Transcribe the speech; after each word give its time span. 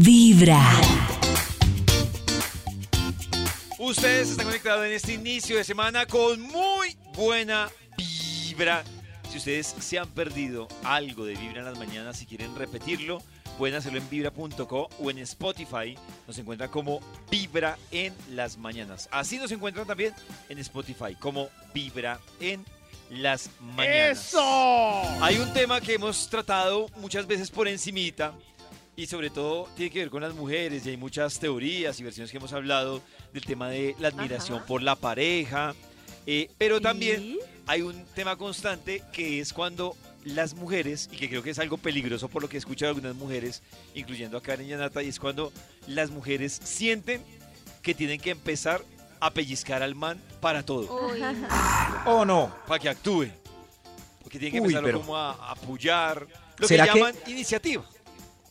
Vibra. 0.00 0.60
Ustedes 3.78 4.30
están 4.30 4.46
conectados 4.46 4.84
en 4.86 4.92
este 4.92 5.12
inicio 5.12 5.56
de 5.56 5.62
semana 5.62 6.04
con 6.06 6.40
muy 6.40 6.96
buena 7.14 7.70
vibra. 7.96 8.82
Si 9.30 9.38
ustedes 9.38 9.72
se 9.78 9.98
han 10.00 10.08
perdido 10.08 10.66
algo 10.82 11.24
de 11.24 11.36
Vibra 11.36 11.60
en 11.60 11.66
las 11.66 11.78
mañanas, 11.78 12.18
si 12.18 12.26
quieren 12.26 12.56
repetirlo, 12.56 13.22
pueden 13.56 13.76
hacerlo 13.76 13.98
en 13.98 14.10
vibra.co 14.10 14.88
o 14.98 15.10
en 15.10 15.18
Spotify. 15.18 15.96
Nos 16.26 16.38
encuentran 16.38 16.70
como 16.70 17.00
Vibra 17.30 17.78
en 17.92 18.12
las 18.30 18.58
mañanas. 18.58 19.08
Así 19.12 19.38
nos 19.38 19.52
encuentran 19.52 19.86
también 19.86 20.12
en 20.48 20.58
Spotify 20.58 21.14
como 21.20 21.50
Vibra 21.72 22.18
en 22.40 22.64
las 23.10 23.48
mañanas. 23.60 24.18
¡Eso! 24.18 24.42
Hay 25.22 25.38
un 25.38 25.52
tema 25.52 25.80
que 25.80 25.94
hemos 25.94 26.28
tratado 26.28 26.88
muchas 26.96 27.28
veces 27.28 27.48
por 27.48 27.68
encimita 27.68 28.34
y 28.96 29.06
sobre 29.06 29.30
todo 29.30 29.68
tiene 29.76 29.90
que 29.90 29.98
ver 30.00 30.10
con 30.10 30.22
las 30.22 30.34
mujeres 30.34 30.86
y 30.86 30.90
hay 30.90 30.96
muchas 30.96 31.38
teorías 31.38 31.98
y 31.98 32.04
versiones 32.04 32.30
que 32.30 32.36
hemos 32.36 32.52
hablado 32.52 33.02
del 33.32 33.44
tema 33.44 33.68
de 33.68 33.96
la 33.98 34.08
admiración 34.08 34.58
Ajá. 34.58 34.66
por 34.66 34.82
la 34.82 34.94
pareja, 34.96 35.74
eh, 36.26 36.50
pero 36.58 36.80
también 36.80 37.36
hay 37.66 37.82
un 37.82 38.04
tema 38.14 38.36
constante 38.36 39.02
que 39.12 39.40
es 39.40 39.52
cuando 39.52 39.96
las 40.24 40.54
mujeres, 40.54 41.10
y 41.12 41.16
que 41.16 41.28
creo 41.28 41.42
que 41.42 41.50
es 41.50 41.58
algo 41.58 41.76
peligroso 41.76 42.28
por 42.28 42.40
lo 42.40 42.48
que 42.48 42.56
he 42.56 42.58
escuchado 42.58 42.94
de 42.94 42.98
algunas 43.00 43.16
mujeres, 43.16 43.62
incluyendo 43.94 44.38
a 44.38 44.42
Karen 44.42 44.66
y 44.66 44.72
a 44.72 44.78
Nata, 44.78 45.02
y 45.02 45.08
es 45.08 45.18
cuando 45.20 45.52
las 45.86 46.10
mujeres 46.10 46.58
sienten 46.64 47.22
que 47.82 47.94
tienen 47.94 48.18
que 48.18 48.30
empezar 48.30 48.82
a 49.20 49.30
pellizcar 49.30 49.82
al 49.82 49.94
man 49.94 50.18
para 50.40 50.62
todo 50.62 50.88
¿O 52.06 52.24
no? 52.24 52.54
para 52.66 52.78
que 52.80 52.88
actúe. 52.88 53.26
Porque 54.22 54.38
tiene 54.38 54.52
que 54.52 54.60
Uy, 54.60 54.66
empezar 54.68 54.82
pero- 54.84 55.00
como 55.00 55.16
a, 55.16 55.32
apoyar. 55.50 56.20
Lo 56.56 56.62
que 56.62 56.68
¿Será 56.68 56.86
que- 56.88 56.98
llaman 56.98 57.14
iniciativa. 57.26 57.84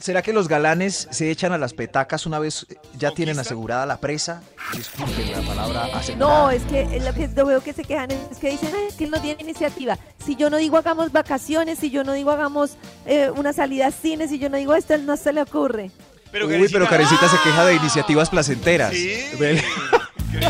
¿Será 0.03 0.21
que 0.21 0.33
los 0.33 0.49
galanes 0.49 1.07
se 1.11 1.31
echan 1.31 1.53
a 1.53 1.57
las 1.57 1.73
petacas 1.73 2.25
una 2.25 2.37
vez 2.37 2.65
eh, 2.69 2.75
ya 2.99 3.11
tienen 3.11 3.39
asegurada 3.39 3.85
la 3.85 4.01
presa? 4.01 4.43
Disculpen 4.75 5.31
la 5.31 5.39
palabra 5.39 5.85
asegurada. 5.97 6.39
No, 6.43 6.51
es 6.51 6.61
que 6.63 6.81
eh, 6.81 6.99
lo 6.99 7.13
que 7.13 7.27
veo 7.27 7.63
que 7.63 7.71
se 7.71 7.83
quejan 7.85 8.11
es 8.11 8.37
que 8.37 8.49
dicen 8.49 8.67
"Ay, 8.75 8.87
es 8.89 8.95
que 8.95 9.05
él 9.05 9.11
no 9.11 9.21
tiene 9.21 9.41
iniciativa. 9.41 9.97
Si 10.25 10.35
yo 10.35 10.49
no 10.49 10.57
digo 10.57 10.75
hagamos 10.75 11.13
vacaciones, 11.13 11.79
si 11.79 11.89
yo 11.89 12.03
no 12.03 12.11
digo 12.11 12.31
hagamos 12.31 12.71
eh, 13.05 13.29
una 13.33 13.53
salida 13.53 13.87
a 13.87 13.91
cine, 13.91 14.27
si 14.27 14.39
yo 14.39 14.49
no 14.49 14.57
digo 14.57 14.75
esto, 14.75 14.93
él 14.93 15.05
no 15.05 15.15
se 15.15 15.31
le 15.31 15.41
ocurre. 15.41 15.89
Pero 16.33 16.47
Uy, 16.47 16.67
pero 16.69 16.85
Karencita- 16.85 17.29
se 17.29 17.37
queja 17.41 17.63
de 17.65 17.75
iniciativas 17.75 18.29
placenteras. 18.29 18.91
Sí. 18.93 19.21
Ven. 19.39 19.61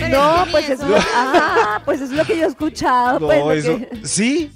No, 0.10 0.46
pues 0.50 0.68
eso, 0.70 0.84
es 0.86 0.90
lo- 0.90 0.98
ah, 1.16 1.82
pues 1.86 2.00
eso 2.02 2.12
es 2.14 2.18
lo 2.18 2.26
que 2.26 2.38
yo 2.38 2.46
he 2.46 2.48
escuchado. 2.48 3.20
No, 3.20 3.28
pues, 3.28 3.66
eso. 3.66 3.78
que- 3.78 4.08
Sí. 4.08 4.52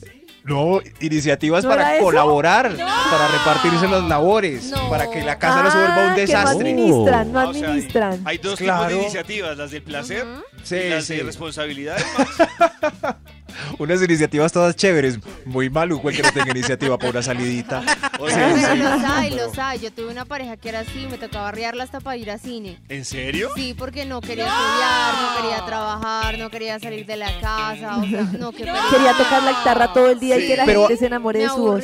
No, 0.48 0.80
iniciativas 1.02 1.64
¿No 1.66 1.70
para 1.72 2.00
colaborar, 2.00 2.74
para 2.78 3.28
repartirse 3.28 3.88
las 3.88 4.04
labores, 4.04 4.72
No. 4.72 4.90
para 4.90 5.10
que 5.10 5.22
la 5.22 5.38
casa 5.38 5.62
no 5.62 5.70
se 5.72 5.78
vuelva 5.78 5.96
Ah, 5.96 6.04
un 6.06 6.10
no 6.12 6.16
desastre. 6.16 6.70
administran, 6.72 7.32
no 7.34 7.40
Ah, 7.40 7.48
o 7.50 7.54
sea, 7.54 7.62
hay- 7.62 7.68
administran. 7.72 8.22
hay, 8.26 8.38
dos 8.38 8.58
tipos 8.58 8.88
de 8.88 8.96
iniciativas, 8.96 9.58
las 9.58 9.72
del 9.72 9.84
placer. 9.84 10.26
Sí, 10.64 10.76
y 10.76 10.90
las 10.90 11.06
sí. 11.06 11.16
de 11.18 11.24
responsabilidad. 11.24 11.98
Unas 13.80 14.02
iniciativas 14.02 14.52
todas 14.52 14.76
chéveres. 14.76 15.20
Muy 15.46 15.70
maluco 15.70 16.10
el 16.10 16.16
que 16.16 16.24
no 16.24 16.32
tenga 16.32 16.52
iniciativa 16.52 16.98
para 16.98 17.12
una 17.12 17.22
salidita. 17.22 17.84
O 18.20 18.28
Sí, 18.28 18.34
sea, 18.34 18.48
Pero 18.54 18.72
sí. 18.74 18.78
los 18.80 19.04
hay, 19.04 19.30
los 19.32 19.60
hay. 19.60 19.80
Yo 19.80 19.92
tuve 19.92 20.08
una 20.12 20.26
pareja 20.26 20.58
que 20.58 20.70
era 20.70 20.80
así, 20.80 21.08
me 21.10 21.18
tocaba 21.18 21.48
arriarla 21.50 21.84
hasta 21.84 22.00
para 22.00 22.18
ir 22.18 22.32
a 22.32 22.38
cine. 22.38 22.80
¿En 22.90 23.06
serio? 23.06 23.50
Sí, 23.56 23.74
porque 23.78 24.06
no 24.06 24.22
quería 24.22 24.46
estudiar, 24.48 25.14
no 25.22 25.42
quería 25.42 25.66
trabajar, 25.66 26.38
no 26.40 26.50
quería 26.50 26.80
salir 26.80 27.06
de 27.06 27.16
la 27.18 27.32
casa, 27.40 27.98
o 27.98 28.06
sea, 28.08 28.22
no, 28.40 28.52
qué 28.52 28.66
pereza. 28.66 28.84
Quería 28.92 29.14
tocar 29.14 29.44
la 29.44 29.52
guitarra 29.52 29.94
todo 29.94 30.10
el 30.12 30.20
día 30.20 30.38
Sí. 30.38 30.44
y 30.44 30.48
que 30.48 30.58
la 30.58 30.66
Pero- 30.66 30.82
gente 30.88 30.98
se 30.98 31.06
enamore 31.06 31.40
de 31.40 31.50
su 31.50 31.58
voz. 31.58 31.84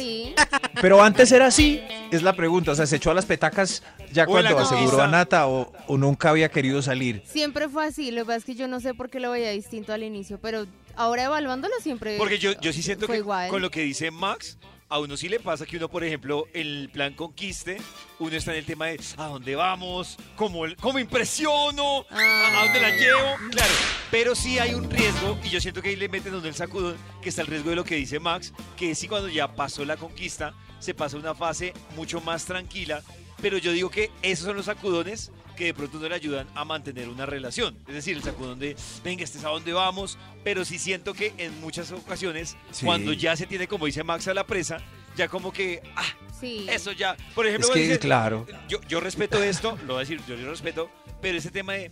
Pero 0.82 1.02
antes 1.02 1.32
era 1.32 1.48
así, 1.48 1.82
es 2.12 2.24
la 2.24 2.34
pregunta. 2.34 2.72
O 2.72 2.76
sea, 2.76 2.86
se 2.86 2.96
echó 2.98 3.12
a 3.12 3.14
las 3.14 3.26
petacas 3.26 3.84
ya 4.12 4.26
cuando 4.26 4.58
aseguró 4.58 5.02
a 5.02 5.08
Nata 5.08 5.48
o, 5.48 5.72
o 5.88 5.98
nunca 5.98 6.30
había 6.30 6.50
querido 6.50 6.82
salir. 6.82 7.24
Siempre 7.26 7.70
fue 7.70 7.86
así, 7.86 8.12
lo 8.12 8.22
que 8.22 8.26
pasa 8.26 8.38
es 8.40 8.46
que 8.46 8.56
yo 8.56 8.68
no 8.68 8.80
sé 8.80 8.94
por 8.94 9.10
qué 9.10 9.20
lo 9.20 9.32
veía 9.32 9.52
distinto 9.52 9.94
al 9.94 10.04
inicio, 10.04 10.40
pero 10.42 10.66
ahora 10.96 11.24
evaluándolo 11.26 11.74
siempre 11.82 12.18
Porque 12.18 12.38
yo, 12.40 12.52
yo 12.62 12.72
sí 12.74 12.82
siento 12.84 13.08
que 13.08 13.18
igual. 13.18 13.50
con 13.50 13.62
lo 13.62 13.70
que 13.72 13.82
dice 13.82 14.12
Max, 14.12 14.58
a 14.90 15.00
uno 15.00 15.18
sí 15.18 15.28
le 15.28 15.40
pasa 15.40 15.66
que 15.66 15.78
uno, 15.78 15.90
por 15.90 16.04
ejemplo, 16.04 16.46
en 16.54 16.68
el 16.68 16.90
plan 16.92 17.14
conquiste, 17.16 17.78
uno 18.20 18.36
está 18.36 18.52
en 18.52 18.60
el 18.60 18.66
tema 18.66 18.88
de 18.88 19.00
¿a 19.18 19.26
dónde 19.26 19.56
vamos? 19.56 20.18
¿Cómo, 20.36 20.64
cómo 20.80 21.00
impresiono? 21.00 22.06
¿A, 22.12 22.60
a 22.60 22.64
dónde 22.66 22.80
la 22.80 22.92
llevo? 22.92 23.36
Claro, 23.52 23.74
pero 24.12 24.36
sí 24.36 24.60
hay 24.60 24.76
un 24.76 24.90
riesgo, 24.90 25.40
y 25.44 25.50
yo 25.50 25.60
siento 25.60 25.82
que 25.82 25.90
ahí 25.90 25.96
le 25.96 26.10
meten 26.10 26.32
donde 26.32 26.50
el 26.50 26.56
sacudón, 26.56 26.96
que 27.22 27.30
está 27.30 27.42
el 27.42 27.48
riesgo 27.48 27.72
de 27.72 27.76
lo 27.76 27.84
que 27.84 27.96
dice 27.96 28.20
Max, 28.20 28.54
que 28.78 28.92
es 28.92 29.00
si 29.00 29.08
cuando 29.08 29.30
ya 29.30 29.56
pasó 29.56 29.84
la 29.84 29.98
conquista, 29.98 30.54
se 30.80 30.94
pasa 30.94 31.18
una 31.18 31.34
fase 31.34 31.74
mucho 31.96 32.22
más 32.22 32.46
tranquila, 32.46 33.02
pero 33.42 33.58
yo 33.58 33.72
digo 33.72 33.90
que 33.90 34.12
esos 34.22 34.46
son 34.46 34.56
los 34.56 34.66
sacudones 34.68 35.32
que 35.56 35.66
de 35.66 35.74
pronto 35.74 36.00
no 36.00 36.08
le 36.10 36.16
ayudan 36.16 36.48
a 36.56 36.66
mantener 36.66 37.10
una 37.10 37.26
relación. 37.26 37.78
Es 37.88 37.94
decir, 37.94 38.16
el 38.18 38.24
sacudón 38.24 38.60
de, 38.60 38.76
venga, 39.04 39.24
este 39.24 39.38
es 39.38 39.46
a 39.46 39.50
dónde 39.50 39.74
vamos, 39.74 40.18
pero 40.44 40.66
sí 40.66 40.78
siento 40.80 41.14
que 41.14 41.34
en 41.38 41.60
muchas 41.62 41.92
ocasiones, 41.92 42.56
Sí. 42.72 42.86
cuando 42.86 43.14
ya 43.14 43.36
se 43.36 43.46
tiene, 43.48 43.68
como 43.68 43.86
dice 43.86 44.04
Max, 44.04 44.28
a 44.28 44.34
la 44.34 44.46
presa, 44.46 44.78
ya 45.16 45.28
como 45.28 45.52
que, 45.54 45.82
ah, 45.96 46.04
Sí. 46.40 46.66
eso 46.70 46.92
ya. 46.92 47.16
Por 47.36 47.46
ejemplo, 47.48 47.68
Es 47.70 47.74
que, 47.74 47.80
dice- 47.82 48.00
claro. 48.00 48.46
yo, 48.68 48.80
yo 48.88 49.00
respeto 49.00 49.42
esto, 49.42 49.78
lo 49.86 49.94
voy 49.94 49.98
a 49.98 50.00
decir, 50.00 50.20
yo 50.28 50.36
lo 50.36 50.50
respeto, 50.50 50.90
pero 51.22 51.38
ese 51.38 51.52
tema 51.52 51.74
de, 51.74 51.92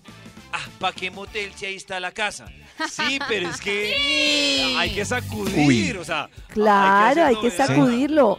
ah, 0.51 0.65
¿para 0.79 0.93
qué 0.95 1.09
motel 1.11 1.51
si 1.55 1.65
ahí 1.67 1.75
está 1.75 1.99
la 1.99 2.11
casa? 2.11 2.47
Sí, 2.89 3.19
pero 3.27 3.47
es 3.49 3.61
que 3.61 4.73
hay 4.77 4.89
que 4.93 5.05
sacudir, 5.05 5.67
Uy. 5.67 5.91
o 6.01 6.03
sea. 6.03 6.29
Claro, 6.49 7.25
hay 7.25 7.35
que 7.35 7.47
hacer 7.47 7.69
novedad. 7.69 7.75
sacudirlo. 7.77 8.37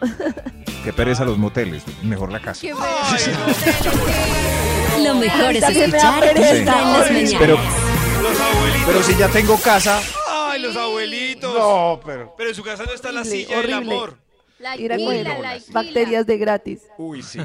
Qué 0.85 0.93
pereza 0.93 1.25
los 1.25 1.39
moteles, 1.39 1.85
mejor 2.03 2.33
la 2.33 2.41
casa. 2.41 2.61
Qué 2.61 2.73
Ay, 2.77 3.21
pereza. 3.25 3.91
no. 3.95 4.72
Lo 5.05 5.15
mejor 5.15 5.57
es 5.57 5.63
escuchar 5.65 6.25
en 6.37 6.65
las 6.65 7.11
mañanas. 7.11 7.35
Pero, 7.39 7.57
Los 8.23 8.41
abuelitos. 8.41 8.83
pero 8.87 9.03
si 9.03 9.17
ya 9.17 9.29
tengo 9.29 9.57
casa. 9.59 10.01
Ay, 10.31 10.61
los 10.61 10.77
abuelitos. 10.77 11.55
No, 11.55 12.01
pero. 12.05 12.35
Pero 12.37 12.51
en 12.51 12.55
su 12.57 12.63
casa 12.63 12.85
no 12.85 12.93
está 12.93 13.11
la 13.13 13.21
Horrible, 13.21 13.39
silla 13.45 13.57
del 13.63 13.73
horrible. 13.75 13.95
amor. 13.95 14.19
La 14.59 14.77
Ir 14.77 14.93
a 14.93 14.95
alquila, 14.95 15.11
coger 15.11 15.27
la 15.43 15.51
alquila. 15.51 15.73
bacterias 15.73 16.27
de 16.27 16.39
gratis. 16.39 16.81
Uy, 16.97 17.23
sí. 17.23 17.41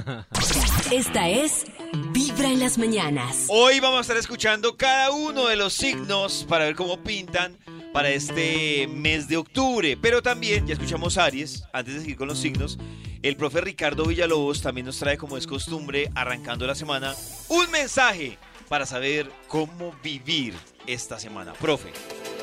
Esta 0.91 1.27
es 1.29 1.65
Vibra 2.11 2.47
en 2.47 2.59
las 2.59 2.77
mañanas. 2.77 3.45
Hoy 3.49 3.79
vamos 3.79 3.97
a 3.97 4.01
estar 4.01 4.17
escuchando 4.17 4.77
cada 4.77 5.09
uno 5.11 5.47
de 5.47 5.55
los 5.55 5.73
signos 5.73 6.45
para 6.47 6.65
ver 6.65 6.75
cómo 6.75 6.97
pintan 6.97 7.57
para 7.93 8.09
este 8.09 8.87
mes 8.87 9.27
de 9.27 9.37
octubre. 9.37 9.97
Pero 10.01 10.21
también, 10.21 10.67
ya 10.67 10.73
escuchamos 10.73 11.17
Aries, 11.17 11.63
antes 11.73 11.95
de 11.95 12.01
seguir 12.01 12.17
con 12.17 12.27
los 12.27 12.39
signos, 12.39 12.77
el 13.23 13.35
profe 13.35 13.61
Ricardo 13.61 14.05
Villalobos 14.05 14.61
también 14.61 14.85
nos 14.85 14.99
trae, 14.99 15.17
como 15.17 15.37
es 15.37 15.47
costumbre, 15.47 16.09
arrancando 16.15 16.67
la 16.67 16.75
semana, 16.75 17.15
un 17.49 17.69
mensaje 17.71 18.37
para 18.69 18.85
saber 18.85 19.29
cómo 19.47 19.95
vivir 20.03 20.53
esta 20.85 21.19
semana. 21.19 21.53
Profe. 21.53 21.91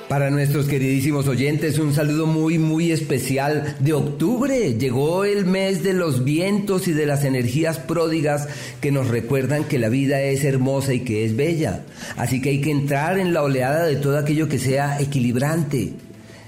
Para 0.08 0.30
nuestros 0.30 0.66
queridísimos 0.66 1.26
oyentes, 1.28 1.78
un 1.78 1.94
saludo 1.94 2.26
muy, 2.26 2.58
muy 2.58 2.92
especial 2.92 3.74
de 3.80 3.94
octubre. 3.94 4.74
Llegó 4.74 5.24
el 5.24 5.46
mes 5.46 5.82
de 5.82 5.94
los 5.94 6.24
vientos 6.24 6.88
y 6.88 6.92
de 6.92 7.06
las 7.06 7.24
energías 7.24 7.78
pródigas 7.78 8.46
que 8.82 8.92
nos 8.92 9.08
recuerdan 9.08 9.64
que 9.64 9.78
la 9.78 9.88
vida 9.88 10.20
es 10.20 10.44
hermosa 10.44 10.92
y 10.92 11.00
que 11.00 11.24
es 11.24 11.34
bella. 11.36 11.84
Así 12.16 12.42
que 12.42 12.50
hay 12.50 12.60
que 12.60 12.70
entrar 12.70 13.18
en 13.18 13.32
la 13.32 13.42
oleada 13.42 13.86
de 13.86 13.96
todo 13.96 14.18
aquello 14.18 14.46
que 14.46 14.58
sea 14.58 15.00
equilibrante, 15.00 15.94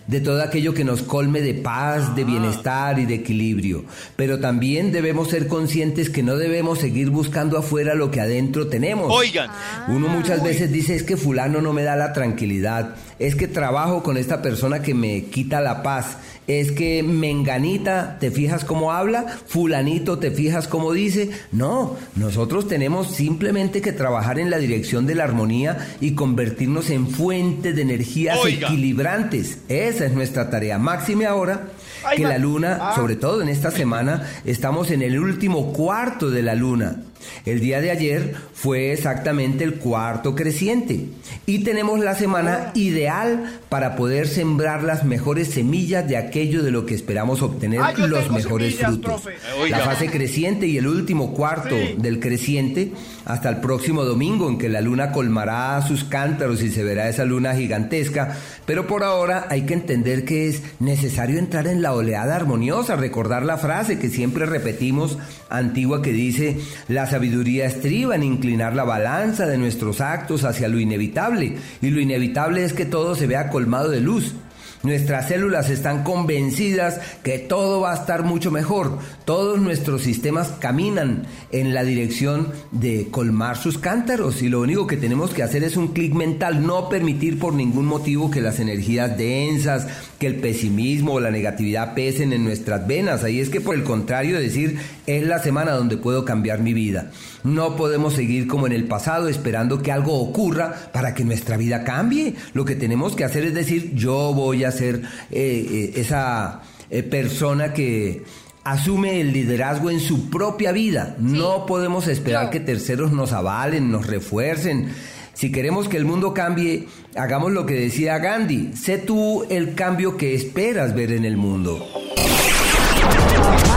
de 0.07 0.21
todo 0.21 0.43
aquello 0.43 0.73
que 0.73 0.85
nos 0.85 1.03
colme 1.03 1.41
de 1.41 1.55
paz, 1.55 2.15
de 2.15 2.25
bienestar 2.25 2.99
y 2.99 3.07
de 3.07 3.15
equilibrio. 3.15 3.85
Pero 4.17 4.39
también 4.39 4.93
debemos 4.93 5.29
ser 5.31 5.49
conscientes 5.49 6.11
que 6.11 6.23
no 6.23 6.37
debemos 6.37 6.79
seguir 6.79 7.11
buscando 7.11 7.59
afuera 7.59 7.95
lo 7.95 8.11
que 8.11 8.21
adentro 8.21 8.69
tenemos. 8.69 9.13
Oigan, 9.13 9.51
Uno 9.89 10.09
muchas 10.09 10.43
veces 10.43 10.71
dice 10.71 10.95
es 10.95 11.03
que 11.03 11.17
fulano 11.17 11.61
no 11.61 11.73
me 11.73 11.83
da 11.83 11.97
la 11.97 12.13
tranquilidad, 12.13 12.95
es 13.19 13.35
que 13.35 13.49
trabajo 13.49 14.03
con 14.03 14.17
esta 14.17 14.43
persona 14.43 14.83
que 14.83 14.95
me 14.95 15.25
quita 15.25 15.61
la 15.61 15.83
paz, 15.83 16.19
es 16.47 16.73
que 16.73 17.03
menganita, 17.03 18.19
¿te 18.21 18.31
fijas 18.31 18.65
cómo 18.65 18.93
habla? 18.93 19.27
Fulanito, 19.47 20.19
¿te 20.19 20.31
fijas 20.31 20.69
cómo 20.69 20.93
dice? 20.93 21.31
No, 21.53 21.97
nosotros 22.15 22.69
tenemos 22.69 23.09
simplemente 23.15 23.81
que 23.81 23.93
trabajar 23.93 24.39
en 24.39 24.51
la 24.51 24.59
dirección 24.59 25.07
de 25.07 25.15
la 25.15 25.25
armonía 25.25 25.89
y 26.01 26.13
convertirnos 26.13 26.91
en 26.91 27.09
fuente 27.09 27.73
de 27.73 27.83
energías 27.83 28.39
Oiga. 28.39 28.69
equilibrantes. 28.69 29.59
Esa 29.69 30.07
es 30.07 30.13
nuestra 30.13 30.51
tarea. 30.51 30.79
Máxime 30.79 31.27
ahora 31.27 31.69
que 32.15 32.23
la 32.23 32.39
luna, 32.39 32.79
Ah. 32.81 32.93
sobre 32.95 33.17
todo 33.17 33.43
en 33.43 33.49
esta 33.49 33.71
semana, 33.71 34.27
estamos 34.45 34.91
en 34.91 35.03
el 35.03 35.19
último 35.19 35.73
cuarto 35.73 36.31
de 36.31 36.43
la 36.43 36.55
luna. 36.55 36.97
El 37.45 37.61
día 37.61 37.81
de 37.81 37.91
ayer 37.91 38.35
fue 38.55 38.93
exactamente 38.93 39.65
el 39.65 39.75
cuarto 39.77 40.35
creciente 40.35 41.07
y 41.47 41.61
tenemos 41.65 42.01
la 42.01 42.15
semana 42.15 42.73
ideal 42.75 43.61
para 43.69 43.97
poder 43.97 44.27
sembrar 44.27 44.83
las 44.83 45.05
mejores 45.05 45.49
semillas 45.49 46.09
de 46.09 46.17
aquello 46.17 46.63
de 46.63 46.71
lo 46.71 46.87
que 46.87 46.95
esperamos 46.95 47.43
obtener 47.43 47.81
yo 47.97 48.07
los 48.09 48.31
mejores 48.31 48.75
semillas, 48.77 48.91
frutos. 48.91 49.23
profe. 49.23 49.37
Oiga. 49.61 49.79
La 49.79 49.85
fase 49.85 50.09
creciente 50.09 50.67
y 50.67 50.79
el 50.79 50.87
último 50.87 51.33
cuarto 51.35 51.77
Sí. 51.77 51.95
del 51.99 52.21
creciente 52.21 52.93
hasta 53.25 53.49
el 53.49 53.59
próximo 53.59 54.05
domingo 54.05 54.49
en 54.49 54.59
que 54.59 54.69
la 54.69 54.81
luna 54.81 55.13
colmará 55.13 55.81
sus 55.87 56.05
cántaros 56.05 56.63
y 56.63 56.71
se 56.71 56.83
verá 56.85 57.09
esa 57.09 57.25
luna 57.25 57.55
gigantesca. 57.55 58.37
Pero 58.67 58.87
por 58.87 59.05
ahora 59.05 59.47
hay 59.51 59.63
que 59.63 59.75
entender 59.75 60.25
que 60.25 60.49
es 60.49 60.63
necesario 60.81 61.39
entrar 61.39 61.67
en 61.67 61.83
la 61.83 61.93
oleada 61.93 62.37
armoniosa, 62.37 62.97
recordar 62.97 63.45
la 63.45 63.57
frase 63.59 63.99
que 63.99 64.09
siempre 64.09 64.47
repetimos 64.47 65.19
antigua 65.51 66.03
que 66.03 66.13
dice, 66.13 66.59
la 66.89 67.06
sabiduría 67.07 67.67
estriba 67.67 68.15
en 68.15 68.23
inclinar 68.23 68.75
la 68.75 68.85
balanza 68.85 69.47
de 69.47 69.59
nuestros 69.59 70.01
actos 70.01 70.45
hacia 70.45 70.69
lo 70.69 70.79
inevitable, 70.79 71.57
y 71.81 71.91
lo 71.91 72.01
inevitable 72.01 72.65
es 72.65 72.73
que 72.73 72.85
todo 72.87 73.15
se 73.15 73.27
vea 73.27 73.51
colmado 73.51 73.91
de 73.91 74.01
luz. 74.01 74.35
Nuestras 74.83 75.27
células 75.27 75.69
están 75.69 76.05
convencidas 76.05 77.01
que 77.25 77.41
todo 77.41 77.81
va 77.81 77.93
a 77.93 77.97
estar 77.97 78.23
mucho 78.23 78.53
mejor. 78.53 78.99
Todos 79.25 79.59
nuestros 79.59 80.03
sistemas 80.03 80.53
caminan 80.61 81.27
en 81.51 81.75
la 81.75 81.83
dirección 81.83 82.53
de 82.71 83.09
colmar 83.11 83.57
sus 83.57 83.79
cántaros 83.79 84.43
y 84.43 84.49
lo 84.49 84.61
único 84.61 84.87
que 84.87 84.97
tenemos 84.97 85.33
que 85.33 85.43
hacer 85.43 85.65
es 85.65 85.77
un 85.77 85.89
clic 85.89 86.15
mental, 86.15 86.65
no 86.65 86.89
permitir 86.89 87.39
por 87.39 87.53
ningún 87.55 87.87
motivo 87.87 88.31
que 88.31 88.41
las 88.41 88.61
energías 88.61 89.19
densas, 89.19 89.89
que 90.19 90.27
el 90.27 90.37
pesimismo 90.37 91.15
o 91.15 91.21
la 91.21 91.31
negatividad 91.31 91.95
pesen 91.95 92.33
en 92.33 92.45
nuestras 92.45 92.87
venas. 92.87 93.25
Ahí 93.25 93.41
es 93.41 93.51
que 93.51 93.61
por 93.61 93.75
el 93.75 93.83
contrario 93.83 94.39
decir, 94.39 94.79
es 95.07 95.27
la 95.27 95.39
semana 95.39 95.73
donde 95.73 95.97
puedo 95.97 96.25
cambiar 96.25 96.61
mi 96.61 96.73
vida. 96.73 97.11
No 97.45 97.77
podemos 97.77 98.15
seguir 98.15 98.47
como 98.47 98.67
en 98.67 98.73
el 98.73 98.85
pasado 98.85 99.29
esperando 99.29 99.83
que 99.83 99.93
algo 99.93 100.21
ocurra 100.21 100.91
para 100.93 101.15
que 101.15 101.25
nuestra 101.25 101.57
vida 101.57 101.85
cambie. 101.85 102.35
Lo 102.55 102.65
que 102.65 102.75
tenemos 102.75 103.15
que 103.15 103.25
hacer 103.25 103.45
es 103.45 103.55
decir, 103.55 103.95
yo 103.95 104.33
voy 104.35 104.65
a 104.65 104.73
ser 104.73 105.03
eh, 105.31 105.67
eh, 105.71 105.93
esa 105.97 106.63
eh, 106.91 107.03
persona 107.03 107.73
que 107.73 108.25
asume 108.65 109.21
el 109.21 109.33
liderazgo 109.33 109.91
en 109.91 110.01
su 110.01 110.29
propia 110.29 110.73
vida. 110.73 111.15
No 111.21 111.67
podemos 111.67 112.09
esperar 112.09 112.51
que 112.51 112.59
terceros 112.59 113.13
nos 113.13 113.33
avalen, 113.33 113.93
nos 113.93 114.07
refuercen. 114.07 114.89
Si 115.37 115.53
queremos 115.53 115.87
que 115.87 115.99
el 115.99 116.07
mundo 116.07 116.33
cambie, 116.33 116.89
hagamos 117.15 117.53
lo 117.53 117.67
que 117.67 117.75
decía 117.75 118.17
Gandhi. 118.17 118.73
Sé 118.75 118.97
tú 118.97 119.45
el 119.51 119.75
cambio 119.75 120.17
que 120.17 120.35
esperas 120.35 120.95
ver 120.95 121.13
en 121.13 121.27
el 121.27 121.37
mundo. 121.37 121.87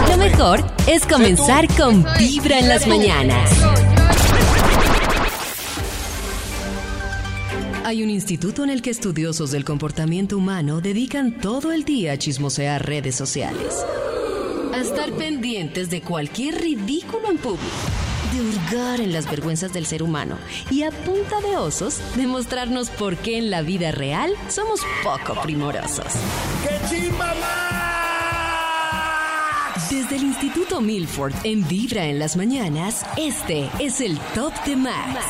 Lo 0.09 0.17
mejor 0.17 0.63
es 0.87 1.05
comenzar 1.05 1.67
con 1.75 2.05
Vibra 2.17 2.59
en 2.59 2.69
las 2.69 2.87
mañanas. 2.87 3.51
Hay 7.83 8.03
un 8.03 8.09
instituto 8.09 8.63
en 8.63 8.69
el 8.69 8.81
que 8.81 8.91
estudiosos 8.91 9.51
del 9.51 9.65
comportamiento 9.65 10.37
humano 10.37 10.79
dedican 10.79 11.41
todo 11.41 11.73
el 11.73 11.83
día 11.83 12.13
a 12.13 12.17
chismosear 12.17 12.85
redes 12.85 13.15
sociales. 13.15 13.85
A 14.73 14.79
estar 14.79 15.11
pendientes 15.11 15.89
de 15.89 15.99
cualquier 16.01 16.61
ridículo 16.61 17.29
en 17.29 17.37
público. 17.37 18.08
De 18.31 18.41
hurgar 18.41 19.01
en 19.01 19.11
las 19.11 19.29
vergüenzas 19.29 19.73
del 19.73 19.85
ser 19.85 20.03
humano. 20.03 20.37
Y 20.69 20.83
a 20.83 20.91
punta 20.91 21.41
de 21.41 21.57
osos, 21.57 21.99
demostrarnos 22.15 22.89
por 22.91 23.17
qué 23.17 23.37
en 23.37 23.49
la 23.49 23.61
vida 23.61 23.91
real 23.91 24.33
somos 24.49 24.81
poco 25.03 25.41
primorosos. 25.41 26.05
Desde 29.89 30.17
el 30.17 30.23
Instituto 30.23 30.81
Milford 30.81 31.33
en 31.43 31.67
Vibra 31.67 32.05
en 32.05 32.19
las 32.19 32.37
mañanas, 32.37 33.03
este 33.17 33.69
es 33.79 34.01
el 34.01 34.19
Top 34.35 34.53
de 34.65 34.75
Max. 34.75 35.25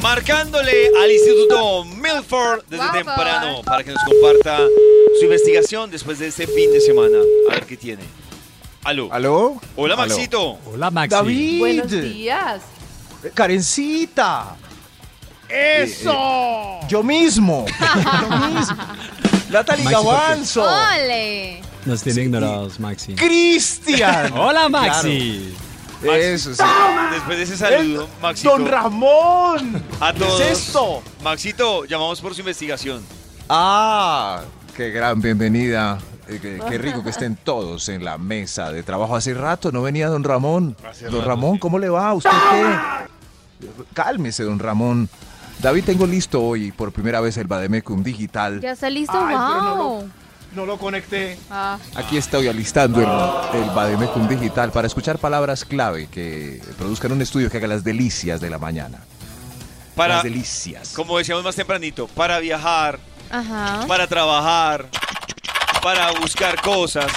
Marcándole 0.00 0.90
al 1.02 1.10
Instituto 1.10 1.84
Milford 1.84 2.62
desde 2.68 2.92
temprano 2.92 3.62
para 3.64 3.82
que 3.82 3.90
nos 3.90 4.04
comparta 4.04 4.60
su 5.18 5.24
investigación 5.24 5.90
después 5.90 6.20
de 6.20 6.28
este 6.28 6.46
fin 6.46 6.70
de 6.70 6.80
semana. 6.80 7.18
A 7.50 7.54
ver 7.54 7.66
qué 7.66 7.76
tiene. 7.76 8.25
Aló. 8.86 9.08
¿Aló? 9.12 9.60
Hola, 9.74 9.94
Aló. 9.94 10.06
Maxito. 10.06 10.58
Hola, 10.64 10.92
Maxi. 10.92 11.10
David. 11.10 11.58
Buenos 11.58 11.90
días. 11.90 12.62
Karencita. 13.34 14.54
¡Eso! 15.48 16.78
yo 16.88 17.02
mismo. 17.02 17.66
yo 18.30 18.46
mismo. 18.48 18.76
Natalie 19.50 19.84
Maxi, 19.84 19.96
¿por 19.96 20.04
qué? 20.14 20.20
Gavanzo. 20.20 20.62
¡Ole! 20.62 21.62
Nos 21.84 22.02
tiene 22.04 22.22
ignorados, 22.22 22.78
Maxi. 22.78 23.16
Cristian. 23.16 24.32
Hola, 24.38 24.68
Maxi. 24.68 25.52
Eso 26.04 26.54
sí. 26.54 26.62
Después 27.12 27.38
de 27.38 27.42
ese 27.42 27.56
saludo, 27.56 28.02
El- 28.04 28.22
Maxito. 28.22 28.50
Don 28.50 28.66
Ramón. 28.68 29.82
A 29.98 30.12
¿Qué 30.12 30.20
todos. 30.20 30.40
es 30.42 30.60
esto? 30.60 31.02
Maxito, 31.24 31.84
llamamos 31.86 32.20
por 32.20 32.34
su 32.34 32.40
investigación. 32.40 33.02
Ah, 33.48 34.42
qué 34.76 34.90
gran 34.90 35.20
bienvenida. 35.20 35.98
Eh, 36.28 36.38
qué, 36.42 36.60
qué 36.68 36.78
rico 36.78 37.02
que 37.04 37.10
estén 37.10 37.36
todos 37.36 37.88
en 37.88 38.04
la 38.04 38.18
mesa 38.18 38.72
de 38.72 38.82
trabajo. 38.82 39.14
Hace 39.16 39.32
rato 39.34 39.70
no 39.72 39.82
venía 39.82 40.08
don 40.08 40.24
Ramón. 40.24 40.76
don 41.10 41.24
Ramón, 41.24 41.58
¿cómo 41.58 41.78
le 41.78 41.88
va? 41.88 42.12
¿Usted 42.14 42.30
qué? 42.50 43.66
Cálmese, 43.94 44.42
don 44.44 44.58
Ramón. 44.58 45.08
David, 45.60 45.84
tengo 45.84 46.06
listo 46.06 46.42
hoy 46.42 46.70
por 46.72 46.92
primera 46.92 47.20
vez 47.20 47.36
el 47.38 47.46
Bademecum 47.46 48.02
digital. 48.02 48.60
Ya 48.60 48.72
está 48.72 48.90
listo, 48.90 49.14
Ay, 49.16 49.34
wow. 49.34 50.08
No 50.54 50.66
lo 50.66 50.78
conecté. 50.78 51.38
Ah, 51.50 51.78
Aquí 51.94 52.16
estoy 52.16 52.48
alistando 52.48 53.00
el, 53.00 53.62
el 53.62 53.70
Bademecum 53.70 54.28
digital 54.28 54.70
para 54.72 54.86
escuchar 54.86 55.18
palabras 55.18 55.64
clave 55.64 56.08
que 56.08 56.60
produzcan 56.78 57.12
un 57.12 57.22
estudio 57.22 57.50
que 57.50 57.56
haga 57.58 57.66
las 57.68 57.84
delicias 57.84 58.40
de 58.40 58.50
la 58.50 58.58
mañana. 58.58 58.98
Para, 59.94 60.16
Las 60.16 60.24
delicias. 60.24 60.92
como 60.94 61.16
decíamos 61.16 61.42
más 61.42 61.56
tempranito, 61.56 62.06
para 62.08 62.38
viajar, 62.38 62.98
ajá. 63.30 63.86
para 63.88 64.06
trabajar, 64.06 64.86
para 65.86 66.10
buscar 66.18 66.60
cosas, 66.62 67.12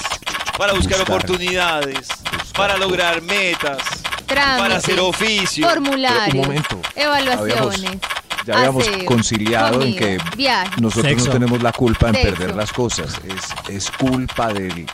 para 0.55 0.73
buscar, 0.73 0.99
Buscar. 0.99 1.01
oportunidades, 1.01 2.07
para 2.55 2.77
lograr 2.77 3.19
metas, 3.23 3.79
Trámites, 4.27 4.59
para 4.61 4.75
hacer 4.75 4.99
oficio. 4.99 5.67
formularios, 5.67 6.47
evaluaciones. 6.95 7.97
Ya 8.45 8.57
habíamos 8.59 8.87
aseo, 8.87 9.05
conciliado 9.05 9.81
en 9.81 9.95
que 9.95 10.17
viaje. 10.37 10.69
nosotros 10.79 11.11
Sexo. 11.13 11.25
no 11.25 11.31
tenemos 11.33 11.63
la 11.63 11.71
culpa 11.71 12.09
en 12.09 12.15
Sexo. 12.15 12.29
perder 12.35 12.55
las 12.55 12.71
cosas. 12.71 13.19
Es, 13.27 13.69
es 13.69 13.89
culpa 13.89 14.53
del 14.53 14.85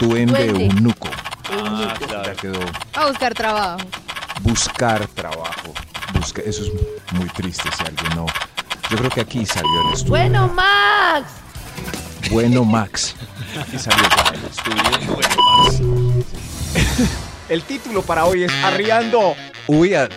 duende, 0.00 0.48
Duende. 0.48 0.64
eunuco. 0.74 1.08
Ah, 1.52 1.94
Ya 2.00 2.06
claro. 2.08 2.34
quedó 2.36 2.60
A 2.94 3.06
buscar 3.06 3.32
trabajo. 3.32 3.78
buscar 4.40 5.06
trabajo. 5.06 5.72
Busca, 6.14 6.42
eso 6.44 6.62
es 6.64 7.12
muy 7.12 7.28
triste 7.28 7.68
si 7.78 7.84
alguien 7.84 8.16
no. 8.16 8.26
Yo 8.90 8.96
creo 8.96 9.10
que 9.10 9.20
aquí 9.20 9.46
salió 9.46 9.70
el 9.86 9.92
estudio. 9.94 10.10
Bueno, 10.10 10.48
Max. 10.48 11.26
Bueno, 12.30 12.64
Max. 12.64 13.14
Aquí 13.60 13.78
salió 13.78 14.04
el 14.32 14.44
estudio. 14.44 15.14
Bueno, 15.14 15.36
Max. 15.58 15.80
El 17.48 17.62
título 17.62 18.02
para 18.02 18.24
hoy 18.24 18.44
es 18.44 18.52
Arriando. 18.64 19.36
Uy, 19.66 19.94
a, 19.94 20.08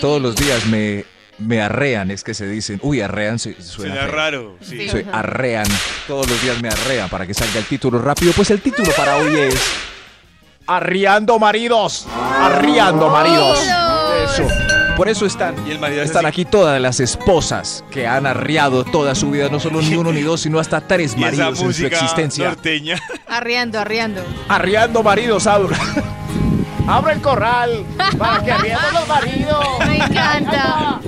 todos 0.00 0.20
los 0.20 0.34
días 0.36 0.66
me, 0.66 1.04
me 1.38 1.60
arrean, 1.60 2.10
es 2.10 2.24
que 2.24 2.34
se 2.34 2.46
dicen. 2.48 2.80
Uy, 2.82 3.00
arrean 3.00 3.38
se, 3.38 3.54
suena 3.62 3.94
Suena 3.94 4.06
raro. 4.06 4.56
Sí. 4.60 4.78
Sí. 4.78 4.88
Soy 4.88 5.06
arrean. 5.12 5.66
Todos 6.06 6.28
los 6.28 6.42
días 6.42 6.60
me 6.62 6.68
arrean 6.68 7.08
para 7.08 7.26
que 7.26 7.34
salga 7.34 7.58
el 7.58 7.66
título 7.66 7.98
rápido. 8.00 8.32
Pues 8.32 8.50
el 8.50 8.60
título 8.60 8.90
para 8.96 9.16
hoy 9.16 9.36
es 9.36 9.60
Arriando 10.66 11.38
maridos. 11.38 12.06
Arriando 12.40 13.10
maridos. 13.10 13.60
Eso. 14.24 14.63
Por 14.96 15.08
eso 15.08 15.26
están, 15.26 15.54
Y 15.66 15.72
el 15.72 15.80
marido 15.80 16.02
hace 16.02 16.06
están 16.08 16.24
así. 16.26 16.42
aquí 16.42 16.44
todas 16.44 16.80
las 16.80 17.00
esposas 17.00 17.84
que 17.90 18.06
han 18.06 18.26
arriado 18.26 18.84
toda 18.84 19.14
su 19.16 19.30
vida, 19.30 19.48
no 19.50 19.58
solo 19.58 19.82
ni 19.82 19.96
uno 19.96 20.12
ni 20.12 20.22
dos, 20.22 20.42
sino 20.42 20.58
hasta 20.60 20.80
tres 20.80 21.16
maridos 21.16 21.60
en 21.60 21.74
su 21.74 21.86
existencia. 21.86 22.44
norteña. 22.46 23.00
Arriando, 23.26 23.80
arriando. 23.80 24.22
Arriando 24.48 25.02
maridos, 25.02 25.46
abro. 25.46 25.74
Abro 26.86 27.10
el 27.10 27.20
corral 27.22 27.84
para 28.18 28.44
que 28.44 28.52
arriendo 28.52 28.82
los 28.92 29.08
maridos. 29.08 29.66
Me 29.86 29.96
encanta. 29.96 31.00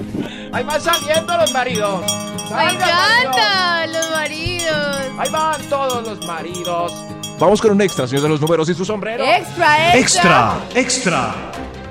Ahí 0.53 0.65
van 0.65 0.81
saliendo 0.81 1.37
los 1.37 1.53
maridos. 1.53 2.13
Me 2.57 2.65
encanta 2.73 3.87
los 3.87 4.11
maridos. 4.11 4.97
Ahí 5.19 5.31
van 5.31 5.63
todos 5.69 6.07
los 6.09 6.27
maridos. 6.27 6.93
Vamos 7.39 7.61
con 7.61 7.73
un 7.73 7.83
extra, 7.83 8.07
señor 8.07 8.23
de 8.23 8.29
los 8.31 8.41
números 8.41 8.69
y 8.71 8.75
su 8.75 8.85
sombrero. 8.85 9.23
Extra, 9.23 9.95
extra. 9.97 10.55
extra. 10.75 11.35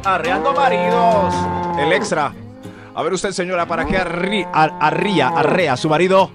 Arreando 0.06 0.54
maridos. 0.54 1.34
El 1.80 1.92
extra. 1.94 2.32
A 2.94 3.04
ver 3.04 3.14
usted, 3.14 3.32
señora, 3.32 3.66
¿para 3.66 3.86
qué 3.86 4.00
arri- 4.00 4.48
ar- 4.54 4.74
arría, 4.80 5.30
arrea 5.30 5.74
a 5.74 5.78
su 5.78 5.90
marido? 5.90 6.30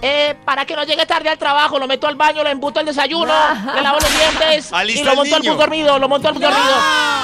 Eh, 0.00 0.34
para 0.44 0.64
que 0.64 0.76
no 0.76 0.84
llegue 0.84 1.04
tarde 1.06 1.28
al 1.28 1.38
trabajo, 1.38 1.78
lo 1.78 1.86
meto 1.86 2.06
al 2.06 2.14
baño, 2.16 2.42
le 2.44 2.50
embuto 2.50 2.80
el 2.80 2.86
desayuno, 2.86 3.32
le 3.74 3.82
lavo 3.82 3.98
los 3.98 4.10
dientes 4.18 4.70
y 4.98 5.02
lo 5.02 5.10
el 5.12 5.16
monto 5.16 5.36
al 5.36 5.42
bus 5.42 5.58
dormido, 5.58 5.98
lo 5.98 6.08
monto 6.08 6.28
al 6.28 6.34
bus 6.34 6.42
dormido. 6.42 6.62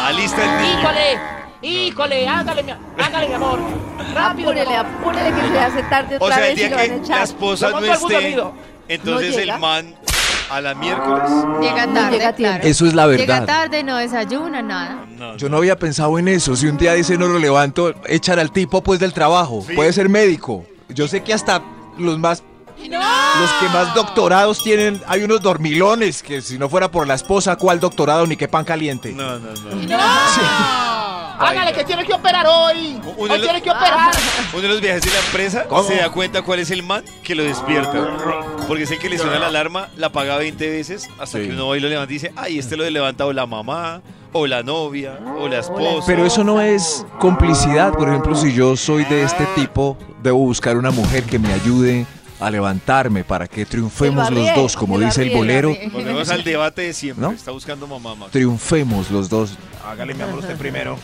Alista 0.06 0.42
el 0.44 0.62
niño. 0.62 0.80
Híjole, 0.80 1.18
híjole, 1.62 2.28
ándale, 2.28 2.62
mi, 2.62 2.72
ándale, 3.02 3.28
mi 3.28 3.34
amor. 3.34 3.60
Rápido, 4.14 4.50
Apúrele, 4.50 4.76
amor. 4.76 4.92
apúrele 4.98 5.32
que 5.34 5.48
se 5.48 5.58
hace 5.60 5.82
tarde 5.84 6.16
O 6.18 6.24
otra 6.24 6.36
sea, 6.36 6.48
el 6.48 6.54
vez 6.56 6.66
y 6.66 6.70
lo 6.70 6.76
van 6.76 6.84
a 6.84 7.02
que 7.02 7.08
la 7.10 7.22
esposa 7.22 7.70
no 7.70 7.78
esté, 7.80 8.42
entonces 8.88 9.36
No 9.36 9.42
el 9.54 9.58
man 9.60 9.94
a 10.50 10.60
la 10.60 10.74
miércoles. 10.74 11.30
Llega 11.60 11.86
No 11.86 11.94
tarde, 11.94 12.16
llega 12.18 12.32
claro. 12.34 12.64
Eso 12.64 12.86
es 12.86 12.94
la 12.94 13.06
Llega 13.06 13.40
verdad. 13.40 13.46
tarde, 13.46 13.82
no 13.84 13.96
desayuna, 13.96 14.62
nada. 14.62 15.06
No, 15.16 15.36
Yo 15.36 15.48
no 15.48 15.58
había 15.58 15.76
pensado 15.78 16.18
en 16.18 16.28
eso. 16.28 16.56
Si 16.56 16.66
un 16.66 16.76
día 16.76 16.94
dice 16.94 17.16
no 17.16 17.26
lo 17.28 17.38
levanto, 17.38 17.94
echar 18.06 18.38
al 18.38 18.50
tipo 18.52 18.82
pues 18.82 18.98
del 19.00 19.12
trabajo. 19.12 19.64
Sí. 19.66 19.74
Puede 19.74 19.92
ser 19.92 20.08
médico. 20.08 20.64
Yo 20.88 21.06
sé 21.08 21.22
que 21.22 21.32
hasta 21.32 21.62
los 21.98 22.18
más 22.18 22.42
los 22.78 23.50
que 23.60 23.68
más 23.68 23.94
doctorados 23.94 24.62
tienen, 24.64 25.02
hay 25.06 25.22
unos 25.22 25.42
dormilones 25.42 26.22
que 26.22 26.40
si 26.40 26.58
no 26.58 26.70
fuera 26.70 26.90
por 26.90 27.06
la 27.06 27.12
esposa, 27.14 27.56
¿cuál 27.56 27.78
doctorado 27.78 28.26
ni 28.26 28.36
qué 28.38 28.48
pan 28.48 28.64
caliente? 28.64 29.12
No, 29.12 29.38
no, 29.38 29.48
no. 29.52 29.86
Hágale 31.40 31.72
que 31.72 31.84
tiene 31.84 32.04
que 32.04 32.12
operar 32.12 32.46
hoy. 32.46 33.00
Uno 33.16 33.32
Hoy 33.34 33.38
lo- 33.40 33.44
tiene 33.44 33.62
que 33.62 33.70
operar. 33.70 34.12
Uno 34.52 34.62
de 34.62 34.68
los 34.68 34.80
viajes 34.80 35.02
de 35.02 35.10
la 35.10 35.18
empresa 35.20 35.66
se 35.86 35.96
da 35.96 36.10
cuenta 36.10 36.42
cuál 36.42 36.58
es 36.60 36.70
el 36.70 36.82
man 36.82 37.04
que 37.22 37.34
lo 37.34 37.42
despierta. 37.44 38.08
Porque 38.68 38.84
es 38.84 38.90
el 38.90 38.98
que 38.98 39.08
le 39.08 39.18
suena 39.18 39.38
la 39.38 39.46
alarma, 39.48 39.88
la 39.96 40.08
apaga 40.08 40.36
20 40.36 40.68
veces 40.68 41.08
hasta 41.18 41.38
Sí. 41.38 41.46
que 41.46 41.52
uno 41.52 41.68
va 41.68 41.76
y 41.76 41.80
lo 41.80 41.88
levanta 41.88 42.12
y 42.12 42.14
dice, 42.14 42.32
ay, 42.36 42.58
este 42.58 42.76
lo 42.76 42.88
levanta 42.88 43.26
o 43.26 43.32
la 43.32 43.46
mamá, 43.46 44.02
o 44.32 44.46
la 44.46 44.62
novia, 44.62 45.18
o 45.38 45.48
la 45.48 45.58
esposa. 45.58 46.04
Pero 46.06 46.24
eso 46.26 46.44
no 46.44 46.60
es 46.60 47.04
complicidad. 47.18 47.92
Por 47.92 48.08
ejemplo, 48.08 48.34
si 48.36 48.52
yo 48.52 48.76
soy 48.76 49.04
de 49.04 49.22
este 49.22 49.44
tipo, 49.56 49.96
debo 50.22 50.38
buscar 50.38 50.76
una 50.76 50.90
mujer 50.90 51.24
que 51.24 51.38
me 51.38 51.52
ayude 51.52 52.06
a 52.38 52.50
levantarme 52.50 53.22
para 53.24 53.46
que 53.48 53.66
triunfemos 53.66 54.30
lo 54.30 54.40
los 54.40 54.54
dos, 54.54 54.76
como 54.76 54.98
dice 54.98 55.22
el 55.22 55.28
arríe, 55.28 55.36
bolero. 55.36 55.76
Volvemos 55.92 56.28
al 56.30 56.42
debate 56.44 56.82
de 56.82 56.92
siempre. 56.94 57.26
¿No? 57.26 57.32
Está 57.32 57.50
buscando 57.50 57.86
mamá, 57.86 58.14
Max. 58.14 58.30
Triunfemos 58.32 59.10
los 59.10 59.28
dos. 59.28 59.58
Hágale, 59.86 60.14
mi 60.14 60.22
amor, 60.22 60.38
usted 60.38 60.56
primero. 60.56 60.96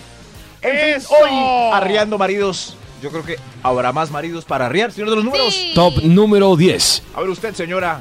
En 0.63 1.01
fin, 1.01 1.09
hoy 1.23 1.71
arriando 1.73 2.19
maridos. 2.19 2.77
Yo 3.03 3.11
creo 3.11 3.25
que 3.25 3.39
habrá 3.63 3.93
más 3.93 4.11
maridos 4.11 4.45
para 4.45 4.67
arriar, 4.67 4.91
señor 4.91 5.11
de 5.11 5.17
los 5.17 5.25
números. 5.25 5.53
Sí. 5.55 5.73
Top 5.75 5.95
número 6.03 6.57
10. 6.57 7.03
A 7.15 7.21
ver 7.21 7.29
usted, 7.31 7.55
señora. 7.55 8.01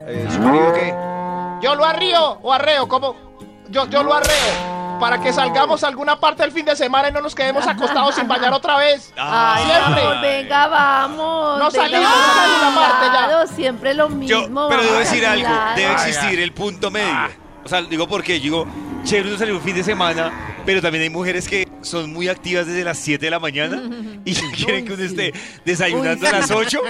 eh, 0.00 0.28
¿Su 0.32 0.38
marido 0.40 0.72
qué? 0.74 0.94
Yo 1.62 1.74
lo 1.74 1.84
arrío 1.84 2.38
o 2.42 2.52
arreo, 2.52 2.86
como 2.86 3.16
yo, 3.70 3.88
yo 3.88 4.02
lo 4.02 4.12
arreo. 4.14 4.74
Para 5.00 5.20
que 5.20 5.32
salgamos 5.32 5.82
a 5.82 5.88
alguna 5.88 6.20
parte 6.20 6.42
del 6.44 6.52
fin 6.52 6.64
de 6.64 6.76
semana 6.76 7.08
y 7.08 7.12
no 7.12 7.20
nos 7.20 7.34
quedemos 7.34 7.66
acostados 7.66 8.14
sin 8.14 8.28
bañar 8.28 8.52
otra 8.52 8.76
vez. 8.78 9.12
Ay, 9.16 9.64
Siempre. 9.64 10.02
amor, 10.02 10.20
venga, 10.20 10.66
vamos. 10.68 11.58
No 11.58 11.70
salimos 11.70 12.06
a 12.08 12.46
ninguna 12.46 12.80
parte 12.80 13.06
ya. 13.12 13.46
Siempre 13.56 13.94
lo 13.94 14.08
mismo. 14.08 14.46
Yo, 14.46 14.68
pero 14.68 14.82
debo 14.84 14.98
decir 14.98 15.26
algo, 15.26 15.48
debe 15.74 15.92
existir 15.94 16.38
el 16.40 16.52
punto 16.52 16.90
medio. 16.92 17.43
O 17.64 17.68
sea, 17.68 17.82
digo 17.82 18.06
porque 18.06 18.38
digo, 18.38 18.66
chévere 19.04 19.28
uno 19.30 19.38
salir 19.38 19.54
un 19.54 19.62
fin 19.62 19.74
de 19.74 19.82
semana, 19.84 20.32
pero 20.66 20.82
también 20.82 21.02
hay 21.04 21.10
mujeres 21.10 21.48
que 21.48 21.66
son 21.82 22.12
muy 22.12 22.28
activas 22.28 22.66
desde 22.66 22.84
las 22.84 22.98
7 22.98 23.24
de 23.24 23.30
la 23.30 23.38
mañana 23.38 23.82
y 24.24 24.34
quieren 24.56 24.86
que 24.86 24.92
uno 24.94 25.02
esté 25.02 25.32
desayunando 25.64 26.22
Uy, 26.26 26.28
a 26.28 26.32
las 26.38 26.46
sí. 26.48 26.52
8 26.54 26.80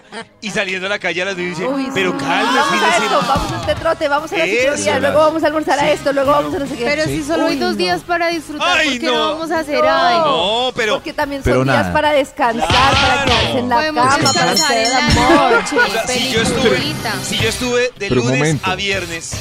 y 0.41 0.51
saliendo 0.51 0.87
a 0.87 0.91
la 0.91 0.99
calle 1.01 1.23
a 1.23 1.25
las 1.27 1.35
9 1.37 1.49
y 1.49 1.55
dice, 1.55 1.67
Uy, 1.69 1.87
pero 1.95 2.13
sí. 2.13 2.19
calma, 2.19 2.53
vamos 2.55 2.71
fin 2.71 2.79
a 2.79 2.83
de 2.87 2.89
esto, 2.91 3.03
semana. 3.21 3.29
vamos 3.29 3.53
a 3.53 3.61
este 3.61 3.75
trote, 3.77 4.09
vamos 4.09 4.33
a 4.33 4.37
la 4.39 4.45
ciclovía, 4.47 4.99
luego 5.01 5.19
vamos 5.19 5.43
a 5.43 5.47
almorzar 5.47 5.79
a 5.81 5.91
esto, 5.93 6.13
luego 6.13 6.31
vamos 6.33 6.55
a 6.55 6.59
no 6.61 6.67
sé 6.67 6.77
qué. 6.77 6.85
Pero 6.85 7.05
si 7.05 7.23
solo 7.23 7.47
hay 7.47 7.59
dos 7.59 7.73
no. 7.73 7.77
días 7.77 8.01
para 8.03 8.29
disfrutar, 8.29 8.79
Ay, 8.79 8.91
¿por 8.91 8.99
qué 9.01 9.07
no. 9.07 9.13
no. 9.15 9.29
vamos 9.35 9.51
a 9.53 9.59
hacer 9.61 9.85
No. 9.85 9.91
algo? 9.91 10.27
No, 10.67 10.73
pero 10.75 10.95
Porque 10.95 11.13
también 11.13 11.43
Pero 11.45 11.57
son 11.59 11.65
días 11.67 11.77
nada. 11.79 11.93
para 11.93 12.13
descansar, 12.13 12.69
para 12.69 12.95
Claro. 12.95 13.25
quedarse 13.27 13.59
en 13.59 13.69
la 13.69 13.77
Podemos 13.77 14.09
cama, 14.09 14.33
para 14.33 14.51
hacer 14.53 14.87
en 14.87 14.93
la 14.93 15.07
amor. 15.07 15.63
si 16.07 16.33
yo 16.33 16.43
estuve, 16.43 16.63
peliculita. 16.71 17.15
si 17.23 17.37
yo 17.39 17.49
estuve 17.49 17.91
de 17.99 18.11
lunes 18.11 18.57
a 18.63 18.75
viernes 18.77 19.33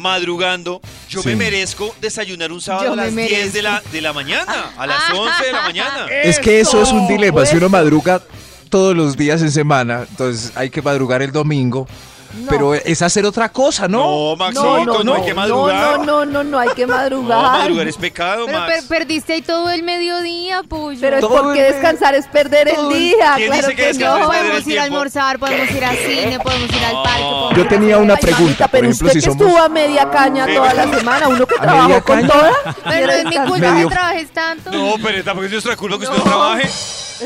madrugando, 0.00 0.80
yo 1.08 1.22
Sí. 1.22 1.28
me 1.28 1.36
merezco 1.36 1.94
desayunar 2.00 2.50
un 2.52 2.60
sábado 2.60 2.86
Yo 2.86 2.92
a 2.92 2.96
me 2.96 3.02
las 3.04 3.14
10 3.14 3.30
merezco. 3.30 3.52
de 3.56 3.62
la, 3.62 3.82
de 3.92 4.00
la 4.00 4.12
mañana, 4.12 4.72
a 4.76 4.86
las 4.86 5.02
11 5.14 5.44
de 5.46 5.52
la 5.52 5.62
mañana. 5.62 6.06
Es 6.22 6.38
que 6.40 6.60
eso 6.60 6.82
es 6.82 6.90
un 6.90 7.06
dilema. 7.06 7.46
Si 7.46 7.56
uno 7.56 7.68
madruga 7.68 8.20
todos 8.68 8.96
los 8.96 9.16
días 9.16 9.42
en 9.42 9.50
semana, 9.52 10.06
entonces 10.08 10.52
hay 10.56 10.70
que 10.70 10.82
madrugar 10.82 11.22
el 11.22 11.32
domingo. 11.32 11.86
No. 12.32 12.46
Pero 12.48 12.74
es 12.74 13.02
hacer 13.02 13.26
otra 13.26 13.48
cosa, 13.48 13.88
¿no? 13.88 13.98
No, 14.30 14.36
Maxito, 14.36 15.02
no, 15.04 15.14
hay 15.14 15.22
que 15.24 15.34
madrugar. 15.34 15.98
No, 15.98 16.04
no, 16.04 16.24
no, 16.24 16.44
no 16.44 16.58
hay 16.60 16.68
que 16.70 16.86
No, 16.86 16.94
madrugar. 16.94 17.42
madrugar 17.42 17.88
es 17.88 17.96
pecado, 17.96 18.46
Pero 18.46 18.58
Max. 18.60 18.72
per- 18.72 18.98
perdiste 18.98 19.32
ahí 19.32 19.42
todo 19.42 19.68
el 19.70 19.82
mediodía, 19.82 20.62
Puyo. 20.62 20.98
Pero 21.00 21.16
es 21.16 21.20
Todo 21.22 21.42
porque 21.42 21.66
el- 21.66 21.72
descansar 21.72 22.14
es 22.14 22.26
perder 22.28 22.68
el 22.68 22.74
todo 22.76 22.90
el- 22.92 22.98
día. 22.98 23.32
¿Quién 23.36 23.48
claro 23.52 23.68
dice 23.68 23.76
que 23.92 23.98
no. 24.04 24.26
podemos 24.26 24.66
ir 24.66 24.78
a 24.78 24.82
almorzar, 24.84 25.38
podemos 25.40 25.70
ir 25.72 25.84
al 25.84 25.96
cine, 25.96 26.38
podemos 26.40 26.68
ir 26.70 26.84
al 26.84 27.02
parque. 27.02 27.22
podemos 27.22 27.54
Yo 27.54 27.60
ir 27.62 27.66
a 27.66 27.68
tenía 27.68 27.98
una 27.98 28.16
pregunta. 28.16 28.40
Mamita, 28.44 28.64
por 28.68 28.70
pero 28.70 28.86
ejemplo, 28.90 29.06
usted 29.08 29.20
si 29.20 29.24
que 29.26 29.30
somos- 29.32 29.46
estuvo 29.48 29.62
a 29.64 29.68
media 29.68 30.10
caña 30.10 30.46
toda 30.46 30.70
pero- 30.70 30.86
la 30.90 30.98
semana, 30.98 31.28
uno 31.28 31.46
que 31.46 31.54
¿A 31.56 31.62
trabajó 31.62 32.04
con 32.04 32.26
toda. 32.28 32.52
Pero 32.84 33.06
no 33.06 33.12
es 33.12 33.24
mi 33.24 33.36
culpa 33.36 33.58
Medio- 33.72 33.88
que 33.88 33.94
trabajes 33.94 34.30
tanto. 34.32 34.70
No, 34.70 34.94
pero 35.02 35.24
tampoco 35.24 35.46
es 35.46 35.52
nuestra 35.52 35.76
culpa 35.76 35.98
que 35.98 36.04
usted 36.04 36.16
no 36.18 36.22
trabaje. 36.24 36.70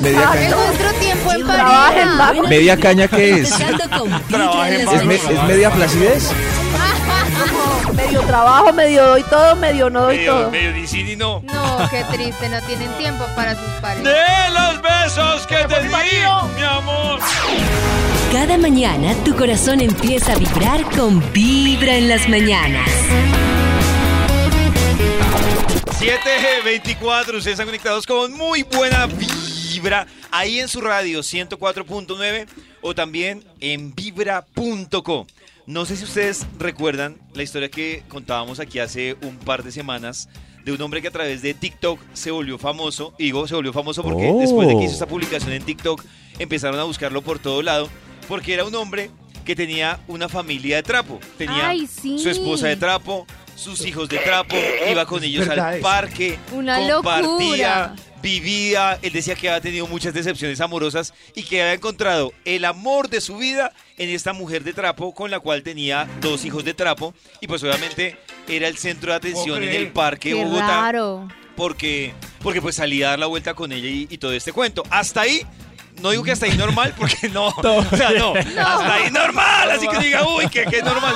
Media 0.00 0.20
Es 0.20 0.26
caña, 0.26 0.50
nuestro 0.56 0.92
tiempo 0.94 1.32
en 1.32 1.46
Trabajen, 1.46 2.18
pareja. 2.18 2.48
¿Media 2.48 2.76
caña 2.76 3.08
qué 3.08 3.40
es? 3.40 3.52
En 3.60 3.74
¿Es, 4.90 5.04
me- 5.04 5.14
es 5.14 5.42
media 5.46 5.70
placidez? 5.70 6.30
Medio 7.94 8.20
trabajo, 8.22 8.72
medio 8.72 9.06
doy 9.06 9.22
todo, 9.24 9.54
medio 9.56 9.88
no 9.88 10.02
doy 10.02 10.16
Medio, 10.18 10.32
todo. 10.34 10.50
medio 10.50 10.72
ni 10.72 11.16
no. 11.16 11.40
No, 11.42 11.88
qué 11.90 12.04
triste, 12.12 12.48
no 12.48 12.60
tienen 12.62 12.90
tiempo 12.98 13.24
para 13.36 13.54
sus 13.54 13.68
parejas. 13.80 14.04
De 14.04 14.50
los 14.52 14.82
besos 14.82 15.46
que 15.46 15.56
te 15.56 15.82
di, 15.82 15.88
mi 16.56 16.62
amor. 16.64 17.20
Cada 18.32 18.58
mañana 18.58 19.14
tu 19.24 19.34
corazón 19.36 19.80
empieza 19.80 20.32
a 20.32 20.36
vibrar 20.36 20.82
con 20.96 21.22
Vibra 21.32 21.94
en 21.94 22.08
las 22.08 22.28
mañanas. 22.28 22.88
7G24, 26.00 27.20
ustedes 27.28 27.46
están 27.46 27.66
conectados 27.66 28.06
con 28.06 28.32
muy 28.32 28.62
buena 28.64 29.06
vibra 29.06 29.34
ahí 30.30 30.60
en 30.60 30.68
su 30.68 30.80
radio 30.80 31.20
104.9 31.20 32.46
o 32.82 32.94
también 32.94 33.44
en 33.60 33.94
vibra.co. 33.94 35.26
No 35.66 35.86
sé 35.86 35.96
si 35.96 36.04
ustedes 36.04 36.46
recuerdan 36.58 37.16
la 37.32 37.42
historia 37.42 37.70
que 37.70 38.02
contábamos 38.08 38.60
aquí 38.60 38.78
hace 38.78 39.16
un 39.22 39.36
par 39.38 39.62
de 39.62 39.72
semanas 39.72 40.28
de 40.64 40.72
un 40.72 40.80
hombre 40.82 41.00
que 41.02 41.08
a 41.08 41.10
través 41.10 41.42
de 41.42 41.54
TikTok 41.54 42.00
se 42.12 42.30
volvió 42.30 42.58
famoso. 42.58 43.14
Y 43.18 43.24
digo, 43.24 43.46
se 43.48 43.54
volvió 43.54 43.72
famoso 43.72 44.02
porque 44.02 44.28
Oh. 44.30 44.40
después 44.40 44.68
de 44.68 44.74
que 44.76 44.84
hizo 44.84 44.92
esta 44.94 45.06
publicación 45.06 45.52
en 45.52 45.62
TikTok 45.64 46.02
empezaron 46.38 46.78
a 46.80 46.84
buscarlo 46.84 47.22
por 47.22 47.38
todo 47.38 47.62
lado 47.62 47.88
porque 48.28 48.54
era 48.54 48.64
un 48.64 48.74
hombre 48.74 49.10
que 49.44 49.54
tenía 49.54 50.00
una 50.08 50.28
familia 50.28 50.76
de 50.76 50.82
trapo. 50.82 51.18
Tenía 51.38 51.68
Ay, 51.70 51.86
sí. 51.86 52.18
su 52.18 52.28
esposa 52.30 52.66
de 52.68 52.76
trapo, 52.76 53.26
sus 53.56 53.84
hijos 53.86 54.08
de 54.08 54.18
trapo, 54.18 54.56
iba 54.90 55.04
con 55.06 55.22
ellos 55.22 55.46
al 55.48 55.80
parque, 55.80 56.38
Una 56.52 56.78
compartía, 56.90 57.22
locura. 57.28 57.94
Vivía. 58.24 58.98
Él 59.02 59.12
decía 59.12 59.34
que 59.36 59.48
había 59.48 59.60
tenido 59.60 59.86
muchas 59.86 60.14
decepciones 60.14 60.60
amorosas 60.60 61.12
y 61.36 61.42
que 61.44 61.60
había 61.62 61.74
encontrado 61.74 62.32
el 62.44 62.64
amor 62.64 63.08
de 63.08 63.20
su 63.20 63.36
vida 63.36 63.72
en 63.98 64.08
esta 64.08 64.32
mujer 64.32 64.64
de 64.64 64.72
trapo 64.72 65.14
con 65.14 65.30
la 65.30 65.38
cual 65.38 65.62
tenía 65.62 66.08
dos 66.20 66.44
hijos 66.44 66.64
de 66.64 66.74
trapo 66.74 67.14
y 67.40 67.46
pues 67.46 67.62
obviamente 67.62 68.16
era 68.48 68.66
el 68.66 68.78
centro 68.78 69.12
de 69.12 69.16
atención 69.18 69.62
en 69.62 69.68
el 69.68 69.92
parque 69.92 70.30
de 70.30 70.36
Qué 70.36 70.44
Bogotá 70.44 70.66
raro. 70.80 71.28
porque, 71.54 72.14
porque 72.42 72.60
pues 72.62 72.76
salí 72.76 73.02
a 73.02 73.10
dar 73.10 73.18
la 73.18 73.26
vuelta 73.26 73.54
con 73.54 73.70
ella 73.72 73.88
y, 73.88 74.06
y 74.10 74.18
todo 74.18 74.32
este 74.32 74.52
cuento. 74.52 74.82
Hasta 74.90 75.20
ahí, 75.20 75.46
no 76.00 76.10
digo 76.10 76.24
que 76.24 76.32
hasta 76.32 76.46
ahí 76.46 76.56
normal, 76.56 76.94
porque 76.98 77.28
no, 77.28 77.48
o 77.48 77.96
sea, 77.96 78.10
no, 78.10 78.32
hasta 78.34 78.94
ahí 78.94 79.10
normal, 79.10 79.70
así 79.70 79.86
que 79.86 79.98
diga, 79.98 80.26
uy, 80.26 80.48
qué, 80.50 80.64
qué 80.70 80.82
normal. 80.82 81.14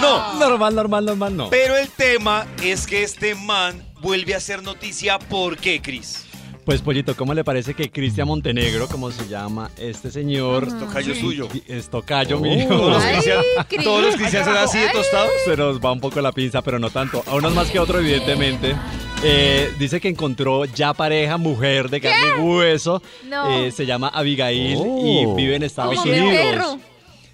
No, 0.00 0.34
Normal, 0.38 0.74
normal, 0.74 1.04
normal, 1.06 1.36
no. 1.36 1.50
pero 1.50 1.76
el 1.76 1.88
tema 1.88 2.46
es 2.62 2.86
que 2.86 3.02
este 3.02 3.34
man 3.34 3.82
vuelve 4.00 4.34
a 4.34 4.40
ser 4.40 4.62
noticia, 4.62 5.18
¿por 5.18 5.56
qué, 5.56 5.80
Cris? 5.82 6.26
Pues, 6.64 6.82
Pollito, 6.82 7.16
¿cómo 7.16 7.34
le 7.34 7.42
parece 7.42 7.74
que 7.74 7.90
Cristian 7.90 8.28
Montenegro, 8.28 8.86
como 8.86 9.10
se 9.10 9.26
llama 9.28 9.70
este 9.76 10.10
señor, 10.10 10.68
Tocayo 10.78 11.14
suyo. 11.14 11.48
es 11.66 11.88
tocayo 11.88 12.36
Oh. 12.36 12.40
mío? 12.40 12.68
Todos 12.68 12.92
los 12.92 13.02
Ay, 13.02 13.12
cristianos, 13.14 13.44
Cris. 13.68 13.84
todos 13.84 14.02
los 14.04 14.14
cristianos 14.16 14.48
son 14.48 14.56
así 14.58 14.78
de 14.78 14.88
tostados. 14.90 15.30
Se 15.44 15.56
nos 15.56 15.80
va 15.80 15.90
un 15.92 16.00
poco 16.00 16.20
la 16.20 16.32
pinza, 16.32 16.62
pero 16.62 16.78
no 16.78 16.90
tanto. 16.90 17.24
A 17.26 17.34
unos 17.34 17.54
más 17.54 17.70
que 17.70 17.78
otro, 17.80 17.98
evidentemente. 17.98 18.76
Eh, 19.24 19.72
dice 19.78 20.00
que 20.00 20.08
encontró 20.08 20.64
ya 20.66 20.94
pareja, 20.94 21.36
mujer 21.38 21.88
de 21.90 22.00
carne 22.00 22.26
y 22.38 22.40
hueso. 22.40 23.02
No. 23.28 23.50
Eh, 23.64 23.72
se 23.72 23.84
llama 23.84 24.08
Abigail 24.08 24.76
Oh. 24.78 25.34
y 25.36 25.36
vive 25.42 25.56
en 25.56 25.62
Estados 25.64 25.96
Como 25.96 26.12
mi 26.12 26.18
Unidos. 26.20 26.76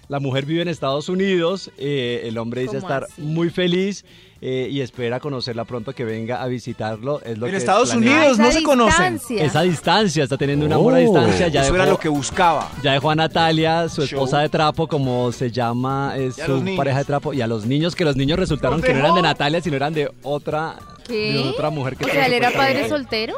La 0.09 0.19
mujer 0.21 0.45
vive 0.45 0.61
en 0.61 0.67
Estados 0.69 1.09
Unidos. 1.09 1.69
eh, 1.77 2.21
el 2.25 2.37
hombre 2.37 2.61
dice 2.61 2.75
¿Cómo 2.75 2.87
estar 2.87 3.03
así? 3.03 3.21
muy 3.21 3.49
feliz 3.49 4.05
eh, 4.39 4.67
y 4.71 4.79
espera 4.81 5.19
conocerla 5.19 5.65
pronto 5.65 5.93
que 5.93 6.05
venga 6.05 6.41
a 6.41 6.47
visitarlo. 6.47 7.19
Es 7.25 7.37
lo 7.37 7.45
En 7.47 7.51
que 7.51 7.57
Estados 7.57 7.89
planea. 7.91 8.17
Unidos. 8.19 8.39
no 8.39 8.51
se 8.51 8.63
conocen. 8.63 9.19
Esa 9.31 9.61
distancia, 9.63 10.23
está 10.23 10.37
teniendo 10.37 10.65
un 10.65 10.71
amor 10.73 10.93
a 10.93 10.97
Oh, 10.97 10.99
distancia. 10.99 11.47
Ya 11.49 11.61
Eso 11.61 11.73
dejó, 11.73 11.83
era 11.83 11.91
lo 11.91 11.99
que 11.99 12.07
buscaba. 12.07 12.71
ya 12.81 12.93
dejó 12.93 13.09
a 13.11 13.15
Natalia, 13.15 13.89
su 13.89 14.05
Show. 14.05 14.19
esposa 14.19 14.39
de 14.39 14.49
trapo, 14.49 14.87
como 14.87 15.31
se 15.33 15.51
llama 15.51 16.13
es 16.17 16.35
su 16.35 16.63
pareja 16.77 16.99
de 16.99 17.05
trapo, 17.05 17.33
y 17.33 17.41
a 17.41 17.47
los 17.47 17.65
niños, 17.65 17.93
que 17.95 18.05
los 18.05 18.15
niños 18.15 18.39
resultaron 18.39 18.81
que 18.81 18.93
no 18.93 18.99
eran 18.99 19.15
de 19.15 19.21
Natalia, 19.23 19.59
sino 19.59 19.75
eran 19.75 19.93
de 19.93 20.09
otra, 20.23 20.75
¿Qué? 21.05 21.33
de 21.33 21.39
otra 21.49 21.69
mujer 21.69 21.97
que 21.97 22.05
O 22.05 22.07
sea, 22.07 22.27
él 22.27 22.33
era 22.33 22.51
padre 22.51 22.87
soltero. 22.87 23.35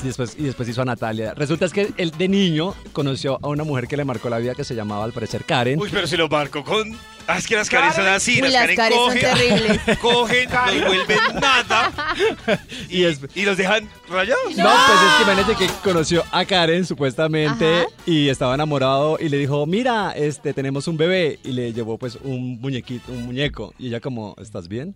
Sí, 0.00 0.06
después, 0.06 0.34
y 0.38 0.44
después 0.44 0.66
hizo 0.66 0.80
a 0.80 0.86
Natalia. 0.86 1.34
Resulta 1.34 1.66
es 1.66 1.72
que 1.72 1.92
él 1.98 2.10
de 2.12 2.26
niño 2.26 2.74
conoció 2.92 3.38
a 3.42 3.48
una 3.48 3.64
mujer 3.64 3.86
que 3.86 3.98
le 3.98 4.04
marcó 4.06 4.30
la 4.30 4.38
vida 4.38 4.54
que 4.54 4.64
se 4.64 4.74
llamaba 4.74 5.04
al 5.04 5.12
parecer 5.12 5.44
Karen. 5.44 5.78
Uy, 5.78 5.90
pero 5.92 6.06
si 6.06 6.16
lo 6.16 6.28
marco 6.28 6.64
con... 6.64 6.96
Ah, 7.26 7.38
es 7.38 7.46
que 7.46 7.54
las 7.56 7.68
Karen 7.70 7.92
son 7.92 8.06
así, 8.08 8.36
Uy, 8.42 8.50
las 8.50 8.52
las 8.52 8.62
Karen 8.62 8.76
Karen 8.76 8.98
son 8.98 9.06
cogen, 9.06 9.20
terribles. 9.20 9.98
cogen, 10.00 10.48
los 10.80 10.86
vuelven 10.88 11.18
nada 11.40 11.92
y, 12.88 12.96
Y 13.00 13.04
es- 13.04 13.20
y 13.34 13.42
los 13.42 13.56
dejan 13.56 13.88
rayados. 14.08 14.56
No, 14.56 14.64
pues 14.64 15.00
es 15.06 15.14
que 15.16 15.22
imagínate 15.22 15.54
que 15.66 15.70
conoció 15.82 16.24
a 16.32 16.44
Karen 16.44 16.84
supuestamente 16.84 17.80
Ajá. 17.80 17.86
y 18.06 18.28
estaba 18.28 18.54
enamorado 18.54 19.16
y 19.20 19.28
le 19.28 19.38
dijo, 19.38 19.64
mira, 19.66 20.12
este, 20.16 20.52
tenemos 20.52 20.88
un 20.88 20.96
bebé 20.96 21.38
y 21.44 21.52
le 21.52 21.72
llevó 21.72 21.98
pues 21.98 22.18
un 22.24 22.60
muñequito, 22.60 23.12
un 23.12 23.24
muñeco 23.26 23.74
y 23.78 23.88
ella 23.88 24.00
como, 24.00 24.34
¿estás 24.40 24.68
bien? 24.68 24.94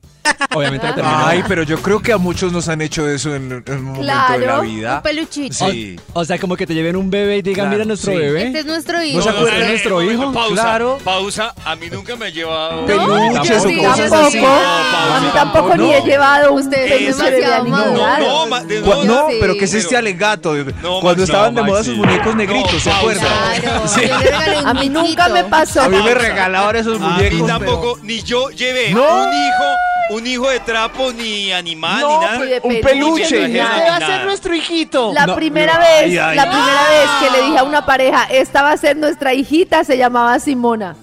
Obviamente 0.55 0.87
le 0.87 0.93
terminó. 0.95 1.27
Ay, 1.27 1.43
pero 1.49 1.63
yo 1.63 1.81
creo 1.81 2.01
que 2.01 2.13
a 2.13 2.19
muchos 2.19 2.53
nos 2.53 2.69
han 2.69 2.81
hecho 2.81 3.09
eso 3.09 3.35
en, 3.35 3.51
en 3.67 3.75
un 3.77 3.83
momento 3.85 4.01
de 4.01 4.07
la 4.07 4.37
Claro, 4.37 4.63
vida. 4.63 4.97
Un 4.97 5.03
peluchito. 5.03 5.71
Sí. 5.71 5.97
O 6.13 6.25
sea, 6.25 6.39
como 6.39 6.57
que 6.57 6.67
te 6.67 6.75
lleven 6.75 6.97
un 6.97 7.11
bebé 7.11 7.39
y 7.39 7.43
digan, 7.43 7.67
Claro, 7.67 7.71
mira 7.71 7.85
nuestro 7.85 8.13
sí. 8.13 8.19
bebé. 8.19 8.47
Este 8.47 8.59
es 8.61 8.67
nuestro 8.67 9.03
hijo. 9.03 9.19
¿No 9.19 9.23
se 9.23 9.31
acuerdan 9.31 9.61
de 9.61 9.69
nuestro 9.69 10.03
hijo? 10.03 10.33
Pausa, 10.33 10.55
Claro. 10.63 10.99
pausa. 11.03 11.55
A 11.65 11.75
mí 11.77 11.87
nunca 11.91 12.15
me 12.17 12.24
me 12.25 12.29
he 12.31 12.33
llevado. 12.33 12.87
Peluches 12.87 13.63
Sí, 13.63 13.79
o 13.79 13.83
cosas 13.89 14.11
tampoco. 14.11 14.27
así. 14.29 14.39
A 14.39 15.21
mí 15.21 15.27
sí, 15.27 15.33
tampoco 15.35 15.77
ni 15.77 15.87
no. 15.89 15.93
he 15.93 16.01
llevado 16.03 16.53
un 16.53 16.61
Usted 16.63 16.83
es 16.85 16.93
peluche 17.17 17.31
de 17.31 17.31
demasiado 17.37 17.65
ningún 17.65 17.79
maduro. 17.81 18.03
lado. 18.07 18.27
No, 18.27 18.47
ma- 18.47 18.63
de- 18.65 18.81
Cu- 18.81 19.05
No, 19.05 19.29
Sí. 19.29 19.37
pero 19.41 19.55
¿qué 19.55 19.65
es 19.67 19.75
este 19.75 19.97
alegato? 19.97 20.55
No, 20.83 21.01
Cuando 21.01 21.23
estaban 21.25 21.55
no, 21.55 21.63
de 21.63 21.67
moda 21.69 21.85
sus 21.85 21.95
sí. 21.95 22.01
muñecos 22.01 22.35
negritos, 22.35 22.73
No, 22.73 22.81
¿se 22.81 22.91
acuerdan? 22.91 24.67
A 24.67 24.75
mí 24.75 24.89
nunca 24.89 25.29
me 25.29 25.45
pasó. 25.45 25.83
A 25.83 25.89
mí 25.89 25.99
me 26.03 26.15
regalaban 26.15 26.77
esos 26.77 26.97
A 27.01 27.05
mí 27.07 27.13
muñecos. 27.13 27.47
tampoco, 27.47 27.99
ni 28.03 28.23
yo 28.23 28.49
llevé 28.51 28.91
No. 28.91 29.03
un 29.03 29.29
hijo, 29.29 29.65
un 30.11 30.27
hijo 30.27 30.49
de 30.51 30.61
trapo, 30.61 31.13
ni 31.13 31.53
animal, 31.53 32.01
No, 32.01 32.21
ni 32.21 32.25
nada. 32.27 32.39
Ni 32.39 32.47
de 32.47 32.61
Un 32.63 32.81
peluche, 32.81 33.49
ni 33.49 33.55
nada. 33.59 33.99
Debe 33.99 34.07
ser 34.07 34.25
nuestro 34.25 34.55
hijito. 34.55 35.13
La 35.13 35.27
No, 35.27 35.35
primera 35.35 35.75
no, 35.75 35.81
vez, 35.81 35.89
ay, 36.05 36.19
ay, 36.19 36.37
la 36.37 36.43
ay. 36.43 36.49
primera 36.49 36.89
vez 36.89 37.11
que 37.21 37.31
le 37.39 37.47
dije 37.47 37.59
a 37.59 37.63
una 37.65 37.85
pareja, 37.87 38.25
esta 38.31 38.63
va 38.63 38.73
a 38.73 38.77
ser 38.77 38.97
nuestra 38.97 39.35
hijita, 39.35 39.85
se 39.85 39.97
llamaba 39.99 40.39
Simona. 40.39 40.97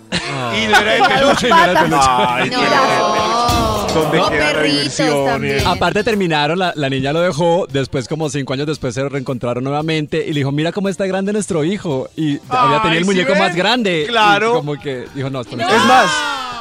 Y 0.55 0.67
no 0.67 0.77
era 0.77 0.91
de 0.93 1.01
A 1.01 1.21
dos 1.21 1.35
peluche. 1.39 1.49
patas. 1.49 2.07
Ay, 2.07 2.49
No, 2.49 3.87
¿Dónde 3.93 4.17
no, 4.19 4.29
perritos 4.29 5.25
también. 5.25 5.67
Aparte 5.67 6.01
terminaron, 6.03 6.57
la, 6.57 6.71
la 6.75 6.89
niña 6.89 7.11
lo 7.11 7.19
dejó, 7.19 7.67
después 7.69 8.07
como 8.07 8.29
cinco 8.29 8.53
años 8.53 8.65
después 8.67 8.93
se 8.93 9.07
reencontraron 9.09 9.63
nuevamente 9.65 10.25
y 10.25 10.29
le 10.33 10.39
dijo, 10.39 10.51
mira 10.53 10.71
cómo 10.71 10.87
está 10.87 11.05
grande 11.07 11.33
nuestro 11.33 11.65
hijo. 11.65 12.07
Y 12.15 12.39
había 12.47 12.81
tenido 12.83 12.99
el 12.99 13.03
¿sí 13.03 13.09
muñeco 13.09 13.33
ven? 13.33 13.39
más 13.39 13.55
grande. 13.55 14.05
Claro. 14.07 14.51
Y 14.51 14.53
como 14.53 14.79
que 14.79 15.05
dijo, 15.13 15.29
no, 15.29 15.41
esto 15.41 15.57
no 15.57 15.63
Es 15.67 15.85
más, 15.85 16.09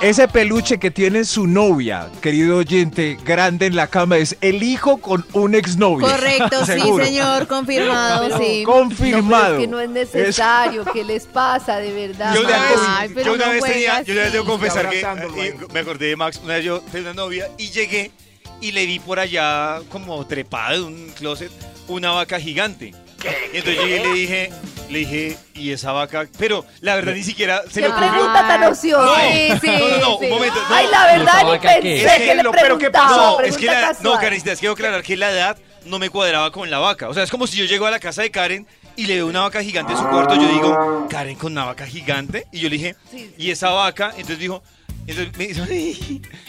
ese 0.01 0.29
peluche 0.29 0.79
que 0.79 0.91
tiene 0.91 1.25
su 1.25 1.47
novia, 1.47 2.09
querido 2.21 2.59
oyente, 2.59 3.19
grande 3.25 3.67
en 3.67 3.77
la 3.77 3.87
cama, 3.87 4.17
es 4.17 4.37
el 4.41 4.63
hijo 4.63 4.99
con 4.99 5.27
un 5.33 5.55
exnovio. 5.55 6.07
Correcto, 6.07 6.65
sí, 6.67 6.81
señor, 7.05 7.47
confirmado, 7.47 8.39
sí. 8.39 8.63
Confirmado. 8.65 9.23
No, 9.23 9.31
pero 9.31 9.55
es 9.55 9.61
que 9.61 9.67
no 9.69 9.81
es 9.81 9.91
necesario, 9.91 10.85
¿qué 10.87 11.05
les 11.05 11.27
pasa 11.27 11.79
de 11.79 11.93
verdad? 11.93 12.35
Yo 12.35 12.41
una, 12.41 12.99
Ay, 12.99 13.09
vez, 13.09 13.15
pero 13.15 13.27
yo 13.27 13.35
una 13.35 13.47
no 13.47 13.53
vez 13.53 13.65
tenía, 13.65 14.03
yo 14.03 14.13
una 14.15 14.23
vez 14.23 14.33
debo 14.33 14.45
confesar 14.47 14.89
que 14.89 15.01
eh, 15.01 15.07
ahí. 15.07 15.55
me 15.73 15.81
acordé 15.81 16.07
de 16.07 16.17
Max, 16.17 16.41
una 16.43 16.55
vez 16.55 16.65
yo 16.65 16.81
tenía 16.81 17.11
una 17.11 17.23
novia 17.23 17.51
y 17.59 17.71
llegué 17.71 18.11
y 18.61 18.73
le 18.73 18.87
vi 18.87 18.99
por 18.99 19.19
allá 19.19 19.81
como 19.91 20.27
trepada 20.27 20.77
en 20.77 20.85
un 20.85 21.13
closet 21.19 21.51
una 21.89 22.13
vaca 22.13 22.39
gigante. 22.39 22.95
Y 23.53 23.57
entonces 23.59 23.85
llegué 23.85 23.97
y 24.01 24.03
le 24.05 24.15
dije, 24.15 24.53
le 24.89 24.99
dije, 25.01 25.39
¿y 25.55 25.73
esa 25.73 25.93
vaca? 25.93 26.27
Pero 26.39 26.65
la 26.81 26.95
verdad 26.97 27.13
ni 27.15 27.23
siquiera 27.23 27.63
se 27.69 27.75
¿Qué 27.75 27.81
le 27.83 27.89
ocurrió. 27.89 28.11
pregunta 28.13 28.49
tan 28.49 28.63
ociosa? 28.65 29.21
Sí, 29.21 29.53
sí, 29.61 29.67
No, 29.67 29.89
no, 29.89 29.97
no, 29.99 30.19
sí. 30.19 30.25
un 30.25 30.31
momento. 30.31 30.57
no. 30.69 30.75
Ay, 30.75 30.87
la 30.91 31.07
verdad 31.07 31.35
¿Y 31.35 31.41
esa 31.41 31.53
ni 31.53 31.59
qué? 31.61 31.69
pensé 31.69 32.05
Es 32.07 32.13
que, 32.13 32.25
que 32.25 32.35
le 32.37 32.43
lo- 32.43 32.53
pero 32.53 32.79
¿qué 32.79 32.91
pasó? 32.91 33.17
No, 33.39 33.41
es 33.41 33.57
que 33.57 33.67
la, 33.67 33.81
no, 33.81 33.89
casual. 33.89 34.21
Karencita, 34.21 34.53
es 34.53 34.61
que 34.61 34.69
aclarar 34.69 35.03
que 35.03 35.17
la 35.17 35.31
edad 35.31 35.59
no 35.85 35.99
me 35.99 36.11
cuadraba 36.11 36.51
con 36.51 36.71
la 36.71 36.79
vaca. 36.79 37.09
O 37.09 37.15
sea, 37.15 37.23
es 37.23 37.31
como 37.31 37.47
si 37.47 37.57
yo 37.59 37.65
llego 37.65 37.87
a 37.87 37.91
la 37.91 37.99
casa 38.01 38.23
de 38.23 38.31
Karen 38.31 38.67
y 38.97 39.07
le 39.07 39.15
veo 39.17 39.27
una 39.27 39.41
vaca 39.43 39.63
gigante 39.63 39.93
en 39.93 39.99
su 39.99 40.09
cuarto. 40.09 40.35
Yo 40.35 40.49
digo, 40.49 41.07
Karen 41.11 41.37
con 41.37 41.53
una 41.53 41.65
vaca 41.67 41.87
gigante. 41.87 42.47
Y 42.53 42.61
yo 42.61 42.69
le 42.69 42.77
dije, 42.77 42.97
¿y 43.39 43.51
esa 43.51 43.71
vaca? 43.71 44.09
Entonces 44.13 44.39
dijo, 44.39 44.63
entonces 45.11 45.37
me 45.37 45.45
hizo, 45.45 45.65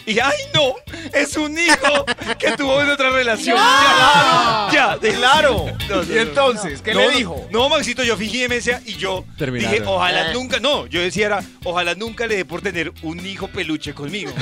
y 0.06 0.18
¡ay, 0.18 0.36
no! 0.54 0.74
Es 1.12 1.36
un 1.36 1.56
hijo 1.58 2.04
que 2.38 2.52
tuvo 2.52 2.80
en 2.82 2.90
otra 2.90 3.10
relación. 3.10 3.56
Ya, 3.56 4.68
ya, 4.72 4.96
de- 4.98 5.12
Claro. 5.14 5.66
No, 5.88 5.96
no, 5.96 6.02
¿Y 6.02 6.06
no. 6.06 6.20
entonces? 6.20 6.82
¿Qué 6.82 6.94
No, 6.94 7.00
le 7.00 7.06
no, 7.08 7.12
dijo? 7.16 7.46
No, 7.50 7.68
Maxito, 7.68 8.02
yo 8.02 8.16
fingí 8.16 8.38
demencia 8.40 8.80
y 8.84 8.94
yo 8.96 9.24
Terminaron. 9.38 9.72
dije, 9.72 9.84
ojalá 9.86 10.32
nunca, 10.32 10.58
no, 10.60 10.86
yo 10.86 11.00
decía 11.00 11.26
era, 11.26 11.42
ojalá 11.64 11.94
nunca 11.94 12.26
le 12.26 12.36
dé 12.36 12.44
por 12.44 12.60
tener 12.62 12.92
un 13.02 13.24
hijo 13.24 13.48
peluche 13.48 13.94
conmigo. 13.94 14.32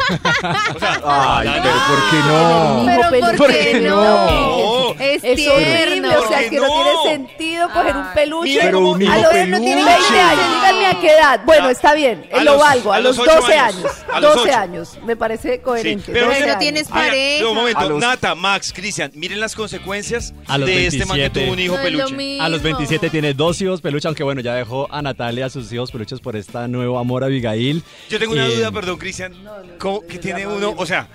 O 0.75 0.79
sea, 0.79 0.93
Ay, 1.05 1.49
ojalá 1.49 1.63
pero 1.63 1.75
no. 1.75 1.87
¿por 1.87 2.11
qué 2.11 2.17
no? 2.27 2.85
Pero 2.87 3.11
Peluche. 3.11 3.37
¿por 3.37 3.53
qué 3.53 3.81
no? 3.81 3.97
No. 4.31 4.95
Es 5.01 5.25
Es 5.25 5.47
horrible, 5.49 6.17
o 6.17 6.29
sea, 6.29 6.49
que 6.49 6.57
no, 6.57 6.67
¿Por 6.67 6.85
qué 6.85 6.93
no? 6.93 7.03
tiene 7.03 7.17
sentido 7.17 7.69
coger 7.71 7.97
un 7.97 8.07
peluche. 8.15 8.51
Mira 8.51 8.65
Pero 8.65 8.81
un 8.81 9.01
a 9.03 9.05
hijo 9.05 9.15
los 9.33 9.49
no 9.49 9.61
tiene 9.61 9.85
20 9.85 9.93
peluche. 9.93 10.21
años, 10.21 10.45
díganme 10.55 10.87
a 10.87 11.01
qué 11.01 11.11
edad. 11.13 11.41
Bueno, 11.45 11.67
A- 11.67 11.71
está 11.73 11.95
bien, 11.95 12.27
a 12.33 12.37
lo 12.45 12.53
los- 12.53 12.61
valgo, 12.61 12.93
a, 12.93 12.97
a 12.97 13.01
los 13.01 13.17
los 13.17 13.27
ocho 13.29 13.37
12 13.41 13.55
años, 13.59 13.77
años. 13.77 13.93
A 14.13 14.21
los 14.21 14.35
12 14.35 14.49
ocho. 14.51 14.59
años, 14.59 14.99
me 15.05 15.17
parece 15.17 15.61
coherente. 15.61 16.07
Sí, 16.07 16.11
pero 16.13 16.27
12 16.27 16.41
Pero 16.41 16.59
tienes 16.59 16.89
pareja. 16.89 17.49
Un 17.49 17.55
momento, 17.55 17.79
A 17.81 17.85
los- 17.87 18.01
Nata, 18.01 18.35
Max, 18.35 18.73
Cristian, 18.75 19.11
miren 19.15 19.41
las 19.41 19.55
consecuencias 19.55 20.35
A 20.47 20.59
los 20.59 20.69
de 20.69 20.87
este 20.87 20.99
man 21.07 21.17
que 21.17 21.23
27. 21.23 21.41
tuvo 21.41 21.53
un 21.53 21.59
hijo 21.59 21.77
No 21.77 21.83
peluche. 21.83 22.41
A 22.41 22.49
los 22.49 22.63
27 22.63 23.11
tiene 23.11 23.35
dos 23.35 23.61
hijos 23.63 23.81
peluches, 23.81 24.07
aunque 24.07 24.23
bueno, 24.23 24.41
ya 24.41 24.55
dejó 24.55 24.87
a 24.93 25.03
Natalia 25.03 25.47
a 25.47 25.51
sus 25.51 25.73
hijos 25.73 25.91
peluches 25.91 26.21
por 26.21 26.37
esta 26.37 26.69
nuevo 26.69 26.99
amor 26.99 27.25
Abigail. 27.25 27.83
Yo 28.09 28.19
tengo 28.19 28.33
una 28.33 28.47
Eh, 28.47 28.57
duda, 28.57 28.71
perdón, 28.73 28.99
Cristian. 28.99 29.35
¿Cómo 29.79 30.07
que 30.07 30.19
tiene 30.19 30.47
uno? 30.47 30.75
O 30.77 30.87
sea, 30.87 31.09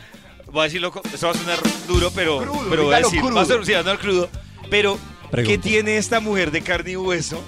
voy 0.52 0.62
a 0.62 0.64
decirlo, 0.66 0.92
esto 1.14 1.28
va 1.28 1.34
a 1.34 1.36
sonar 1.36 1.60
duro, 1.88 2.12
pero, 2.16 2.38
Crudo, 2.40 2.66
pero 2.70 2.84
voy 2.86 2.94
a 2.96 2.98
decir, 3.00 3.20
crudo. 3.20 3.36
va 3.36 3.42
a 3.42 3.44
a 3.44 3.84
sonar 3.84 3.98
crudo. 4.00 4.30
Pero, 4.70 4.96
¿qué 4.96 5.30
Pregunta. 5.32 5.62
tiene 5.62 5.98
esta 5.98 6.20
mujer 6.20 6.52
de 6.52 6.62
carne 6.62 6.92
y 6.92 6.96
hueso 6.96 7.42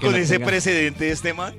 Que 0.00 0.06
con 0.06 0.16
ese 0.16 0.34
tenga- 0.38 0.46
precedente 0.46 1.04
de 1.04 1.10
este 1.12 1.32
man? 1.32 1.54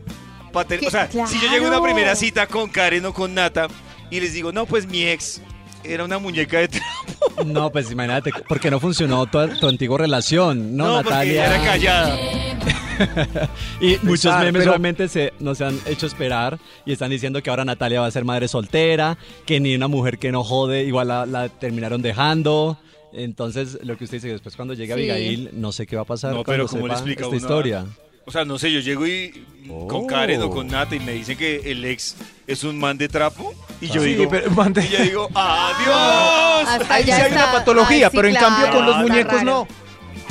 Pa' 0.52 0.66
ten- 0.66 0.80
Que- 0.80 0.88
o 0.88 0.92
sea, 0.92 1.10
si 1.10 1.18
yo 1.40 1.50
llego 1.50 1.66
a 1.66 1.70
una 1.70 1.78
claro. 1.78 1.84
primera 1.84 2.16
cita 2.16 2.48
con 2.48 2.70
Karen 2.70 3.06
o 3.06 3.14
con 3.14 3.34
Nata 3.34 3.68
y 4.10 4.20
les 4.20 4.34
digo, 4.34 4.52
no, 4.52 4.66
pues 4.66 4.86
mi 4.88 5.04
ex 5.04 5.42
era 5.84 6.04
una 6.04 6.20
muñeca 6.20 6.60
de 6.60 6.68
trapo. 6.68 7.44
No, 7.46 7.72
pues 7.72 7.90
imagínate, 7.92 8.32
porque 8.48 8.70
no 8.70 8.80
funcionó 8.80 9.26
tu, 9.26 9.40
tu 9.60 9.68
antigua 9.68 9.98
relación, 9.98 10.76
¿no, 10.76 10.96
porque 10.98 11.10
Natalia? 11.10 11.46
era 11.56 11.64
callada. 11.64 12.20
Y 13.82 13.98
muchos 14.04 14.26
Pesar, 14.26 14.44
memes 14.44 14.60
pero- 14.60 14.72
realmente 14.74 15.08
se, 15.08 15.34
nos 15.40 15.60
han 15.62 15.80
hecho 15.88 16.06
esperar 16.06 16.60
y 16.86 16.92
están 16.94 17.10
diciendo 17.10 17.42
que 17.42 17.50
ahora 17.50 17.66
Natalia 17.66 18.02
va 18.02 18.06
a 18.06 18.12
ser 18.12 18.26
madre 18.26 18.48
soltera, 18.48 19.18
que 19.48 19.60
ni 19.60 19.74
una 19.74 19.88
mujer 19.88 20.20
que 20.20 20.32
no 20.32 20.44
jode, 20.44 20.84
igual 20.84 21.08
la, 21.08 21.26
la 21.26 21.50
terminaron 21.50 22.04
dejando. 22.04 22.78
Entonces, 23.14 23.80
lo 23.84 23.98
que 23.98 24.04
usted 24.04 24.18
dice, 24.18 24.28
después 24.28 24.56
cuando 24.56 24.76
llegue 24.76 24.94
Sí. 24.94 25.00
Abigail, 25.00 25.50
no 25.54 25.72
sé 25.72 25.88
qué 25.88 25.96
va 25.96 26.04
a 26.04 26.06
pasar 26.06 26.32
No, 26.34 26.44
cuando 26.44 26.66
pero 26.66 26.68
¿cómo 26.68 26.88
le 26.88 26.94
explica 26.94 27.22
esta 27.24 27.28
uno 27.30 27.38
historia. 27.38 27.86
O 28.26 28.32
sea, 28.32 28.46
no 28.46 28.58
sé, 28.60 28.72
yo 28.72 28.80
llego 28.80 29.06
y 29.08 29.46
con 29.88 30.04
Oh. 30.04 30.08
Karen 30.08 30.42
o 30.42 30.50
con 30.50 30.68
Nata 30.68 30.96
y 30.96 31.00
me 31.00 31.14
dicen 31.14 31.38
que 31.38 31.72
el 31.72 31.84
ex 31.86 32.16
es 32.48 32.64
un 32.64 32.80
man 32.80 32.98
de 32.98 33.08
trapo 33.10 33.54
y 33.80 33.88
yo 33.88 34.02
Sí, 34.02 34.10
digo, 34.16 34.30
pero, 34.30 34.50
mande- 34.52 34.86
y 34.86 34.90
yo 34.90 35.04
digo, 35.04 35.30
adiós. 35.36 36.68
Hasta 36.68 36.94
Ahí 36.94 37.04
sí 37.04 37.12
hay 37.12 37.32
una 37.32 37.52
patología, 37.52 38.08
Ay, 38.08 38.12
sí, 38.12 38.18
pero 38.18 38.28
en 38.28 38.36
cambio 38.36 38.72
con 38.72 38.86
los 38.86 38.98
muñecos 38.98 39.34
raro. 39.34 39.46
no. 39.46 39.68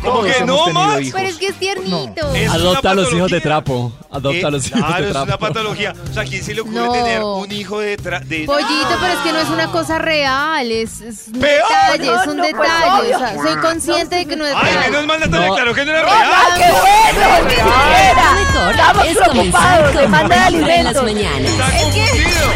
¿Cómo 0.02 0.22
que 0.22 0.44
no, 0.44 0.66
Max? 0.72 1.00
hijos. 1.02 1.12
Pero 1.20 1.28
es 1.30 1.36
que 1.36 1.46
es 1.48 1.54
tiernito. 1.58 2.34
Es 2.34 2.50
Adopta 2.50 2.90
a 2.90 2.94
los 2.94 3.12
hijos 3.12 3.30
de 3.30 3.40
trapo. 3.40 3.92
Adopta 4.10 4.48
a 4.48 4.50
los 4.50 4.66
hijos 4.66 4.80
Claro, 4.80 4.96
de 5.02 5.06
es 5.06 5.12
trapo. 5.12 5.24
una 5.26 5.38
patología. 5.38 5.94
O 6.10 6.12
sea, 6.12 6.22
¿a 6.22 6.24
quién 6.26 6.42
se 6.42 6.54
le 6.54 6.62
ocurre 6.62 6.74
No. 6.76 6.92
tener 6.92 7.22
un 7.22 7.52
hijo 7.52 7.78
de, 7.80 7.96
tra 7.96 8.20
de 8.20 8.44
Pollito, 8.44 8.96
pero 9.00 9.12
es 9.12 9.18
que 9.20 9.32
no 9.32 9.38
es 9.40 9.48
una 9.50 9.70
cosa 9.70 9.98
real, 9.98 10.70
es, 10.72 11.00
es 11.00 11.28
un 11.28 11.40
Peor. 11.40 11.68
detalle, 11.68 12.06
No, 12.10 12.20
es 12.22 12.26
un 12.28 12.36
no, 12.38 12.42
pues, 12.42 12.52
detalle. 12.54 13.00
obvio. 13.00 13.16
O 13.16 13.18
sea, 13.18 13.34
soy 13.42 13.56
consciente 13.60 14.16
de 14.16 14.26
que 14.26 14.36
no 14.36 14.46
es 14.46 14.54
Ay, 14.56 14.72
real. 14.74 14.90
menos 14.90 15.06
mal 15.06 15.20
Natalia 15.20 15.46
No. 15.46 15.52
aclaró 15.52 15.74
que 15.74 15.84
no 15.84 15.90
era 15.92 16.00
¡Ah, 16.10 16.56
real. 16.56 16.60
qué 16.60 16.72
bueno! 16.72 17.28
¡Ni 17.44 17.50
siquiera! 17.50 18.34
Mejor 18.34 18.70
Estamos 18.74 19.06
es 19.06 19.16
preocupados, 19.18 19.94
demanda 19.94 20.50
de 20.50 20.82
las 20.82 21.02
mañanas. 21.02 21.50
Está 21.50 21.66
Es 21.80 21.94
que- 21.94 22.00
confundido. 22.00 22.46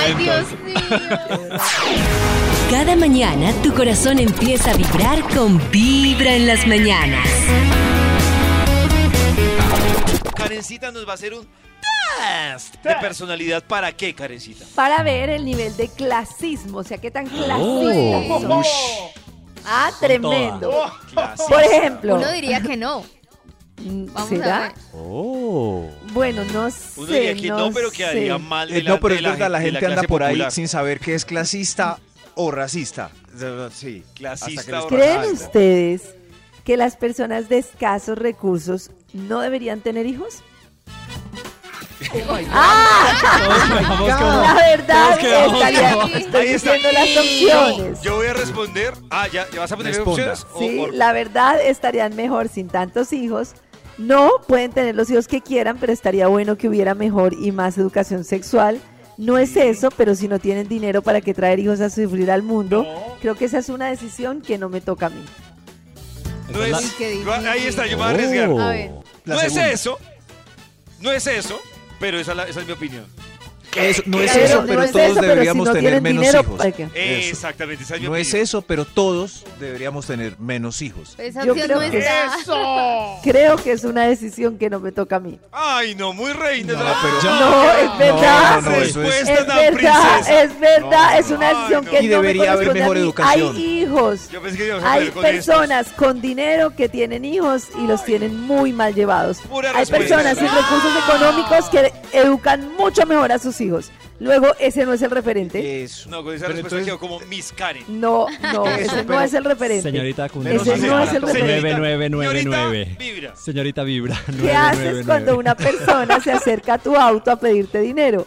Ay, 0.00 0.14
Dios 0.14 0.46
mío. 0.64 0.78
Cada 2.70 2.96
mañana 2.96 3.52
tu 3.62 3.72
corazón 3.74 4.18
empieza 4.18 4.72
a 4.72 4.76
vibrar 4.76 5.22
con 5.34 5.58
Vibra 5.70 6.34
en 6.34 6.46
las 6.46 6.66
mañanas. 6.66 7.26
Karencita 10.36 10.90
nos 10.92 11.06
va 11.06 11.12
a 11.12 11.14
hacer 11.14 11.34
un 11.34 11.46
test 12.50 12.76
de 12.84 12.94
personalidad. 12.96 13.62
¿Para 13.64 13.92
qué, 13.92 14.14
Karencita? 14.14 14.64
Para 14.74 15.02
ver 15.02 15.30
el 15.30 15.44
nivel 15.44 15.76
de 15.76 15.88
clasismo, 15.88 16.78
o 16.78 16.84
sea, 16.84 16.98
qué 16.98 17.10
tan 17.10 17.26
clasistas 17.26 17.60
Oh. 17.60 18.40
son. 18.40 18.62
Ah, 19.64 19.90
tremendo. 20.00 20.70
Clásico. 21.12 21.48
Por 21.48 21.62
ejemplo, 21.62 22.14
Uno 22.16 22.32
diría 22.32 22.60
que 22.62 22.76
no. 22.76 23.02
mm, 23.78 24.06
Vamos 24.12 24.22
a 24.32 24.34
¿será? 24.34 24.58
ver. 24.60 24.72
Oh. 24.94 25.84
Bueno, 26.12 26.42
no 26.52 26.70
sé. 26.70 26.78
Uno 26.96 27.06
diría 27.12 27.34
que 27.34 27.48
no, 27.48 27.70
pero 27.72 27.90
quedaría 27.90 28.34
sé. 28.36 28.42
mal 28.42 28.68
Eh, 28.70 28.74
delante 28.74 28.90
no, 28.90 29.00
pero 29.00 29.14
de 29.14 29.20
es 29.20 29.26
verdad, 29.26 29.50
la 29.50 29.58
de 29.58 29.64
gente 29.66 29.78
anda 29.84 29.88
clase 29.96 30.08
por 30.08 30.22
ahí 30.22 30.34
popular. 30.34 30.52
sin 30.52 30.68
saber 30.68 31.00
qué 31.00 31.14
es 31.14 31.24
clasista 31.26 31.98
o 32.40 32.50
racista. 32.52 33.10
Sí, 33.72 34.04
Clasista 34.14 34.84
o 34.84 34.86
¿Creen 34.88 35.32
ustedes 35.32 36.14
que 36.64 36.76
las 36.76 36.96
personas 36.96 37.48
de 37.48 37.58
escasos 37.58 38.16
recursos 38.16 38.90
no 39.12 39.40
deberían 39.40 39.80
tener 39.80 40.06
hijos? 40.06 40.42
La 44.06 44.54
verdad 44.54 45.06
todos 45.08 45.18
quedamos 45.18 45.54
estaría, 45.62 45.92
como- 45.94 46.06
estoy 46.14 46.48
diciendo 46.48 46.88
las 46.92 47.08
opciones. 47.18 47.98
Yo, 48.02 48.10
yo 48.10 48.16
voy 48.16 48.26
a 48.28 48.32
responder. 48.34 48.94
Ah, 49.10 49.26
¿ya, 49.28 49.46
ya 49.52 49.58
vas 49.60 49.72
a 49.72 49.76
poner 49.76 49.94
Responda. 49.94 50.32
opciones? 50.32 50.46
O- 50.54 50.58
Sí, 50.60 50.78
o- 50.78 50.86
la 50.92 51.12
verdad 51.12 51.60
estarían 51.60 52.14
mejor 52.14 52.48
sin 52.48 52.68
tantos 52.68 53.12
hijos. 53.12 53.54
No 53.98 54.30
pueden 54.46 54.70
tener 54.70 54.94
los 54.94 55.10
hijos 55.10 55.26
que 55.26 55.40
quieran, 55.40 55.76
pero 55.78 55.92
estaría 55.92 56.28
bueno 56.28 56.56
que 56.56 56.68
hubiera 56.68 56.94
mejor 56.94 57.34
y 57.34 57.50
más 57.50 57.76
educación 57.78 58.22
sexual. 58.24 58.80
No 59.18 59.36
es 59.36 59.56
eso, 59.56 59.90
pero 59.90 60.14
si 60.14 60.28
no 60.28 60.38
tienen 60.38 60.68
dinero 60.68 61.02
para 61.02 61.20
que 61.20 61.34
traer 61.34 61.58
hijos 61.58 61.80
a 61.80 61.90
sufrir 61.90 62.30
al 62.30 62.42
mundo, 62.42 62.86
creo 63.20 63.34
que 63.34 63.44
esa 63.46 63.58
es 63.58 63.68
una 63.68 63.88
decisión 63.90 64.40
que 64.40 64.56
no 64.58 64.68
me 64.68 64.80
toca 64.80 65.06
a 65.06 65.10
mí. 65.10 65.22
no 66.52 66.64
es, 66.64 66.74
ahí 67.44 67.66
está, 67.66 67.86
yo 67.86 67.98
me 67.98 68.04
voy 68.04 68.04
a 68.04 68.06
Oh. 68.06 68.10
arriesgar. 68.14 68.50
A 68.50 68.68
ver. 68.70 68.90
La 69.24 69.34
no 69.34 69.40
es 69.42 69.56
eso. 69.56 69.98
No 71.00 71.12
es 71.12 71.26
eso, 71.26 71.60
pero 72.00 72.18
esa, 72.18 72.30
es 72.30 72.36
la- 72.36 72.48
esa 72.48 72.60
es 72.60 72.66
mi 72.66 72.72
opinión. 72.72 73.04
Eso, 73.76 74.02
no 74.06 74.20
es 74.20 74.30
Pero 74.32 74.44
eso, 74.44 74.60
no 74.62 74.66
pero 74.66 74.82
es 74.82 74.92
todos 74.92 75.04
eso, 75.04 75.14
pero 75.14 75.22
si 75.22 75.28
deberíamos 75.28 75.66
no 75.68 75.72
tener 75.74 76.02
menos 76.02 76.22
dinero, 76.24 76.40
hijos. 76.40 76.60
Exactamente, 76.94 77.84
esa 77.84 77.94
es 77.96 78.00
mi 78.00 78.06
No 78.08 78.16
es 78.16 78.26
opinión. 78.28 78.42
eso, 78.42 78.62
pero 78.62 78.84
todos 78.84 79.44
deberíamos 79.60 80.06
tener 80.06 80.38
menos 80.38 80.80
hijos. 80.82 81.14
Esa 81.18 81.44
Yo 81.44 81.54
creo 81.54 81.80
no 81.80 81.90
que-. 81.90 81.98
¡Eso! 81.98 83.18
Creo 83.22 83.56
que 83.56 83.72
es 83.72 83.84
una 83.84 84.06
decisión 84.06 84.58
que 84.58 84.70
no 84.70 84.80
me 84.80 84.90
toca 84.92 85.16
a 85.16 85.20
mí. 85.20 85.38
Ay, 85.52 85.94
no, 85.94 86.12
muy 86.12 86.32
reina. 86.32 86.72
No, 86.72 86.78
pero- 87.02 87.34
No, 87.34 87.70
es 87.72 87.98
verdad. 87.98 88.60
No, 88.62 88.70
no, 88.70 88.76
eso 88.76 89.02
es- 89.02 89.28
Es 89.28 89.28
verdad, 89.28 89.62
es 90.42 90.60
verdad, 90.60 91.18
es 91.18 91.30
una 91.30 91.48
Ay, 91.48 91.54
decisión 91.56 91.84
no. 91.84 91.90
que 91.90 91.96
Y 91.98 92.02
no 92.08 92.08
me 92.08 92.08
debería 92.28 92.52
haber 92.52 92.72
mejor 92.74 92.96
mí. 92.96 93.02
educación. 93.02 93.56
Hay 93.56 93.62
hijos, 93.82 94.30
Yo 94.30 94.40
pensé 94.40 94.56
que 94.58 94.66
íbamos 94.66 94.84
a 94.84 94.92
hay 94.92 95.06
estos. 95.08 95.22
personas 95.22 95.86
con 95.96 96.20
dinero 96.20 96.74
que 96.74 96.88
tienen 96.88 97.24
hijos 97.24 97.64
y 97.78 97.86
los 97.86 98.04
tienen 98.04 98.40
muy 98.40 98.72
mal 98.72 98.94
llevados. 98.94 99.38
Pura 99.48 99.70
Hay 99.70 99.84
respuesta. 99.84 100.16
personas 100.16 100.38
sin 100.38 100.46
recursos 100.48 100.92
económicos 101.06 101.68
que 101.70 101.92
educan 102.12 102.72
mucho 102.76 103.04
mejor 103.06 103.32
a 103.32 103.38
sus 103.38 103.57
hijos. 103.60 103.90
Luego, 104.20 104.48
ese 104.58 104.84
no 104.84 104.92
es 104.92 105.02
el 105.02 105.10
referente. 105.10 105.82
Eso. 105.84 106.08
No, 106.10 106.22
con 106.24 106.34
esa 106.34 106.46
Pero 106.46 106.54
respuesta 106.62 106.76
entonces- 106.78 106.86
quedó 106.86 106.98
como 106.98 107.20
Miss 107.28 107.52
Karen. 107.56 107.84
No, 107.88 108.26
no, 108.52 108.66
Eso, 108.66 108.76
ese 108.76 108.96
no 109.02 109.06
pero- 109.06 109.20
es 109.20 109.34
el 109.34 109.44
referente. 109.44 109.82
Señorita 109.90 110.28
Cunha. 110.28 110.50
Ese 110.52 110.76
no 110.78 111.02
es 111.02 111.12
el 111.12 111.22
referente. 111.22 111.72
9999. 111.74 112.84
Señorita, 112.84 112.98
vibra. 112.98 113.36
Señorita 113.36 113.82
Vibra. 113.84 114.22
¿Qué 114.40 114.52
haces 114.52 115.06
cuando 115.06 115.36
una 115.38 115.54
persona 115.54 116.20
se 116.20 116.32
acerca 116.32 116.74
a 116.74 116.78
tu 116.78 116.96
auto 116.96 117.30
a 117.30 117.36
pedirte 117.36 117.80
dinero? 117.80 118.26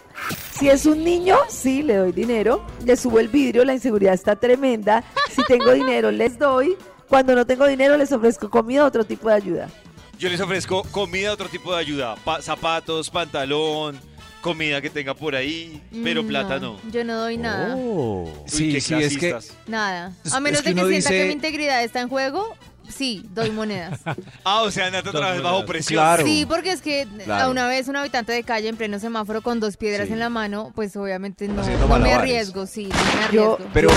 Si 0.51 0.69
es 0.69 0.85
un 0.85 1.03
niño, 1.03 1.37
sí, 1.49 1.81
le 1.83 1.95
doy 1.95 2.11
dinero. 2.11 2.63
Le 2.85 2.95
subo 2.95 3.19
el 3.19 3.27
vidrio, 3.27 3.65
la 3.65 3.73
inseguridad 3.73 4.13
está 4.13 4.35
tremenda. 4.35 5.03
Si 5.35 5.41
tengo 5.47 5.71
dinero, 5.73 6.11
les 6.11 6.37
doy. 6.37 6.75
Cuando 7.07 7.35
no 7.35 7.45
tengo 7.45 7.67
dinero, 7.67 7.97
les 7.97 8.11
ofrezco 8.11 8.49
comida 8.49 8.83
o 8.83 8.87
otro 8.87 9.03
tipo 9.03 9.27
de 9.29 9.35
ayuda. 9.35 9.69
Yo 10.17 10.29
les 10.29 10.39
ofrezco 10.39 10.83
comida, 10.91 11.33
otro 11.33 11.49
tipo 11.49 11.73
de 11.73 11.79
ayuda. 11.79 12.15
Pa- 12.23 12.41
zapatos, 12.41 13.09
pantalón, 13.09 13.99
comida 14.41 14.81
que 14.81 14.89
tenga 14.89 15.13
por 15.13 15.35
ahí, 15.35 15.81
pero 16.03 16.23
Mm, 16.23 16.27
plata 16.27 16.59
no. 16.59 16.77
Yo 16.91 17.03
no 17.03 17.17
doy 17.19 17.37
nada. 17.37 17.75
Oh. 17.77 18.23
Uy, 18.23 18.49
Sí, 18.49 18.71
qué 18.73 18.81
sí, 18.81 18.93
es 18.95 19.17
que. 19.17 19.37
Nada. 19.67 20.13
A 20.31 20.39
menos 20.39 20.59
es 20.59 20.65
que 20.65 20.73
de 20.73 20.81
que 20.81 20.87
sienta 21.01 21.09
que 21.11 21.25
mi 21.27 21.31
integridad 21.33 21.83
está 21.83 22.01
en 22.01 22.09
juego, 22.09 22.55
sí, 22.89 23.23
doy 23.33 23.51
monedas. 23.51 23.99
Ah, 24.43 24.63
o 24.63 24.71
sea, 24.71 24.89
Nata 24.91 25.09
otra 25.11 25.31
vez 25.31 25.41
bajo 25.41 25.65
presión. 25.65 25.97
Claro. 26.03 26.25
Sí, 26.25 26.45
porque 26.49 26.71
es 26.71 26.81
que 26.81 27.07
Claro. 27.23 27.45
a 27.45 27.49
una 27.49 27.67
vez 27.67 27.87
un 27.87 27.95
habitante 27.95 28.31
de 28.33 28.43
calle 28.43 28.67
en 28.69 28.75
pleno 28.75 28.99
semáforo 28.99 29.41
con 29.41 29.59
dos 29.59 29.77
piedras 29.77 30.07
Sí. 30.07 30.13
en 30.13 30.19
la 30.19 30.29
mano, 30.29 30.71
pues 30.75 30.95
obviamente 30.95 31.47
no, 31.47 31.63
me 31.99 32.13
arriesgo, 32.13 32.65
sí, 32.65 32.85
no 32.89 32.95
me 33.29 33.35
Yo- 33.35 33.53
arriesgo. 33.53 33.71
Pero 33.73 33.89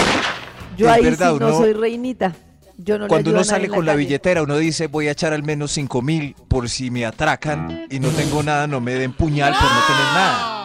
Yo 0.77 0.91
ahí 0.91 1.03
verdad, 1.03 1.33
sí 1.33 1.39
no 1.41 1.57
soy 1.57 1.73
reinita. 1.73 2.35
Yo 2.77 2.99
no 2.99 3.09
cuando 3.09 3.31
uno 3.31 3.45
sale 3.45 3.69
con 3.69 3.87
la 3.87 3.93
calle. 3.93 4.05
billetera, 4.05 4.43
uno 4.43 4.57
dice 4.57 4.89
voy 4.89 5.09
a 5.09 5.13
echar 5.13 5.33
al 5.33 5.43
menos 5.43 5.73
5 5.73 6.03
mil 6.03 6.35
por 6.49 6.69
si 6.69 6.91
me 6.91 7.07
atracan 7.07 7.87
y 7.91 8.01
no 8.01 8.09
tengo 8.11 8.43
nada, 8.43 8.67
no 8.67 8.81
me 8.81 8.95
den 8.95 9.13
puñal 9.13 9.53
por 9.53 9.63
no 9.63 9.81
tener 9.87 10.07
nada. 10.15 10.61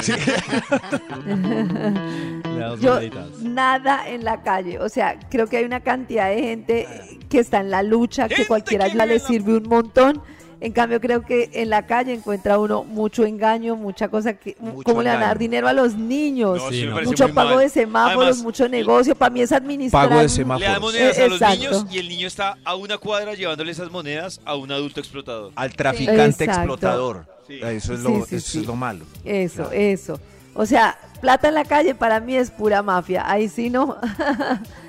Das 2.60 2.80
Yo 2.80 3.00
nada 3.40 4.08
en 4.08 4.24
la 4.24 4.42
calle. 4.42 4.78
O 4.78 4.88
sea, 4.88 5.18
creo 5.30 5.46
que 5.46 5.58
hay 5.58 5.64
una 5.64 5.80
cantidad 5.80 6.28
de 6.28 6.42
gente 6.42 6.88
que 7.28 7.38
está 7.38 7.60
en 7.60 7.70
la 7.70 7.82
lucha, 7.82 8.28
que 8.28 8.36
Gente 8.36 8.48
cualquier 8.48 8.82
ayuda 8.82 9.06
le 9.06 9.18
sirve 9.18 9.56
un 9.56 9.68
montón. 9.68 10.22
En 10.62 10.72
cambio, 10.72 11.00
creo 11.00 11.22
que 11.22 11.48
en 11.54 11.70
la 11.70 11.86
calle 11.86 12.12
encuentra 12.12 12.58
uno 12.58 12.84
mucho 12.84 13.24
engaño, 13.24 13.76
mucha 13.76 14.08
cosa 14.08 14.34
que... 14.34 14.56
Mucho 14.60 14.82
¿Cómo 14.84 15.02
le 15.02 15.08
van 15.08 15.22
a 15.22 15.26
dar 15.28 15.38
dinero 15.38 15.66
a 15.68 15.72
los 15.72 15.94
niños? 15.94 16.58
No, 16.62 16.70
Sí, 16.70 16.84
no. 16.84 17.00
mucho 17.00 17.32
pago 17.32 17.50
mal. 17.54 17.58
de 17.60 17.68
semáforos, 17.70 18.22
Además, 18.24 18.42
mucho 18.42 18.68
negocio. 18.68 19.14
Para 19.14 19.30
mí 19.30 19.40
es 19.40 19.52
administrar... 19.52 20.08
Pago 20.10 20.20
de 20.20 20.28
semáforos. 20.28 20.60
Le 20.68 20.72
dan 20.72 20.82
monedas 20.82 21.18
Eh, 21.18 21.22
a 21.22 21.28
los 21.28 21.40
exacto. 21.40 21.56
niños 21.56 21.86
y 21.90 21.98
el 21.98 22.08
niño 22.08 22.26
está 22.26 22.58
a 22.62 22.74
una 22.74 22.98
cuadra 22.98 23.32
llevándole 23.34 23.72
esas 23.72 23.90
monedas 23.90 24.38
a 24.44 24.54
un 24.54 24.70
adulto 24.70 25.00
explotador. 25.00 25.52
Al 25.56 25.72
traficante 25.74 26.44
Exacto. 26.44 26.52
explotador. 26.52 27.26
Sí. 27.48 27.54
Eso, 27.62 27.94
es 27.94 28.00
Sí, 28.00 28.04
lo, 28.06 28.26
sí, 28.26 28.36
eso 28.36 28.50
sí. 28.50 28.60
es 28.60 28.66
lo 28.66 28.76
malo. 28.76 29.06
Eso, 29.24 29.54
Claro. 29.62 29.70
eso. 29.72 30.20
O 30.54 30.66
sea, 30.66 30.98
plata 31.22 31.48
en 31.48 31.54
la 31.54 31.64
calle 31.64 31.94
para 31.94 32.20
mí 32.20 32.34
es 32.36 32.50
pura 32.50 32.82
mafia. 32.82 33.24
Ahí 33.26 33.48
sí 33.48 33.70
no. 33.70 33.96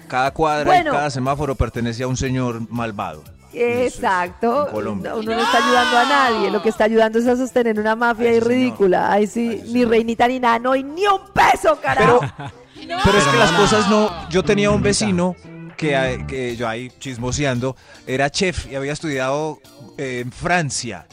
Cada 0.09 0.31
cuadra 0.31 0.65
Bueno. 0.65 0.89
y 0.89 0.93
cada 0.93 1.09
semáforo 1.09 1.55
pertenece 1.55 2.03
a 2.03 2.07
un 2.07 2.17
señor 2.17 2.61
malvado. 2.69 3.23
Es, 3.53 3.95
Exacto. 3.95 4.67
en 4.67 4.73
Colombia. 4.73 5.15
Uno 5.15 5.31
no 5.35 5.39
está 5.41 5.57
ayudando 5.57 5.97
a 5.97 6.03
nadie. 6.05 6.51
Lo 6.51 6.61
que 6.61 6.69
está 6.69 6.85
ayudando 6.85 7.19
es 7.19 7.27
a 7.27 7.35
sostener 7.35 7.79
una 7.79 7.95
mafia 7.95 8.25
Ay, 8.29 8.35
ahí 8.35 8.39
señor. 8.41 8.49
ridícula. 8.49 9.11
Ahí 9.11 9.27
sí, 9.27 9.49
Ay, 9.49 9.63
sí. 9.65 9.73
ni 9.73 9.85
reinita 9.85 10.27
ni 10.27 10.39
nada, 10.39 10.59
no 10.59 10.71
hay 10.71 10.83
ni 10.83 11.05
un 11.05 11.21
peso, 11.33 11.77
carajo. 11.81 12.19
Pero 12.75 13.17
es 13.17 13.23
que 13.25 13.37
las 13.37 13.51
cosas 13.51 13.89
no. 13.89 14.29
Yo 14.29 14.43
tenía 14.43 14.71
un 14.71 14.81
vecino 14.81 15.35
que, 15.77 16.25
que 16.27 16.55
yo 16.55 16.67
ahí 16.67 16.91
chismoseando 16.99 17.75
era 18.07 18.29
chef 18.29 18.71
y 18.71 18.75
había 18.75 18.93
estudiado 18.93 19.59
eh, 19.97 20.21
en 20.23 20.31
Francia. 20.31 21.07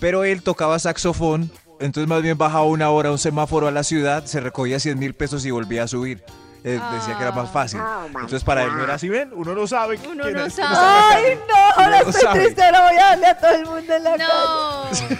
Pero 0.00 0.24
él 0.24 0.42
tocaba 0.42 0.78
saxofón. 0.78 1.50
Entonces 1.80 2.08
más 2.08 2.22
bien 2.22 2.38
bajaba 2.38 2.64
una 2.64 2.90
hora 2.90 3.08
a 3.08 3.12
un 3.12 3.18
semáforo 3.18 3.66
a 3.66 3.72
la 3.72 3.82
ciudad, 3.82 4.24
se 4.24 4.38
recogía 4.40 4.78
100 4.78 4.98
mil 5.00 5.14
pesos 5.14 5.44
y 5.44 5.50
volvía 5.50 5.82
a 5.82 5.88
subir. 5.88 6.22
Eh, 6.64 6.80
decía 6.92 7.16
que 7.16 7.22
era 7.24 7.32
más 7.32 7.50
fácil. 7.50 7.80
Entonces 8.06 8.44
para 8.44 8.62
él 8.64 8.70
no 8.76 8.84
era 8.84 8.94
así, 8.94 9.08
ven, 9.08 9.30
uno 9.34 9.52
no 9.54 9.66
sabe. 9.66 9.98
Uno 10.08 10.22
quién 10.22 10.34
no 10.36 10.44
es- 10.46 10.54
sabe. 10.54 10.76
Ay, 10.78 11.38
no, 11.48 11.82
ahora 11.82 12.02
No 12.04 12.10
estoy 12.10 12.32
triste, 12.40 12.62
ahora 12.62 12.82
voy 12.88 12.96
a 12.96 13.04
darle 13.04 13.26
a 13.26 13.38
todo 13.38 13.50
el 13.50 13.66
mundo 13.66 13.94
en 13.96 14.04
la 14.04 14.16
No. 14.16 14.84
calle. 14.90 15.18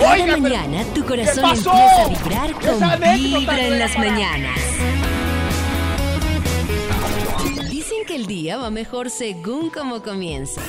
Cada 0.00 0.36
mañana 0.38 0.84
tu 0.94 1.04
corazón 1.04 1.42
pasó? 1.42 1.72
empieza 1.72 2.02
a 2.02 2.08
vibrar 2.08 2.52
con 2.54 3.00
Vibra 3.00 3.58
en 3.60 3.78
las 3.78 3.98
mañanas. 3.98 4.58
Dicen 7.70 7.98
que 8.06 8.16
el 8.16 8.26
día 8.26 8.56
va 8.56 8.70
mejor 8.70 9.10
según 9.10 9.70
cómo 9.70 10.02
comienza. 10.02 10.60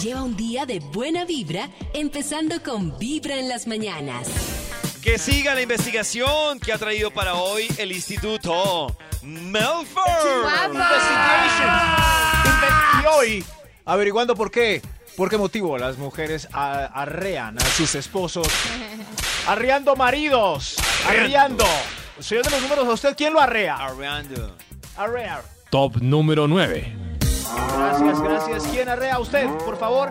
Lleva 0.00 0.22
un 0.22 0.36
día 0.36 0.66
de 0.66 0.80
buena 0.80 1.24
vibra, 1.24 1.68
empezando 1.94 2.62
con 2.62 2.96
Vibra 2.98 3.36
en 3.36 3.48
las 3.48 3.66
mañanas. 3.66 4.28
Que 5.02 5.18
siga 5.18 5.54
la 5.54 5.62
investigación 5.62 6.60
que 6.60 6.72
ha 6.72 6.78
traído 6.78 7.10
para 7.10 7.34
hoy 7.34 7.66
el 7.76 7.90
Instituto 7.92 8.96
Melford. 9.22 10.46
Y 13.02 13.06
hoy, 13.06 13.44
Averiguando 13.84 14.36
por 14.36 14.50
qué. 14.50 14.80
¿Por 15.16 15.28
qué 15.28 15.36
motivo 15.36 15.76
las 15.76 15.98
mujeres 15.98 16.48
a- 16.52 16.84
arrean 16.84 17.58
a 17.58 17.64
sus 17.76 17.94
esposos? 17.96 18.46
arreando 19.46 19.96
maridos. 19.96 20.76
Arreando. 21.06 21.66
Señor 22.20 22.44
de 22.44 22.50
los 22.50 22.62
números, 22.62 22.86
¿a 22.86 22.92
usted 22.92 23.14
quién 23.16 23.32
lo 23.34 23.40
arrea? 23.40 23.74
Arreando. 23.76 24.56
Arrear. 24.96 25.42
Top 25.70 25.96
número 25.96 26.46
9. 26.46 26.96
Gracias, 27.76 28.20
gracias. 28.20 28.62
¿Quién 28.72 28.88
arrea 28.88 29.16
a 29.16 29.18
usted, 29.18 29.46
por 29.64 29.76
favor? 29.78 30.08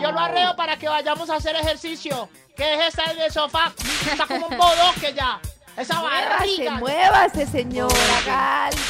Yo 0.00 0.12
lo 0.12 0.18
arreo 0.20 0.54
para 0.54 0.76
que 0.78 0.86
vayamos 0.88 1.30
a 1.30 1.36
hacer 1.36 1.56
ejercicio. 1.56 2.28
Que 2.58 2.64
deje 2.64 2.82
de 2.82 2.88
estar 2.88 3.10
en 3.12 3.20
el 3.20 3.30
sofá. 3.30 3.72
Está 4.10 4.26
como 4.26 4.48
un 4.48 4.58
bodoque 4.58 5.14
ya. 5.14 5.40
Esa 5.76 6.02
barriga. 6.02 6.72
muévase, 6.72 7.46
señor, 7.46 7.92
haga 8.16 8.66
algo. 8.66 8.80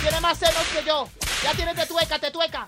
Tiene 0.00 0.18
más 0.22 0.38
senos 0.38 0.64
que 0.72 0.82
yo. 0.82 1.06
Ya 1.42 1.52
tienes 1.52 1.76
de 1.76 1.84
tueca, 1.84 2.18
te 2.18 2.30
tueca. 2.30 2.66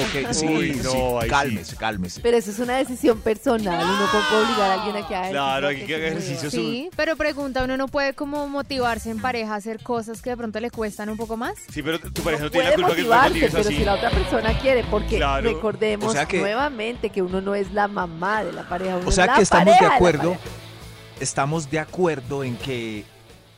Ok, 0.00 0.32
sí, 0.32 0.46
Uy, 0.46 0.74
sí, 0.74 0.80
no, 0.84 1.18
ahí 1.18 1.24
sí. 1.24 1.30
cálmese, 1.30 1.76
cálmese. 1.76 2.20
Pero 2.20 2.36
eso 2.36 2.50
es 2.50 2.58
una 2.58 2.76
decisión 2.76 3.20
personal. 3.20 3.74
Uno 3.82 4.00
no 4.00 4.06
puede 4.30 4.44
obligar 4.44 4.70
a 4.70 4.74
alguien 4.74 4.96
a 5.04 5.08
que 5.08 5.14
haga 5.16 5.30
Claro, 5.30 5.68
ejercicio, 5.70 5.80
hay 5.80 5.86
que 5.86 5.94
haga 6.06 6.06
ejercicio. 6.18 6.50
Sí, 6.50 6.90
pero 6.96 7.16
pregunta, 7.16 7.64
¿uno 7.64 7.76
no 7.76 7.88
puede 7.88 8.14
como 8.14 8.46
motivarse 8.48 9.10
en 9.10 9.20
pareja 9.20 9.54
a 9.54 9.56
hacer 9.56 9.82
cosas 9.82 10.22
que 10.22 10.30
de 10.30 10.36
pronto 10.36 10.60
le 10.60 10.70
cuestan 10.70 11.08
un 11.08 11.16
poco 11.16 11.36
más? 11.36 11.54
Sí, 11.72 11.82
pero 11.82 11.98
tu 11.98 12.22
pareja 12.22 12.44
no 12.44 12.50
puede 12.50 12.64
tiene 12.64 12.70
la 12.70 12.74
culpa 12.74 12.88
que 12.88 12.94
tú 12.94 12.96
te 12.96 13.02
motivarse, 13.08 13.28
motives 13.30 13.50
pero 13.54 13.68
así. 13.68 13.76
si 13.76 13.84
la 13.84 13.94
otra 13.94 14.10
persona 14.10 14.58
quiere, 14.60 14.84
porque 14.90 15.16
Claro. 15.16 15.48
recordemos 15.52 16.08
O 16.08 16.12
sea 16.12 16.26
que- 16.26 16.38
nuevamente 16.40 17.10
que 17.10 17.22
uno 17.22 17.40
no 17.40 17.54
es 17.54 17.72
la 17.72 17.88
mamá 17.88 18.44
de 18.44 18.52
la 18.52 18.68
pareja, 18.68 18.96
uno 18.96 19.08
O 19.08 19.12
sea 19.12 19.24
es 19.24 19.28
la 19.30 19.36
que 19.36 19.42
estamos 19.42 19.74
de 19.78 19.86
la 19.86 19.94
acuerdo, 19.94 20.30
pareja. 20.30 20.40
estamos 21.20 21.70
de 21.70 21.78
acuerdo 21.80 22.44
en 22.44 22.56
que 22.56 23.04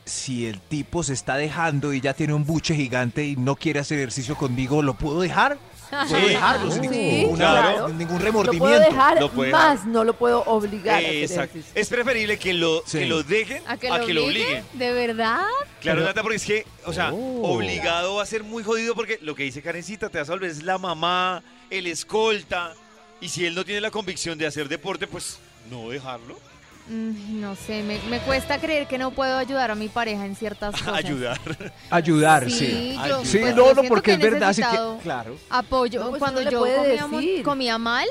si 0.05 0.47
el 0.47 0.59
tipo 0.59 1.03
se 1.03 1.13
está 1.13 1.35
dejando 1.37 1.93
y 1.93 2.01
ya 2.01 2.13
tiene 2.13 2.33
un 2.33 2.43
buche 2.45 2.75
gigante 2.75 3.23
y 3.25 3.35
no 3.35 3.55
quiere 3.55 3.79
hacer 3.79 3.99
ejercicio 3.99 4.35
conmigo, 4.35 4.81
¿lo 4.81 4.95
puedo 4.95 5.21
dejar? 5.21 5.57
Puedo 5.91 6.27
dejarlo 6.27 6.71
sin 6.71 6.83
Sí, 6.83 6.89
ninguna- 6.89 7.37
claro. 7.37 7.89
ningún 7.89 8.17
Lo 8.19 8.23
remordimiento. 8.23 8.65
puedo 8.65 8.79
dejar 8.79 9.19
Lo 9.19 9.29
puede 9.31 9.51
más, 9.51 9.85
no 9.85 10.03
lo 10.03 10.13
puedo 10.13 10.41
obligar 10.45 10.95
a 11.03 11.07
hacer. 11.07 11.49
Es 11.75 11.89
preferible 11.89 12.39
que 12.39 12.53
lo, 12.53 12.81
Sí. 12.85 12.99
que 12.99 13.05
lo 13.07 13.23
dejen 13.23 13.61
¿A 13.67 13.77
que 13.77 13.89
lo, 14.13 14.25
obliguen? 14.25 14.63
¿De 14.73 14.91
verdad? 14.93 15.41
Claro, 15.81 16.01
Nata, 16.01 16.21
porque 16.21 16.37
es 16.37 16.45
que, 16.45 16.65
o 16.85 16.93
sea, 16.93 17.11
Oh. 17.13 17.55
obligado 17.55 18.15
va 18.15 18.23
a 18.23 18.25
ser 18.25 18.43
muy 18.43 18.63
jodido 18.63 18.95
porque 18.95 19.19
lo 19.21 19.35
que 19.35 19.43
dice 19.43 19.61
Karencita, 19.61 20.09
te 20.09 20.17
vas 20.19 20.29
a 20.29 20.31
volver 20.33 20.49
es 20.49 20.63
la 20.63 20.77
mamá, 20.77 21.43
el 21.69 21.87
escolta. 21.87 22.73
Y 23.19 23.29
si 23.29 23.45
él 23.45 23.53
no 23.53 23.63
tiene 23.65 23.81
la 23.81 23.91
convicción 23.91 24.37
de 24.37 24.47
hacer 24.47 24.67
deporte, 24.69 25.07
pues 25.07 25.37
no 25.69 25.89
dejarlo. 25.89 26.39
Mm, 26.91 27.39
no 27.39 27.55
sé, 27.55 27.83
me, 27.83 27.99
me 28.09 28.19
cuesta 28.19 28.59
creer 28.59 28.85
que 28.85 28.97
no 28.97 29.11
puedo 29.11 29.37
ayudar 29.37 29.71
a 29.71 29.75
mi 29.75 29.87
pareja 29.87 30.25
en 30.25 30.35
ciertas 30.35 30.71
cosas. 30.81 30.93
Ayudar. 30.93 31.39
Ayudar, 31.89 32.49
Sí, 32.49 32.57
sí. 32.57 32.99
yo- 33.07 33.23
Sí, 33.23 33.37
pues, 33.39 33.55
no, 33.55 33.73
no, 33.73 33.83
porque 33.87 34.17
que 34.17 34.25
es 34.25 34.31
verdad, 34.31 34.49
así 34.49 34.61
que, 34.61 34.67
necesitado 34.67 34.97
claro. 34.99 35.35
Apoyo. 35.49 36.01
No, 36.03 36.09
pues 36.09 36.19
Cuando 36.19 36.41
yo 36.41 36.65
comía, 37.43 37.77
mal, 37.77 38.07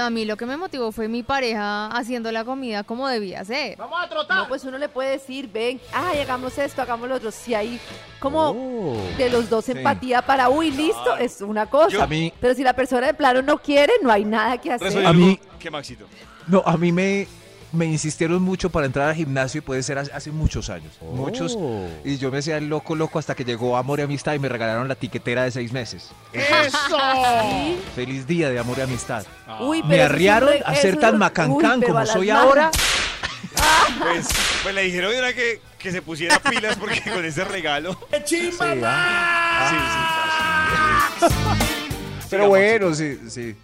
a 0.00 0.10
mí 0.10 0.24
lo 0.24 0.36
que 0.36 0.46
me 0.46 0.56
motivó 0.56 0.92
fue 0.92 1.08
mi 1.08 1.24
pareja 1.24 1.88
haciendo 1.88 2.30
la 2.30 2.44
comida 2.44 2.84
como 2.84 3.08
debía 3.08 3.44
ser. 3.44 3.76
Vamos 3.76 3.98
a 4.00 4.08
trotar. 4.08 4.38
No, 4.38 4.48
pues 4.48 4.62
uno 4.62 4.78
le 4.78 4.88
puede 4.88 5.10
decir, 5.10 5.50
ven, 5.52 5.80
ay, 5.92 6.20
hagamos 6.20 6.56
esto, 6.58 6.82
hagamos 6.82 7.08
lo 7.08 7.16
otro. 7.16 7.32
Si 7.32 7.52
hay 7.54 7.80
como 8.20 8.50
Oh. 8.50 8.96
de 9.18 9.28
los 9.28 9.50
dos 9.50 9.68
empatía 9.68 10.22
para, 10.22 10.48
uy, 10.50 10.70
listo, 10.70 11.16
es 11.16 11.40
una 11.40 11.66
cosa. 11.66 11.88
Yo- 11.90 12.02
A 12.02 12.06
mí, 12.06 12.32
Pero 12.40 12.54
si 12.54 12.62
la 12.62 12.74
persona 12.74 13.08
de 13.08 13.14
plano 13.14 13.42
no 13.42 13.58
quiere, 13.58 13.92
no 14.02 14.12
hay 14.12 14.24
nada 14.24 14.56
que 14.58 14.70
hacer. 14.72 15.04
A 15.04 15.12
mí- 15.12 15.40
¿Qué, 15.58 15.68
Maxito? 15.70 16.06
no, 16.46 16.62
a 16.64 16.76
mí 16.76 16.92
me, 16.92 17.26
me 17.74 17.86
insistieron 17.86 18.42
mucho 18.42 18.70
para 18.70 18.86
entrar 18.86 19.08
al 19.08 19.14
gimnasio 19.14 19.58
y 19.58 19.62
puede 19.62 19.82
ser 19.82 19.98
hace, 19.98 20.12
hace 20.12 20.30
muchos 20.30 20.70
años. 20.70 20.92
Muchos. 21.02 21.58
Y 22.04 22.16
yo 22.18 22.30
me 22.30 22.38
decía 22.38 22.56
el 22.56 22.68
loco, 22.68 22.94
loco 22.94 23.18
hasta 23.18 23.34
que 23.34 23.44
llegó 23.44 23.76
Amor 23.76 23.98
y 24.00 24.02
Amistad 24.02 24.34
y 24.34 24.38
me 24.38 24.48
regalaron 24.48 24.88
la 24.88 24.94
tiquetera 24.94 25.44
de 25.44 25.50
seis 25.50 25.72
meses. 25.72 26.10
¡Eso! 26.32 26.98
Feliz 27.94 28.26
día 28.26 28.50
de 28.50 28.58
Amor 28.58 28.78
y 28.78 28.82
Amistad. 28.82 29.24
Uy, 29.60 29.82
Me 29.82 29.90
pero 29.90 30.04
un 30.06 30.10
arriaron 30.12 30.48
re- 30.50 30.62
a 30.64 30.74
ser 30.74 30.98
tan 30.98 31.14
uy, 31.14 31.18
macancán 31.20 31.80
pero 31.80 31.92
como 31.94 32.06
soy 32.06 32.30
ahora. 32.30 32.70
Pues, 34.00 34.26
pues 34.62 34.74
le 34.74 34.82
dijeron 34.82 35.12
que, 35.34 35.60
que 35.78 35.92
se 35.92 36.02
pusiera 36.02 36.38
pilas 36.40 36.76
porque 36.76 37.00
con 37.12 37.24
ese 37.24 37.44
regalo. 37.44 37.96
Sí, 38.24 38.50
ah. 38.60 39.70
Sí, 41.20 41.26
sí, 41.28 41.34
Pero 42.30 42.48
bueno, 42.48 42.94
si, 42.94 43.30
si, 43.30 43.54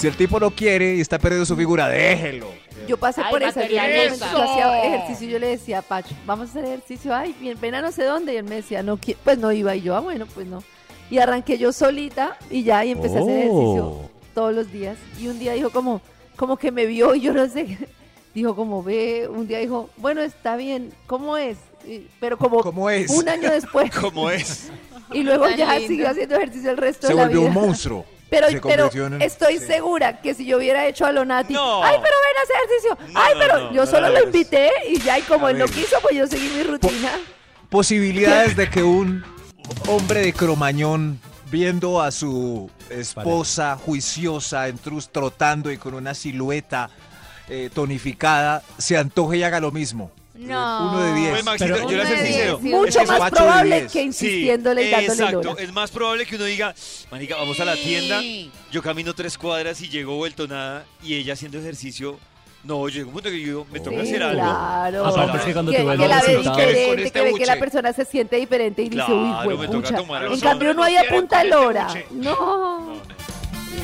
si 0.00 0.06
el 0.06 0.16
tipo 0.16 0.40
no 0.40 0.50
quiere 0.50 0.96
y 0.96 1.00
está 1.00 1.18
perdiendo 1.18 1.44
su 1.46 1.56
figura, 1.56 1.88
déjelo. 1.88 2.46
Yo 2.88 2.96
pasé 2.96 3.20
Ay, 3.22 3.30
por 3.30 3.42
esa. 3.42 3.66
Yo, 3.66 3.78
hacía 3.78 4.84
ejercicio 4.84 5.28
y 5.28 5.30
yo 5.32 5.38
le 5.38 5.48
decía 5.48 5.78
a 5.78 5.82
Pacho, 5.82 6.14
vamos 6.26 6.48
a 6.48 6.50
hacer 6.50 6.64
ejercicio. 6.64 7.14
Ay, 7.14 7.34
bien, 7.38 7.58
ven 7.60 7.74
a 7.74 7.82
no 7.82 7.92
sé 7.92 8.04
dónde. 8.04 8.32
Y 8.34 8.36
él 8.38 8.44
me 8.44 8.56
decía, 8.56 8.82
no, 8.82 8.98
pues 9.22 9.38
no 9.38 9.52
iba. 9.52 9.76
Y 9.76 9.82
yo, 9.82 9.94
ah, 9.94 10.00
bueno, 10.00 10.26
pues 10.34 10.46
no. 10.46 10.62
Y 11.10 11.18
arranqué 11.18 11.58
yo 11.58 11.72
solita 11.72 12.36
y 12.50 12.62
ya, 12.62 12.84
y 12.84 12.92
empecé 12.92 13.18
a 13.18 13.20
hacer 13.20 13.38
ejercicio 13.38 14.00
todos 14.34 14.54
los 14.54 14.72
días. 14.72 14.96
Y 15.20 15.28
un 15.28 15.38
día 15.38 15.52
dijo 15.52 15.70
como, 15.70 16.00
como 16.36 16.56
que 16.56 16.70
me 16.72 16.86
vio 16.86 17.14
y 17.14 17.20
yo 17.20 17.32
no 17.32 17.46
sé. 17.48 17.76
Dijo 18.32 18.54
como, 18.54 18.80
ve, 18.84 19.26
un 19.28 19.48
día 19.48 19.58
dijo, 19.58 19.90
bueno, 19.96 20.20
está 20.22 20.54
bien, 20.54 20.92
¿cómo 21.08 21.36
es? 21.36 21.58
Y- 21.84 22.06
pero 22.20 22.38
como 22.38 22.60
¿Cómo 22.62 22.88
es? 22.88 23.10
un 23.10 23.28
año 23.28 23.50
después. 23.50 23.90
¿Cómo 24.00 24.30
es? 24.30 24.68
Y 25.12 25.24
luego 25.24 25.46
Tan 25.46 25.56
ya 25.56 25.72
lindo. 25.74 25.88
siguió 25.88 26.08
haciendo 26.08 26.36
ejercicio 26.36 26.70
el 26.70 26.76
resto 26.76 27.08
Se 27.08 27.12
de 27.12 27.16
la 27.18 27.24
volvió 27.24 27.40
vida. 27.40 27.48
un 27.48 27.54
monstruo. 27.56 28.04
Pero, 28.30 28.46
Se 28.48 28.60
pero 28.60 28.84
convirtió 28.84 29.06
en- 29.06 29.22
estoy 29.22 29.58
sí. 29.58 29.66
segura 29.66 30.20
que 30.20 30.34
si 30.34 30.46
yo 30.46 30.58
hubiera 30.58 30.86
hecho 30.86 31.04
a 31.04 31.10
Lonati, 31.12 31.52
No. 31.52 31.82
ay, 31.84 31.96
pero 32.00 32.14
ven 32.24 32.36
a 32.38 32.42
hacer 32.42 32.56
ejercicio, 32.64 33.12
No, 33.12 33.20
ay, 33.20 33.34
pero 33.38 33.58
no, 33.58 33.72
yo 33.72 33.84
no 33.84 33.90
solo 33.90 34.08
lo 34.08 34.22
invité 34.24 34.70
y 34.88 35.00
ya, 35.00 35.18
y 35.18 35.22
como 35.22 35.46
A 35.46 35.50
él 35.50 35.58
no 35.58 35.66
quiso, 35.66 35.96
pues 36.00 36.14
yo 36.16 36.26
seguí 36.28 36.48
mi 36.48 36.62
rutina. 36.62 37.10
Posibilidades 37.68 38.56
de 38.56 38.70
que 38.70 38.82
un 38.82 39.24
hombre 39.88 40.20
de 40.20 40.32
cromañón 40.32 41.20
viendo 41.50 42.00
a 42.00 42.10
su 42.12 42.70
esposa 42.88 43.76
juiciosa, 43.76 44.68
entrus 44.68 45.10
trotando 45.10 45.70
y 45.70 45.76
con 45.78 45.94
una 45.94 46.14
silueta 46.14 46.90
eh, 47.48 47.68
tonificada, 47.74 48.62
se 48.78 48.96
antoje 48.96 49.38
y 49.38 49.42
haga 49.42 49.58
lo 49.58 49.72
mismo. 49.72 50.12
No. 50.40 50.88
Uno 50.90 51.02
de 51.04 51.14
diez. 51.14 51.30
Pues 51.30 51.44
Maxito, 51.44 51.74
Pero- 51.74 51.90
yo 51.90 51.96
le 51.98 52.04
de 52.04 52.16
sincero. 52.26 52.58
sí, 52.62 52.68
Mucho 52.68 52.86
es 52.88 52.96
que 53.10 53.18
más 53.18 53.30
probable 53.30 53.80
10. 53.80 53.92
que 53.92 54.02
insistiéndole 54.02 54.82
y 54.86 54.90
dándole 54.90 55.12
exacto. 55.22 55.42
lora. 55.42 55.62
Es 55.62 55.72
más 55.72 55.90
probable 55.90 56.26
que 56.26 56.36
uno 56.36 56.44
diga, 56.44 56.74
manica, 57.10 57.36
vamos 57.36 57.60
a 57.60 57.64
la 57.64 57.76
tienda, 57.76 58.20
yo 58.72 58.82
camino 58.82 59.14
tres 59.14 59.36
cuadras 59.36 59.80
y 59.82 59.88
llego 59.88 60.16
vuelto 60.16 60.46
nada 60.48 60.84
y 61.02 61.14
ella 61.14 61.34
haciendo 61.34 61.58
ejercicio. 61.58 62.18
No, 62.62 62.86
llega 62.88 63.06
un 63.06 63.12
punto 63.14 63.30
que 63.30 63.40
yo 63.40 63.66
me 63.72 63.80
toca 63.80 63.96
Sí, 64.02 64.08
hacer 64.08 64.22
algo. 64.22 64.42
claro. 64.42 65.06
Aparte 65.06 65.38
es 65.38 65.44
que 65.44 65.52
cuando 65.54 65.72
que, 65.72 65.78
la 65.82 65.96
ve 65.96 66.36
diferente, 66.38 67.10
que 67.10 67.20
ve 67.22 67.34
que 67.34 67.46
la 67.46 67.56
persona 67.58 67.92
se 67.94 68.04
siente 68.04 68.36
diferente 68.36 68.82
y 68.82 68.88
dice, 68.90 69.02
Claro, 69.04 69.48
uy, 69.48 69.56
me 69.56 69.66
toca 69.66 69.78
juepucha. 69.78 69.96
tomar 69.96 70.24
En 70.24 70.40
cambio, 70.40 70.74
no 70.74 70.82
hay 70.82 70.94
no 70.94 71.00
quieren 71.00 71.16
apunta 71.18 71.36
con 71.38 71.46
este 71.46 71.56
lora. 71.58 71.86
buche. 71.86 72.06
No. 72.12 72.92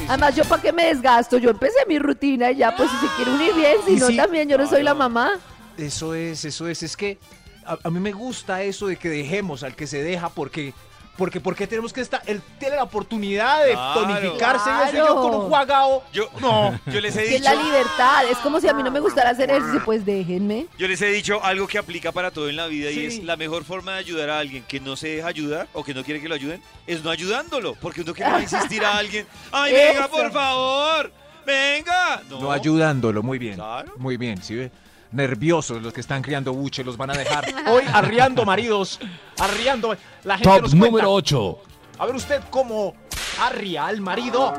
Además, 0.09 0.37
yo 0.37 0.45
para 0.45 0.63
qué 0.63 0.73
me 0.73 0.87
desgasto, 0.87 1.39
yo 1.39 1.51
empecé 1.51 1.79
mi 1.89 1.99
rutina 1.99 2.51
y 2.51 2.57
ya, 2.57 2.77
pues 2.77 2.89
si 2.91 2.97
se 3.07 3.13
quiere 3.17 3.31
unir 3.33 3.55
bien, 3.55 3.77
si 3.87 3.97
no 3.97 4.09
sí. 4.09 4.17
también, 4.17 4.49
yo 4.49 4.57
no 4.59 4.69
soy 4.69 4.83
la 4.83 4.95
mamá. 4.95 5.33
Eso 5.79 6.15
es, 6.15 6.45
eso 6.45 6.69
es. 6.69 6.83
Es 6.83 6.97
que 6.97 7.19
a, 7.65 7.79
a 7.83 7.91
mí 7.91 8.01
me 8.01 8.13
gusta 8.13 8.63
eso 8.63 8.87
de 8.87 8.97
que 8.97 9.09
dejemos 9.09 9.63
al 9.63 9.75
que 9.77 9.87
se 9.87 10.03
deja 10.03 10.29
porque... 10.29 10.73
Porque, 11.17 11.41
porque 11.41 11.67
tenemos 11.67 11.95
que 11.95 12.03
estar, 12.03 12.21
él 12.27 12.43
tiene 12.59 12.77
la 12.77 12.83
oportunidad 12.83 13.65
de 13.65 13.73
Claro. 13.73 14.01
tonificarse 14.03 14.69
y 14.69 14.73
eso 14.75 14.89
y 14.89 14.91
Claro. 14.99 15.07
yo 15.07 15.15
con 15.23 15.35
un 15.41 15.49
juagao. 15.49 16.05
Yo, 16.13 16.29
no, 16.43 16.79
yo 16.85 17.01
les 17.01 17.17
he 17.17 17.25
Que 17.25 17.37
es 17.37 17.41
la 17.43 17.53
dicho, 17.53 17.63
libertad, 17.65 18.29
es 18.31 18.37
como 18.37 18.61
si 18.61 18.69
a 18.69 18.75
mí 18.75 18.83
no 18.83 18.91
me 18.91 19.01
gustara 19.01 19.31
hacer 19.31 19.49
ejercicio, 19.49 19.83
pues 19.83 20.05
déjenme. 20.05 20.67
yo 20.77 20.87
les 20.87 21.01
he 21.01 21.07
dicho 21.07 21.43
algo 21.43 21.67
que 21.69 21.79
aplica 21.79 22.13
para 22.13 22.31
todo 22.31 22.51
en 22.51 22.57
la 22.57 22.67
vida 22.67 22.91
Sí. 22.91 23.01
y 23.01 23.07
es 23.07 23.25
la 23.25 23.39
mejor 23.39 23.65
forma 23.65 23.93
de 23.93 24.01
ayudar 24.01 24.29
a 24.29 24.39
alguien 24.41 24.63
que 24.69 24.79
no 24.79 24.95
se 24.95 25.09
deja 25.09 25.29
ayudar 25.29 25.69
o 25.73 25.83
que 25.83 25.95
no 25.95 26.05
quiere 26.05 26.21
que 26.21 26.29
lo 26.29 26.35
ayuden 26.35 26.61
es 26.87 27.03
no 27.03 27.09
ayudándolo, 27.09 27.77
porque 27.81 28.03
uno 28.03 28.13
a 28.23 28.41
insistir 28.43 28.85
a 28.85 28.99
alguien, 28.99 29.27
ay, 29.53 29.73
venga, 29.73 30.09
por 30.09 30.31
favor, 30.31 31.11
venga. 31.47 32.23
No, 32.29 32.41
No 32.43 32.53
ayudándolo, 32.53 33.23
muy 33.23 33.39
bien. 33.39 33.55
Claro. 33.55 33.95
Muy 33.97 34.19
bien, 34.19 34.43
¿sí 34.43 34.55
ve? 34.55 34.71
Nerviosos 35.17 35.83
los 35.83 35.93
que 35.93 36.01
están 36.01 36.23
criando 36.23 36.53
buche, 36.53 36.85
los 36.85 36.97
van 36.97 37.11
a 37.11 37.15
dejar. 37.15 37.45
Hoy 37.69 37.83
arriando 37.93 38.45
maridos, 38.45 39.01
arriando. 39.39 39.97
La 40.25 40.37
gente 40.37 40.49
Top 40.51 40.63
nos 40.63 40.75
número 40.75 41.11
8. 41.11 41.59
A 41.99 42.07
ver 42.07 42.15
usted 42.15 42.43
cómo 42.51 42.95
arria 43.41 43.87
al 43.87 44.01
marido. 44.01 44.53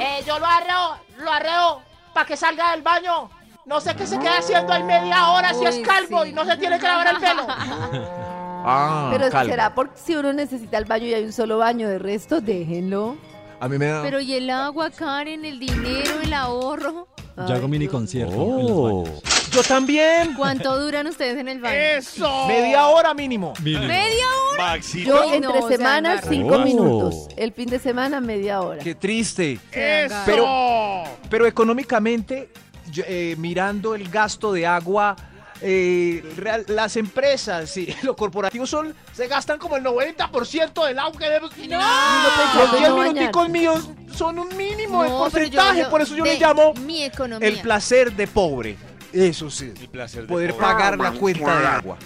Eh, 0.00 0.22
yo 0.26 0.38
lo 0.38 0.46
arreo, 0.46 0.96
lo 1.18 1.30
arreo 1.30 1.82
para 2.12 2.26
que 2.26 2.36
salga 2.36 2.70
del 2.70 2.82
baño. 2.82 3.28
No 3.66 3.80
sé 3.80 3.96
qué 3.96 4.06
se 4.06 4.18
queda 4.18 4.38
haciendo 4.38 4.72
ahí 4.72 4.84
media 4.84 5.30
hora 5.30 5.50
si 5.54 5.60
Uy, 5.60 5.66
es 5.66 5.78
calvo 5.80 6.22
sí. 6.22 6.30
y 6.30 6.32
no 6.32 6.44
se 6.44 6.56
tiene 6.56 6.78
que 6.78 6.86
lavar 6.86 7.08
el 7.08 7.16
pelo. 7.18 7.46
Ah, 8.66 9.10
Pero 9.12 9.28
calma. 9.30 9.50
será 9.50 9.74
porque 9.74 9.92
si 10.02 10.16
uno 10.16 10.32
necesita 10.32 10.78
el 10.78 10.86
baño 10.86 11.04
y 11.04 11.12
hay 11.12 11.24
un 11.24 11.34
solo 11.34 11.58
baño, 11.58 11.86
de 11.86 11.98
resto, 11.98 12.40
déjenlo. 12.40 13.14
A 13.60 13.68
mí 13.68 13.76
me 13.76 13.88
da... 13.88 14.00
Pero 14.00 14.20
y 14.20 14.32
el 14.32 14.48
agua, 14.48 14.88
Karen, 14.90 15.44
el 15.44 15.58
dinero, 15.58 16.22
el 16.22 16.32
ahorro. 16.32 17.06
Yo 17.36 17.54
hago 17.54 17.66
mini 17.68 17.88
concierto. 17.88 18.34
Oh. 18.36 18.60
en 18.60 18.66
los 18.66 19.04
baños. 19.06 19.22
Yo 19.50 19.62
también. 19.62 20.34
¿Cuánto 20.34 20.78
duran 20.80 21.06
ustedes 21.06 21.36
en 21.38 21.48
el 21.48 21.60
baño? 21.60 21.74
¡Eso! 21.76 22.46
Media 22.48 22.86
hora 22.88 23.12
mínimo. 23.14 23.52
Mínimo. 23.62 23.86
¿Media 23.86 24.24
hora? 24.52 24.62
Maxito, 24.66 25.08
Yo 25.10 25.20
Ay, 25.22 25.40
no, 25.40 25.48
entre 25.54 25.62
se 25.62 25.76
semanas, 25.76 26.24
cinco 26.28 26.54
Oh. 26.56 26.58
minutos. 26.64 27.28
El 27.36 27.52
fin 27.52 27.68
de 27.68 27.78
semana, 27.78 28.20
media 28.20 28.60
hora. 28.62 28.78
Qué 28.82 28.94
triste. 28.94 29.58
¡Eso! 29.72 30.14
Pero- 30.26 31.04
Pero 31.28 31.46
económicamente, 31.46 32.50
yo, 32.90 33.02
eh, 33.06 33.34
mirando 33.38 33.94
el 33.94 34.08
gasto 34.08 34.52
de 34.52 34.66
agua, 34.66 35.16
eh, 35.60 36.22
real- 36.36 36.64
las 36.68 36.96
empresas 36.96 37.76
y 37.76 37.94
los 38.02 38.16
corporativos 38.16 38.68
son 38.70 38.94
se 39.12 39.26
gastan 39.28 39.58
como 39.58 39.76
el 39.76 39.84
90% 39.84 40.86
del 40.86 40.98
agua 40.98 41.18
que 41.18 41.24
debemos. 41.26 41.50
Y 41.58 41.66
uno 41.68 41.78
Los 41.78 42.32
pensando 42.34 42.74
en 42.76 42.78
10 42.80 42.88
no 42.90 42.96
minuticos 43.02 43.48
míos 43.48 43.88
son 44.14 44.38
un 44.38 44.56
mínimo 44.56 45.02
de 45.02 45.08
No, 45.08 45.14
yo 45.16 45.18
porcentaje, 45.30 45.84
por 45.86 46.00
eso 46.02 46.14
yo 46.16 46.24
le 46.24 46.38
llamo 46.38 46.74
Mi 46.74 47.04
economía. 47.04 47.48
el 47.48 47.60
placer 47.60 48.12
de 48.12 48.26
pobre. 48.26 48.76
Eso 49.12 49.48
sí. 49.48 49.72
el 49.80 49.88
placer 49.88 50.22
de 50.22 50.28
Poder 50.28 50.50
pobre. 50.52 50.66
pagar 50.66 50.98
la 50.98 51.12
cuenta 51.12 51.60
de 51.60 51.66
agua. 51.66 51.96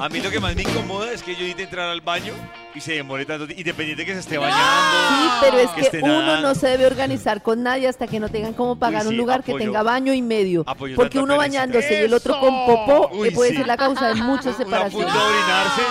A 0.00 0.08
mí 0.08 0.20
lo 0.20 0.30
que 0.30 0.38
más 0.40 0.54
me 0.54 0.62
incomoda 0.62 1.12
es 1.12 1.22
que 1.22 1.32
yo 1.34 1.40
intente 1.42 1.62
entrar 1.64 1.88
al 1.88 2.00
baño 2.00 2.32
y 2.74 2.80
se 2.80 2.92
demore 2.92 3.24
tanto, 3.26 3.46
ti- 3.46 3.54
independiente 3.56 4.04
que 4.06 4.14
se 4.14 4.20
esté 4.20 4.38
bañando. 4.38 4.62
Sí, 4.62 5.28
pero 5.40 5.58
es 5.58 5.70
que 5.90 5.98
uno 6.02 6.20
nadando. 6.22 6.48
no 6.48 6.54
se 6.54 6.68
debe 6.68 6.86
organizar 6.86 7.42
con 7.42 7.62
nadie 7.62 7.88
hasta 7.88 8.06
que 8.06 8.20
no 8.20 8.28
tengan 8.28 8.54
como 8.54 8.76
pagar 8.76 9.02
Uy, 9.06 9.10
un 9.12 9.16
lugar 9.16 9.42
que 9.42 9.54
tenga 9.54 9.82
baño 9.82 10.12
y 10.14 10.22
medio. 10.22 10.62
Apoyo 10.66 10.94
Porque 10.96 11.18
uno 11.18 11.36
bañándose 11.36 11.92
y 12.00 12.04
el 12.04 12.14
otro 12.14 12.38
con 12.40 12.66
popó 12.66 13.10
Uy, 13.12 13.28
que 13.28 13.34
puede 13.34 13.50
sí. 13.50 13.56
ser 13.58 13.66
la 13.66 13.76
causa 13.76 14.08
de 14.08 14.14
muchas 14.14 14.56
separaciones. 14.56 15.10
punto 15.12 15.26
de 15.28 15.34
orinarse 15.34 15.82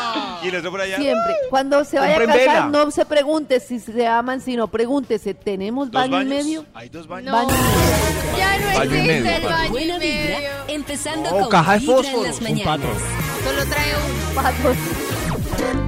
y 0.44 0.48
el 0.48 0.56
otro 0.56 0.72
por 0.72 0.82
allá. 0.82 0.98
Siempre. 0.98 1.36
Cuando 1.50 1.84
se 1.86 2.00
vaya 2.00 2.16
a 2.16 2.20
casar, 2.26 2.38
vela. 2.38 2.66
no 2.68 2.92
se 2.92 3.06
pregunte 3.06 3.60
si 3.60 3.80
se 3.80 4.08
aman, 4.08 4.42
sino 4.42 4.68
pregúntese, 4.70 5.34
¿tenemos 5.34 5.92
¿Dos 5.92 6.02
baño 6.10 6.22
y 6.22 6.26
medio? 6.26 6.66
Hay 6.74 6.90
dos 6.90 7.08
baños. 7.08 7.32
No, 7.32 7.46
Baño 7.46 7.50
y 7.50 7.62
medio. 7.62 8.38
ya 8.38 8.58
no 8.58 8.84
existe 8.84 9.36
el 9.36 9.44
baño 9.44 9.80
y 9.80 10.00
medio. 10.00 10.50
empezando 10.68 11.30
Oh, 11.32 11.40
con 11.42 11.50
caja 11.50 11.72
de 11.74 11.78
en 11.80 11.86
fósforos, 11.86 12.28
las 12.28 12.38
un 12.38 12.44
mañanas. 12.44 12.90
Solo 13.44 13.66
trae 13.66 13.96
un... 13.96 14.36
Patos. 14.36 14.78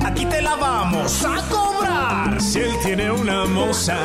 Aquí 0.06 0.26
te 0.26 0.42
la 0.42 0.56
vamos 0.56 1.24
a 1.26 1.42
cobrar. 1.50 2.42
Si 2.42 2.60
él 2.60 2.74
tiene 2.84 3.12
una 3.12 3.46
moza, 3.46 3.98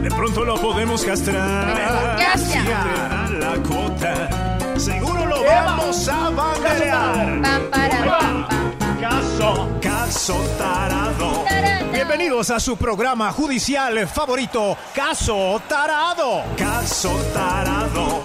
de 0.00 0.10
pronto 0.10 0.44
lo 0.44 0.56
podemos 0.56 1.04
castrar. 1.04 1.74
Gracias. 2.18 2.52
Si 2.52 3.34
la 3.34 3.56
cuota, 3.66 4.78
seguro 4.78 5.26
lo 5.26 5.44
vamos 5.44 6.08
a 6.08 6.30
banderear. 6.30 7.42
Pam, 7.42 7.70
para, 7.70 8.04
pam, 8.04 8.46
pam. 8.48 9.00
Caso, 9.00 9.68
caso 9.80 10.34
tarado. 10.58 11.44
Bienvenidos 11.92 12.50
a 12.50 12.60
su 12.60 12.76
programa 12.76 13.32
judicial 13.32 14.06
favorito, 14.06 14.76
Caso 14.94 15.60
Tarado. 15.68 16.42
Caso 16.56 17.10
Tarado. 17.32 18.22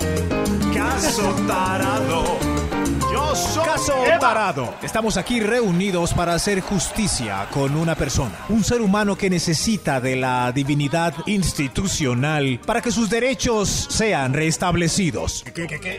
Caso 0.74 1.36
Tarado. 1.48 2.79
Yo 3.12 3.36
soy 3.36 3.66
Caso 3.66 3.94
Tarado. 4.20 4.76
Estamos 4.82 5.18
aquí 5.18 5.40
reunidos 5.40 6.14
para 6.14 6.34
hacer 6.34 6.62
justicia 6.62 7.48
con 7.52 7.76
una 7.76 7.96
persona, 7.96 8.46
un 8.50 8.64
ser 8.64 8.82
humano 8.82 9.18
que 9.18 9.30
necesita 9.30 10.00
de 10.00 10.16
la 10.16 10.52
divinidad 10.52 11.14
institucional 11.26 12.60
para 12.66 12.82
que 12.82 12.92
sus 12.92 13.10
derechos 13.10 13.88
sean 13.90 14.34
restablecidos. 14.34 15.44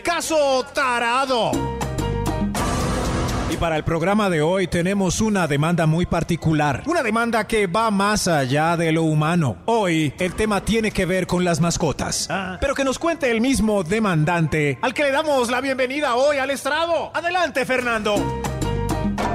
Caso 0.03 0.65
Tarado. 0.73 1.51
Y 3.51 3.57
para 3.57 3.75
el 3.75 3.83
programa 3.83 4.29
de 4.29 4.41
hoy 4.41 4.67
tenemos 4.67 5.19
una 5.19 5.45
demanda 5.45 5.85
muy 5.85 6.05
particular. 6.05 6.83
Una 6.85 7.03
demanda 7.03 7.45
que 7.47 7.67
va 7.67 7.91
más 7.91 8.29
allá 8.29 8.77
de 8.77 8.93
lo 8.93 9.03
humano. 9.03 9.57
Hoy 9.65 10.13
el 10.19 10.33
tema 10.35 10.63
tiene 10.63 10.91
que 10.91 11.05
ver 11.05 11.27
con 11.27 11.43
las 11.43 11.59
mascotas. 11.59 12.29
Pero 12.61 12.73
que 12.73 12.85
nos 12.85 12.97
cuente 12.97 13.29
el 13.29 13.41
mismo 13.41 13.83
demandante, 13.83 14.79
al 14.81 14.93
que 14.93 15.03
le 15.03 15.11
damos 15.11 15.51
la 15.51 15.59
bienvenida 15.59 16.15
hoy 16.15 16.37
al 16.37 16.49
estrado. 16.49 17.11
Adelante, 17.13 17.65
Fernando. 17.65 18.15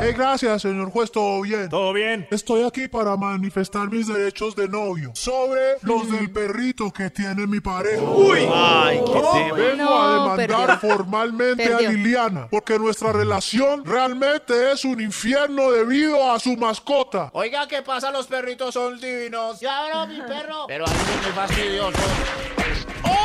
Eh, 0.02 0.12
gracias, 0.16 0.62
señor 0.62 0.90
juez, 0.90 1.10
todo 1.10 1.40
bien. 1.40 1.68
¿Todo 1.68 1.92
bien? 1.92 2.28
Estoy 2.30 2.62
aquí 2.64 2.86
para 2.86 3.16
manifestar 3.16 3.88
mis 3.90 4.06
derechos 4.06 4.54
de 4.54 4.68
novio 4.68 5.10
sobre 5.14 5.78
los 5.82 6.10
del 6.12 6.30
perrito 6.30 6.92
que 6.92 7.10
tiene 7.10 7.46
mi 7.46 7.60
pareja. 7.60 8.02
Uy. 8.02 8.46
Ay, 8.52 9.00
qué 9.04 9.12
tema. 9.12 9.54
Vengo 9.54 9.84
No, 9.84 10.02
a 10.02 10.12
demandar 10.12 10.66
perdió. 10.78 10.78
formalmente 10.96 11.66
Perdió. 11.66 11.88
a 11.88 11.92
Liliana 11.92 12.48
porque 12.50 12.78
nuestra 12.78 13.12
relación 13.12 13.84
realmente 13.84 14.70
es 14.72 14.84
un 14.84 15.00
infierno 15.00 15.70
debido 15.72 16.30
a 16.30 16.38
su 16.38 16.56
mascota. 16.56 17.30
Oiga, 17.32 17.66
¿qué 17.66 17.82
pasa? 17.82 18.10
Los 18.12 18.26
perritos 18.26 18.74
son 18.74 19.00
divinos. 19.00 19.58
Ya 19.60 19.88
no, 19.92 20.06
mi 20.06 20.20
perro. 20.20 20.66
Pero 20.68 20.84
a 20.86 20.90
mí 20.90 20.96
es 20.96 21.22
muy 21.26 21.32
fastidioso. 21.34 21.98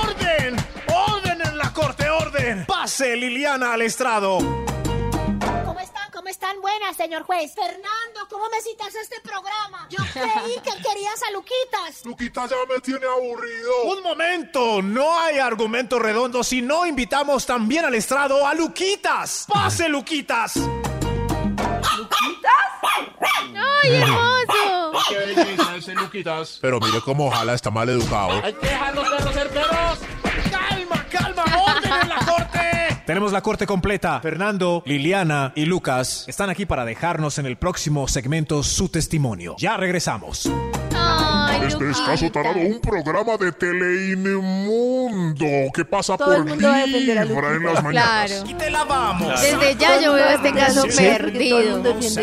¡Orden! 0.04 0.56
¡Orden 0.88 1.42
en 1.46 1.58
la 1.58 1.72
corte, 1.74 2.10
orden! 2.10 2.66
Pase 2.66 3.16
Liliana 3.18 3.74
al 3.74 3.82
estrado. 3.84 4.40
Buenas, 6.72 6.96
señor 6.96 7.24
juez. 7.24 7.54
Fernando, 7.54 8.28
¿cómo 8.30 8.46
me 8.50 8.62
citas 8.62 8.96
a 8.96 9.02
este 9.02 9.20
programa? 9.20 9.88
Yo 9.90 9.98
creí 10.14 10.56
que 10.56 10.82
querías 10.82 11.22
a 11.28 11.32
Luquitas. 11.32 12.06
Luquita 12.06 12.48
ya 12.48 12.56
me 12.70 12.80
tiene 12.80 13.06
aburrido. 13.06 13.84
Un 13.88 14.02
momento, 14.02 14.82
no 14.82 15.20
hay 15.20 15.40
argumento 15.40 16.00
redondo 16.00 16.44
si 16.46 16.62
no 16.62 16.86
invitamos 16.86 17.46
también 17.46 17.84
al 17.84 17.96
estrado 17.96 18.48
a 18.48 18.54
Luquitas. 18.54 19.48
¡Pase, 19.52 19.90
Luquitas! 19.90 20.54
¡Ay, 23.84 23.94
hermoso! 23.94 24.92
Qué 25.10 25.18
belleza 25.18 25.76
ese 25.76 25.94
Luquitas. 25.94 26.60
Pero 26.62 26.80
mire 26.80 27.02
cómo 27.04 27.28
ojalá 27.28 27.54
está 27.54 27.70
mal 27.70 27.90
educado. 27.90 28.42
Hay 28.44 28.54
que 28.54 28.68
dejar 28.68 28.96
los 28.96 29.10
perros 29.10 29.34
ser 29.34 29.50
perros. 29.50 29.81
Tenemos 33.12 33.34
la 33.34 33.42
corte 33.42 33.68
completa. 33.68 34.22
Fernando, 34.22 34.84
Liliana 34.86 35.52
y 35.54 35.66
Lucas 35.66 36.24
están 36.30 36.50
aquí 36.50 36.66
para 36.66 36.86
dejarnos 36.86 37.40
en 37.40 37.46
el 37.46 37.58
próximo 37.58 38.08
segmento 38.08 38.64
su 38.64 38.88
testimonio. 38.88 39.58
Ya 39.58 39.76
regresamos. 39.76 40.50
¡Ay, 40.96 41.60
Este 41.68 41.90
es 41.90 41.98
Caso 41.98 42.12
Luquita. 42.24 42.42
Tarado, 42.42 42.60
un 42.62 42.80
programa 42.80 43.36
de 43.36 43.52
Teleinmundo 43.52 45.46
que 45.74 45.84
pasa 45.84 46.16
Todo 46.16 46.38
por 46.38 46.46
mundo 46.46 46.66
va 46.70 46.76
a 46.76 46.86
defender 46.86 47.20
a 47.20 47.26
Vibra 47.26 47.50
en 47.54 47.64
las 47.66 47.84
mañanas. 47.84 48.32
Claro. 48.32 48.50
Y 48.50 48.54
te 48.54 48.70
la 48.70 48.86
vamos. 48.86 49.42
Desde 49.42 49.76
ya 49.76 50.00
yo 50.00 50.14
veo 50.14 50.30
este 50.30 50.54
caso 50.54 50.84
Sí, 50.90 51.04
perdido. 51.04 51.84
los 51.84 52.18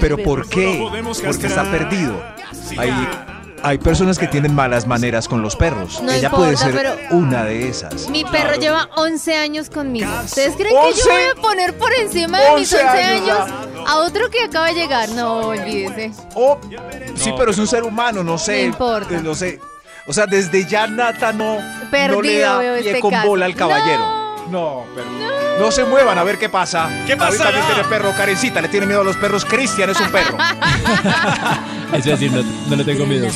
Pero. 0.00 0.16
¿por 0.18 0.48
qué? 0.48 0.80
Porque 1.26 1.48
está 1.48 1.68
perdido. 1.72 2.22
Hay, 2.78 2.90
hay 3.62 3.78
personas 3.78 4.18
que 4.18 4.26
tienen 4.26 4.54
malas 4.54 4.86
maneras 4.86 5.28
con 5.28 5.42
los 5.42 5.56
perros. 5.56 6.00
No 6.02 6.10
Ella 6.10 6.28
importa, 6.28 6.36
puede 6.36 6.56
ser 6.56 6.72
pero- 6.74 6.96
una 7.10 7.44
de 7.44 7.68
esas. 7.68 8.08
Mi 8.08 8.24
perro 8.24 8.54
lleva 8.58 8.88
11 8.96 9.36
años 9.36 9.70
conmigo. 9.70 10.10
¿Ustedes 10.24 10.54
creen 10.56 10.74
que 10.74 10.92
yo 10.98 11.04
¿11? 11.04 11.08
voy 11.10 11.22
a 11.38 11.40
poner 11.42 11.78
por 11.78 11.92
encima 11.94 12.38
de 12.40 12.54
mis 12.56 12.72
11 12.72 12.86
11 12.86 13.02
años 13.02 13.38
años 13.40 13.86
a 13.86 13.98
otro 13.98 14.30
que 14.30 14.42
acaba 14.44 14.66
de 14.68 14.74
llegar? 14.74 15.08
No, 15.10 15.48
olvídese. 15.48 16.12
Oh, 16.34 16.58
sí, 17.16 17.32
pero 17.36 17.50
es 17.50 17.58
un 17.58 17.66
ser 17.66 17.82
humano, 17.82 18.22
no 18.24 18.38
sé. 18.38 18.62
No 18.62 18.68
importa. 18.68 19.14
eh, 19.14 19.20
No 19.22 19.34
sé. 19.34 19.60
O 20.06 20.12
sea, 20.12 20.26
desde 20.26 20.66
ya 20.66 20.86
Nata 20.86 21.32
no, 21.32 21.56
no 21.60 21.80
le 21.82 21.86
Perdido 21.90 22.54
da 22.54 22.58
pie 22.60 22.78
este 22.78 23.00
con 23.00 23.10
caso. 23.10 23.28
bola 23.28 23.44
al 23.46 23.54
caballero. 23.54 23.98
No, 24.00 24.19
pero 24.50 25.06
no. 25.58 25.70
se 25.70 25.84
muevan 25.84 26.18
a 26.18 26.24
ver 26.24 26.38
qué 26.38 26.48
pasa. 26.48 26.88
¿Qué 27.06 27.16
pasará? 27.16 27.50
también 27.50 27.66
tiene 27.66 27.88
perro, 27.88 28.12
Karencita, 28.16 28.60
le 28.60 28.68
tiene 28.68 28.86
miedo 28.86 29.00
a 29.00 29.04
los 29.04 29.16
perros. 29.16 29.44
Cristian 29.44 29.90
es 29.90 30.00
un 30.00 30.10
perro. 30.10 30.36
Es 31.92 32.04
decir, 32.04 32.30
no, 32.30 32.42
no 32.68 32.76
le 32.76 32.84
tengo 32.84 33.02
En 33.02 33.08
miedo. 33.08 33.28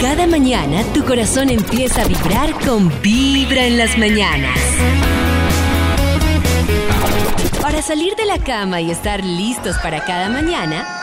Cada 0.00 0.26
mañana 0.26 0.82
tu 0.94 1.04
corazón 1.04 1.50
empieza 1.50 2.02
a 2.02 2.04
vibrar 2.06 2.52
con 2.64 2.90
Vibra 3.02 3.66
en 3.66 3.76
las 3.76 3.98
mañanas. 3.98 4.58
Para 7.60 7.82
salir 7.82 8.14
de 8.16 8.24
la 8.24 8.38
cama 8.38 8.80
y 8.80 8.90
estar 8.90 9.22
listos 9.22 9.76
para 9.78 10.02
cada 10.04 10.30
mañana, 10.30 10.97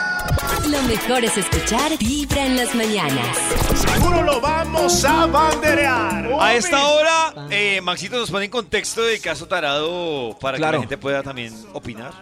lo 0.68 0.82
mejor 0.82 1.24
es 1.24 1.36
escuchar 1.36 1.96
Vibra 1.98 2.46
en 2.46 2.56
las 2.56 2.74
mañanas. 2.74 3.36
Seguro 3.74 4.22
lo 4.22 4.40
vamos 4.40 5.04
a 5.04 5.26
banderear. 5.26 6.28
A 6.40 6.54
esta 6.54 6.88
hora, 6.88 7.46
eh, 7.50 7.80
Maxito 7.82 8.16
nos 8.18 8.30
pone 8.30 8.46
en 8.46 8.50
contexto 8.50 9.02
del 9.02 9.20
caso 9.20 9.46
tarado 9.46 10.36
para 10.40 10.56
que 10.56 10.60
Claro. 10.60 10.78
la 10.78 10.82
gente 10.82 10.98
pueda 10.98 11.22
también 11.22 11.54
opinar. 11.72 12.12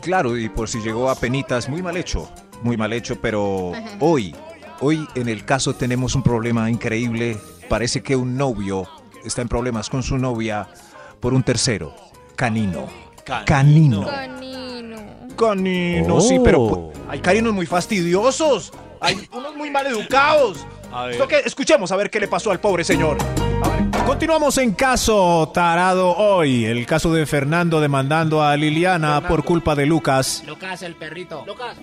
Claro, 0.00 0.36
y 0.36 0.48
por 0.48 0.68
si 0.68 0.80
llegó 0.80 1.10
a 1.10 1.14
penitas, 1.14 1.68
muy 1.68 1.82
mal 1.82 1.96
hecho, 1.96 2.30
muy 2.62 2.76
mal 2.76 2.92
hecho, 2.92 3.20
pero 3.20 3.72
hoy, 4.00 4.34
hoy 4.80 5.06
en 5.14 5.28
el 5.28 5.44
caso 5.44 5.74
tenemos 5.74 6.14
un 6.14 6.22
problema 6.22 6.70
increíble. 6.70 7.38
Parece 7.68 8.02
que 8.02 8.16
un 8.16 8.36
novio 8.36 8.88
está 9.24 9.42
en 9.42 9.48
problemas 9.48 9.88
con 9.88 10.02
su 10.02 10.18
novia 10.18 10.66
por 11.20 11.34
un 11.34 11.42
tercero, 11.44 11.94
canino. 12.34 12.86
Canino. 13.24 13.44
Canino. 13.46 14.06
Canino, 14.08 14.91
sí, 16.20 16.38
pero 16.44 16.58
pu- 16.68 16.92
hay 17.08 17.20
caninos 17.20 17.52
muy 17.52 17.66
fastidiosos. 17.66 18.72
Hay 19.00 19.28
unos 19.32 19.56
muy 19.56 19.70
mal 19.70 19.86
educados. 19.86 20.64
A 20.92 21.04
ver. 21.06 21.12
Esto 21.14 21.26
que- 21.26 21.40
escuchemos 21.44 21.90
a 21.90 21.96
ver 21.96 22.10
qué 22.10 22.20
le 22.20 22.28
pasó 22.28 22.50
al 22.50 22.60
pobre 22.60 22.84
señor. 22.84 23.16
Continuamos 24.06 24.58
en 24.58 24.72
caso 24.72 25.50
tarado 25.54 26.16
hoy. 26.16 26.64
El 26.64 26.86
caso 26.86 27.12
de 27.12 27.24
Fernando 27.24 27.80
demandando 27.80 28.42
a 28.42 28.56
Liliana 28.56 29.26
por 29.26 29.44
culpa 29.44 29.74
de 29.74 29.86
Lucas. 29.86 30.42
Lucas, 30.46 30.82
el 30.82 30.96
perrito. 30.96 31.44
Lucas. 31.46 31.76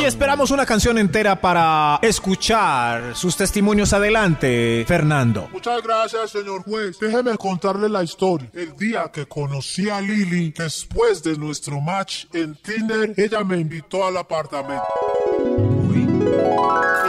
Y 0.00 0.04
esperamos 0.04 0.50
una 0.50 0.64
canción 0.64 0.98
entera 0.98 1.40
para 1.40 1.98
escuchar 2.02 3.14
sus 3.14 3.36
testimonios. 3.36 3.92
Adelante, 3.92 4.84
Fernando. 4.88 5.48
Muchas 5.52 5.82
gracias, 5.82 6.30
señor 6.30 6.62
juez. 6.62 6.98
Déjeme 6.98 7.36
contarle 7.36 7.88
la 7.88 8.02
historia. 8.02 8.48
El 8.54 8.74
día 8.76 9.10
que 9.12 9.26
conocí 9.26 9.88
a 9.90 10.00
Lili, 10.00 10.52
después 10.56 11.22
de 11.22 11.36
nuestro 11.36 11.80
match 11.80 12.24
en 12.32 12.56
Tinder, 12.56 13.14
ella 13.16 13.44
me 13.44 13.58
invitó 13.58 14.06
al 14.06 14.16
apartamento. 14.16 14.84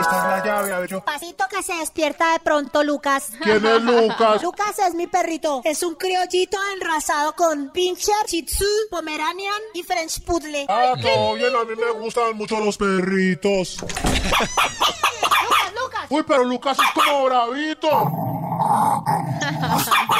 Esta 0.00 0.16
es 0.18 0.24
la 0.24 0.42
llave, 0.44 0.72
a 0.72 0.78
ver 0.80 0.90
yo. 0.90 1.04
Pasito 1.04 1.44
que 1.50 1.62
se 1.62 1.74
despierta 1.74 2.32
de 2.32 2.40
pronto, 2.40 2.82
Lucas. 2.84 3.30
¿Quién 3.42 3.64
es 3.64 3.82
Lucas? 3.82 4.42
Lucas 4.42 4.78
es 4.78 4.94
mi 4.94 5.06
perrito. 5.06 5.60
Es 5.64 5.82
un 5.82 5.94
criollito 5.94 6.58
enrasado 6.74 7.34
con 7.34 7.70
pincher, 7.70 8.14
shih 8.26 8.44
tzu, 8.44 8.64
pomeranian 8.90 9.60
y 9.74 9.82
french 9.82 10.22
poodle. 10.24 10.66
Ah, 10.68 10.94
todo 11.00 11.34
bien, 11.34 11.54
a 11.54 11.64
mí 11.64 11.74
me 11.76 11.90
gustan 12.00 12.36
mucho 12.36 12.58
los 12.60 12.76
perritos. 12.76 13.78
Lucas, 13.82 15.72
Lucas. 15.80 16.06
Uy, 16.10 16.22
pero 16.26 16.44
Lucas 16.44 16.78
es 16.78 16.90
como 17.04 17.24
bravito. 17.24 17.88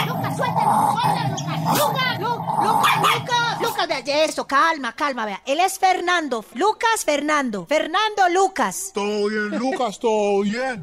Lucas, 0.06 0.37
suéltalo, 0.37 0.92
suéltalo, 0.92 1.28
Lucas. 1.30 1.78
Lucas, 1.78 2.18
Lu- 2.20 2.64
Lucas, 2.64 2.96
Lucas. 3.00 3.61
Lucas, 3.61 3.88
vea, 3.88 4.24
eso, 4.24 4.46
calma, 4.46 4.92
calma, 4.94 5.24
vea. 5.26 5.40
Él 5.46 5.61
es 5.61 5.78
Fernando. 5.78 6.44
Lucas, 6.54 7.04
Fernando. 7.04 7.66
Fernando, 7.66 8.28
Lucas. 8.30 8.90
Todo 8.94 9.28
bien, 9.28 9.48
Lucas, 9.59 9.98
todo 9.98 10.40
bien. 10.42 10.82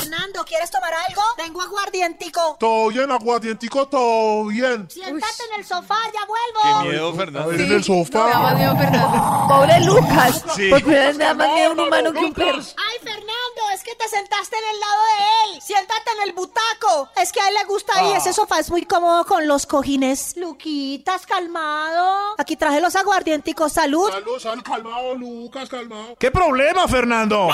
Fernando, 0.00 0.44
¿quieres 0.44 0.70
tomar 0.70 0.92
algo? 1.08 1.22
Tengo 1.36 1.60
aguardientico. 1.62 2.56
Todo 2.58 2.88
bien, 2.88 3.10
aguardientico, 3.10 3.86
todo 3.88 4.46
bien. 4.46 4.88
Siéntate 4.90 5.42
en 5.52 5.60
el 5.60 5.66
sofá, 5.66 5.96
ya 6.12 6.20
vuelvo. 6.26 6.82
Qué 6.82 6.88
miedo, 6.88 7.14
Fernando. 7.14 7.52
en 7.52 7.72
el 7.72 7.84
sofá. 7.84 8.24
Me 8.24 8.30
da 8.30 8.54
miedo 8.54 8.76
Fernando. 8.76 9.48
Pobre 9.48 9.80
Lucas. 9.84 10.44
Sí. 10.54 10.70
Por 10.70 10.82
primera 10.82 11.06
vez 11.06 11.16
me 11.16 11.24
da 11.24 11.34
más 11.34 11.48
miedo 11.52 11.72
un 11.72 11.80
humano 11.80 12.12
que 12.12 12.18
un 12.20 12.32
perro. 12.32 12.58
Ay, 12.58 12.98
Fernando, 13.02 13.60
es 13.74 13.82
que 13.82 13.94
te 13.96 14.08
sentaste 14.08 14.56
en 14.56 14.74
el 14.74 14.80
lado 14.80 15.02
de 15.02 15.54
él. 15.56 15.59
Siéntate 15.62 16.10
en 16.16 16.28
el 16.28 16.34
butaco. 16.34 17.10
Es 17.20 17.32
que 17.32 17.40
a 17.40 17.48
él 17.48 17.54
le 17.54 17.64
gusta 17.64 17.92
ahí. 17.96 18.12
Ese 18.12 18.32
sofá 18.32 18.58
es 18.58 18.70
muy 18.70 18.84
cómodo 18.86 19.24
con 19.24 19.46
los 19.46 19.66
cojines. 19.66 20.36
Luquitas, 20.36 21.26
calmado. 21.26 22.34
Aquí 22.38 22.56
traje 22.56 22.80
los 22.80 22.96
aguardienticos. 22.96 23.72
Salud. 23.72 24.10
Salud, 24.10 24.38
salud, 24.38 24.62
calmado, 24.62 25.14
Lucas, 25.14 25.68
calmado. 25.68 26.16
¿Qué 26.18 26.30
problema, 26.30 26.88
Fernando? 26.88 27.50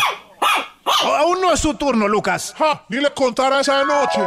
Aún 1.05 1.40
no 1.40 1.53
es 1.53 1.61
su 1.61 1.75
turno, 1.75 2.07
Lucas. 2.07 2.55
Ja, 2.57 2.85
ni 2.88 2.99
le 2.99 3.12
contara 3.12 3.61
esa 3.61 3.83
noche. 3.85 4.21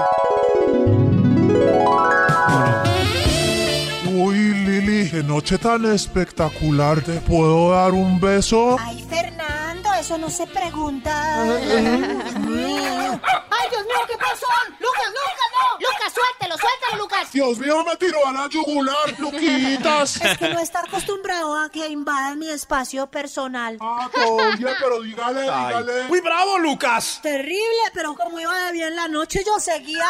Uy, 4.12 4.36
Lili, 4.66 5.10
qué 5.10 5.24
noche 5.24 5.58
tan 5.58 5.86
espectacular. 5.86 7.02
¿Te 7.02 7.22
puedo 7.22 7.72
dar 7.72 7.92
un 7.92 8.20
beso? 8.20 8.76
Ay, 8.80 9.06
Fernando, 9.10 9.69
eso 10.00 10.18
no 10.18 10.30
se 10.30 10.48
pregunta. 10.48 11.42
Ay, 11.42 11.66
Dios 11.66 12.40
mío. 12.46 13.20
Ay, 13.24 13.70
Dios 13.70 13.84
mío, 13.84 13.98
¿qué 14.08 14.18
pasó? 14.18 14.46
Lucas, 14.80 15.08
Lucas, 15.08 15.50
no. 15.54 15.80
Lucas, 15.80 16.14
suéltelo, 16.14 16.58
suéltelo, 16.58 16.98
Lucas. 17.04 17.32
Dios 17.32 17.60
mío, 17.60 17.84
me 17.84 17.96
tiró 17.98 18.26
a 18.28 18.32
la 18.32 18.50
yugular, 18.50 19.20
Luquitas. 19.20 20.22
Es 20.22 20.38
que 20.38 20.50
no 20.50 20.60
está 20.60 20.80
acostumbrado 20.80 21.58
a 21.58 21.70
que 21.70 21.88
invadan 21.88 22.40
mi 22.40 22.50
espacio 22.50 23.08
personal. 23.08 23.78
Ah, 23.82 24.10
bien, 24.58 24.74
pero 24.80 25.02
dígale, 25.02 25.42
dígale. 25.42 26.04
Muy 26.08 26.22
bravo, 26.22 26.58
Lucas. 26.60 27.20
Terrible, 27.22 27.60
pero 27.94 28.16
como 28.16 28.40
iba 28.40 28.56
de 28.66 28.72
bien 28.72 28.96
la 28.96 29.08
noche, 29.08 29.44
yo 29.46 29.60
seguía. 29.60 30.06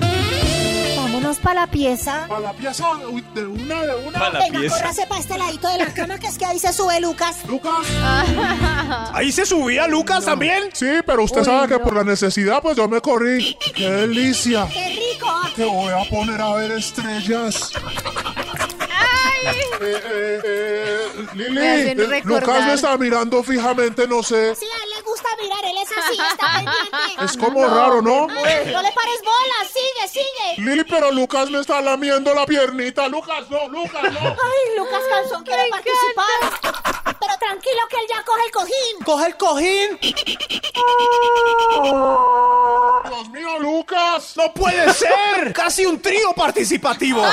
Vámonos 1.29 1.45
para 1.45 1.61
la 1.61 1.67
pieza. 1.67 2.25
Para 2.27 2.41
la 2.41 2.53
pieza, 2.55 2.91
uy, 3.11 3.23
de 3.35 3.47
una, 3.47 3.83
de 3.83 3.95
una. 3.97 4.19
Pa' 4.19 4.31
la 4.31 4.39
Venga, 4.39 4.61
pieza. 4.61 4.77
córrase 4.79 5.07
para 5.07 5.21
este 5.21 5.37
ladito 5.37 5.69
de 5.69 5.77
la 5.77 5.93
cama, 5.93 6.19
que 6.19 6.27
es 6.27 6.39
que 6.39 6.47
ahí 6.47 6.59
se 6.59 6.73
sube 6.73 6.99
Lucas. 7.01 7.37
Lucas. 7.47 7.75
Ahí 9.13 9.31
se 9.31 9.45
subía 9.45 9.87
Lucas 9.87 10.25
también. 10.25 10.71
Sí, 10.73 10.87
pero 11.05 11.25
usted 11.25 11.41
Uy, 11.41 11.45
sabe 11.45 11.69
que 11.69 11.79
por 11.81 11.95
la 11.95 12.05
necesidad, 12.05 12.63
pues 12.63 12.79
yo 12.79 12.89
me 12.89 13.03
corrí. 13.03 13.59
¡Qué 13.75 13.91
delicia! 13.91 14.67
¡Qué 14.73 14.89
rico! 14.89 15.31
Te 15.55 15.65
voy 15.67 15.93
a 15.93 16.09
poner 16.09 16.41
a 16.41 16.55
ver 16.55 16.73
estrellas. 16.73 17.73
Eh, 19.81 20.03
eh, 20.05 20.41
eh, 20.45 21.27
Lili, 21.35 21.59
eh, 21.61 21.95
recordar. 21.95 22.43
Lucas 22.43 22.67
me 22.67 22.73
está 22.75 22.97
mirando 22.97 23.43
fijamente, 23.43 24.09
no 24.09 24.23
sé. 24.23 24.55
Sí, 24.55 24.65
a 24.67 24.98
le 25.39 25.45
mirar, 25.45 25.65
él 25.65 25.77
es 25.83 25.91
así, 25.91 26.19
está 26.31 26.47
pendiente. 26.55 27.25
Es 27.25 27.37
como 27.37 27.67
raro, 27.67 28.03
¿no? 28.03 28.27
Ay, 28.31 28.73
no 28.73 28.83
le 28.83 28.93
pares 28.93 29.21
bolas, 29.23 29.73
sigue, 29.73 30.09
sigue. 30.09 30.63
Lili, 30.71 30.85
pero 30.85 31.11
Lucas 31.13 31.51
me 31.51 31.61
está 31.61 31.81
lamiendo 31.81 32.35
la 32.35 32.45
piernita. 32.47 33.09
Lucas, 33.09 33.49
no, 33.51 33.69
Lucas, 33.69 34.03
no. 34.13 34.21
Ay, 34.21 34.77
Lucas 34.77 35.03
Canzón 35.11 35.45
quiere 35.45 35.69
participar. 35.71 36.75
Pero 37.21 37.35
tranquilo 37.39 37.81
que 37.91 37.97
él 37.97 38.07
ya 38.09 38.23
coge 38.25 38.45
el 38.47 38.51
cojín. 38.53 39.05
Coge 39.05 39.27
el 39.27 39.37
cojín. 39.37 39.99
Dios 43.09 43.29
mío, 43.31 43.59
Lucas. 43.59 44.35
No 44.37 44.53
puede 44.53 44.93
ser. 44.93 45.53
Casi 45.53 45.87
un 45.87 46.01
trío 46.01 46.33
participativo. 46.35 47.23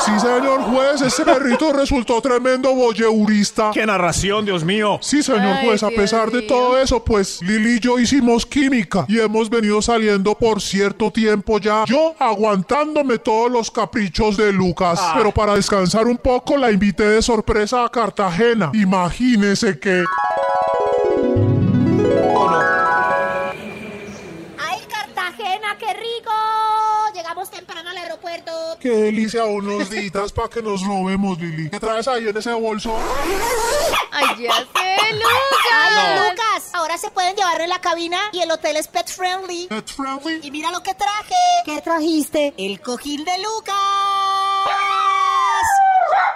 Sí, 0.00 0.18
señor 0.18 0.62
juez, 0.62 1.02
ese 1.02 1.26
perrito 1.26 1.74
resultó 1.74 2.22
tremendo 2.22 2.74
voyeurista. 2.74 3.70
Qué 3.74 3.84
narración, 3.84 4.46
Dios 4.46 4.64
mío. 4.64 4.98
Sí, 5.02 5.22
señor 5.22 5.56
Ay, 5.58 5.66
juez, 5.66 5.82
a 5.82 5.88
Dios 5.88 6.00
pesar 6.00 6.30
de 6.30 6.38
mío. 6.38 6.48
todo 6.48 6.78
eso, 6.78 6.99
pues 7.04 7.40
Lili 7.42 7.76
y 7.76 7.80
yo 7.80 7.98
hicimos 7.98 8.46
química 8.46 9.04
y 9.08 9.18
hemos 9.18 9.48
venido 9.48 9.80
saliendo 9.82 10.34
por 10.34 10.60
cierto 10.60 11.10
tiempo 11.10 11.58
ya. 11.58 11.84
Yo 11.86 12.14
aguantándome 12.18 13.18
todos 13.18 13.50
los 13.50 13.70
caprichos 13.70 14.36
de 14.36 14.52
Lucas. 14.52 14.98
Ah. 15.02 15.14
Pero 15.16 15.32
para 15.32 15.54
descansar 15.54 16.06
un 16.06 16.18
poco 16.18 16.56
la 16.56 16.70
invité 16.70 17.04
de 17.04 17.22
sorpresa 17.22 17.84
a 17.84 17.88
Cartagena. 17.88 18.70
Imagínese 18.74 19.78
que... 19.78 20.04
Qué 28.80 28.88
delicia 28.88 29.44
unos 29.44 29.90
días 29.90 30.32
para 30.32 30.48
que 30.48 30.62
nos 30.62 30.82
robemos, 30.82 31.38
Lili. 31.38 31.68
¿Qué 31.68 31.78
traes 31.78 32.08
ahí 32.08 32.28
en 32.28 32.36
ese 32.36 32.52
bolso? 32.52 32.96
Ay, 34.10 34.44
ya 34.44 34.54
sé, 34.54 34.66
Ay, 34.74 35.12
Lucas. 35.12 36.30
Lucas, 36.30 36.70
ahora 36.72 36.96
se 36.96 37.10
pueden 37.10 37.36
llevar 37.36 37.60
en 37.60 37.68
la 37.68 37.80
cabina 37.80 38.18
y 38.32 38.40
el 38.40 38.50
hotel 38.50 38.76
es 38.76 38.88
pet 38.88 39.06
friendly. 39.08 39.66
Pet 39.68 39.86
friendly. 39.86 40.40
Y 40.42 40.50
mira 40.50 40.70
lo 40.70 40.82
que 40.82 40.94
traje. 40.94 41.34
¿Qué 41.66 41.80
trajiste? 41.82 42.54
El 42.56 42.80
cojín 42.80 43.24
de 43.24 43.38
Lucas. 43.38 43.76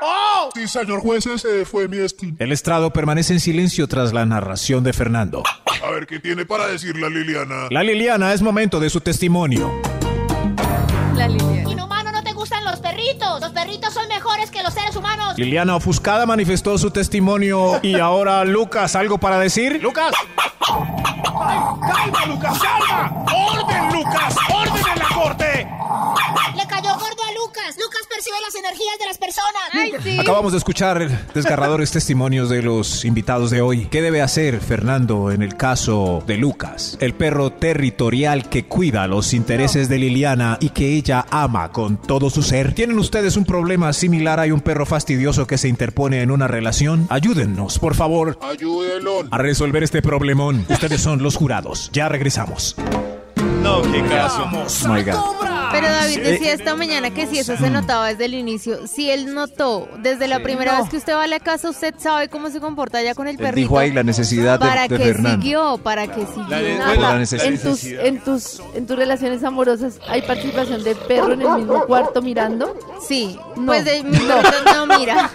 ¡Oh! 0.02 0.50
Sí, 0.54 0.68
señor 0.68 1.00
juez, 1.00 1.24
ese 1.26 1.64
fue 1.64 1.88
mi 1.88 1.96
destino. 1.96 2.36
El 2.38 2.52
estrado 2.52 2.92
permanece 2.92 3.32
en 3.32 3.40
silencio 3.40 3.88
tras 3.88 4.12
la 4.12 4.26
narración 4.26 4.84
de 4.84 4.92
Fernando. 4.92 5.42
A 5.82 5.90
ver, 5.90 6.06
¿qué 6.06 6.20
tiene 6.20 6.44
para 6.44 6.66
decir 6.66 6.96
la 6.98 7.08
Liliana? 7.08 7.68
La 7.70 7.82
Liliana 7.82 8.34
es 8.34 8.42
momento 8.42 8.80
de 8.80 8.90
su 8.90 9.00
testimonio. 9.00 9.72
La 11.16 11.28
Liliana. 11.28 11.70
Inhumano, 11.70 12.12
no 12.12 12.22
te 12.22 12.32
gustan 12.32 12.64
los 12.64 12.80
perritos. 12.80 13.40
Los 13.40 13.50
perritos 13.52 13.94
son 13.94 14.08
mejores 14.08 14.50
que 14.50 14.62
los 14.62 14.74
seres 14.74 14.96
humanos. 14.96 15.34
Liliana 15.36 15.76
ofuscada 15.76 16.26
manifestó 16.26 16.76
su 16.78 16.90
testimonio 16.90 17.78
y 17.82 17.98
ahora 17.98 18.44
Lucas, 18.44 18.96
¿algo 18.96 19.18
para 19.18 19.38
decir? 19.38 19.80
Lucas. 19.82 20.12
¡Calma, 20.60 22.26
Lucas! 22.26 22.58
¡Calma! 22.58 23.24
¡Orden, 23.32 23.92
Lucas! 23.92 24.36
¡Orden 24.48 24.84
en 24.92 24.98
la 24.98 25.08
corte! 25.14 25.68
Le 26.56 26.66
cayó 26.66 26.94
gordo 26.94 27.22
a 27.24 27.32
Lucas. 27.34 27.76
Lucas 27.78 28.02
percibe 28.24 28.40
las 28.40 28.54
energías 28.54 28.98
de 28.98 29.06
las 29.06 29.18
personas. 29.18 29.62
Ay, 29.72 29.92
sí. 30.02 30.18
Acabamos 30.18 30.52
de 30.52 30.58
escuchar 30.58 31.28
desgarradores 31.34 31.90
testimonios 31.90 32.48
de 32.48 32.62
los 32.62 33.04
invitados 33.04 33.50
de 33.50 33.60
hoy. 33.60 33.86
¿Qué 33.90 34.00
debe 34.00 34.22
hacer 34.22 34.60
Fernando 34.60 35.30
en 35.30 35.42
el 35.42 35.56
caso 35.56 36.22
de 36.26 36.38
Lucas? 36.38 36.96
El 37.00 37.14
perro 37.14 37.50
territorial 37.52 38.48
que 38.48 38.64
cuida 38.66 39.06
los 39.08 39.34
intereses 39.34 39.88
de 39.88 39.98
Liliana 39.98 40.56
y 40.60 40.70
que 40.70 40.94
ella 40.94 41.26
ama 41.30 41.70
con 41.70 41.98
todo 41.98 42.30
su 42.30 42.42
ser. 42.42 42.74
¿Tienen 42.74 42.98
ustedes 42.98 43.36
un 43.36 43.44
problema 43.44 43.92
similar? 43.92 44.40
¿Hay 44.40 44.52
un 44.52 44.60
perro 44.60 44.86
fastidioso 44.86 45.46
que 45.46 45.58
se 45.58 45.68
interpone 45.68 46.22
en 46.22 46.30
una 46.30 46.48
relación? 46.48 47.06
Ayúdennos, 47.10 47.78
por 47.78 47.94
favor, 47.94 48.38
Ayúdelo. 48.40 49.24
a 49.30 49.38
resolver 49.38 49.82
este 49.82 50.00
problemón. 50.00 50.64
Ustedes 50.70 51.00
son 51.00 51.22
los 51.22 51.36
jurados. 51.36 51.90
Ya 51.92 52.08
regresamos. 52.08 52.76
No, 53.62 53.82
qué 53.82 54.02
caso. 54.08 54.48
Oh 54.52 54.88
my 54.88 55.02
God. 55.02 55.53
Pero 55.74 55.92
David 55.92 56.20
decía 56.20 56.52
esta 56.52 56.74
mañana 56.74 57.10
que 57.10 57.26
si 57.26 57.38
eso 57.38 57.56
se 57.56 57.70
notaba 57.70 58.08
desde 58.08 58.24
el 58.26 58.34
inicio, 58.34 58.86
si 58.86 59.10
él 59.10 59.34
notó 59.34 59.88
desde 59.98 60.28
la 60.28 60.40
primera 60.42 60.80
vez 60.80 60.88
que 60.90 60.96
usted 60.96 61.14
va 61.14 61.24
a 61.24 61.26
la 61.26 61.40
casa, 61.40 61.70
usted 61.70 61.94
sabe 61.98 62.28
cómo 62.28 62.50
se 62.50 62.60
comporta 62.60 63.02
ya 63.02 63.14
con 63.14 63.26
el 63.26 63.32
Él 63.36 63.38
perrito. 63.42 63.56
dijo 63.56 63.78
ahí 63.78 63.92
la 63.92 64.02
necesidad 64.02 64.58
de, 64.58 64.66
¿Para 64.66 64.82
de 64.88 64.96
qué 64.96 65.04
Fernando. 65.04 65.42
siguió? 65.42 65.78
¿Para 65.78 66.06
qué 66.06 66.26
siguió? 66.26 66.48
La 66.48 67.18
necesidad. 67.18 67.52
en 67.52 67.60
tus, 67.60 67.84
en 67.84 68.20
tus 68.20 68.62
en 68.74 68.86
tus 68.86 68.96
relaciones 68.96 69.42
amorosas 69.44 69.98
hay 70.08 70.22
participación 70.22 70.82
de 70.84 70.94
perro 70.94 71.32
en 71.32 71.42
el 71.42 71.48
mismo 71.50 71.84
cuarto 71.86 72.22
mirando. 72.22 72.76
Sí, 73.06 73.38
No. 73.56 73.66
pues 73.66 73.84
de 73.84 74.02
mi 74.02 74.16
perrito 74.18 74.74
no 74.74 74.86
mira, 74.98 75.30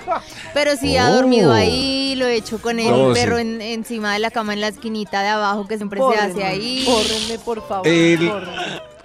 pero 0.53 0.75
sí 0.77 0.97
ha 0.97 1.09
Oh. 1.09 1.15
dormido 1.15 1.51
ahí, 1.53 2.15
lo 2.17 2.25
he 2.27 2.35
hecho 2.35 2.61
con 2.61 2.79
el 2.79 2.89
No, 2.89 3.13
perro 3.13 3.35
sí. 3.37 3.41
en- 3.41 3.61
encima 3.61 4.13
de 4.13 4.19
la 4.19 4.31
cama 4.31 4.53
en 4.53 4.61
la 4.61 4.67
esquinita 4.69 5.21
de 5.21 5.27
abajo 5.29 5.67
que 5.67 5.77
siempre 5.77 5.99
se 5.99 6.03
Bórrenme, 6.03 6.31
hace 6.31 6.43
ahí. 6.43 6.85
bórrenme, 6.85 7.39
por 7.43 7.67
favor. 7.67 7.87
El-. 7.87 8.31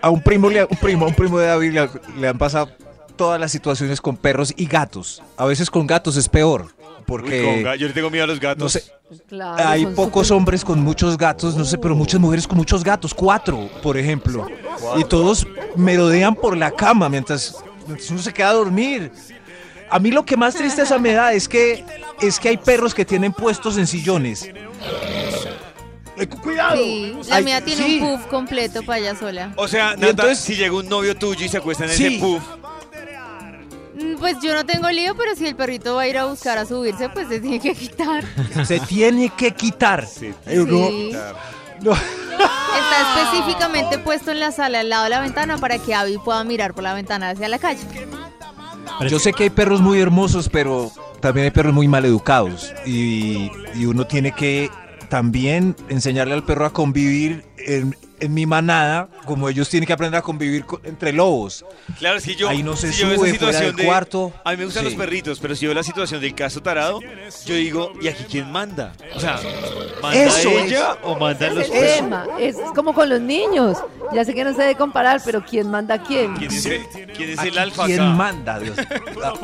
A 0.05 0.11
un 0.11 0.21
primo, 0.23 0.51
le- 0.51 0.65
un 0.65 0.77
primo, 0.77 1.05
a 1.07 1.09
un 1.09 1.15
primo 1.15 1.39
de 1.39 1.47
David 1.47 1.73
le, 1.73 1.89
le 2.21 2.29
han 2.29 2.39
pasado 2.39 2.69
todas 3.17 3.41
las 3.41 3.51
situaciones 3.53 4.01
con 4.01 4.17
perros 4.17 4.53
y 4.57 4.67
gatos. 4.67 5.23
A 5.37 5.47
veces 5.47 5.71
con 5.71 5.87
gatos 5.87 6.17
es 6.17 6.29
peor, 6.29 6.67
porque 7.07 7.65
yo 7.79 7.87
le 7.89 7.93
tengo 7.95 8.11
miedo 8.11 8.25
a 8.25 8.27
los 8.27 8.41
gatos. 8.41 8.63
no 8.63 8.69
sé, 8.69 8.85
Claro, 9.29 9.69
hay 9.69 9.87
pocos 9.87 10.31
hombres 10.31 10.65
con 10.65 10.81
muchos 10.81 11.17
gatos, 11.17 11.55
no 11.57 11.65
sé, 11.65 11.79
pero 11.79 11.95
muchas 11.95 12.21
mujeres 12.21 12.47
con 12.49 12.57
muchos 12.59 12.83
gatos, 12.83 13.15
cuatro, 13.15 13.69
por 13.83 13.97
ejemplo. 13.97 14.47
Y 14.97 15.05
todos 15.05 15.47
merodean 15.77 16.35
por 16.35 16.57
la 16.57 16.71
cama 16.71 17.09
mientras, 17.09 17.57
mientras 17.87 18.11
uno 18.11 18.21
se 18.21 18.33
queda 18.33 18.51
a 18.51 18.55
dormir. 18.55 19.13
A 19.91 19.99
mí 20.01 20.11
lo 20.11 20.25
que 20.25 20.37
más 20.37 20.55
tristeza 20.55 20.99
me 20.99 21.13
da 21.13 21.33
es 21.33 21.49
que 21.49 21.85
es 22.21 22.41
que 22.41 22.49
hay 22.49 22.57
perros 22.57 22.95
que 22.95 23.05
tienen 23.05 23.33
puestos 23.33 23.77
en 23.79 23.87
sillones. 23.87 24.51
Eh, 26.17 26.27
cu- 26.29 26.41
Cuidado. 26.41 26.77
Sí, 26.77 27.17
la 27.29 27.37
Ay, 27.37 27.45
mía 27.45 27.61
tiene 27.65 27.85
sí. 27.87 27.99
un 28.01 28.17
puff 28.19 28.27
completo 28.29 28.83
para 28.85 28.99
ella 28.99 29.17
sola. 29.17 29.53
O 29.57 29.67
sea, 29.69 29.95
Nata, 29.97 30.11
entonces- 30.11 30.39
si 30.39 30.55
llega 30.55 30.75
un 30.75 30.89
novio 30.89 31.17
tuyo 31.17 31.45
y 31.45 31.49
se 31.49 31.59
acuesta 31.59 31.85
en 31.85 31.91
Sí. 31.91 32.07
ese 32.07 32.19
puff, 32.21 32.43
Mm, 33.97 34.17
Pues 34.19 34.37
yo 34.43 34.53
no 34.55 34.67
tengo 34.67 34.91
lío, 34.91 35.15
pero 35.17 35.37
si 35.37 35.47
el 35.47 35.55
perrito 35.55 35.95
va 35.95 36.03
a 36.03 36.09
ir 36.09 36.19
a 36.19 36.25
buscar 36.25 36.59
a 36.59 36.67
subirse, 36.67 37.09
pues 37.11 37.29
se 37.29 37.39
tiene 37.39 37.61
que 37.61 37.75
quitar. 37.75 38.25
Se 38.67 38.81
tiene 38.81 39.31
que 39.37 39.53
quitar. 39.55 40.05
No. 41.81 41.93
Está 41.93 43.23
específicamente 43.23 43.99
puesto 43.99 44.33
en 44.33 44.41
la 44.41 44.51
sala 44.51 44.81
al 44.81 44.89
lado 44.89 45.05
de 45.05 45.11
la 45.11 45.21
ventana 45.21 45.59
para 45.59 45.79
que 45.79 45.95
Abby 45.95 46.19
pueda 46.19 46.43
mirar 46.43 46.75
por 46.75 46.83
la 46.83 46.93
ventana 46.95 47.31
hacia 47.31 47.49
la 47.49 47.59
calle. 47.61 47.83
Yo 49.09 49.19
sé 49.21 49.33
que 49.33 49.45
hay 49.45 49.51
perros 49.51 49.81
muy 49.81 50.01
hermosos, 50.01 50.49
pero 50.49 50.91
también 51.21 51.45
hay 51.45 51.51
perros 51.53 51.73
muy 51.75 51.87
mal 51.87 52.05
educados. 52.05 52.73
Y, 52.85 53.51
y 53.75 53.87
uno 53.87 54.07
tiene 54.07 54.33
que 54.33 54.71
también 55.19 55.77
enseñarle 55.91 56.35
al 56.35 56.43
perro 56.43 56.67
a 56.67 56.73
convivir 56.73 57.45
en, 57.57 57.97
en 58.19 58.35
mi 58.35 58.47
manada, 58.47 59.09
como 59.27 59.49
ellos 59.49 59.69
tienen 59.69 59.87
que 59.87 59.93
aprender 59.93 60.19
a 60.19 60.23
convivir 60.23 60.65
co- 60.65 60.81
entre 60.83 61.13
lobos. 61.13 61.65
Claro, 62.01 62.19
si 62.19 62.35
yo, 62.35 62.49
Ahí 62.49 62.65
no 62.65 62.75
se 62.75 62.93
si 62.93 63.03
yo 63.03 63.07
veo 63.11 63.15
esa 63.15 63.25
sube 63.27 63.39
fuera 63.39 63.53
situación 63.53 63.77
del 63.77 63.87
cuarto. 63.87 64.33
A 64.45 64.51
mí 64.51 64.57
me 64.57 64.65
gustan 64.65 64.83
Sí. 64.83 64.89
los 64.91 64.99
perritos, 64.99 65.39
pero 65.39 65.55
si 65.55 65.63
yo 65.63 65.69
veo 65.69 65.77
la 65.77 65.85
situación 65.85 66.21
del 66.21 66.35
caso 66.35 66.61
tarado, 66.63 66.99
yo 67.47 67.55
digo, 67.55 67.93
¿y 68.03 68.09
aquí 68.09 68.25
quién 68.29 68.51
manda? 68.51 68.93
O 69.15 69.21
sea, 69.21 69.39
¿manda 70.03 70.21
Eso 70.21 70.49
ella 70.51 70.97
o 71.05 71.17
mandan 71.17 71.55
los 71.55 71.65
Es 71.69 71.71
el 71.71 71.79
perros? 71.79 71.95
tema, 71.97 72.27
es 72.41 72.57
como 72.75 72.93
con 72.93 73.09
los 73.09 73.21
niños. 73.21 73.79
Ya 74.13 74.25
sé 74.25 74.35
que 74.35 74.43
no 74.43 74.53
se 74.53 74.63
debe 74.63 74.75
comparar, 74.75 75.23
pero 75.25 75.45
¿quién 75.45 75.71
manda 75.71 75.95
a 75.95 76.03
quién? 76.03 76.35
¿Quién 76.35 76.51
es, 76.51 76.67
el- 76.67 76.83
quién 77.17 77.31
es 77.31 77.39
el 77.39 77.57
alfa 77.57 77.87
¿Quién 77.87 78.01
acá? 78.01 78.11
manda, 78.11 78.59
Dios? 78.59 78.77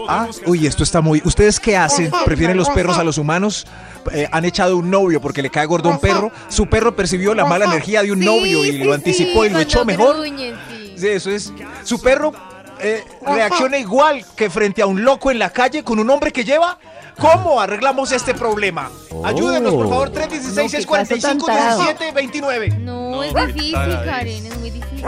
Ah, 0.09 0.27
uy, 0.47 0.66
esto 0.66 0.83
está 0.83 1.01
muy... 1.01 1.23
¿Ustedes 1.25 1.61
qué 1.61 1.77
hacen? 1.77 2.11
¿Prefieren 2.25 2.57
los 2.57 2.68
perros 2.71 2.99
a 2.99 3.05
los 3.05 3.18
humanos? 3.18 3.68
Eh, 4.12 4.28
han 4.30 4.44
echado 4.44 4.76
un 4.76 4.90
novio 4.90 5.20
porque 5.20 5.42
le 5.42 5.50
cae 5.50 5.66
gordo 5.66 5.88
a 5.90 5.92
un 5.92 6.00
perro. 6.00 6.30
Su 6.48 6.66
perro 6.66 6.94
percibió 6.96 7.34
la 7.34 7.44
mala 7.44 7.66
energía 7.66 8.02
de 8.02 8.12
un 8.12 8.18
Sí, 8.20 8.24
novio 8.26 8.64
y 8.64 8.72
sí, 8.72 8.78
lo 8.78 8.92
anticipó 8.92 9.42
sí, 9.44 9.48
y 9.48 9.52
lo 9.52 9.61
echó 9.61 9.84
mejor. 9.84 10.16
gruñen, 10.16 10.54
sí. 10.70 10.94
Sí, 10.96 11.08
eso 11.08 11.30
es. 11.30 11.52
Su 11.84 12.00
perro 12.00 12.32
eh, 12.80 13.04
reacciona 13.26 13.78
igual 13.78 14.24
que 14.36 14.50
frente 14.50 14.82
a 14.82 14.86
un 14.86 15.04
loco 15.04 15.30
en 15.30 15.38
la 15.38 15.50
calle 15.50 15.82
con 15.84 15.98
un 15.98 16.11
hombre 16.11 16.32
que 16.32 16.44
lleva. 16.44 16.78
¿Cómo 17.18 17.61
arreglamos 17.61 18.12
este 18.12 18.32
problema? 18.34 18.90
Ayúdenos, 19.24 19.74
por 19.74 19.88
favor, 19.90 20.11
316 20.11 20.72
No, 20.72 20.78
qué 20.80 20.86
45 20.86 21.46
caso 21.46 21.46
tan 21.46 21.56
tarado. 21.58 21.82
17 21.82 22.12
29. 22.12 22.68
No, 22.78 23.22
es 23.22 23.34
difícil, 23.34 23.74
Karen, 23.74 24.46
es 24.46 24.58
muy 24.58 24.70
difícil. 24.70 25.04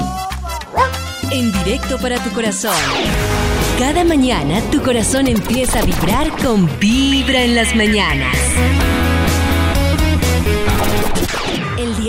En 1.32 1.52
directo 1.52 1.96
para 1.98 2.22
tu 2.22 2.30
corazón. 2.30 2.74
Cada 3.78 4.04
mañana 4.04 4.60
tu 4.72 4.82
corazón 4.82 5.28
empieza 5.28 5.78
a 5.78 5.84
vibrar 5.84 6.30
con 6.42 6.68
Vibra 6.80 7.44
en 7.44 7.54
las 7.54 7.74
mañanas. 7.76 8.36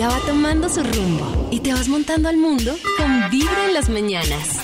Día 0.02 0.08
va 0.08 0.18
tomando 0.26 0.68
su 0.68 0.82
rumbo 0.82 1.46
y 1.52 1.60
te 1.60 1.72
vas 1.72 1.86
montando 1.86 2.28
al 2.28 2.36
mundo 2.36 2.74
con 2.98 3.30
Vibra 3.30 3.66
en 3.68 3.74
las 3.74 3.88
mañanas. 3.88 4.58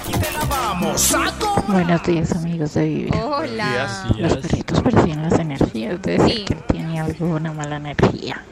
Vamos, 0.48 1.00
saco. 1.00 1.62
Buenos 1.68 2.02
días 2.02 2.32
amigos 2.32 2.74
de 2.74 2.84
Vibra. 2.88 3.24
Hola. 3.24 4.08
Los 4.16 4.36
perritos 4.38 4.80
perciben 4.82 5.22
las 5.22 5.38
energías, 5.38 6.02
debe 6.02 6.18
ser 6.26 6.38
Sí. 6.38 6.44
que 6.44 6.54
tiene 6.72 6.98
alguna 6.98 7.52
mala 7.52 7.76
energía. 7.76 8.42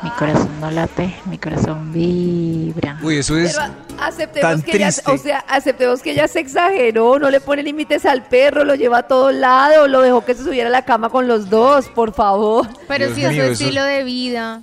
Mi 0.00 0.10
corazón 0.10 0.60
no 0.60 0.70
late, 0.70 1.12
mi 1.24 1.38
corazón 1.38 1.92
vibra. 1.92 2.96
Uy, 3.02 3.16
eso 3.16 3.36
es 3.36 3.56
Pero 3.58 3.72
aceptemos 4.00 4.50
tan 4.52 4.62
que 4.62 4.76
ella, 4.76 4.92
triste. 4.92 5.10
o 5.10 5.18
sea, 5.18 5.38
aceptemos 5.48 6.02
que 6.02 6.12
ella 6.12 6.28
se 6.28 6.38
exageró, 6.38 7.18
no 7.18 7.30
le 7.30 7.40
pone 7.40 7.64
límites 7.64 8.06
al 8.06 8.22
perro, 8.28 8.62
lo 8.64 8.76
lleva 8.76 8.98
a 8.98 9.02
todos 9.08 9.34
lados, 9.34 9.90
lo 9.90 10.02
dejó 10.02 10.24
que 10.24 10.34
se 10.36 10.44
subiera 10.44 10.68
a 10.68 10.72
la 10.72 10.84
cama 10.84 11.08
con 11.08 11.26
los 11.26 11.50
dos, 11.50 11.88
por 11.88 12.12
favor. 12.14 12.68
Pero 12.86 13.06
Dios 13.06 13.16
si 13.18 13.24
es 13.24 13.32
mío, 13.32 13.42
su 13.46 13.50
eso- 13.50 13.64
estilo 13.64 13.82
de 13.82 14.04
vida. 14.04 14.62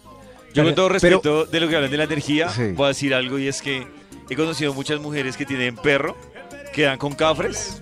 Yo 0.55 0.63
con 0.63 0.75
todo 0.75 0.87
Pero- 0.87 0.93
respeto 1.19 1.45
de 1.45 1.59
lo 1.59 1.67
que 1.67 1.75
hablan 1.75 1.91
de 1.91 1.97
la 1.97 2.03
energía, 2.05 2.49
Sí. 2.49 2.71
voy 2.73 2.85
a 2.85 2.87
decir 2.89 3.13
algo 3.13 3.37
y 3.39 3.47
es 3.47 3.61
que 3.61 3.87
he 4.29 4.35
conocido 4.35 4.73
muchas 4.73 4.99
mujeres 4.99 5.37
que 5.37 5.45
tienen 5.45 5.75
perro, 5.75 6.15
que 6.73 6.83
dan 6.83 6.97
con 6.97 7.13
cafres 7.13 7.81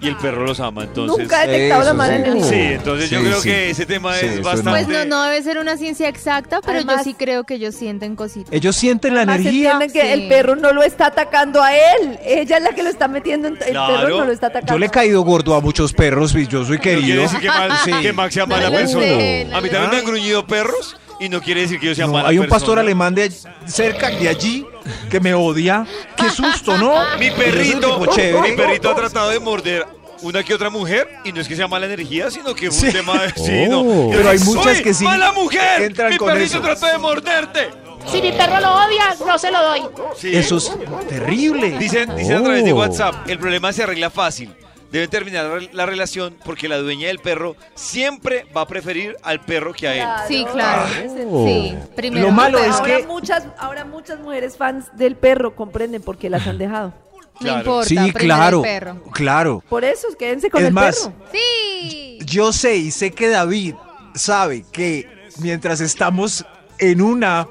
y 0.00 0.08
el 0.08 0.16
perro 0.16 0.44
los 0.44 0.58
ama, 0.58 0.82
entonces... 0.82 1.16
Nunca 1.16 1.44
he 1.44 1.48
detectado 1.48 1.84
la 1.84 1.92
mala 1.94 2.16
sí. 2.16 2.22
energía. 2.22 2.44
Sí, 2.48 2.56
entonces 2.74 3.08
yo 3.10 3.18
Sí, 3.20 3.24
creo 3.24 3.40
sí. 3.40 3.48
que 3.48 3.70
ese 3.70 3.86
tema 3.86 4.14
Sí, 4.16 4.26
es 4.26 4.36
no. 4.38 4.42
bastante... 4.42 4.84
Pues 4.84 4.88
no, 4.88 5.04
no 5.04 5.22
debe 5.22 5.42
ser 5.44 5.58
una 5.58 5.76
ciencia 5.76 6.08
exacta, 6.08 6.60
pero 6.60 6.78
Además- 6.78 6.96
yo 6.98 7.04
sí 7.04 7.14
creo 7.14 7.44
que 7.44 7.54
ellos 7.54 7.74
sienten 7.76 8.16
cositas. 8.16 8.52
Ellos 8.52 8.74
sienten 8.74 9.14
la 9.14 9.20
Además, 9.20 9.40
energía. 9.40 9.72
entienden 9.72 9.92
que 9.92 10.00
Sí. 10.14 10.20
el 10.22 10.28
perro 10.28 10.56
no 10.56 10.72
lo 10.72 10.82
está 10.82 11.06
atacando 11.06 11.62
a 11.62 11.72
él, 11.76 12.18
ella 12.24 12.56
es 12.56 12.62
la 12.64 12.70
que 12.74 12.82
lo 12.82 12.88
está 12.90 13.06
metiendo, 13.06 13.46
en, 13.48 13.54
el 13.54 13.60
Claro. 13.70 13.94
perro 13.96 14.18
no 14.18 14.24
lo 14.26 14.32
está 14.32 14.48
atacando. 14.48 14.72
Yo 14.74 14.78
le 14.78 14.86
he 14.86 14.90
caído 14.90 15.22
gordo 15.22 15.54
a 15.54 15.60
muchos 15.60 15.92
perros 15.92 16.34
y 16.34 16.48
yo 16.48 16.64
soy 16.64 16.78
No 16.78 16.82
querido. 16.82 17.22
decir 17.22 17.38
que, 17.40 17.48
mal- 17.48 17.70
Sí. 17.84 17.92
que 18.02 18.12
Max 18.12 18.34
sea 18.34 18.42
No 18.44 18.54
mala 18.56 18.70
lo 18.70 18.76
persona. 18.76 19.04
sé, 19.06 19.46
no 19.50 19.56
a 19.56 19.60
mí 19.60 19.68
también 19.68 19.90
me 19.92 19.96
han 19.98 20.04
gruñido 20.04 20.46
perros 20.46 20.96
y 21.22 21.28
no 21.28 21.40
quiere 21.40 21.62
decir 21.62 21.78
que 21.78 21.86
yo 21.86 21.94
sea 21.94 22.06
No, 22.06 22.12
mala 22.14 22.28
hay 22.28 22.36
un 22.38 22.42
persona. 22.44 22.58
pastor 22.58 22.78
alemán 22.78 23.14
de 23.14 23.32
cerca 23.66 24.10
de 24.10 24.28
allí 24.28 24.66
que 25.10 25.20
me 25.20 25.32
odia. 25.34 25.86
Qué 26.16 26.28
susto, 26.30 26.76
¿no? 26.76 26.94
Mi 27.18 27.30
perrito, 27.30 28.00
mi 28.00 28.52
perrito 28.56 28.90
ha 28.90 28.94
tratado 28.96 29.30
de 29.30 29.38
morder 29.38 29.86
una 30.22 30.42
que 30.42 30.54
otra 30.54 30.70
mujer 30.70 31.08
y 31.24 31.32
no 31.32 31.40
es 31.40 31.48
que 31.48 31.56
sea 31.56 31.66
mala 31.68 31.86
energía, 31.86 32.30
sino 32.30 32.54
que 32.54 32.66
es 32.66 32.74
un 32.74 32.80
Sí. 32.88 32.92
tema 32.92 33.22
de... 33.22 33.30
Sí, 33.36 33.66
no. 33.68 33.80
Oh. 33.80 34.12
Yo 34.12 34.18
Pero 34.18 34.30
hay 34.30 34.38
muchas 34.40 34.80
que 34.80 34.94
sí 34.94 35.04
¡Mala 35.04 35.32
mujer! 35.32 35.82
entran 35.82 36.10
Mi 36.10 36.16
con 36.16 36.28
perrito 36.28 36.58
eso. 36.58 36.60
trató 36.60 36.86
de 36.86 36.98
morderte. 36.98 37.70
Si 38.10 38.20
mi 38.20 38.32
perro 38.32 38.60
lo 38.60 38.72
odia, 38.84 39.14
no 39.24 39.38
se 39.38 39.50
lo 39.52 39.62
doy. 39.62 39.80
Sí. 40.16 40.34
Eso 40.34 40.56
es 40.58 40.72
terrible. 41.08 41.78
Dicen, 41.78 42.14
dicen 42.16 42.36
a 42.38 42.42
través 42.42 42.64
de 42.64 42.72
Oh. 42.72 42.76
WhatsApp, 42.78 43.14
el 43.28 43.38
problema 43.38 43.72
se 43.72 43.82
arregla 43.84 44.10
fácil. 44.10 44.52
Deben 44.92 45.08
terminar 45.08 45.48
la 45.72 45.86
relación 45.86 46.36
porque 46.44 46.68
la 46.68 46.76
dueña 46.76 47.08
del 47.08 47.18
perro 47.18 47.56
siempre 47.74 48.46
va 48.54 48.60
a 48.60 48.66
preferir 48.68 49.16
al 49.22 49.40
perro 49.40 49.72
que 49.72 49.88
a 49.88 49.94
él. 49.94 50.06
Sí, 50.28 50.44
claro. 50.52 50.82
Oh. 51.28 51.46
Sí, 51.46 51.74
primero. 51.96 52.26
Lo 52.26 52.32
malo 52.32 52.58
es 52.58 52.74
ahora 52.74 52.98
que- 52.98 53.06
muchas, 53.06 53.44
ahora 53.58 53.84
muchas 53.86 54.20
mujeres 54.20 54.56
fans 54.56 54.86
del 54.94 55.16
perro 55.16 55.56
comprenden 55.56 56.02
por 56.02 56.18
qué 56.18 56.28
las 56.28 56.46
han 56.46 56.58
dejado. 56.58 56.92
No 57.40 57.40
Claro. 57.40 57.58
importa, 57.58 57.88
Sí, 57.88 58.12
claro. 58.12 58.58
el 58.58 58.62
perro. 58.62 59.02
Claro. 59.12 59.64
Por 59.68 59.84
eso, 59.84 60.08
quédense 60.18 60.50
con 60.50 60.60
Es 60.60 60.68
el 60.68 60.74
más, 60.74 60.98
perro. 61.00 61.14
Sí. 61.32 62.18
Yo 62.26 62.52
sé 62.52 62.76
y 62.76 62.90
sé 62.90 63.10
que 63.12 63.28
David 63.30 63.74
sabe 64.14 64.64
que 64.70 65.08
mientras 65.38 65.80
estamos 65.80 66.44
en 66.78 67.00
una 67.00 67.48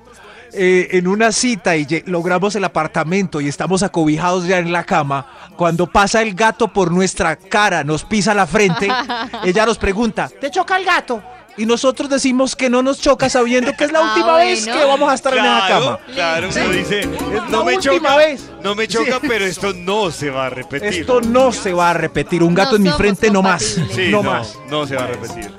eh, 0.54 0.89
en 0.91 1.08
una 1.08 1.32
cita 1.32 1.76
y 1.76 1.86
logramos 2.06 2.56
el 2.56 2.64
apartamento 2.64 3.41
y 3.41 3.47
estamos 3.47 3.84
acobijados 3.84 4.45
ya 4.47 4.58
en 4.60 4.72
la 4.72 4.84
cama, 4.84 5.26
cuando 5.56 5.88
pasa 5.88 6.22
el 6.22 6.34
gato 6.34 6.68
por 6.68 6.91
nuestra 6.91 7.36
cara, 7.36 7.84
nos 7.84 8.04
pisa 8.04 8.34
la 8.34 8.47
frente, 8.47 8.88
ella 9.43 9.66
nos 9.66 9.78
pregunta, 9.78 10.30
¿Te 10.39 10.49
choca 10.52 10.78
el 10.78 10.86
gato? 10.86 11.22
y 11.58 11.66
nosotros 11.66 12.10
decimos 12.10 12.56
que 12.56 12.70
no 12.70 12.82
nos 12.82 13.02
choca 13.02 13.30
sabiendo 13.30 13.74
que 13.76 13.84
es 13.84 13.91
la 13.91 13.99
Ah, 13.99 14.14
última 14.14 14.38
vez 14.38 14.66
que 14.66 14.86
vamos 14.86 15.12
a 15.12 15.14
estar 15.16 15.34
en 15.38 15.43
esa 15.45 15.68
cama. 15.68 15.99
claro, 16.14 16.47
uno 16.49 16.70
dice, 16.70 17.02
la 17.06 17.45
no 17.49 17.66
me 17.66 17.76
última 17.76 17.97
choca, 17.97 18.16
vez. 18.16 18.49
no 18.64 18.74
me 18.74 18.88
choca, 18.88 19.20
Sí. 19.20 19.28
pero 19.28 19.45
esto 19.45 19.74
no 19.74 20.12
se 20.12 20.30
va 20.30 20.45
a 20.45 20.49
repetir. 20.49 21.02
Esto 21.02 21.20
no 21.20 21.52
se 21.52 21.74
va 21.74 21.89
a 21.89 21.93
repetir, 21.93 22.41
un 22.41 22.54
gato 22.56 22.72
No 22.72 22.76
en 22.78 22.84
mi 22.84 22.89
frente 22.91 23.30
no 23.30 23.41
más. 23.41 23.64
Sí, 23.93 24.08
no 24.10 24.24
no, 24.24 24.32
más. 24.32 24.58
no 24.70 24.88
se 24.88 24.95
va 24.95 25.04
a 25.04 25.08
repetir. 25.08 25.52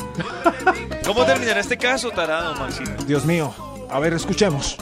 ¿Cómo 1.06 1.24
terminará 1.26 1.60
este 1.60 1.76
caso, 1.76 2.10
tarado, 2.10 2.54
Maxito? 2.56 3.04
Dios 3.04 3.24
mío, 3.26 3.54
a 3.92 3.98
ver, 3.98 4.14
escuchemos. 4.14 4.76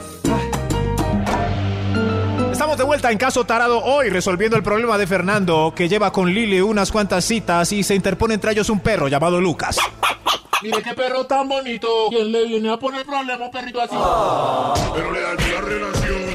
Estamos 2.53 2.79
de 2.79 2.85
vuelta 2.85 3.11
en 3.11 3.19
Caso 3.19 3.45
Tarado 3.45 3.83
hoy 3.83 4.09
resolviendo 4.09 4.57
el 4.57 4.63
problema 4.63 4.97
de 4.99 5.07
Fernando 5.07 5.73
que 5.75 5.89
lleva 5.89 6.13
con 6.13 6.33
Lili 6.33 6.61
unas 6.61 6.93
cuantas 6.93 7.25
citas 7.25 7.73
y 7.73 7.83
se 7.83 7.95
interpone 7.95 8.35
entre 8.35 8.53
ellos 8.53 8.71
un 8.71 8.81
perro 8.81 9.09
llamado 9.09 9.41
Lucas. 9.41 9.79
Mire 10.63 10.83
qué 10.83 10.95
perro 10.95 11.25
tan 11.27 11.49
bonito. 11.49 11.89
¿Quién 12.11 12.31
le 12.31 12.47
viene 12.47 12.71
a 12.71 12.77
poner 12.77 13.05
problema 13.05 13.51
perrito 13.51 13.81
así? 13.81 13.97
Pero 14.95 15.11
le 15.11 15.21
dañó 15.21 15.55
la 15.55 15.61
relación. 15.61 16.30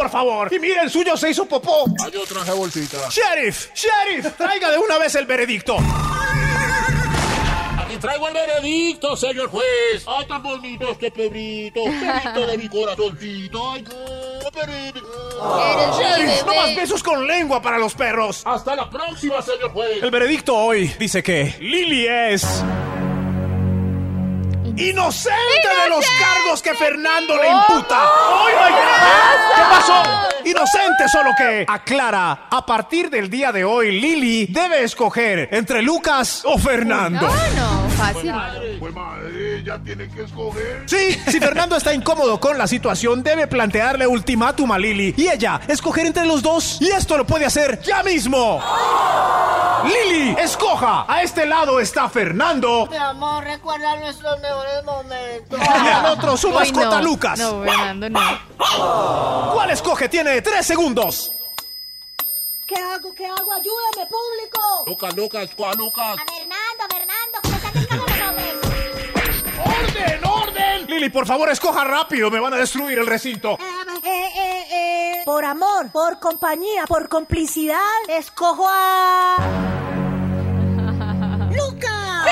Por 0.00 0.08
favor! 0.08 0.48
Y 0.50 0.58
miren, 0.58 0.84
el 0.84 0.90
suyo 0.90 1.14
se 1.14 1.28
hizo 1.28 1.44
popó. 1.44 1.84
Ah, 2.02 2.08
yo 2.10 2.24
traje 2.24 2.52
bolsita. 2.52 2.96
Sheriff, 3.10 3.68
sheriff, 3.74 4.34
traiga 4.34 4.70
de 4.70 4.78
una 4.78 4.96
vez 4.96 5.14
el 5.14 5.26
veredicto. 5.26 5.76
Aquí 7.76 7.96
traigo 8.00 8.28
el 8.28 8.32
veredicto, 8.32 9.14
señor 9.14 9.50
juez. 9.50 10.06
Ay, 10.06 10.26
tan 10.26 10.42
bonito 10.42 10.90
este 10.90 11.10
perrito. 11.10 11.82
Perrito 11.84 12.46
de 12.46 12.56
mi 12.56 12.68
corazoncito. 12.70 13.72
Ay, 13.72 13.84
perrito. 14.54 15.00
Mi 15.02 16.02
Sheriff, 16.02 16.46
no 16.46 16.54
más 16.54 16.74
besos 16.74 17.02
con 17.02 17.26
lengua 17.26 17.60
para 17.60 17.76
los 17.76 17.92
perros. 17.92 18.40
Hasta 18.46 18.74
la 18.74 18.88
próxima, 18.88 19.42
señor 19.42 19.70
juez. 19.70 20.02
El 20.02 20.10
veredicto 20.10 20.56
hoy 20.56 20.86
dice 20.98 21.22
que 21.22 21.56
Lili 21.60 22.06
es 22.06 22.64
inocente 24.80 25.68
de 25.82 25.88
los 25.88 26.04
cargos 26.18 26.62
que 26.62 26.74
Fernando 26.74 27.36
le 27.36 27.48
imputa. 27.48 27.98
¡Ay, 28.00 28.54
my 28.54 28.70
God! 28.70 29.56
¿Qué 29.56 29.62
pasó? 29.70 30.02
Inocente, 30.44 31.08
solo 31.08 31.30
que 31.36 31.64
aclara, 31.68 32.46
a 32.50 32.64
partir 32.64 33.10
del 33.10 33.28
día 33.28 33.52
de 33.52 33.64
hoy, 33.64 34.00
Lili 34.00 34.46
debe 34.46 34.82
escoger 34.82 35.48
entre 35.52 35.82
Lucas 35.82 36.42
o 36.44 36.58
Fernando. 36.58 37.26
No, 37.26 37.82
no, 37.82 37.90
fácil. 37.90 38.32
Ya 39.62 39.78
tiene 39.78 40.08
que 40.08 40.22
escoger. 40.22 40.84
Sí, 40.86 41.20
si 41.26 41.38
Fernando 41.40 41.76
está 41.76 41.92
incómodo 41.94 42.38
con 42.40 42.58
la 42.58 42.66
situación, 42.66 43.22
debe 43.22 43.46
plantearle 43.46 44.06
ultimátum 44.06 44.72
a 44.72 44.78
Lili 44.78 45.14
y 45.16 45.28
ella 45.28 45.60
escoger 45.68 46.06
entre 46.06 46.26
los 46.26 46.42
dos. 46.42 46.78
Y 46.80 46.90
esto 46.90 47.16
lo 47.16 47.26
puede 47.26 47.46
hacer 47.46 47.80
ya 47.82 48.02
mismo. 48.02 48.62
Lili, 49.84 50.36
escoja. 50.38 51.06
A 51.08 51.22
este 51.22 51.46
lado 51.46 51.80
está 51.80 52.08
Fernando 52.08 52.86
Mi 52.90 52.96
amor, 52.96 53.44
recuerda 53.44 53.96
nuestros 53.96 54.40
mejores 54.40 54.84
momentos. 54.84 55.58
y 55.84 55.88
al 55.88 56.06
otro 56.06 56.36
su 56.36 56.50
mascota 56.50 57.00
no. 57.00 57.02
Lucas. 57.02 57.38
No, 57.38 57.62
Fernando, 57.62 58.10
no. 58.10 58.20
¿Cuál 59.54 59.70
escoge? 59.70 60.08
Tiene 60.08 60.42
tres 60.42 60.66
segundos. 60.66 61.32
¿Qué 62.66 62.76
hago? 62.76 63.12
¿Qué 63.14 63.26
hago? 63.26 63.52
Ayúdame, 63.52 64.08
público. 64.08 64.84
Lucas, 64.86 65.16
Lucas, 65.16 65.50
¿cuál 65.56 65.76
Lucas? 65.76 66.18
A 66.20 66.32
Fernando, 66.32 66.84
Fernando, 66.88 67.49
¡Orden, 70.00 70.24
orden! 70.24 70.86
Lili, 70.86 71.10
por 71.10 71.26
favor, 71.26 71.50
escoja 71.50 71.84
rápido. 71.84 72.30
Me 72.30 72.40
van 72.40 72.54
a 72.54 72.56
destruir 72.56 72.98
el 72.98 73.06
recinto. 73.06 73.58
Eh, 74.02 74.28
eh, 74.36 74.66
eh, 74.70 75.22
Por 75.24 75.44
amor, 75.44 75.90
por 75.92 76.18
compañía, 76.18 76.86
por 76.86 77.08
complicidad, 77.08 77.78
escojo 78.08 78.66
a. 78.68 79.36
¡Lucas! 81.52 82.26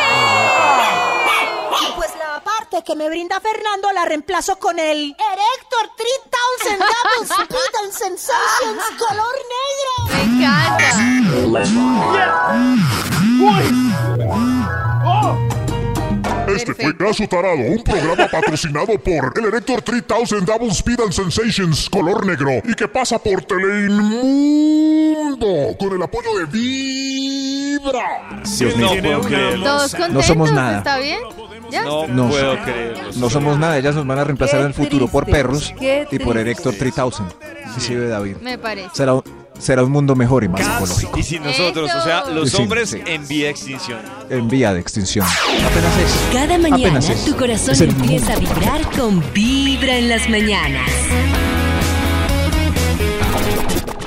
Y 1.81 1.93
pues 1.97 2.11
la 2.19 2.41
parte 2.43 2.83
que 2.85 2.95
me 2.97 3.09
brinda 3.09 3.41
Fernando 3.41 3.91
la 3.93 4.05
reemplazo 4.05 4.59
con 4.59 4.79
el 4.79 5.14
Erector 5.16 5.91
3000 5.97 6.79
Double 6.79 7.27
Speed 7.45 7.75
and 7.85 7.93
Sensations 7.93 8.83
color 8.99 9.37
negro. 9.55 9.93
Me 10.12 10.23
encanta. 10.23 10.89
Este 16.59 16.74
fue 16.74 16.96
Caso 16.96 17.26
Tarado, 17.28 17.56
un 17.59 17.82
programa 17.82 18.28
patrocinado 18.30 18.86
por 18.98 19.32
el 19.38 19.44
Erector 19.46 19.82
3000 19.82 20.44
Double 20.44 20.68
Speed 20.70 21.00
and 21.00 21.12
Sensations 21.12 21.88
color 21.90 22.24
negro 22.26 22.50
y 22.64 22.74
que 22.74 22.88
pasa 22.88 23.18
por 23.18 23.42
Teleinmundo 23.44 25.76
con 25.78 25.92
el 25.94 26.02
apoyo 26.02 26.38
de 26.38 26.44
Vibra. 26.46 28.40
Dios 28.59 28.76
mío. 28.76 28.86
No 28.94 29.02
puedo 29.02 29.20
creerlo. 29.22 29.64
¿Todos 29.64 29.90
contentos? 29.92 30.14
No 30.14 30.22
somos 30.22 30.52
nada. 30.52 30.78
¿Está 30.78 30.98
bien? 30.98 31.20
¿Ya? 31.70 31.84
No, 31.84 32.06
No. 32.06 32.28
puedo 32.28 32.59
creerlo. 32.62 33.11
No 33.16 33.30
somos 33.30 33.59
nada, 33.59 33.78
ellas 33.78 33.94
nos 33.94 34.06
van 34.06 34.18
a 34.18 34.24
reemplazar 34.24 34.59
Qué 34.59 34.62
en 34.62 34.68
el 34.68 34.74
futuro 34.74 35.09
por 35.09 35.26
perros 35.26 35.74
qué 35.78 36.06
y 36.11 36.18
por. 36.18 36.36
Erector 36.38 36.74
3000. 36.74 37.26
Sí, 37.74 37.80
sí, 37.80 37.94
David. 37.94 38.36
Me 38.40 38.59
parece. 38.59 38.90
Será, 38.94 39.14
un- 39.14 39.22
será 39.59 39.82
un 39.84 39.90
mundo 39.92 40.14
mejor 40.14 40.44
y 40.44 40.48
más 40.48 40.61
ecológico. 40.61 41.18
Y 41.18 41.22
sin 41.22 41.42
nosotros, 41.42 41.90
o 41.94 42.02
sea, 42.02 42.24
los 42.30 42.50
Sí, 42.50 42.62
hombres 42.62 42.90
sí. 42.90 43.00
en 43.06 43.26
vía 43.26 43.46
de 43.46 43.50
extinción. 43.50 44.00
En 44.30 44.48
vía 44.48 44.72
de 44.72 44.80
extinción. 44.80 45.26
Apenas 45.26 45.98
es. 45.98 46.18
Cada 46.32 46.59
mañana 46.59 46.98
Apenas 46.98 47.09
es. 47.11 47.24
tu 47.24 47.36
corazón 47.36 47.74
empieza 47.88 48.34
a 48.34 48.36
vibrar 48.38 48.80
con 48.96 49.22
Vibra 49.32 49.96
en 49.96 50.09
las 50.09 50.28
mañanas. 50.28 50.88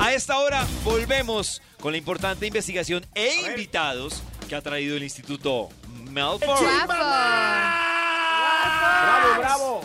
A 0.00 0.12
esta 0.14 0.38
hora 0.38 0.66
volvemos 0.84 1.62
con 1.80 1.92
la 1.92 1.98
importante 1.98 2.46
investigación 2.46 3.04
e 3.14 3.30
invitados 3.50 4.22
que 4.48 4.54
ha 4.56 4.60
traído 4.62 4.96
el 4.96 5.02
Instituto 5.02 5.68
Malfoy. 6.10 6.48
¡Bravo, 9.02 9.38
bravo! 9.38 9.80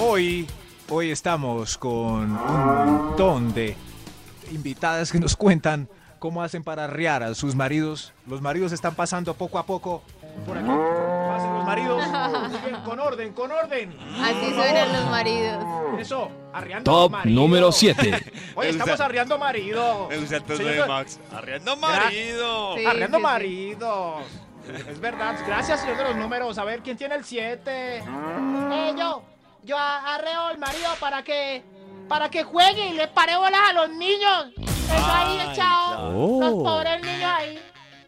Hoy, 0.00 0.46
hoy 0.88 1.10
estamos 1.10 1.76
con 1.76 2.30
un 2.30 2.64
montón 2.66 3.52
de 3.52 3.76
invitadas 4.50 5.12
que 5.12 5.18
nos 5.20 5.36
cuentan 5.36 5.88
cómo 6.18 6.42
hacen 6.42 6.62
para 6.64 6.84
arriar 6.84 7.22
a 7.22 7.34
sus 7.34 7.54
maridos. 7.54 8.12
Los 8.26 8.40
maridos 8.40 8.72
están 8.72 8.94
pasando 8.94 9.34
poco 9.34 9.58
a 9.58 9.66
poco 9.66 10.02
por 10.46 10.56
aquí. 10.56 10.66
Pasen 10.68 11.54
los 11.54 11.64
maridos. 11.64 12.02
Con 12.84 13.00
orden, 13.00 13.32
con 13.32 13.50
orden. 13.52 13.96
Así 14.20 14.54
suenan 14.54 14.92
los 14.92 15.10
maridos. 15.10 15.64
Eso, 15.98 16.30
arriando 16.52 16.90
Top 16.90 17.12
marido. 17.12 17.40
número 17.40 17.72
7. 17.72 18.32
Oye, 18.54 18.70
estamos 18.70 19.00
arriando 19.00 19.38
marido. 19.38 20.08
Me 20.08 20.16
gusta 20.18 20.36
el 20.36 20.42
tono 20.42 20.64
de 20.64 20.86
Max. 20.86 21.20
Arriando 21.32 21.76
marido. 21.76 22.76
Sí, 22.76 22.86
arriando 22.86 23.18
sí, 23.18 23.22
sí. 23.22 23.26
maridos. 23.26 24.22
Es 24.88 25.00
verdad. 25.00 25.36
Gracias, 25.46 25.80
señor 25.80 25.96
de 25.98 26.04
los 26.04 26.16
números. 26.16 26.58
A 26.58 26.64
ver, 26.64 26.80
¿quién 26.80 26.96
tiene 26.96 27.14
el 27.14 27.24
7? 27.24 27.70
Eh, 27.70 28.94
yo, 28.98 29.22
yo 29.64 29.76
arreo 29.78 30.42
al 30.46 30.58
marido 30.58 30.88
para 31.00 31.22
que, 31.22 31.62
para 32.08 32.28
que 32.30 32.42
juegue 32.44 32.88
y 32.88 32.92
le 32.94 33.08
pare 33.08 33.36
bolas 33.36 33.60
a 33.68 33.72
los 33.72 33.90
niños. 33.90 34.46
Eso 34.58 35.12
ahí 35.12 35.38
echado. 35.52 36.40
Los 36.40 36.50
pobres 36.64 37.02
niños 37.02 37.30
ahí. 37.36 37.58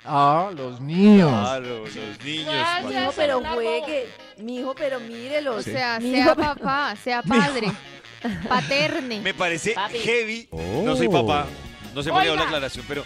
Ah, 0.05 0.51
los 0.57 0.81
niños. 0.81 1.29
Claro, 1.31 1.85
los 1.85 2.25
niños. 2.25 2.47
Gracias. 2.55 2.85
Mijo, 3.01 3.13
pero 3.17 3.43
juegue. 3.55 4.09
Mijo, 4.39 4.75
pero 4.75 4.99
mírelos. 5.01 5.57
O 5.59 5.63
sea, 5.63 6.01
Mijo, 6.01 6.17
sea 6.25 6.35
pero- 6.35 6.55
papá, 6.55 6.97
sea 7.03 7.23
padre, 7.23 7.71
paterne. 8.49 9.21
Me 9.21 9.35
parece 9.35 9.73
Papi. 9.73 9.99
heavy. 9.99 10.49
Oh. 10.51 10.83
No 10.85 10.97
soy 10.97 11.09
papá. 11.09 11.47
No 11.95 12.03
por 12.03 12.23
qué 12.23 12.29
hago 12.29 12.37
la 12.37 12.43
aclaración, 12.45 12.85
pero 12.89 13.05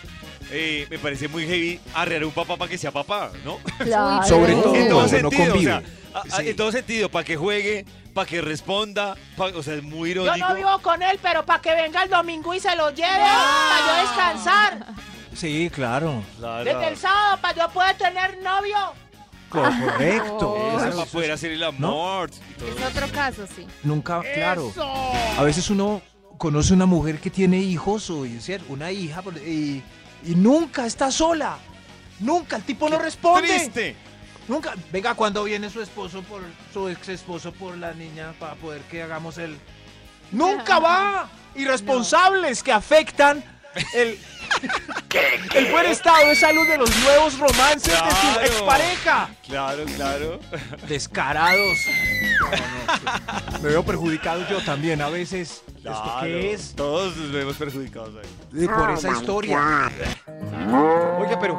eh, 0.55 0.87
me 0.91 0.99
parece 0.99 1.29
muy 1.29 1.47
heavy 1.47 1.81
arrear 1.95 2.23
a 2.23 2.27
un 2.27 2.33
papá 2.33 2.57
para 2.57 2.71
que 2.71 2.79
sea 2.79 2.91
papá, 2.91 3.31
¿no? 3.45 3.59
Claro. 3.79 4.27
Sobre 4.27 4.55
todo 4.55 4.75
en 4.75 4.89
todo 4.89 5.03
no 5.03 5.09
sentido, 5.09 5.29
o 5.29 5.31
sea, 5.45 5.51
convive. 5.51 5.73
a- 5.73 5.83
a- 6.21 6.37
Sí. 6.41 6.49
en 6.49 6.57
todo 6.57 6.71
sentido, 6.73 7.09
para 7.11 7.25
que 7.25 7.37
juegue, 7.37 7.85
para 8.15 8.27
que 8.29 8.41
responda, 8.41 9.17
pa- 9.37 9.47
o 9.47 9.63
sea, 9.63 9.75
es 9.75 9.83
muy 9.83 10.15
Yo 10.15 10.23
irónico. 10.23 10.49
no 10.49 10.55
vivo 10.55 10.79
con 10.81 11.03
él, 11.03 11.19
pero 11.21 11.45
para 11.45 11.61
que 11.61 11.75
venga 11.75 12.03
el 12.05 12.11
domingo 12.11 12.55
y 12.55 12.61
se 12.61 12.75
lo 12.77 12.91
lleve, 12.91 13.09
para 13.19 13.87
yo 13.87 14.09
descansar. 14.09 14.87
Sí, 15.35 15.69
claro. 15.75 16.23
Claro. 16.39 16.65
Desde 16.65 16.89
el 16.89 16.97
sábado, 16.97 17.39
para 17.43 17.55
yo 17.57 17.69
poder 17.73 17.97
tener 17.97 18.39
novio. 18.43 18.77
Co- 19.49 19.63
Correcto. 19.63 20.57
Eso, 20.79 20.89
Eso 20.89 20.97
para 20.99 21.11
poder 21.11 21.33
hacer 21.33 21.51
el 21.53 21.63
amor. 21.65 22.31
Es 22.31 22.85
otro 22.87 23.09
caso, 23.13 23.45
sí. 23.55 23.67
Nunca, 23.83 24.21
claro. 24.35 24.69
Eso. 24.71 24.83
A 25.39 25.43
veces 25.43 25.69
uno 25.71 26.01
conoce 26.39 26.73
una 26.75 26.87
mujer 26.87 27.19
que 27.21 27.31
tiene 27.31 27.59
hijos 27.59 28.11
o 28.11 28.25
una 28.69 28.91
hija 28.93 29.23
por- 29.23 29.37
y, 29.39 29.83
y 30.25 30.35
nunca 30.35 30.87
está 30.87 31.11
sola. 31.11 31.59
Nunca, 32.20 32.57
el 32.57 32.62
tipo 32.62 32.89
no 32.89 32.99
responde. 32.99 33.49
Triste. 33.49 33.97
Nunca. 34.49 34.75
Venga, 34.93 35.14
cuando 35.14 35.45
viene 35.45 35.70
su 35.70 35.81
esposo 35.81 36.22
por 36.22 36.43
su 36.72 36.89
ex 36.89 37.09
esposo 37.09 37.53
por 37.53 37.77
la 37.77 37.93
niña 37.95 38.35
para 38.39 38.55
poder 38.55 38.83
que 38.83 39.03
hagamos 39.03 39.39
el. 39.39 39.59
Nunca 40.33 40.79
va. 40.79 41.29
Irresponsables 41.57 42.62
que 42.62 42.72
afectan 42.72 43.45
el, 43.95 44.18
el 45.55 45.66
buen 45.72 45.87
estado 45.87 46.29
de 46.29 46.35
salud 46.37 46.66
de 46.68 46.79
los 46.79 46.97
nuevos 46.99 47.39
romances 47.39 47.93
de 47.93 48.11
su 48.11 48.41
expareja. 48.41 49.29
Claro, 49.47 49.85
claro. 49.97 50.41
Descarados. 50.89 51.79
Me 53.62 53.68
veo 53.70 53.85
perjudicado 53.85 54.47
yo 54.49 54.61
también 54.64 55.01
a 55.03 55.09
veces. 55.09 55.62
¿Esto 55.77 56.03
Claro. 56.03 56.20
qué 56.22 56.53
es? 56.55 56.75
Todos 56.75 57.16
nos 57.16 57.31
vemos 57.33 57.57
perjudicados 57.57 58.14
ahí. 58.16 58.66
Por 58.66 58.91
esa 58.91 59.11
historia. 59.11 59.91
Oiga, 61.20 61.39
pero. 61.41 61.55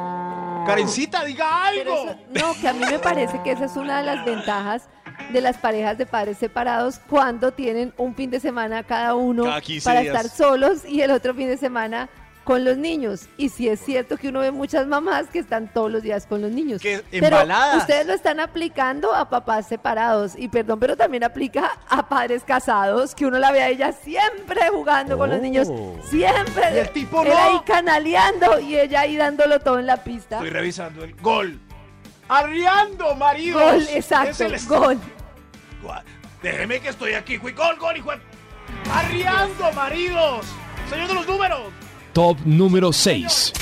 Karencita, 0.65 1.23
diga 1.25 1.65
algo. 1.67 1.93
eso- 2.05 2.15
no, 2.33 2.59
que 2.59 2.67
a 2.67 2.73
mí 2.73 2.83
me 2.89 2.97
parece 2.99 3.39
que 3.43 3.51
esa 3.51 3.65
es 3.65 3.75
una 3.75 3.99
de 3.99 4.03
las 4.03 4.25
ventajas 4.25 4.83
de 5.31 5.41
las 5.41 5.57
parejas 5.57 5.97
de 5.97 6.05
padres 6.05 6.37
separados 6.37 6.99
cuando 7.09 7.51
tienen 7.51 7.93
un 7.97 8.15
fin 8.15 8.29
de 8.29 8.39
semana 8.39 8.83
cada 8.83 9.15
uno 9.15 9.43
Cada 9.45 9.61
15 9.61 9.83
para 9.85 10.01
días. 10.01 10.15
estar 10.15 10.29
solos 10.31 10.85
y 10.87 11.01
el 11.01 11.11
otro 11.11 11.33
fin 11.33 11.47
de 11.47 11.57
semana 11.57 12.09
con 12.43 12.63
los 12.63 12.77
niños. 12.77 13.27
Y 13.37 13.49
sí 13.49 13.67
es 13.67 13.79
cierto 13.79 14.17
que 14.17 14.27
uno 14.29 14.41
ve 14.41 14.51
muchas 14.51 14.85
mamás 14.85 15.25
que 15.33 15.39
están 15.39 15.67
todos 15.67 15.91
los 15.91 16.03
días 16.03 16.27
con 16.27 16.43
los 16.43 16.51
niños. 16.51 16.79
Que 16.79 17.01
Pero 17.09 17.37
ustedes 17.75 18.05
lo 18.05 18.13
están 18.13 18.39
aplicando 18.39 19.15
a 19.15 19.27
papás 19.31 19.67
separados. 19.67 20.33
Y 20.37 20.47
perdón, 20.47 20.79
pero 20.79 20.95
también 20.95 21.23
aplica 21.23 21.71
a 21.89 22.07
padres 22.07 22.43
casados, 22.43 23.15
que 23.15 23.25
uno 23.25 23.39
la 23.39 23.51
ve 23.51 23.63
a 23.63 23.69
ella 23.69 23.91
siempre 23.93 24.61
jugando 24.71 25.17
con 25.17 25.31
los 25.31 25.41
niños. 25.41 25.67
Siempre. 26.07 26.75
Y 26.75 26.77
el 26.77 26.89
tipo 26.91 27.23
Él 27.23 27.29
no. 27.29 27.35
ahí 27.35 27.59
canaleando 27.65 28.59
y 28.59 28.77
ella 28.77 29.01
ahí 29.01 29.17
dándolo 29.17 29.59
todo 29.59 29.79
en 29.79 29.87
la 29.87 29.97
pista. 30.03 30.35
Estoy 30.35 30.51
revisando 30.51 31.03
el 31.03 31.15
gol. 31.15 31.59
Arriando 32.27 33.15
maridos. 33.15 33.61
Gol, 33.61 33.81
Es 33.83 33.95
exacto, 33.95 34.43
el 34.45 34.55
est- 34.55 34.67
gol. 34.67 34.99
Déjeme 36.41 36.79
que 36.79 36.89
estoy 36.89 37.13
aquí. 37.13 37.37
Fui 37.37 37.51
gol, 37.53 37.75
gol, 37.77 37.97
hijo. 37.97 38.11
Arriando 38.93 39.71
maridos. 39.73 40.45
Señor 40.89 41.07
de 41.07 41.13
los 41.15 41.27
números. 41.27 41.59
Top 42.13 42.37
número 42.45 42.93
6. 42.93 43.53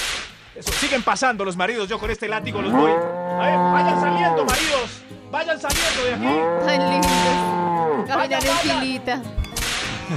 Eso, 0.56 0.72
siguen 0.74 1.02
pasando 1.02 1.44
los 1.46 1.56
maridos. 1.58 1.90
Yo 1.90 1.98
con 2.00 2.12
este 2.12 2.28
látigo 2.28 2.62
los 2.62 2.72
voy. 2.72 2.92
A 2.92 3.46
ver, 3.46 3.58
vayan 3.58 4.02
saliendo, 4.02 4.46
maridos. 4.46 5.02
Vayan 5.32 5.60
saliendo 5.60 6.04
de 6.06 6.14
aquí. 6.14 6.66
Tan 6.66 6.90
lindos. 6.92 8.08
Caminar 8.08 8.18
Vaya, 8.18 8.38
en 8.38 8.58
filita. 8.82 9.22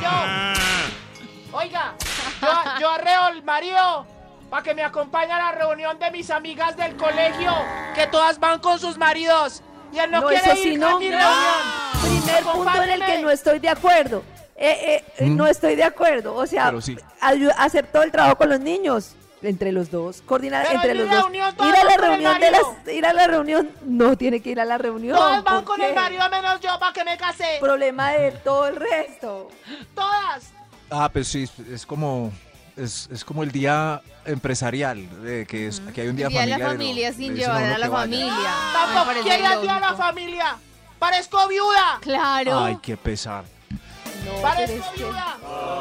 Yo, 0.03 1.57
oiga, 1.59 1.95
yo, 2.43 2.49
yo 2.81 2.91
arreo 2.91 3.23
al 3.23 3.43
marido 3.45 4.07
para 4.51 4.63
que 4.63 4.75
me 4.75 4.83
acompañe 4.83 5.33
a 5.33 5.39
la 5.39 5.53
reunión 5.53 5.99
de 5.99 6.11
mis 6.11 6.31
amigas 6.31 6.77
del 6.77 6.97
colegio, 6.97 7.53
que 7.95 8.07
todas 8.07 8.39
van 8.39 8.61
con 8.61 8.79
sus 8.79 8.97
maridos. 8.99 9.63
Y 9.93 9.99
él 9.99 10.11
no, 10.11 10.21
No, 10.21 10.29
quiere 10.29 10.45
eso 10.53 10.57
ir 10.57 10.63
sí, 10.63 10.75
a 10.75 10.79
no. 10.79 10.99
mi 10.99 11.09
No. 11.09 11.19
reunión. 11.19 12.23
Primer 12.25 12.43
punto 12.45 12.83
en 12.83 12.91
el 12.91 13.05
que 13.05 13.19
no 13.23 13.31
estoy 13.31 13.59
de 13.59 13.69
acuerdo. 13.69 14.23
Eh, 14.57 15.05
eh, 15.19 15.27
No 15.27 15.47
estoy 15.47 15.77
de 15.77 15.85
acuerdo. 15.85 16.35
O 16.35 16.47
sea, 16.47 16.73
sí. 16.81 16.97
ayu- 17.21 17.55
hacer 17.59 17.87
todo 17.89 18.03
el 18.03 18.11
trabajo 18.13 18.37
con 18.37 18.49
los 18.49 18.61
niños. 18.61 19.15
Entre 19.43 19.71
los 19.71 19.91
dos, 19.91 20.23
coordinar 20.23 20.63
Pero 20.65 20.77
entre 20.77 20.91
en 20.93 20.99
los 20.99 21.31
mi 21.31 21.39
dos. 21.39 21.69
Ir 21.69 21.75
a 21.77 21.85
la 21.85 21.97
reunión 21.99 22.41
de 22.41 22.51
las, 22.51 22.63
ir 22.91 23.07
a 23.07 23.13
la 23.13 23.27
reunión, 23.27 23.71
no 23.85 24.17
tiene 24.17 24.41
que 24.41 24.51
ir 24.51 24.59
a 24.59 24.65
la 24.65 24.79
reunión. 24.79 25.15
Todas 25.15 25.45
van 25.45 25.57
¿por 25.57 25.65
con 25.65 25.77
qué? 25.77 25.91
el 25.91 25.95
marido 25.95 26.29
menos 26.31 26.59
yo 26.61 26.77
para 26.81 26.93
que 26.95 27.05
me 27.05 27.17
case. 27.19 27.45
Problema 27.61 28.13
de 28.13 28.33
todo 28.33 28.67
el 28.67 28.77
resto. 28.77 29.49
Todas. 29.95 30.53
Ah, 30.91 31.11
pues 31.13 31.29
sí, 31.29 31.49
es 31.71 31.85
como. 31.85 32.33
Es, 32.77 33.09
es 33.11 33.25
como 33.25 33.43
el 33.43 33.51
día 33.53 34.03
empresarial, 34.27 35.09
de 35.23 35.47
que, 35.47 35.69
es, 35.69 35.81
que 35.95 36.03
hay 36.03 36.09
un 36.09 36.17
día, 36.17 36.29
día 36.29 36.43
de 36.43 36.47
la 36.49 36.59
familiar. 36.59 36.61
y 36.61 36.63
no- 36.75 36.79
familia 36.79 37.13
sin 37.15 37.35
llevar 37.35 37.63
a 37.65 37.79
la 37.79 37.87
que 37.87 37.89
vaya. 37.91 38.03
familia. 38.03 38.27
Me 38.35 38.73
Tampoco 38.95 39.23
quiere 39.23 39.61
día 39.63 39.77
a 39.77 39.81
la 39.81 39.95
familia. 39.95 40.57
Parezco 40.99 41.49
viuda. 41.49 41.99
Claro. 42.03 42.59
Ay, 42.61 42.79
qué 42.83 42.97
pesar. 42.99 43.45
No, 44.27 44.43
Parezco 44.43 44.77
es 44.77 44.85
que- 44.93 45.05
viuda. 45.05 45.37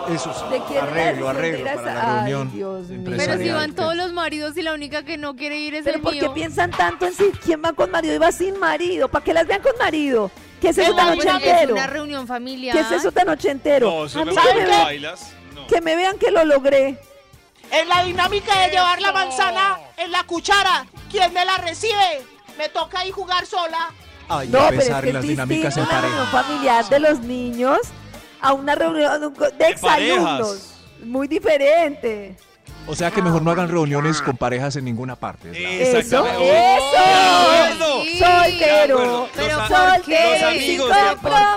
Eso 0.10 0.34
sí. 0.34 0.74
¿De 0.74 0.80
Arreglo, 0.80 1.28
arreglo 1.30 1.66
para 1.66 1.82
la 1.93 2.02
Ay, 2.02 2.16
reunión. 2.32 2.52
Dios 2.54 2.88
mío. 2.89 3.14
Pero 3.18 3.38
si 3.39 3.50
van 3.50 3.74
todos 3.74 3.96
los 3.96 4.14
maridos 4.14 4.56
y 4.56 4.62
la 4.62 4.74
única 4.74 5.04
que 5.04 5.18
no 5.18 5.36
quiere 5.36 5.58
ir 5.58 5.76
es 5.76 5.84
Pero 5.84 5.98
el 5.98 6.02
¿por 6.04 6.14
qué 6.18 6.30
piensan 6.30 6.72
tanto 6.72 7.08
en 7.08 7.14
si 7.14 7.26
quién 7.43 7.62
va 7.66 7.74
con 7.74 7.91
marido 7.91 8.16
y 8.16 8.20
va 8.20 8.32
sin 8.32 8.58
marido? 8.60 9.10
¿Para 9.10 9.26
qué 9.26 9.34
las 9.34 9.48
vean 9.48 9.62
con 9.62 9.74
marido? 9.80 10.32
¿Qué 10.62 10.70
es 10.70 10.78
eso 10.78 10.91
No, 10.91 10.96
tan 10.96 11.16
pues 11.16 11.26
es 11.28 11.34
ochentero? 11.34 11.74
una 11.74 11.88
reunión 11.88 12.26
familiar. 12.28 12.74
¿Qué 12.76 12.82
es 12.82 12.91
eso 12.91 13.12
tan 13.12 13.28
ochentero? 13.30 13.89
No, 13.91 14.06
eso 14.06 14.20
A 14.22 14.26
me 14.26 14.32
me 14.34 14.68
bailas. 14.68 15.34
Que 15.68 15.82
me 15.82 15.95
vean 15.95 16.18
que 16.18 16.32
lo 16.32 16.43
logré. 16.45 16.99
En 17.72 17.89
la 17.89 18.03
dinámica 18.03 18.59
de 18.61 18.70
llevar 18.70 19.01
la 19.01 19.11
manzana 19.11 19.80
en 19.97 20.11
la 20.11 20.24
cuchara, 20.24 20.86
¿quién 21.09 21.34
me 21.34 21.43
la 21.45 21.57
recibe? 21.57 22.24
Me 22.57 22.70
toca 22.70 22.99
ahí 22.99 23.11
jugar 23.11 23.45
sola. 23.45 23.89
Ay, 24.30 24.47
No, 24.49 24.59
a 24.59 24.70
pero 24.70 24.82
es 24.82 24.88
pesar 24.88 25.03
que 25.03 25.09
es 25.09 25.13
las 25.16 25.24
dinámicas 25.24 25.78
en 25.78 25.84
una 25.84 26.01
reunión 26.01 26.26
pareja. 26.32 26.43
familiar 26.43 26.89
de 26.89 26.99
los 26.99 27.20
niños 27.20 27.80
a 28.41 28.53
una 28.53 28.76
reunión 28.76 29.34
de 29.57 29.68
exalumnos. 29.68 30.72
Muy 31.03 31.28
diferente. 31.28 32.38
O 32.88 32.96
sea 32.96 33.10
que 33.12 33.22
mejor 33.22 33.42
no 33.42 33.52
hagan 33.52 33.68
reuniones 33.70 34.22
con 34.22 34.38
parejas 34.38 34.76
en 34.76 34.86
ninguna 34.86 35.16
parte. 35.16 35.50
Eso, 35.52 35.98
Exactamente. 35.98 36.78
eso. 36.78 38.04
Sí. 38.04 38.20
Soltero. 38.20 39.30
Pero 39.36 39.58
los 39.58 39.72
amigos, 39.72 40.90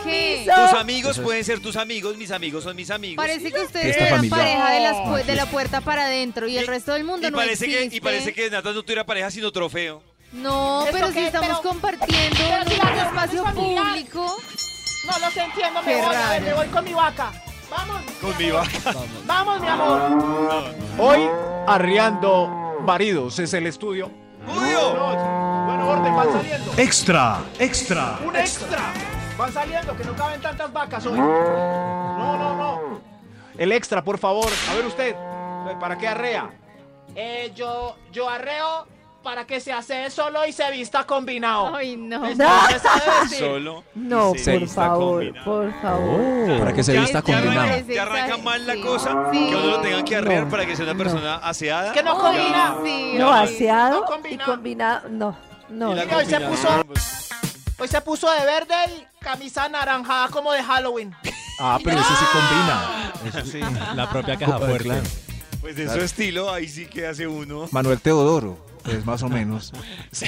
de 0.05 0.45
tus 0.55 0.81
amigos 0.81 1.19
pueden 1.19 1.45
ser 1.45 1.61
tus 1.61 1.77
amigos, 1.77 2.17
mis 2.17 2.31
amigos 2.31 2.65
son 2.65 2.75
mis 2.77 2.91
amigos. 2.91 3.23
Parece 3.25 3.53
que 3.53 3.61
ustedes 3.61 3.97
eran 3.97 4.29
pareja 4.29 4.71
de, 4.73 4.81
las 4.81 4.97
pu- 4.97 5.25
de 5.25 5.35
la 5.37 5.47
puerta 5.47 5.81
para 5.81 6.07
adentro 6.07 6.49
y 6.49 6.57
el 6.57 6.67
resto 6.67 6.93
del 6.95 7.05
mundo 7.05 7.29
y 7.29 7.31
no 7.31 7.37
parece 7.37 7.67
existe. 7.67 7.91
que 7.91 7.97
Y 7.97 8.01
parece 8.01 8.33
que 8.33 8.51
Nata 8.51 8.73
no 8.73 8.83
tuviera 8.83 9.05
pareja 9.05 9.31
sino 9.31 9.51
trofeo. 9.53 10.03
No, 10.33 10.81
¿Esto 10.85 10.93
pero 10.93 11.09
si 11.09 11.15
qué? 11.15 11.27
estamos 11.27 11.49
Pero- 11.49 11.63
compartiendo 11.63 12.37
pero 12.39 12.63
en 12.63 12.69
si 12.69 12.81
un 12.81 12.99
espacio 12.99 13.45
público. 13.55 14.37
No 15.07 15.19
los 15.21 15.37
entiendo, 15.37 15.83
me 15.83 15.93
Qué 15.95 16.03
voy, 16.03 16.15
a 16.17 16.31
ver, 16.31 16.43
me 16.43 16.53
voy 16.55 16.67
con 16.67 16.85
mi 16.85 16.93
vaca. 16.93 17.33
Vamos. 17.71 18.01
Con 18.21 18.37
mi 18.39 18.51
vaca. 18.51 18.95
Vamos, 19.27 19.61
mi 19.61 19.69
amor. 19.69 20.01
Hoy, 20.99 21.29
arriando 21.67 22.79
maridos 22.83 23.39
es 23.39 23.53
el 23.55 23.67
estudio. 23.67 24.11
¡Julio! 24.47 24.95
No, 24.95 25.67
Bueno, 25.67 25.89
orden, 25.89 26.17
van 26.17 26.33
saliendo. 26.33 26.73
Extra, 26.77 27.39
extra. 27.59 28.19
Un 28.25 28.37
extra. 28.37 28.79
Van 29.37 29.53
saliendo, 29.53 29.97
que 29.97 30.05
no 30.05 30.15
caben 30.17 30.41
tantas 30.41 30.73
vacas 30.73 31.07
hoy. 31.07 31.19
No, 31.19 32.37
no, 32.39 32.57
no. 32.57 33.01
El 33.57 33.73
extra, 33.73 34.03
por 34.03 34.19
favor. 34.19 34.49
A 34.71 34.75
ver 34.75 34.87
usted. 34.87 35.17
¿Para 35.79 35.99
qué 35.99 36.09
arrea? 36.09 36.51
Eh, 37.15 37.53
yo, 37.55 37.97
yo 38.13 38.29
arreo 38.29 38.87
para 39.29 39.47
que 39.47 39.61
se 39.61 39.71
hace 39.71 40.09
solo 40.09 40.47
y 40.47 40.53
se 40.53 40.71
vista 40.71 41.05
combinado. 41.05 41.75
Ay, 41.77 41.99
no. 41.99 42.27
Entonces, 42.27 42.81
¿sabe 42.81 43.03
decir? 43.25 43.39
Solo. 43.41 43.85
No, 43.95 44.33
y 44.35 44.39
se 44.39 44.53
por 44.53 44.61
vista 44.63 44.81
favor, 44.87 45.11
combinado. 45.27 45.45
por 45.45 45.83
favor. 45.83 46.59
Para 46.61 46.73
que 46.73 46.83
se 46.83 46.95
Ya- 46.95 47.01
vista 47.03 47.19
ya 47.27 47.35
combinado. 47.35 47.61
arranca- 47.69 47.93
Ya 47.95 48.03
arranca 48.05 48.37
mal 48.39 48.67
la 48.67 48.77
cosa, 48.77 49.11
que 49.31 49.39
uno 49.55 49.67
lo 49.67 49.81
tengan 49.83 50.05
que 50.07 50.17
arrear 50.17 50.45
No, 50.45 50.51
para 50.51 50.65
que 50.65 50.75
sea 50.77 50.87
una 50.87 50.95
persona 50.95 51.35
aseada. 51.37 51.93
Que 51.93 52.03
no 52.03 52.17
combina. 52.19 52.75
sí, 52.83 53.15
No, 53.19 53.31
ay. 53.31 53.55
aseado 53.55 53.99
No 54.01 54.05
y 54.07 54.09
combinado. 54.09 54.51
combinado, 54.53 55.09
no, 55.11 55.37
no. 55.69 55.93
Y 55.93 55.95
la 55.97 56.05
Mira, 56.07 56.17
hoy 56.17 56.25
se 56.25 56.31
combinación, 56.41 56.79
puso- 56.81 56.87
pues, 56.87 57.29
Hoy 57.81 57.87
se 57.89 58.01
puso 58.01 58.31
de 58.33 58.47
verde 58.47 58.75
y 58.97 59.23
camisa 59.23 59.65
anaranjada 59.65 60.29
como 60.29 60.53
de 60.53 60.63
Halloween. 60.63 61.15
Ah, 61.61 61.79
pero 61.85 62.01
eso 62.01 62.09
sí 62.19 62.25
combina. 62.33 63.13
Eso 63.27 63.45
sí, 63.45 63.61
la 63.95 64.09
propia 64.09 64.39
caja 64.39 64.59
fuerte. 64.59 65.03
Pues 65.61 65.77
de 65.77 65.89
su 65.93 66.01
estilo, 66.01 66.51
ahí 66.51 66.67
sí 66.69 66.87
que 66.87 67.07
hace 67.07 67.27
uno. 67.27 67.67
Manuel 67.73 68.01
Teodoro, 68.01 68.57
pues 68.91 69.05
más 69.07 69.23
o 69.23 69.29
menos. 69.31 69.73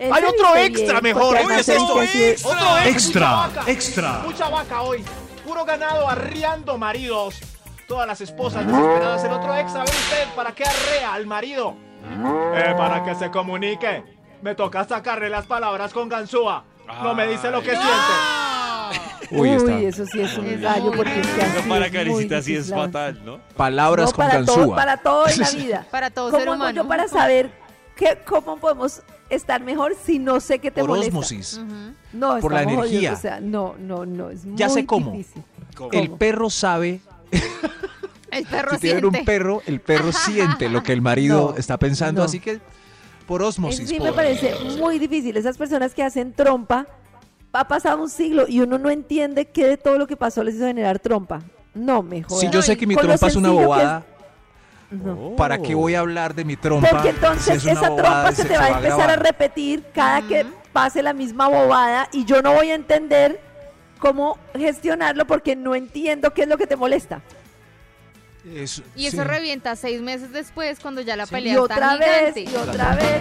Hay 0.00 0.24
otro 0.24 0.56
extra 0.56 1.00
bien, 1.00 1.16
mejor. 1.16 1.36
es 1.36 1.68
esto 1.68 1.94
Otro 1.94 2.78
extra. 2.84 2.86
Extra, 2.86 3.30
mucha 3.30 3.48
vaca. 3.48 3.70
extra. 3.70 4.12
Mucha 4.24 4.48
vaca 4.48 4.82
hoy. 4.82 5.04
Puro 5.44 5.64
ganado 5.64 6.08
arriando 6.08 6.78
maridos. 6.78 7.34
Todas 7.88 8.06
las 8.06 8.20
esposas 8.20 8.66
desesperadas 8.66 9.24
en 9.24 9.32
otro 9.32 9.56
extra. 9.56 9.82
A 9.82 9.84
ver 9.84 9.94
usted, 9.94 10.28
¿para 10.36 10.52
qué 10.52 10.64
arrea 10.64 11.14
al 11.14 11.26
marido? 11.26 11.74
Eh, 12.54 12.74
para 12.76 13.02
que 13.04 13.14
se 13.14 13.30
comunique. 13.30 14.04
Me 14.42 14.54
toca 14.54 14.84
sacarle 14.84 15.28
las 15.28 15.46
palabras 15.46 15.92
con 15.92 16.08
ganzúa. 16.08 16.64
No 17.02 17.14
me 17.14 17.26
dice 17.26 17.50
lo 17.50 17.60
que 17.60 17.70
siente. 17.70 17.86
Uy, 19.30 19.48
eso 19.84 20.06
sí 20.06 20.20
es 20.20 20.36
un 20.38 20.44
muy 20.46 20.96
porque 20.96 21.20
es 21.20 21.26
que 21.26 21.42
así 21.42 21.68
para 21.68 21.90
Karencita 21.90 22.42
sí 22.42 22.54
es 22.56 22.70
fatal, 22.70 23.20
¿no? 23.24 23.38
Palabras 23.56 24.10
No, 24.10 24.12
con 24.16 24.26
para 24.26 24.44
todo, 24.44 24.56
ganzúa. 24.56 24.76
para 24.76 24.96
todo 24.98 25.28
en 25.28 25.38
la 25.40 25.50
vida. 25.56 25.86
Para 25.90 26.10
todo 26.10 26.26
¿Cómo 26.30 26.38
ser 26.38 26.48
hago 26.48 26.56
humano. 26.56 26.82
yo 26.82 26.88
para 26.88 27.08
saber 27.08 27.50
qué, 27.96 28.18
cómo 28.26 28.56
podemos 28.58 29.02
estar 29.28 29.60
mejor 29.62 29.94
si 30.02 30.18
no 30.18 30.40
sé 30.40 30.58
qué 30.58 30.70
te 30.70 30.80
Por 30.80 30.90
molesta? 30.90 31.08
ósmosis. 31.08 31.58
Ujú. 31.58 31.74
No, 32.14 32.38
Por 32.40 32.52
la 32.52 32.60
estamos 32.60 32.78
jodidos, 32.86 32.90
energía. 33.02 33.12
o 33.12 33.16
sea, 33.20 33.40
no, 33.40 33.74
no, 33.78 34.06
no, 34.06 34.30
es 34.30 34.40
Ya 34.54 34.66
muy 34.68 34.74
sé 34.74 34.86
cómo. 34.86 35.10
difícil. 35.12 35.42
El 35.92 36.06
¿Cómo? 36.06 36.16
perro 36.18 36.48
sabe, 36.50 37.00
El 38.30 38.46
perro 38.46 38.70
si 38.74 38.78
tienen 38.80 39.04
un 39.04 39.24
perro, 39.24 39.62
el 39.66 39.80
perro 39.80 40.12
siente 40.12 40.68
lo 40.68 40.82
que 40.82 40.92
el 40.92 41.02
marido 41.02 41.50
No, 41.52 41.58
está 41.58 41.76
pensando, 41.78 42.20
no. 42.22 42.24
así 42.24 42.40
que 42.40 42.60
por 43.26 43.42
ósmosis. 43.42 43.86
sí 43.88 44.00
me 44.00 44.06
por- 44.06 44.14
parece 44.16 44.54
muy 44.78 44.98
difícil. 44.98 45.36
Esas 45.36 45.58
personas 45.58 45.92
que 45.92 46.02
hacen 46.02 46.32
trompa, 46.32 46.86
ha 47.52 47.66
pasado 47.68 48.02
un 48.02 48.10
siglo 48.10 48.44
y 48.48 48.60
uno 48.60 48.78
no 48.78 48.90
entiende 48.90 49.46
qué 49.46 49.66
de 49.66 49.76
todo 49.76 49.98
lo 49.98 50.06
que 50.06 50.16
pasó 50.16 50.42
les 50.44 50.54
hizo 50.56 50.66
generar 50.66 50.98
trompa. 50.98 51.40
No, 51.74 52.02
mejor. 52.02 52.38
Si 52.40 52.48
yo 52.50 52.62
sé 52.62 52.76
que 52.76 52.86
mi 52.86 52.94
Con 52.94 53.06
trompa 53.06 53.26
es 53.26 53.36
una 53.36 53.48
es- 53.48 53.54
bobada, 53.54 54.04
No. 54.90 55.34
¿para 55.36 55.58
qué 55.58 55.74
voy 55.74 55.94
a 55.94 56.00
hablar 56.00 56.34
de 56.34 56.44
mi 56.44 56.56
trompa? 56.56 56.88
Porque 56.88 57.10
entonces 57.10 57.62
si 57.62 57.68
es 57.70 57.76
una 57.78 57.86
esa 57.88 57.96
trompa 57.96 58.32
se 58.32 58.44
te 58.44 58.56
va 58.56 58.64
a 58.64 58.70
empezar 58.78 59.10
a 59.10 59.16
repetir 59.16 59.84
cada 59.94 60.22
que 60.22 60.46
pase 60.72 61.02
la 61.02 61.12
misma 61.12 61.48
bobada 61.48 62.08
y 62.12 62.24
yo 62.24 62.42
no 62.42 62.54
voy 62.54 62.70
a 62.70 62.74
entender 62.74 63.40
cómo 63.98 64.38
gestionarlo 64.54 65.26
porque 65.26 65.56
no 65.56 65.74
entiendo 65.74 66.32
qué 66.32 66.42
es 66.42 66.48
lo 66.48 66.56
que 66.56 66.66
te 66.66 66.76
molesta. 66.76 67.20
Eso- 68.54 68.82
Y 68.96 69.06
eso 69.06 69.18
sí. 69.22 69.24
revienta 69.24 69.74
seis 69.76 70.00
meses 70.00 70.32
después 70.32 70.78
cuando 70.80 71.00
ya 71.00 71.16
la 71.16 71.26
Sí, 71.26 71.32
pelea 71.32 71.54
y 71.54 71.56
otra 71.56 71.76
está 71.94 71.96
vez, 71.96 72.34
gigante. 72.34 72.40
y 72.50 72.56
otra 72.56 72.94
vez. 72.96 73.20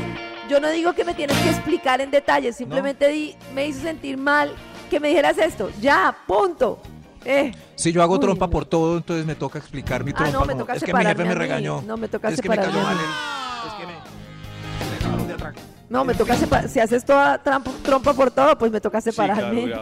Yo 0.49 0.59
no 0.61 0.69
digo 0.69 0.93
que 0.93 1.03
me 1.03 1.13
tienes 1.13 1.37
que 1.39 1.49
explicar 1.49 1.99
en 2.01 2.11
detalle, 2.11 2.53
simplemente 2.53 3.07
di- 3.09 3.35
me 3.53 3.67
hizo 3.67 3.81
sentir 3.81 4.17
mal 4.17 4.53
que 4.89 4.99
me 4.99 5.09
dijeras 5.09 5.37
esto. 5.37 5.69
Ya, 5.81 6.15
punto. 6.25 6.81
Eh, 7.25 7.51
Si 7.75 7.91
yo 7.91 8.01
hago 8.01 8.13
Uy, 8.13 8.19
trompa 8.21 8.45
no. 8.45 8.49
por 8.51 8.65
todo, 8.65 8.97
entonces 8.97 9.25
me 9.25 9.35
toca 9.35 9.59
explicar 9.59 10.03
mi 10.05 10.11
Ah, 10.11 10.15
trompa. 10.15 10.31
no, 10.31 10.39
me 10.45 10.53
como, 10.53 10.59
toca 10.59 10.73
es 10.75 10.83
que 10.83 10.93
mi 10.93 11.03
jefe 11.05 11.25
me 11.25 11.35
regañó. 11.35 11.81
No, 11.85 11.97
me 11.97 12.07
toca 12.07 12.29
es 12.29 12.39
que 12.39 12.47
me 12.47 12.55
separarme 12.55 12.79
cayó 12.79 12.87
a 12.87 12.93
mal 12.93 12.95
mí. 12.95 13.03
el- 13.03 13.67
Es 13.67 13.73
que 13.73 13.85
me... 13.85 14.89
me 14.89 14.95
dejaron 14.97 15.27
de 15.27 15.33
atrás. 15.33 15.55
no, 15.89 16.05
me 16.05 16.13
toca 16.13 16.35
separar. 16.37 16.69
Si 16.69 16.79
haces 16.79 17.03
toda 17.03 17.43
trampa- 17.43 17.73
trompa 17.83 18.13
por 18.13 18.31
todo, 18.31 18.57
pues 18.57 18.71
me 18.71 18.79
toca 18.79 19.01
separarme. 19.01 19.73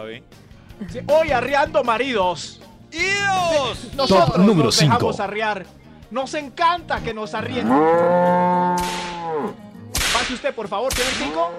Sí, 0.90 0.98
Hoy 1.06 1.30
arriando 1.30 1.84
maridos. 1.84 2.60
¡Idos! 2.92 3.94
Nosotros 3.94 4.26
Top 4.32 4.38
número 4.38 4.64
nos 4.66 4.78
dejamos 4.78 5.20
arriar. 5.20 5.66
Nos 6.10 6.34
encanta 6.34 7.00
que 7.00 7.12
nos 7.12 7.34
arrien. 7.34 7.68
Pase 10.12 10.34
usted, 10.34 10.54
por 10.54 10.68
favor, 10.68 10.92
¿tiene 10.94 11.10
cinco? 11.18 11.50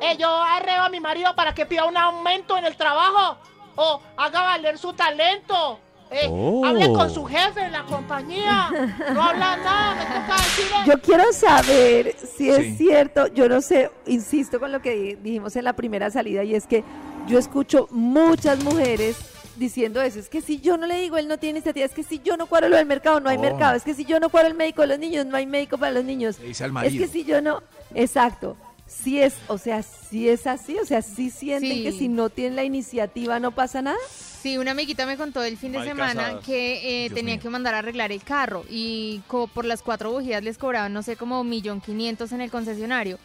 Eh, 0.00 0.16
yo 0.18 0.28
arreo 0.28 0.82
a 0.82 0.88
mi 0.88 0.98
marido 1.00 1.34
para 1.36 1.54
que 1.54 1.64
pida 1.66 1.84
un 1.84 1.96
aumento 1.96 2.56
en 2.58 2.64
el 2.64 2.76
trabajo 2.76 3.36
o 3.76 4.00
haga 4.16 4.42
valer 4.42 4.76
su 4.78 4.92
talento. 4.92 5.78
Eh, 6.10 6.26
Oh. 6.28 6.62
Hable 6.66 6.92
con 6.92 7.08
su 7.08 7.24
jefe 7.24 7.62
en 7.64 7.72
la 7.72 7.84
compañía. 7.84 8.68
No 9.14 9.22
habla 9.22 9.56
nada, 9.56 9.94
me 9.94 10.04
toca 10.04 10.36
decirle. 10.42 10.76
Yo 10.84 11.00
quiero 11.00 11.32
saber 11.32 12.16
si 12.36 12.50
es 12.50 12.58
Sí. 12.58 12.76
cierto, 12.76 13.28
yo 13.28 13.48
no 13.48 13.62
sé, 13.62 13.90
insisto 14.06 14.60
con 14.60 14.72
lo 14.72 14.82
que 14.82 14.90
di- 14.94 15.14
dijimos 15.14 15.56
en 15.56 15.64
la 15.64 15.72
primera 15.72 16.10
salida 16.10 16.44
y 16.44 16.54
es 16.54 16.66
que 16.66 16.84
yo 17.28 17.38
escucho 17.38 17.86
muchas 17.90 18.62
mujeres 18.62 19.16
diciendo 19.56 20.00
eso, 20.02 20.18
es 20.18 20.28
que 20.28 20.40
si 20.40 20.60
yo 20.60 20.76
no 20.76 20.86
le 20.86 20.98
digo, 21.00 21.18
él 21.18 21.28
no 21.28 21.38
tiene 21.38 21.58
iniciativa, 21.58 21.84
es 21.86 21.92
que 21.92 22.02
si 22.02 22.20
yo 22.24 22.36
no 22.36 22.46
cuadro 22.46 22.68
lo 22.68 22.76
del 22.76 22.86
mercado, 22.86 23.20
no 23.20 23.28
hay 23.28 23.36
Oh. 23.36 23.40
mercado, 23.42 23.76
es 23.76 23.82
que 23.82 23.94
si 23.94 24.04
yo 24.04 24.18
no 24.20 24.28
cuadro 24.30 24.48
el 24.48 24.54
médico 24.54 24.82
de 24.82 24.88
los 24.88 24.98
niños, 24.98 25.26
no 25.26 25.36
hay 25.36 25.46
médico 25.46 25.78
para 25.78 25.92
los 25.92 26.04
niños. 26.04 26.38
Le 26.40 26.48
dice 26.48 26.64
al 26.64 26.70
Es 26.70 26.74
marido. 26.74 27.04
que 27.04 27.10
si 27.12 27.24
yo 27.24 27.40
no, 27.40 27.62
exacto, 27.94 28.56
si 28.86 29.20
es, 29.20 29.34
o 29.48 29.56
sea, 29.58 29.82
si 29.82 30.28
es 30.28 30.46
así, 30.46 30.76
o 30.78 30.84
sea, 30.84 31.00
si 31.02 31.30
sienten 31.30 31.70
Sí. 31.72 31.82
que 31.84 31.92
si 31.92 32.08
no 32.08 32.28
tienen 32.30 32.56
la 32.56 32.64
iniciativa 32.64 33.38
no 33.40 33.50
pasa 33.52 33.80
nada. 33.82 33.96
Sí, 34.42 34.58
una 34.58 34.72
amiguita 34.72 35.06
me 35.06 35.16
contó 35.16 35.42
el 35.42 35.56
fin 35.56 35.70
de 35.72 35.78
Mal 35.78 35.86
semana 35.88 36.40
que 36.44 37.04
eh, 37.06 37.10
tenía 37.10 37.34
mío. 37.34 37.42
que 37.42 37.48
mandar 37.48 37.74
a 37.74 37.78
arreglar 37.78 38.10
el 38.10 38.22
carro 38.24 38.64
y 38.68 39.20
co- 39.28 39.46
por 39.46 39.64
las 39.64 39.82
cuatro 39.82 40.10
bujías 40.12 40.42
les 40.42 40.58
cobraban, 40.58 40.92
no 40.92 41.02
sé, 41.02 41.16
como 41.16 41.40
un 41.40 41.48
millón 41.48 41.80
quinientos 41.80 42.32
en 42.32 42.40
el 42.40 42.50
concesionario. 42.50 43.18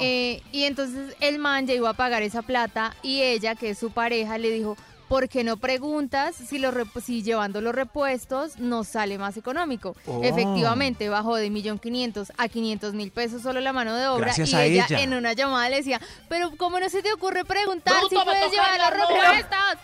Eh, 0.00 0.42
y 0.52 0.64
entonces 0.64 1.16
el 1.20 1.38
man 1.38 1.66
ya 1.66 1.72
iba 1.74 1.88
a 1.88 1.94
pagar 1.94 2.22
esa 2.22 2.42
plata 2.42 2.94
y 3.02 3.22
ella, 3.22 3.54
que 3.54 3.70
es 3.70 3.78
su 3.78 3.90
pareja, 3.90 4.36
le 4.38 4.50
dijo, 4.50 4.76
¿por 5.10 5.28
qué 5.28 5.42
no 5.42 5.56
preguntas 5.56 6.36
si, 6.36 6.60
los 6.60 6.72
rep- 6.72 7.02
si 7.02 7.24
llevando 7.24 7.60
los 7.60 7.74
repuestos 7.74 8.58
nos 8.60 8.86
sale 8.86 9.18
más 9.18 9.36
económico? 9.36 9.96
Oh. 10.06 10.20
Efectivamente, 10.22 11.08
bajó 11.08 11.34
de 11.34 11.50
millón 11.50 11.80
quinientos 11.80 12.32
a 12.38 12.46
quinientos 12.46 12.94
mil 12.94 13.10
pesos 13.10 13.42
solo 13.42 13.58
la 13.60 13.72
mano 13.72 13.96
de 13.96 14.06
obra 14.06 14.26
Gracias 14.26 14.50
y 14.52 14.54
a 14.54 14.64
ella, 14.64 14.86
ella. 14.88 15.00
en 15.00 15.14
una 15.14 15.32
llamada 15.32 15.68
le 15.68 15.78
decía, 15.78 16.00
pero 16.28 16.52
¿cómo 16.56 16.78
no 16.78 16.88
se 16.88 17.02
te 17.02 17.12
ocurre 17.12 17.44
preguntar 17.44 17.94
Bruto, 17.98 18.20
si 18.20 18.24
puedes 18.24 18.50
llevar 18.52 18.78
los 18.78 18.86
hablarlo. 18.86 19.16
repuestos? 19.20 19.78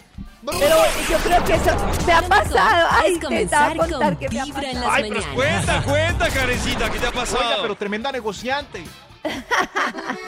Pero 0.61 0.77
yo 1.11 1.19
creo 1.25 1.45
que 1.45 1.55
eso 1.55 1.77
me 2.07 2.13
ha 2.13 2.23
pasado. 2.23 2.89
Ay, 2.93 3.19
Puedes 3.19 3.29
te 3.29 3.43
estaba 3.43 3.67
a 3.67 3.69
comenzar 3.71 3.77
contar 3.91 4.11
con 4.13 4.17
que 4.19 4.29
me 4.29 4.41
ha 4.41 4.45
Vibra 4.45 4.71
en 4.71 4.75
pasado. 4.77 4.87
las 4.87 4.95
Ay, 4.97 5.03
pero 5.09 5.15
mañanas. 5.21 5.35
cuenta, 5.35 5.83
cuenta, 5.83 6.29
Karencita, 6.31 6.91
¿qué 6.93 6.99
te 7.01 7.07
ha 7.09 7.11
pasado? 7.13 7.45
Oiga, 7.45 7.57
pero 7.63 7.75
tremenda 7.75 8.13
negociante. 8.13 8.85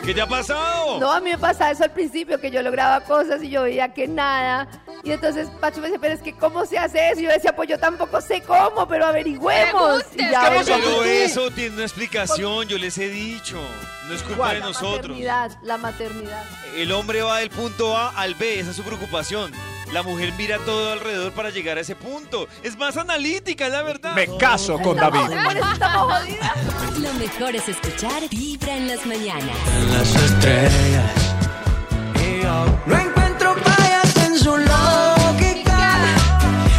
¿Qué 0.04 0.14
te 0.14 0.20
ha 0.22 0.26
pasado? 0.26 0.98
No, 1.00 1.10
a 1.12 1.20
mí 1.20 1.30
me 1.30 1.38
pasaba 1.38 1.70
eso 1.70 1.84
al 1.84 1.92
principio, 1.92 2.40
que 2.40 2.50
yo 2.50 2.62
lograba 2.62 3.00
cosas 3.02 3.42
y 3.42 3.50
yo 3.50 3.62
veía 3.62 3.92
que 3.92 4.08
nada. 4.08 4.68
Y 5.02 5.12
entonces 5.12 5.48
Pacho 5.60 5.76
me 5.80 5.84
decía, 5.88 5.98
pero 6.00 6.14
es 6.14 6.22
que 6.22 6.34
¿cómo 6.36 6.64
se 6.66 6.78
hace 6.78 7.10
eso? 7.10 7.20
Y 7.20 7.24
yo 7.24 7.30
decía, 7.30 7.54
pues 7.54 7.68
yo 7.68 7.78
tampoco 7.78 8.20
sé 8.20 8.40
cómo, 8.42 8.86
pero 8.88 9.06
averigüemos. 9.06 10.02
Y 10.14 10.18
ya 10.18 10.28
¿qué 10.30 10.36
averiguamos. 10.36 10.86
Pero 10.88 11.04
eso 11.04 11.50
tiene 11.50 11.74
una 11.76 11.84
explicación, 11.84 12.66
yo 12.68 12.78
les 12.78 12.96
he 12.98 13.08
dicho. 13.08 13.58
No 14.08 14.14
es 14.14 14.22
culpa 14.22 14.54
de 14.54 14.60
La 14.60 14.66
nosotros. 14.66 14.94
maternidad, 15.02 15.50
la 15.62 15.76
maternidad. 15.76 16.44
El 16.74 16.92
hombre 16.92 17.22
va 17.22 17.38
del 17.38 17.50
punto 17.50 17.96
A 17.96 18.08
al 18.10 18.34
B, 18.34 18.58
esa 18.60 18.70
es 18.70 18.76
su 18.76 18.82
preocupación. 18.82 19.52
La 19.92 20.02
mujer 20.02 20.32
mira 20.36 20.58
todo 20.58 20.92
alrededor 20.92 21.32
para 21.32 21.50
llegar 21.50 21.78
a 21.78 21.80
ese 21.80 21.94
punto. 21.96 22.46
Es 22.62 22.76
más 22.76 22.96
analítica, 22.96 23.68
la 23.68 23.82
verdad. 23.82 24.14
Me 24.14 24.26
caso 24.36 24.78
con 24.78 24.96
David. 24.96 25.20
Lo 26.98 27.12
mejor 27.14 27.56
es 27.56 27.68
escuchar 27.68 28.28
Vibra 28.30 28.76
en 28.76 28.88
las 28.88 29.06
mañanas. 29.06 29.56
las 29.92 30.14
estrellas. 30.14 31.12
Y 32.16 32.42
yo 32.42 32.66
no 32.86 32.98
encuentro 32.98 33.54
fallas 33.56 34.16
en 34.26 34.38
su 34.38 34.56
lógica. 34.56 35.98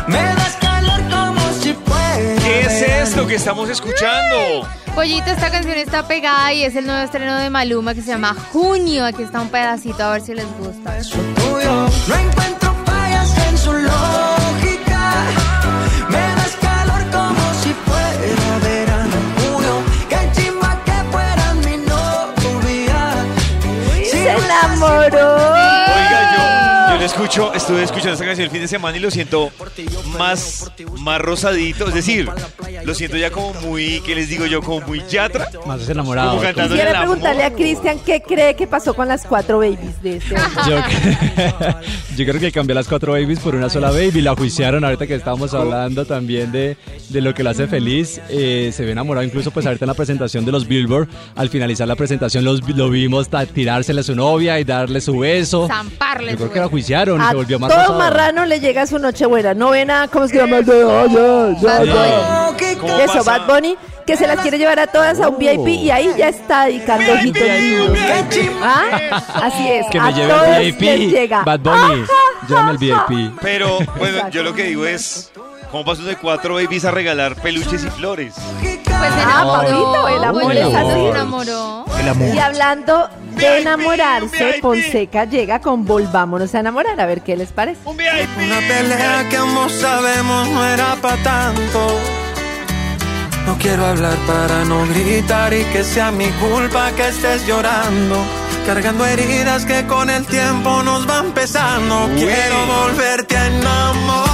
Me 0.07 0.23
das 0.23 0.55
calor 0.61 1.01
como 1.09 1.53
si 1.61 1.73
fuera. 1.73 2.41
¿Qué 2.43 2.61
es 2.61 2.81
esto 3.09 3.25
que 3.25 3.35
estamos 3.35 3.69
escuchando? 3.69 4.67
Pollito, 4.93 5.31
esta 5.31 5.49
canción 5.49 5.77
está 5.77 6.07
pegada 6.07 6.51
y 6.53 6.63
es 6.63 6.75
el 6.75 6.85
nuevo 6.85 7.01
estreno 7.01 7.37
de 7.37 7.49
Maluma 7.49 7.93
que 7.95 8.01
se 8.01 8.07
llama 8.09 8.35
Junio. 8.51 9.05
Aquí 9.05 9.23
está 9.23 9.41
un 9.41 9.49
pedacito, 9.49 10.03
a 10.03 10.11
ver 10.11 10.21
si 10.21 10.33
les 10.33 10.45
gusta. 10.57 10.97
tuyo. 10.99 11.87
No 12.07 12.15
encuentro 12.15 12.48
novia. 24.79 25.38
Escucho, 27.09 27.53
estuve 27.53 27.83
escuchando 27.83 28.13
esta 28.13 28.25
canción 28.25 28.45
el 28.45 28.51
fin 28.51 28.61
de 28.61 28.67
semana 28.67 28.97
y 28.97 28.99
lo 28.99 29.09
siento 29.09 29.51
más, 30.17 30.71
más 30.99 31.19
rosadito. 31.19 31.87
Es 31.87 31.93
decir, 31.93 32.29
lo 32.83 32.93
siento 32.93 33.17
ya 33.17 33.31
como 33.31 33.53
muy, 33.61 34.01
¿qué 34.05 34.15
les 34.15 34.29
digo 34.29 34.45
yo? 34.45 34.61
Como 34.61 34.85
muy 34.85 35.01
yatra. 35.09 35.49
Más 35.65 35.87
enamorado. 35.89 36.31
Como 36.31 36.41
cantando 36.43 36.69
Quisiera 36.75 36.91
el 36.91 36.95
amor. 36.95 37.07
preguntarle 37.07 37.43
a 37.43 37.53
Cristian 37.53 37.99
qué 38.05 38.21
cree 38.21 38.55
que 38.55 38.67
pasó 38.67 38.93
con 38.93 39.07
las 39.07 39.25
cuatro 39.25 39.57
babies 39.59 40.01
de 40.03 40.17
este 40.17 40.35
año. 40.35 40.49
Yo, 40.67 40.77
yo 42.17 42.25
creo 42.25 42.39
que 42.39 42.51
cambió 42.51 42.75
las 42.75 42.87
cuatro 42.87 43.13
babies 43.13 43.39
por 43.39 43.55
una 43.55 43.69
sola 43.69 43.89
baby. 43.89 44.21
La 44.21 44.35
juiciaron 44.35 44.83
ahorita 44.83 45.07
que 45.07 45.15
estábamos 45.15 45.53
hablando 45.53 46.05
también 46.05 46.51
de, 46.51 46.77
de 47.09 47.21
lo 47.21 47.33
que 47.33 47.43
lo 47.43 47.49
hace 47.49 47.67
feliz. 47.67 48.21
Eh, 48.29 48.71
se 48.73 48.85
ve 48.85 48.91
enamorado 48.91 49.25
incluso 49.25 49.51
pues 49.51 49.65
ahorita 49.65 49.85
en 49.85 49.89
la 49.89 49.95
presentación 49.95 50.45
de 50.45 50.51
los 50.51 50.67
Billboard. 50.67 51.07
Al 51.35 51.49
finalizar 51.49 51.87
la 51.87 51.95
presentación 51.95 52.43
los, 52.43 52.67
lo 52.69 52.89
vimos 52.89 53.29
tirársele 53.53 54.01
a 54.01 54.03
su 54.03 54.15
novia 54.15 54.59
y 54.59 54.63
darle 54.63 55.01
su 55.01 55.17
beso. 55.17 55.67
Zamparle 55.67 56.31
Yo 56.33 56.37
creo 56.37 56.51
que 56.51 56.59
la 56.59 56.67
juiciaron 56.67 56.98
A 57.01 57.29
se 57.29 57.35
volvió 57.35 57.59
más 57.59 57.69
todo 57.69 57.79
rosado. 57.79 57.99
marrano 57.99 58.45
le 58.45 58.59
llega 58.59 58.85
su 58.85 58.99
nochebuena. 58.99 59.53
No 59.53 59.69
ven 59.69 59.89
a, 59.91 60.07
¿cómo 60.07 60.25
es 60.25 60.31
que 60.31 60.39
se 60.39 60.45
llama? 60.45 60.57
oh, 60.67 61.07
ya, 61.07 61.83
ya, 61.83 61.83
ya. 61.83 62.77
¿Cómo 62.79 62.97
Eso? 62.99 63.23
Bad 63.23 63.47
Bunny, 63.47 63.77
que 64.05 64.17
se 64.17 64.27
las 64.27 64.39
quiere 64.39 64.57
llevar 64.57 64.79
a 64.79 64.87
todas 64.87 65.19
a 65.19 65.29
un 65.29 65.37
VIP 65.37 65.67
y 65.67 65.91
ahí 65.91 66.11
ya 66.17 66.29
está 66.29 66.65
dedicando 66.65 67.13
ojitos. 67.13 67.41
¿Ah? 68.61 69.23
Así 69.43 69.67
es. 69.69 69.85
Que 69.91 69.99
a 69.99 70.03
me 70.03 70.13
lleve 70.13 70.33
todos 70.33 70.47
el 70.47 70.63
les 70.65 70.77
VIP. 70.77 71.11
llega. 71.11 71.43
Bad 71.43 71.59
Bunny, 71.59 72.05
llévame 72.47 72.71
el 72.71 72.77
VIP. 72.77 73.39
Pero, 73.41 73.79
bueno, 73.97 74.29
yo 74.29 74.43
lo 74.43 74.53
que 74.53 74.63
digo 74.63 74.85
es, 74.85 75.31
¿cómo 75.71 75.85
pasó 75.85 76.03
de 76.03 76.15
cuatro 76.15 76.55
babies 76.55 76.85
a 76.85 76.91
regalar 76.91 77.35
peluches 77.35 77.83
y 77.83 77.89
flores? 77.89 78.35
Pues 78.99 79.11
Ah, 79.31 79.43
Pablito, 79.45 80.07
el 80.09 80.23
amor 80.23 80.51
es 80.55 80.73
así. 80.75 80.91
se 80.91 81.09
enamoró. 81.09 81.85
El 81.99 82.09
amor. 82.09 82.35
Y 82.35 82.39
hablando 82.39 83.09
de 83.35 83.59
enamorarse, 83.61 84.59
Fonseca 84.61 85.25
llega 85.25 85.59
con 85.59 85.85
Volvámonos 85.85 86.53
a 86.55 86.59
enamorar. 86.59 86.99
A 86.99 87.05
ver 87.05 87.21
qué 87.21 87.35
les 87.37 87.51
parece. 87.51 87.79
Una 87.85 88.59
pelea 88.67 89.27
que 89.29 89.37
ambos 89.37 89.71
sabemos 89.73 90.47
no 90.49 90.65
era 90.65 90.95
para 91.01 91.21
tanto. 91.23 91.87
No 93.45 93.57
quiero 93.57 93.85
hablar 93.85 94.15
para 94.27 94.63
no 94.65 94.85
gritar 94.87 95.53
y 95.53 95.63
que 95.65 95.83
sea 95.83 96.11
mi 96.11 96.27
culpa 96.31 96.91
que 96.91 97.07
estés 97.07 97.45
llorando. 97.47 98.17
Cargando 98.65 99.05
heridas 99.05 99.65
que 99.65 99.85
con 99.87 100.09
el 100.09 100.25
tiempo 100.27 100.83
nos 100.83 101.05
van 101.07 101.31
pesando. 101.31 102.07
Quiero 102.15 102.65
volverte 102.67 103.35
a 103.37 103.47
enamorar, 103.47 104.28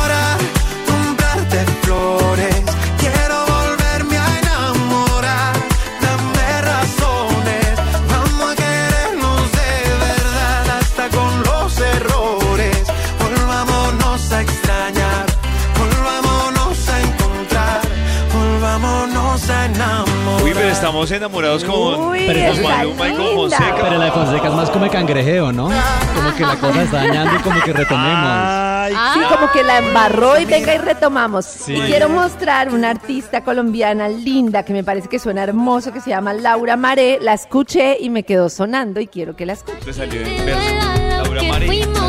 estamos 21.03 21.11
enamorados 21.11 21.63
con, 21.65 21.99
Uy, 22.09 22.25
con 22.25 22.35
está 22.37 22.61
Maluma 22.77 23.09
y 23.09 23.11
con 23.11 23.25
linda. 23.25 23.57
Fonseca. 23.57 23.75
Pero 23.81 23.97
la 23.97 24.05
de 24.05 24.11
Fonseca 24.11 24.47
es 24.47 24.53
más 24.53 24.69
como 24.69 24.85
de 24.85 24.91
cangrejeo, 24.91 25.51
¿no? 25.51 25.63
Como 26.15 26.35
que 26.37 26.43
la 26.43 26.55
cosa 26.55 26.83
está 26.83 26.97
dañando 26.97 27.35
y 27.35 27.39
como 27.39 27.61
que 27.61 27.73
retomemos. 27.73 28.15
Ah, 28.17 28.61
Sí, 29.15 29.19
como 29.33 29.51
que 29.51 29.63
la 29.63 29.79
embarró 29.79 30.39
y 30.39 30.45
venga 30.45 30.75
y 30.75 30.77
retomamos. 30.77 31.45
Sí. 31.45 31.73
Y 31.73 31.81
quiero 31.81 32.07
mostrar 32.07 32.71
una 32.71 32.91
artista 32.91 33.43
colombiana 33.43 34.07
linda 34.07 34.63
que 34.63 34.73
me 34.73 34.83
parece 34.83 35.09
que 35.09 35.17
suena 35.19 35.43
hermoso, 35.43 35.91
que 35.91 36.01
se 36.01 36.11
llama 36.11 36.33
Laura 36.33 36.77
Maré. 36.77 37.17
La 37.19 37.33
escuché 37.33 37.97
y 37.99 38.09
me 38.09 38.23
quedó 38.23 38.47
sonando 38.47 38.99
y 38.99 39.07
quiero 39.07 39.35
que 39.35 39.45
la 39.45 39.53
escuche. 39.53 39.79
Te 39.83 39.93
salió 39.93 40.21
en 40.21 40.45
verso. 40.45 40.75
Laura 41.23 41.41
la 41.41 41.57
escuché. 41.57 42.05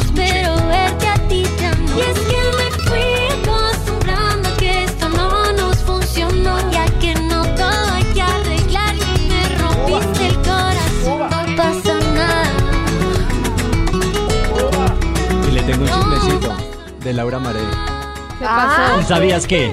Y 15.76 15.84
tengo 15.84 15.96
un 15.96 16.02
chismecito 16.14 16.54
de 17.04 17.12
Laura 17.12 17.38
Maré. 17.38 17.60
¿Qué 18.38 18.44
Ah, 18.46 18.96
pasó? 18.96 19.08
¿Sabías 19.08 19.46
qué? 19.46 19.72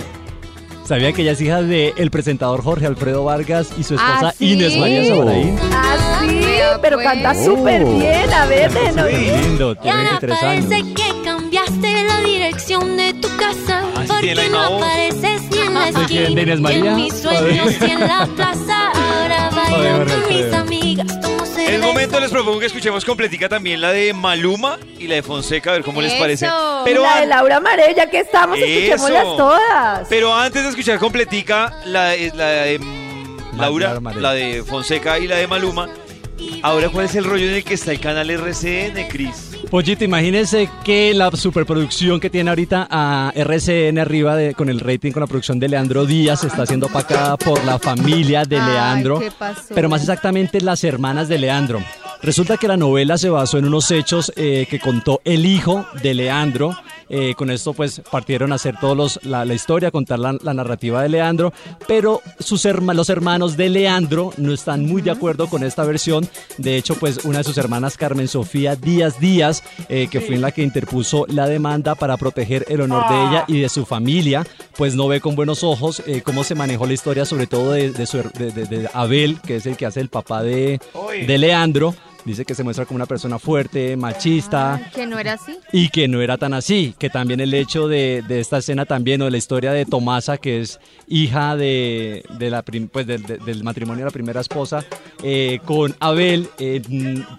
¿Sabía 0.86 1.14
que 1.14 1.22
ella 1.22 1.32
es 1.32 1.40
hija 1.42 1.62
del 1.62 2.12
presentador 2.12 2.62
Jorge 2.62 2.86
Alfredo 2.86 3.24
Vargas 3.24 3.70
y 3.78 3.84
su 3.84 3.96
esposa 3.96 4.28
¿Ah, 4.30 4.34
sí? 4.38 4.52
Inés 4.54 4.78
María 4.78 5.06
Sobraín? 5.06 5.58
Ah, 5.72 5.96
sí, 6.20 6.28
Vea, 6.46 6.78
pero 6.82 6.98
pues. 6.98 7.08
canta 7.08 7.34
súper 7.36 7.86
bien. 7.86 8.34
A 8.34 8.46
ver, 8.48 8.70
denos. 8.72 9.12
lindo, 9.12 9.72
Y 9.72 9.76
tiene 9.78 9.98
ahora 9.98 10.10
23 10.20 10.44
años. 10.44 10.66
parece 10.66 10.94
que 10.94 11.22
cambiaste 11.24 12.04
la 12.04 12.20
dirección 12.22 12.98
de 12.98 13.14
tu 13.14 13.30
casa. 13.38 13.84
Ah, 13.96 14.04
sí, 14.06 14.14
tiene 14.20 14.36
porque 14.36 14.36
la 14.36 14.36
no 14.36 14.50
misma 14.50 14.70
voz. 14.70 14.84
apareces 14.84 15.42
ni 15.52 15.58
en 15.60 15.74
la 15.74 15.86
¿De 15.86 15.92
quién? 15.94 16.02
esquina. 16.04 16.24
¿De 16.36 16.42
Inés 16.42 16.56
ni 16.58 16.62
María? 16.64 16.92
en 16.92 16.96
mis 16.98 17.14
sueños 17.14 17.74
y 17.82 17.86
en 17.92 18.00
la 18.02 18.26
plaza. 18.36 18.92
Ahora 18.94 19.50
bailo 19.56 19.96
Jorge 19.98 20.14
con 20.22 20.36
mis 20.36 20.54
amigas. 20.54 21.22
Tomo 21.22 21.33
En 21.68 21.76
el 21.76 21.82
momento 21.82 22.20
les 22.20 22.30
propongo 22.30 22.60
que 22.60 22.66
escuchemos 22.68 23.04
completica 23.06 23.48
también 23.50 23.80
la 23.82 23.92
de 23.92 24.14
Maluma 24.14 24.78
y 25.00 25.08
la 25.08 25.16
de 25.16 25.24
Fonseca, 25.24 25.72
a 25.72 25.74
ver 25.74 25.84
cómo 25.84 26.02
les 26.02 26.12
Eso. 26.12 26.22
parece. 26.22 26.48
Pero, 26.84 27.04
la 27.04 27.22
de 27.22 27.26
Laura 27.28 27.60
Maré, 27.60 27.94
ya 27.96 28.10
que 28.10 28.20
estamos, 28.20 28.58
Eso. 28.58 28.66
escuchémoslas 28.68 29.24
todas. 29.38 30.08
pero 30.10 30.34
antes 30.34 30.64
de 30.64 30.70
escuchar 30.70 31.00
completica 31.00 31.74
la, 31.86 32.10
de- 32.10 32.32
la 32.36 32.46
de 32.50 32.80
mm, 32.80 33.58
Laura, 33.60 34.00
la 34.16 34.34
de 34.34 34.64
Fonseca 34.64 35.20
y 35.20 35.28
la 35.28 35.38
de 35.38 35.48
Maluma, 35.48 35.90
ahora 36.62 36.90
cuál 36.90 37.06
es 37.06 37.16
el 37.16 37.24
rollo 37.26 37.48
en 37.48 37.56
el 37.56 37.64
que 37.64 37.74
está 37.76 37.92
el 37.92 38.00
canal 38.00 38.30
RCN, 38.30 39.08
Cris. 39.10 39.52
Pollito, 39.70 40.04
imagínense 40.04 40.70
que 40.84 41.14
la 41.14 41.32
superproducción 41.32 42.20
que 42.20 42.30
tiene 42.30 42.50
ahorita 42.52 42.88
a 42.90 43.32
RCN 43.36 43.98
arriba 44.00 44.36
de- 44.36 44.54
con 44.54 44.70
el 44.70 44.80
rating, 44.80 45.12
con 45.12 45.22
la 45.22 45.28
producción 45.28 45.60
de 45.60 45.68
Leandro 45.70 46.06
Díaz, 46.06 46.44
está 46.44 46.66
siendo 46.66 46.88
opacada 46.88 47.38
por 47.38 47.64
la 47.66 47.80
familia 47.80 48.44
de 48.46 48.60
Ay, 48.60 48.72
Leandro, 48.72 49.20
¿qué 49.20 49.32
pasó? 49.32 49.74
pero 49.74 49.90
más 49.90 50.02
exactamente 50.02 50.62
las 50.62 50.84
hermanas 50.84 51.28
de 51.28 51.40
Leandro. 51.40 51.82
Resulta 52.22 52.56
que 52.58 52.68
la 52.68 52.78
novela 52.78 53.18
se 53.18 53.30
basó 53.30 53.58
en 53.58 53.66
unos 53.66 53.90
hechos 53.92 54.32
eh, 54.36 54.66
que 54.70 54.80
contó 54.80 55.22
el 55.26 55.46
hijo 55.46 55.86
de 56.02 56.14
Leandro. 56.14 56.74
Eh, 57.10 57.34
con 57.36 57.50
esto 57.52 57.74
pues 57.74 58.02
partieron 58.12 58.52
a 58.52 58.56
hacer 58.56 58.76
todos 58.80 58.96
los, 58.98 59.20
la, 59.24 59.46
la 59.46 59.54
historia, 59.54 59.92
contar 59.92 60.20
la, 60.20 60.38
la 60.42 60.54
narrativa 60.54 61.02
de 61.02 61.10
Leandro, 61.10 61.54
pero 61.88 62.22
sus 62.40 62.66
herma- 62.66 62.94
los 62.94 63.10
hermanos 63.10 63.58
de 63.58 63.70
Leandro 63.70 64.32
no 64.38 64.54
están 64.54 64.86
muy 64.86 65.02
de 65.02 65.12
acuerdo 65.12 65.48
con 65.48 65.64
esta 65.64 65.84
versión. 65.84 66.28
De 66.58 66.78
hecho, 66.78 66.96
pues 66.96 67.26
una 67.26 67.40
de 67.40 67.44
sus 67.44 67.58
hermanas, 67.58 67.98
Carmen 67.98 68.28
Sofía 68.28 68.76
Díaz 68.76 69.20
Díaz, 69.20 69.64
eh, 69.90 70.08
que 70.10 70.22
fue 70.22 70.36
en 70.36 70.42
la 70.42 70.52
que 70.52 70.64
interpuso 70.64 71.26
la 71.28 71.48
demanda 71.48 71.96
para 71.96 72.18
proteger 72.18 72.66
el 72.70 72.82
honor 72.82 73.08
de 73.10 73.16
ella 73.28 73.46
y 73.48 73.60
de 73.60 73.70
su 73.70 73.86
familia, 73.86 74.46
pues 74.78 74.96
no 74.96 75.08
ve 75.08 75.20
con 75.22 75.36
buenos 75.36 75.64
ojos 75.64 76.02
eh, 76.08 76.22
cómo 76.24 76.44
se 76.44 76.56
manejó 76.56 76.86
la 76.86 76.94
historia, 76.94 77.26
sobre 77.26 77.48
todo 77.48 77.74
de, 77.74 77.92
de 77.92 78.06
su 78.06 78.18
de- 78.18 78.90
Abel, 78.94 79.40
que 79.46 79.58
es 79.58 79.66
el 79.66 79.78
que 79.78 79.86
hace 79.86 80.00
el 80.00 80.10
papá 80.10 80.44
de, 80.44 80.80
de 81.28 81.38
Leandro. 81.38 81.96
Dice 82.26 82.46
que 82.46 82.56
se 82.56 82.64
muestra 82.64 82.86
como 82.86 82.96
una 82.96 83.06
persona 83.06 83.38
fuerte, 83.38 83.98
machista, 83.98 84.80
Que 84.96 85.06
no 85.06 85.20
era 85.20 85.34
así. 85.34 85.58
y 85.74 85.90
que 85.90 86.08
no 86.08 86.22
era 86.22 86.38
tan 86.38 86.54
así, 86.54 86.96
que 86.98 87.10
también 87.10 87.40
el 87.42 87.54
hecho 87.54 87.88
de, 87.90 88.24
de 88.28 88.40
esta 88.40 88.60
escena 88.60 88.86
también 88.86 89.22
o 89.22 89.26
de 89.26 89.32
la 89.32 89.38
historia 89.38 89.74
de 89.74 89.86
Tomasa, 89.86 90.38
que 90.38 90.62
es 90.62 90.80
hija 91.08 91.58
de, 91.58 92.24
de 92.40 92.50
la 92.50 92.62
prim- 92.62 92.88
pues 92.88 93.06
del, 93.08 93.24
de- 93.24 93.38
del 93.40 93.64
matrimonio 93.64 94.06
de 94.06 94.10
la 94.10 94.14
primera 94.14 94.40
esposa, 94.42 94.86
eh, 95.22 95.60
con 95.66 95.96
Abel, 96.00 96.48
eh, 96.60 96.82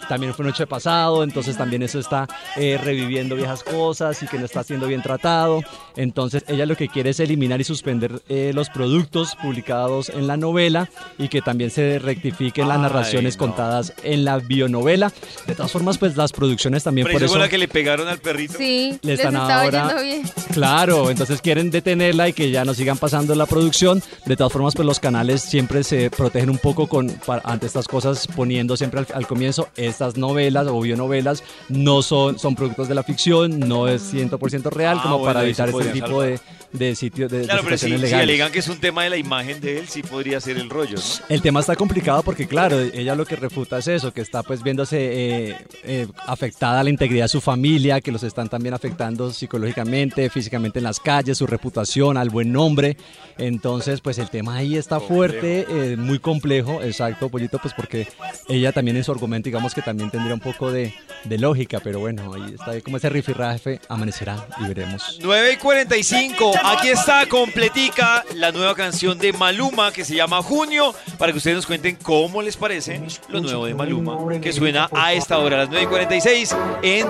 también 0.09 0.35
fue 0.35 0.45
noche 0.45 0.67
pasado, 0.67 1.25
entonces 1.25 1.57
también 1.57 1.83
eso 1.83 1.99
está 1.99 2.29
eh, 2.57 2.79
reviviendo 2.83 3.37
viejas 3.37 3.63
cosas 3.65 4.23
y 4.23 4.27
que 4.27 4.39
no 4.39 4.45
está 4.45 4.63
siendo 4.65 4.87
bien 4.87 5.01
tratado, 5.03 5.63
entonces 5.97 6.45
ella 6.47 6.67
lo 6.67 6.77
que 6.77 6.89
quiere 6.89 7.11
es 7.11 7.21
eliminar 7.21 7.61
y 7.61 7.65
suspender 7.65 8.21
eh, 8.29 8.53
los 8.55 8.69
productos 8.69 9.35
publicados 9.41 10.11
en 10.11 10.27
la 10.27 10.37
novela 10.37 10.91
y 11.19 11.29
que 11.29 11.41
también 11.41 11.71
se 11.71 11.99
rectifiquen 11.99 12.69
las 12.69 12.77
Ay, 12.77 12.83
narraciones 12.83 13.37
no. 13.37 13.47
contadas 13.47 13.93
en 14.03 14.25
la 14.25 14.39
bionovela. 14.75 15.13
De 15.47 15.55
todas 15.55 15.71
formas, 15.73 15.99
pues 15.99 16.17
las 16.17 16.33
producciones 16.33 16.83
también 16.85 17.07
por 17.11 17.23
eso 17.23 17.39
la 17.39 17.49
que 17.49 17.59
le 17.59 17.69
pegaron 17.69 18.09
al 18.09 18.19
perrito. 18.19 18.55
Sí, 18.59 18.99
Le 19.03 19.13
les 19.13 19.21
están 19.21 19.35
estaba 19.37 19.63
ahora- 19.63 19.89
yendo 19.89 20.03
bien. 20.03 20.23
Claro, 20.53 21.11
entonces 21.11 21.41
quieren 21.41 21.71
detenerla 21.71 22.29
y 22.29 22.33
que 22.33 22.51
ya 22.51 22.65
no 22.65 22.75
sigan 22.75 22.99
pasando 22.99 23.35
la 23.35 23.47
producción. 23.47 24.03
De 24.27 24.37
todas 24.37 24.53
formas, 24.53 24.75
pues 24.75 24.87
los 24.87 25.01
canales 25.01 25.43
siempre 25.43 25.83
se 25.85 26.11
protegen 26.11 26.51
un 26.51 26.59
poco 26.59 26.87
con 26.87 27.13
ante 27.45 27.67
estas 27.67 27.89
cosas, 27.89 28.27
poniendo 28.27 28.77
siempre 28.77 29.01
al, 29.01 29.07
al 29.15 29.27
comienzo 29.27 29.69
estas 29.77 30.17
novelas 30.17 30.67
o 30.69 30.81
bionovelas 30.81 31.43
no 31.69 32.03
son, 32.03 32.39
son 32.39 32.55
productos 32.55 32.89
de 32.89 32.95
la 32.95 33.03
ficción, 33.03 33.59
no 33.61 33.89
es 33.89 34.13
100% 34.13 34.71
real, 34.71 34.99
Ah, 34.99 35.03
como 35.03 35.19
bueno, 35.19 35.33
para 35.35 35.45
evitar 35.45 35.69
este 35.69 35.85
tipo 35.93 36.23
de, 36.23 36.39
de 36.73 36.95
sitios 36.95 37.31
de, 37.31 37.39
de 37.41 37.45
Claro, 37.47 37.63
pero 37.65 37.77
si, 37.77 37.87
situaciones 37.87 38.01
si 38.11 38.15
legales. 38.15 38.23
alegan 38.31 38.53
que 38.53 38.59
es 38.61 38.69
un 38.69 38.79
tema 38.79 39.05
de 39.05 39.11
la 39.11 39.17
imagen 39.17 39.61
de 39.61 39.79
él, 39.79 39.89
sí 39.89 40.03
podría 40.03 40.41
ser 40.41 40.57
el 40.59 40.71
rollo, 40.71 40.97
¿no? 40.97 41.03
El 41.29 41.43
tema 41.43 41.61
está 41.61 41.77
complicado 41.77 42.23
porque, 42.23 42.47
claro, 42.47 42.79
ella 42.81 43.15
lo 43.15 43.25
que 43.27 43.37
refuta 43.37 43.79
es 43.79 43.89
eso, 43.89 44.13
que 44.13 44.21
está 44.21 44.43
pues 44.43 44.63
viéndose 44.65 44.97
eh, 44.99 45.57
eh, 45.85 46.07
afectada 46.27 46.83
la 46.83 46.91
integridad 46.91 47.27
de 47.27 47.29
su 47.29 47.41
familia, 47.41 48.01
que 48.01 48.11
los 48.11 48.23
están 48.23 48.49
también 48.49 48.75
afectando 48.75 49.33
psicológicamente, 49.33 50.29
físicamente 50.31 50.81
en 50.81 50.85
las 50.85 50.99
calles, 50.99 51.39
su 51.39 51.47
reputación, 51.47 52.17
al 52.17 52.31
buen 52.31 52.51
nombre. 52.51 52.97
Entonces, 53.39 54.01
pues 54.01 54.19
el 54.19 54.31
tema 54.31 54.57
ahí 54.57 54.77
está 54.77 54.99
fuerte, 55.01 55.67
eh, 55.69 55.97
muy 55.97 56.19
complejo, 56.19 56.83
exacto, 56.83 57.29
Pollito, 57.29 57.59
pues 57.59 57.75
porque 57.75 58.09
ella 58.49 58.73
también 58.73 58.97
en 58.97 59.05
su 59.05 59.13
argumento, 59.13 59.47
digamos 59.47 59.75
que 59.75 59.83
también 59.83 60.11
tendría 60.11 60.35
un 60.35 60.41
poco 60.41 60.71
de, 60.71 60.95
de 61.25 61.39
lógica, 61.39 61.81
pero 61.83 62.01
bueno, 62.01 62.33
ahí 62.33 62.55
está 62.55 62.81
como 62.81 62.97
ese 62.97 63.11
rifirrafe, 63.11 63.81
amanecerá 63.89 64.47
y 64.61 64.67
veremos. 64.67 65.19
9 65.23 65.53
y 65.53 65.57
45, 65.57 66.53
aquí 66.65 66.89
está 66.89 67.27
completica 67.27 68.25
la 68.35 68.53
nueva 68.53 68.75
canción 68.75 69.19
de 69.19 69.33
Maluma 69.33 69.93
que 69.93 70.05
se 70.05 70.15
llama 70.15 70.43
Junio, 70.43 70.95
para 71.19 71.33
que 71.33 71.39
ustedes 71.39 71.57
nos 71.57 71.67
cuenten 71.67 71.97
cómo 71.97 72.41
les 72.41 72.57
parece 72.57 73.03
lo 73.29 73.41
nuevo 73.41 73.67
de 73.67 73.75
Maluma, 73.75 74.19
que 74.41 74.53
suena 74.55 74.89
a 74.93 75.13
esta 75.13 75.39
hora, 75.39 75.57
a 75.57 75.59
las 75.61 75.69
9 75.69 75.85
y 75.85 75.89
46, 75.89 76.57
en 76.83 77.09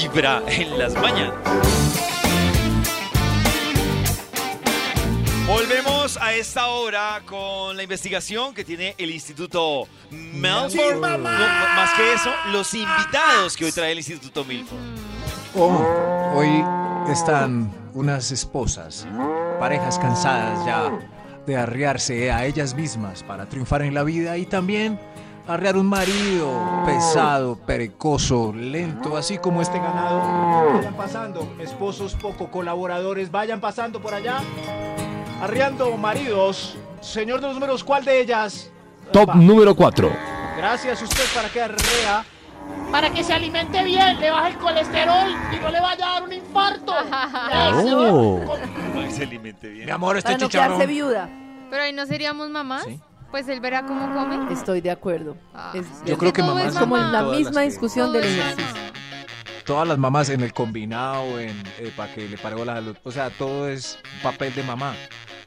Vibra 0.00 0.40
en 0.46 0.78
las 0.78 0.94
mañanas. 0.94 1.34
Volvemos 5.48 6.16
a 6.18 6.32
esta 6.34 6.68
hora 6.68 7.22
con 7.26 7.76
la 7.76 7.82
investigación 7.82 8.54
que 8.54 8.64
tiene 8.64 8.94
el 8.98 9.10
Instituto 9.10 9.88
Milford. 10.10 11.00
No, 11.00 11.18
más 11.18 11.92
que 11.96 12.12
eso, 12.14 12.30
los 12.52 12.72
invitados 12.72 13.56
que 13.56 13.64
hoy 13.64 13.72
trae 13.72 13.90
el 13.90 13.98
Instituto 13.98 14.44
Milford. 14.44 14.78
Oh, 15.56 16.32
hoy 16.36 16.64
están 17.10 17.72
unas 17.94 18.30
esposas, 18.30 19.08
parejas 19.58 19.98
cansadas 19.98 20.64
ya 20.64 20.90
de 21.46 21.56
arriarse 21.56 22.30
a 22.30 22.46
ellas 22.46 22.74
mismas 22.74 23.24
para 23.24 23.46
triunfar 23.46 23.82
en 23.82 23.94
la 23.94 24.04
vida 24.04 24.38
y 24.38 24.46
también 24.46 25.00
arriar 25.46 25.76
un 25.76 25.86
marido 25.86 26.50
pesado, 26.86 27.56
perecoso, 27.56 28.52
lento, 28.52 29.16
así 29.16 29.38
como 29.38 29.62
este 29.62 29.78
ganado. 29.78 30.74
Vayan 30.74 30.94
pasando, 30.94 31.54
esposos 31.58 32.14
poco 32.14 32.50
colaboradores, 32.50 33.30
vayan 33.30 33.60
pasando 33.60 34.00
por 34.00 34.14
allá. 34.14 34.40
Arriando 35.40 35.96
maridos. 35.96 36.76
Señor 37.00 37.40
de 37.40 37.48
los 37.48 37.54
números, 37.54 37.82
¿cuál 37.82 38.04
de 38.04 38.20
ellas? 38.20 38.70
Top 39.12 39.34
número 39.34 39.74
4. 39.74 40.10
Gracias 40.56 41.02
usted 41.02 41.24
para 41.34 41.48
que 41.48 41.60
arrea. 41.60 42.24
Para 42.92 43.10
que 43.10 43.24
se 43.24 43.32
alimente 43.32 43.82
bien, 43.82 44.20
le 44.20 44.30
baje 44.30 44.50
el 44.50 44.58
colesterol 44.58 45.28
y 45.52 45.60
no 45.60 45.70
le 45.70 45.80
vaya 45.80 46.10
a 46.10 46.12
dar 46.14 46.22
un 46.22 46.32
infarto. 46.32 46.92
Oh. 47.74 48.40
Para 48.46 49.06
que 49.06 49.10
se 49.10 49.22
alimente 49.24 49.68
bien. 49.68 49.86
Mi 49.86 49.90
amor, 49.92 50.16
este 50.16 50.32
Para 50.32 50.44
no 50.44 50.48
quedarse 50.48 50.86
viuda. 50.86 51.28
Pero 51.70 51.82
ahí 51.82 51.92
no 51.92 52.06
seríamos 52.06 52.50
mamás. 52.50 52.86
Pues 53.32 53.48
él 53.48 53.58
verá 53.60 53.82
cómo 53.84 54.12
come. 54.14 54.52
Estoy 54.52 54.80
de 54.80 54.90
acuerdo. 54.92 55.36
Es, 55.74 55.84
Yo 56.06 56.16
creo 56.18 56.32
que 56.32 56.42
todo 56.42 56.54
mamás 56.54 56.74
es 56.74 56.78
como 56.78 56.96
en 56.96 57.10
la 57.10 57.20
todas 57.22 57.38
las 57.40 57.46
misma 57.48 57.60
discusión 57.62 58.12
del 58.12 58.22
ejercicio. 58.24 58.64
mamá. 58.66 58.78
Todas 59.64 59.88
las 59.88 59.98
mamás 59.98 60.28
en 60.28 60.42
el 60.42 60.52
combinado, 60.52 61.40
en 61.40 61.56
para 61.96 62.12
que 62.14 62.28
le 62.28 62.36
pare 62.38 62.62
la 62.64 62.74
salud. 62.74 62.96
O 63.02 63.10
sea, 63.10 63.30
todo 63.30 63.68
es 63.68 63.98
papel 64.22 64.54
de 64.54 64.62
mamá. 64.62 64.94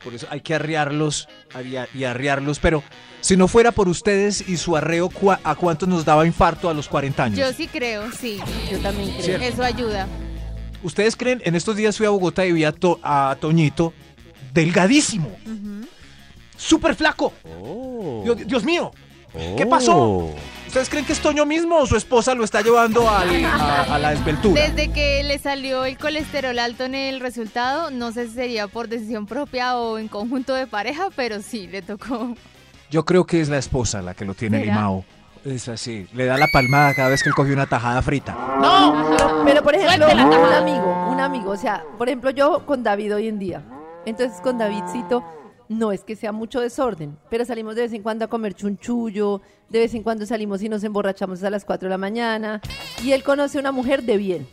Por 0.04 0.14
eso 0.14 0.26
hay 0.30 0.42
que 0.42 0.54
arriarlos 0.56 1.28
arria- 1.54 1.88
y 1.94 2.04
arriarlos. 2.06 2.60
Pero 2.60 2.82
si 3.22 3.38
no 3.38 3.48
fuera 3.48 3.72
por 3.72 3.88
ustedes 3.88 4.48
y 4.50 4.58
su 4.58 4.76
arreo, 4.78 5.10
¿cuá- 5.10 5.40
¿a 5.44 5.56
cuántos 5.56 5.88
nos 5.90 6.06
daba 6.06 6.26
infarto 6.26 6.70
a 6.70 6.74
los 6.74 6.88
40 6.88 7.24
años? 7.26 7.38
Yo 7.40 7.52
sí 7.54 7.68
creo, 7.68 8.12
sí. 8.12 8.40
Yo 8.72 8.80
también 8.80 9.10
creo. 9.12 9.22
Cierto. 9.24 9.46
Eso 9.46 9.64
ayuda. 9.64 10.08
¿Ustedes 10.82 11.16
creen? 11.16 11.42
En 11.46 11.56
estos 11.56 11.76
días 11.76 11.98
fui 11.98 12.06
a 12.06 12.10
Bogotá 12.12 12.46
y 12.46 12.52
vi 12.52 12.64
a, 12.64 12.72
To- 12.72 13.00
a 13.04 13.36
Toñito 13.40 13.94
delgadísimo, 14.54 15.30
súper 16.58 16.96
flaco. 16.96 17.34
Dios, 18.24 18.38
Dios 18.48 18.64
mío, 18.64 18.92
¿qué 19.58 19.66
pasó? 19.66 20.30
¿Ustedes 20.68 20.90
creen 20.90 21.06
que 21.06 21.14
es 21.14 21.20
Toño 21.22 21.46
mismo 21.46 21.78
o 21.78 21.86
su 21.86 21.96
esposa 21.96 22.36
lo 22.36 22.44
está 22.44 22.62
llevando 22.62 23.10
al- 23.10 23.46
a, 23.46 23.96
a 23.96 24.00
la 24.00 24.10
desveltura? 24.12 24.62
Desde 24.62 24.92
que 24.92 25.24
le 25.24 25.40
salió 25.40 25.86
el 25.86 25.98
colesterol 25.98 26.58
alto 26.60 26.84
en 26.84 26.96
el 26.96 27.20
resultado, 27.22 27.92
no 27.92 28.12
sé 28.12 28.28
si 28.28 28.34
sería 28.34 28.68
por 28.68 28.90
decisión 28.90 29.26
propia 29.26 29.78
o 29.78 29.98
en 29.98 30.08
conjunto 30.10 30.54
de 30.54 30.68
pareja, 30.68 31.08
pero 31.16 31.42
sí, 31.42 31.68
le 31.68 31.82
tocó. 31.82 32.36
Yo 32.92 33.06
creo 33.06 33.26
que 33.26 33.40
es 33.42 33.48
la 33.50 33.58
esposa 33.58 34.02
la 34.02 34.14
que 34.16 34.26
lo 34.26 34.34
tiene 34.34 34.60
¿Será? 34.60 34.72
limado. 34.74 35.06
Es 35.46 35.70
así, 35.70 36.08
le 36.14 36.26
da 36.26 36.38
la 36.38 36.48
palmada 36.52 36.94
cada 36.96 37.10
vez 37.10 37.22
que 37.22 37.30
él 37.30 37.36
coge 37.36 37.54
una 37.54 37.68
tajada 37.68 38.02
frita. 38.02 38.36
No, 38.60 39.16
Pero, 39.16 39.44
pero, 39.46 39.64
por 39.64 39.76
ejemplo, 39.76 40.08
un 40.08 40.20
amigo, 40.54 41.08
un 41.12 41.20
amigo, 41.20 41.52
o 41.52 41.58
sea, 41.58 41.84
por 42.00 42.10
ejemplo, 42.10 42.32
yo 42.32 42.66
con 42.66 42.82
David 42.84 43.14
hoy 43.16 43.28
en 43.28 43.38
día. 43.40 43.62
Entonces, 44.08 44.42
con 44.42 44.58
Davidcito, 44.58 45.24
no 45.70 45.92
es 45.92 46.04
que 46.04 46.16
sea 46.16 46.32
mucho 46.32 46.60
desorden, 46.62 47.18
pero 47.30 47.46
salimos 47.46 47.76
de 47.76 47.84
vez 47.84 47.94
en 47.94 48.04
cuando 48.04 48.26
a 48.26 48.28
comer 48.28 48.54
chunchullo, 48.54 49.42
de 49.70 49.80
vez 49.80 49.94
en 49.94 50.04
cuando 50.04 50.26
salimos 50.26 50.62
y 50.62 50.70
nos 50.70 50.84
emborrachamos 50.84 51.44
a 51.44 51.50
las 51.50 51.66
4 51.66 51.88
de 51.88 51.90
la 51.92 51.98
mañana, 51.98 52.62
y 53.04 53.12
él 53.12 53.24
conoce 53.24 53.58
a 53.58 53.62
una 53.62 53.72
mujer 53.72 54.04
de 54.04 54.18
bien. 54.18 54.48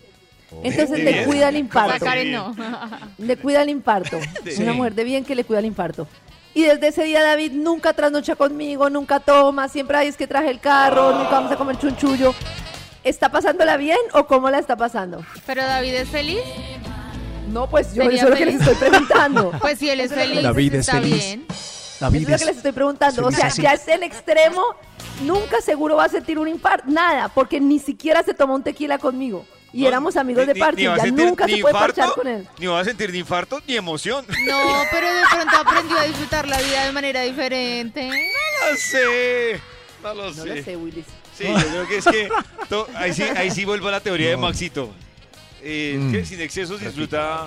Entonces 0.62 0.90
¿De 0.90 0.98
le 1.04 1.12
bien? 1.12 1.24
cuida 1.24 1.48
el. 1.48 1.68
Karen 1.68 2.32
no. 2.32 2.54
Le 3.18 3.36
cuida 3.38 3.62
el 3.62 3.70
infarto. 3.70 4.18
Sí. 4.44 4.62
Una 4.62 4.74
mujer 4.74 4.94
de 4.94 5.04
bien 5.04 5.24
que 5.24 5.34
le 5.34 5.44
cuida 5.44 5.60
el 5.60 5.64
infarto. 5.66 6.06
Y 6.54 6.64
desde 6.64 6.88
ese 6.88 7.04
día 7.04 7.22
David 7.22 7.52
nunca 7.52 7.94
trasnocha 7.94 8.36
conmigo, 8.36 8.90
nunca 8.90 9.20
toma, 9.20 9.68
siempre 9.68 9.96
ahí 9.96 10.08
es 10.08 10.16
que 10.18 10.26
traje 10.26 10.50
el 10.50 10.60
carro, 10.60 11.12
nunca 11.16 11.30
vamos 11.30 11.52
a 11.52 11.56
comer 11.56 11.78
chunchullo. 11.78 12.34
¿Está 13.04 13.30
pasándola 13.30 13.76
bien 13.78 13.98
o 14.12 14.26
cómo 14.26 14.50
la 14.50 14.58
está 14.58 14.76
pasando? 14.76 15.24
¿Pero 15.46 15.62
David 15.62 15.94
es 15.94 16.08
feliz? 16.08 16.40
No, 17.52 17.68
pues 17.68 17.94
yo 17.94 18.02
¿Sería 18.02 18.18
eso 18.18 18.24
es 18.26 18.30
lo 18.30 18.36
que 18.36 18.46
les 18.46 18.54
feliz? 18.56 18.68
estoy 18.72 18.88
preguntando. 18.88 19.52
Pues 19.60 19.78
si 19.78 19.90
él 19.90 20.00
es 20.00 20.12
feliz, 20.12 20.42
David 20.42 20.74
es 20.74 20.80
está 20.80 20.92
feliz. 21.00 21.16
bien. 21.24 21.46
David 22.00 22.22
eso 22.22 22.24
es 22.24 22.28
lo 22.30 22.34
es- 22.34 22.40
que 22.40 22.46
les 22.46 22.56
estoy 22.56 22.72
preguntando. 22.72 23.20
O 23.22 23.24
feliz 23.26 23.38
sea, 23.38 23.46
así. 23.48 23.62
ya 23.62 23.72
es 23.74 23.86
el 23.88 24.02
extremo, 24.02 24.62
nunca 25.22 25.60
seguro 25.60 25.96
va 25.96 26.04
a 26.06 26.08
sentir 26.08 26.38
un 26.38 26.48
infarto, 26.48 26.84
nada, 26.88 27.28
porque 27.28 27.60
ni 27.60 27.78
siquiera 27.78 28.22
se 28.22 28.34
tomó 28.34 28.54
un 28.54 28.62
tequila 28.62 28.98
conmigo. 28.98 29.44
Y 29.74 29.82
No, 29.82 29.88
éramos 29.88 30.16
amigos 30.16 30.46
ni- 30.46 30.52
de 30.52 30.58
ya 30.58 30.96
sentir 30.98 31.24
nunca 31.26 31.44
se 31.46 31.56
puede 31.58 31.72
infarto, 31.74 31.78
parchar 31.96 32.14
con 32.14 32.26
él. 32.26 32.46
Ni 32.58 32.66
va 32.66 32.80
a 32.80 32.84
sentir 32.84 33.10
ni 33.12 33.18
infarto 33.20 33.60
ni 33.66 33.76
emoción. 33.76 34.24
No, 34.46 34.82
pero 34.90 35.06
de 35.06 35.22
pronto 35.30 35.56
aprendió 35.56 35.98
a 35.98 36.04
disfrutar 36.04 36.46
la 36.48 36.58
vida 36.60 36.84
de 36.86 36.92
manera 36.92 37.22
diferente. 37.22 38.08
No 38.08 38.70
lo 38.70 38.76
sé. 38.76 39.60
No 40.02 40.14
lo 40.14 40.24
No 40.24 40.42
sé. 40.42 40.56
lo 40.56 40.64
sé, 40.64 40.76
Willis. 40.76 41.04
Sí, 41.38 41.44
yo 41.46 41.54
creo 41.54 41.88
que 41.88 41.96
es 41.98 42.04
que 42.04 42.28
to- 42.68 42.86
ahí, 42.94 43.14
sí, 43.14 43.22
ahí 43.22 43.50
sí 43.50 43.64
vuelvo 43.64 43.88
a 43.88 43.92
la 43.92 44.00
teoría 44.00 44.28
de 44.30 44.36
Maxito. 44.36 44.90
Eh, 45.62 45.96
Mm. 45.98 46.12
que 46.12 46.24
sin 46.24 46.40
excesos 46.40 46.80
disfruta. 46.80 47.46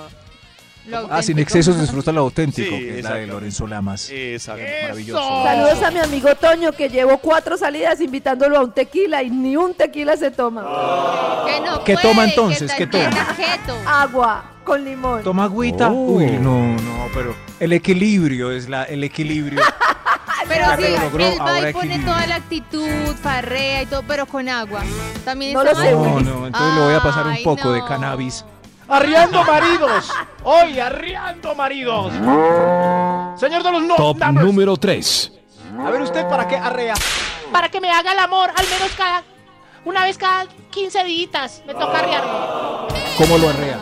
Lo 0.88 0.98
Ah, 0.98 1.02
sin 1.02 1.14
auténtico. 1.38 1.40
excesos 1.42 1.82
disfruta 1.82 2.12
lo 2.12 2.22
auténtico, 2.22 2.70
Sí, 2.76 2.80
que 2.84 3.00
es 3.00 3.04
la 3.04 3.16
de 3.16 3.26
Lorenzo 3.26 3.66
Lamas. 3.66 4.08
Exacto. 4.12 4.62
Maravilloso. 4.84 5.44
Saludos 5.44 5.82
a 5.84 5.90
mi 5.92 6.00
amigo 6.00 6.36
Toño 6.36 6.72
que 6.74 6.90
llevo 6.90 7.18
cuatro 7.18 7.58
salidas 7.58 8.00
invitándolo 8.02 8.58
a 8.58 8.62
un 8.64 8.72
tequila 8.72 9.24
y 9.24 9.32
ni 9.32 9.58
un 9.58 9.74
tequila 9.74 10.16
se 10.16 10.30
toma. 10.30 10.62
Que 11.48 11.60
no 11.60 11.84
¿Qué 11.84 11.94
puede, 11.96 12.08
toma 12.08 12.26
entonces? 12.26 12.72
Que 12.74 12.84
está 12.84 13.10
¿Qué 13.36 13.44
en 13.46 13.62
toma? 13.66 14.02
Agua 14.04 14.52
con 14.64 14.86
limón. 14.86 15.24
Toma 15.24 15.46
agüita. 15.46 15.90
Oh. 15.90 16.18
Uy, 16.18 16.28
no, 16.40 16.76
no, 16.76 17.08
pero 17.16 17.36
el 17.60 17.74
equilibrio 17.74 18.52
es 18.52 18.70
la, 18.70 18.84
el 18.84 19.04
equilibrio. 19.04 19.62
Pero 20.56 20.78
sí, 20.78 20.84
él 21.24 21.42
va 21.42 21.70
y 21.70 21.74
pone 21.74 22.00
toda 22.00 22.28
la 22.28 22.36
actitud, 22.36 23.16
farrea 23.22 23.82
y 23.84 23.86
todo, 23.86 24.04
pero 24.08 24.26
con 24.26 24.48
agua. 24.50 24.82
También 25.24 25.54
No 25.54 25.62
está 25.64 25.74
lo 25.74 25.80
sé. 25.82 25.92
No, 25.92 26.20
no, 26.20 26.48
entonces 26.48 26.74
le 26.76 26.82
voy 26.82 26.94
a 26.94 27.02
pasar 27.02 27.28
un 27.28 27.44
poco 27.44 27.72
de 27.72 27.84
cannabis. 27.86 28.46
Arriando 28.88 29.44
maridos. 29.44 30.12
Hoy, 30.44 30.80
arriando 30.80 31.56
maridos. 31.56 32.14
Señor 33.40 33.64
de 33.64 33.72
los 33.72 33.82
no 33.84 33.96
Top 33.96 34.18
numbers. 34.20 34.46
número 34.46 34.78
3. 34.78 35.32
A 35.86 35.90
ver 35.90 36.02
usted 36.02 36.28
para 36.30 36.48
qué 36.48 36.56
arrea. 36.58 36.94
para 37.52 37.70
que 37.70 37.82
me 37.82 37.92
haga 37.92 38.12
el 38.14 38.20
amor 38.20 38.50
al 38.56 38.66
menos 38.68 38.92
cada 38.98 39.24
una 39.86 40.04
vez 40.04 40.18
cada 40.18 40.46
15 40.72 41.04
días. 41.04 41.62
Me 41.68 41.74
toca 41.74 42.00
arriarlo. 42.00 42.88
¿Cómo 43.18 43.38
lo 43.38 43.50
arrea? 43.50 43.80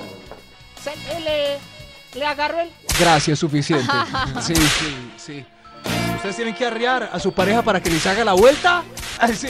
Se- 0.82 0.91
eh, 0.91 1.59
le, 2.13 2.19
le 2.19 2.26
agarro 2.26 2.59
el 2.61 2.71
Gracias, 2.99 3.39
suficiente. 3.39 3.86
Sí, 4.41 4.55
sí, 4.55 5.11
sí. 5.17 5.45
¿Ustedes 6.24 6.38
tienen 6.38 6.55
que 6.55 6.65
arrear 6.65 7.09
a 7.11 7.19
su 7.19 7.34
pareja 7.34 7.61
para 7.61 7.84
que 7.84 7.89
les 7.89 8.07
haga 8.07 8.24
la 8.24 8.32
vuelta? 8.32 8.82
Así. 9.19 9.49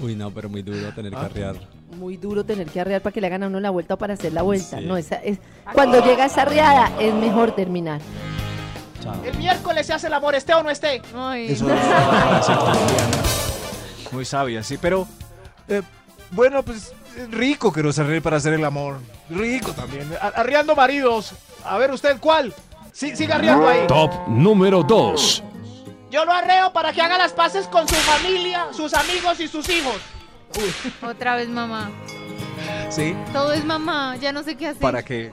Uy, 0.00 0.16
no, 0.16 0.32
pero 0.32 0.48
muy 0.48 0.60
duro 0.60 0.92
tener 0.92 1.12
que 1.12 1.18
arrear. 1.18 1.54
Muy 1.96 2.16
duro 2.16 2.44
tener 2.44 2.66
que 2.66 2.80
arrear 2.80 3.00
para 3.00 3.12
que 3.12 3.20
le 3.20 3.28
hagan 3.28 3.44
a 3.44 3.46
uno 3.46 3.60
la 3.60 3.70
vuelta 3.70 3.94
o 3.94 3.96
para 3.96 4.14
hacer 4.14 4.32
la 4.32 4.42
vuelta. 4.42 4.80
No, 4.80 4.96
esa 4.96 5.14
es, 5.22 5.38
cuando 5.72 6.04
llega 6.04 6.24
esa 6.24 6.42
arreada 6.42 6.90
es 6.98 7.14
mejor 7.14 7.52
terminar. 7.52 8.00
El 9.24 9.38
miércoles 9.38 9.86
se 9.86 9.92
hace 9.92 10.08
el 10.08 10.14
amor, 10.14 10.34
esté 10.34 10.52
o 10.52 10.64
no 10.64 10.70
esté. 10.70 11.00
Ay, 11.14 11.52
Eso 11.52 11.72
es. 11.72 11.80
Muy 14.10 14.24
sabia, 14.24 14.64
sí, 14.64 14.78
pero 14.82 15.06
eh, 15.68 15.82
bueno, 16.32 16.64
pues 16.64 16.92
eh, 17.16 17.28
rico 17.30 17.72
que 17.72 17.84
nos 17.84 18.00
arree 18.00 18.20
para 18.20 18.38
hacer 18.38 18.54
el 18.54 18.64
amor. 18.64 18.96
Rico 19.30 19.70
también. 19.70 20.10
Arriando 20.20 20.74
maridos. 20.74 21.34
A 21.64 21.78
ver 21.78 21.92
usted 21.92 22.18
cuál. 22.18 22.52
Sí, 22.90 23.14
siga 23.14 23.36
arriando 23.36 23.68
ahí. 23.68 23.86
Top 23.86 24.10
número 24.26 24.82
2. 24.82 25.44
Yo 26.12 26.24
lo 26.26 26.32
arreo 26.32 26.72
para 26.74 26.92
que 26.92 27.00
haga 27.00 27.16
las 27.18 27.32
paces 27.32 27.66
con 27.66 27.88
su 27.88 27.94
familia, 27.94 28.66
sus 28.72 28.92
amigos 28.94 29.40
y 29.40 29.48
sus 29.48 29.66
hijos. 29.70 29.96
otra 31.02 31.34
vez 31.36 31.48
mamá. 31.48 31.90
Sí, 32.90 33.16
Todo 33.32 33.52
es 33.54 33.64
mamá, 33.64 34.16
ya 34.16 34.30
no 34.30 34.42
sé 34.42 34.54
qué 34.56 34.68
hacer. 34.68 34.80
para 34.82 35.02
que 35.02 35.32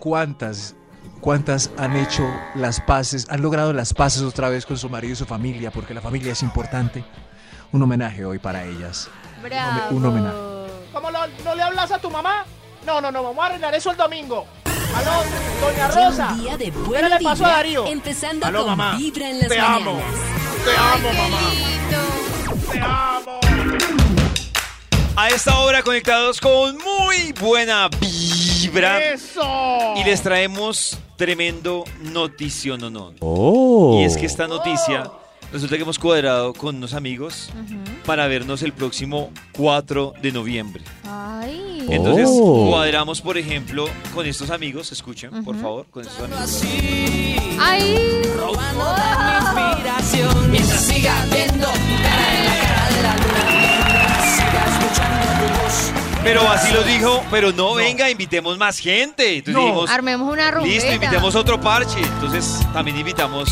cuántas 0.00 0.74
cuántas 1.20 1.70
han 1.78 1.96
hecho 1.96 2.28
las 2.56 2.80
paces, 2.80 3.28
han 3.30 3.42
logrado 3.42 3.72
las 3.72 3.94
paces 3.94 4.22
otra 4.22 4.48
vez 4.48 4.66
con 4.66 4.76
su 4.76 4.90
marido 4.90 5.12
y 5.12 5.16
su 5.16 5.24
familia, 5.24 5.70
porque 5.70 5.94
la 5.94 6.00
familia 6.00 6.32
es 6.32 6.42
importante. 6.42 7.04
Un 7.70 7.80
homenaje 7.82 8.24
hoy 8.24 8.40
para 8.40 8.64
ellas. 8.64 9.08
Bravo. 9.40 9.96
un 9.96 10.04
homenaje. 10.04 10.36
¿Cómo 10.92 11.10
lo- 11.12 11.26
no 11.44 11.54
le 11.54 11.62
hablas 11.62 11.92
a 11.92 11.98
tu 11.98 12.10
mamá? 12.10 12.44
No, 12.84 13.00
no, 13.00 13.12
no, 13.12 13.22
vamos 13.22 13.42
a 13.44 13.46
arreglar 13.46 13.72
eso 13.76 13.92
el 13.92 13.96
domingo. 13.96 14.46
Aló, 14.94 15.22
doña 15.60 15.88
Rosa. 15.88 16.28
Un 16.32 16.42
día 16.42 16.56
de 16.56 16.70
¿Qué 16.70 17.08
le 17.08 17.20
pasó 17.20 17.44
a 17.46 17.48
Darío? 17.48 17.86
empezando 17.86 18.46
Aló, 18.46 18.60
con 18.60 18.76
mamá. 18.76 18.96
Vibra 18.96 19.30
en 19.30 19.38
las 19.40 19.48
Te 19.48 19.58
amo. 19.58 20.00
Te 20.64 20.76
amo, 20.76 21.12
mamá. 21.12 21.38
Te 22.70 22.80
amo. 22.80 23.40
A 25.16 25.28
esta 25.28 25.58
hora 25.60 25.82
conectados 25.82 26.40
con 26.40 26.76
muy 26.78 27.32
buena 27.38 27.88
vibra. 28.00 29.02
¡Eso! 29.12 29.94
Y 29.96 30.04
les 30.04 30.22
traemos 30.22 30.98
tremendo 31.16 31.84
notición, 32.00 32.80
no, 32.80 32.90
no. 32.90 33.12
Oh. 33.20 33.98
Y 34.00 34.04
es 34.04 34.16
que 34.16 34.26
esta 34.26 34.48
noticia, 34.48 35.10
resulta 35.52 35.76
que 35.76 35.82
hemos 35.82 35.98
cuadrado 35.98 36.54
con 36.54 36.76
unos 36.76 36.94
amigos 36.94 37.50
para 38.06 38.26
vernos 38.26 38.62
el 38.62 38.72
próximo 38.72 39.30
4 39.52 40.14
de 40.22 40.32
noviembre. 40.32 40.82
Ay. 41.04 41.21
Entonces, 41.88 42.28
Oh. 42.30 42.68
cuadramos, 42.70 43.20
por 43.20 43.36
ejemplo, 43.38 43.86
con 44.14 44.26
estos 44.26 44.50
amigos, 44.50 44.92
escuchen, 44.92 45.44
por 45.44 45.60
favor, 45.60 45.86
con 45.90 46.02
estos 46.06 46.18
amigos. 46.20 46.62
Ay. 47.60 48.22
inspiración 49.70 50.50
mientras 50.50 50.80
siga 50.80 51.14
viendo 51.32 51.66
cara 51.66 52.38
en 52.38 52.44
la 52.44 52.54
cara 52.62 52.90
de 52.90 53.02
la 53.02 53.14
luna. 53.16 53.42
Siga 54.36 54.64
escuchando 54.66 55.26
tu 55.38 55.62
voz. 55.62 55.92
Pero 56.24 56.48
así 56.50 56.72
lo 56.72 56.82
dijo, 56.84 57.22
pero 57.30 57.52
no, 57.52 57.74
venga, 57.74 58.08
invitemos 58.10 58.56
más 58.58 58.78
gente. 58.78 59.38
Entonces 59.38 59.60
dijimos, 59.62 59.90
Armemos 59.90 60.32
una 60.32 60.50
rumbeta. 60.50 60.74
listo, 60.74 60.92
invitemos 60.92 61.34
otro 61.34 61.60
parche. 61.60 61.98
Entonces 62.00 62.60
también 62.72 62.96
invitamos 62.98 63.48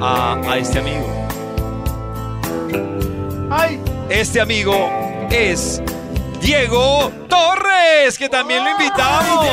a, 0.00 0.34
a 0.48 0.56
este 0.58 0.78
amigo. 0.78 1.26
¡Ay! 3.50 3.80
Este 4.08 4.40
amigo 4.40 4.74
es 5.30 5.80
Diego 6.40 7.10
Torres, 7.28 8.18
que 8.18 8.28
también 8.28 8.64
lo 8.64 8.70
invitamos. 8.70 9.46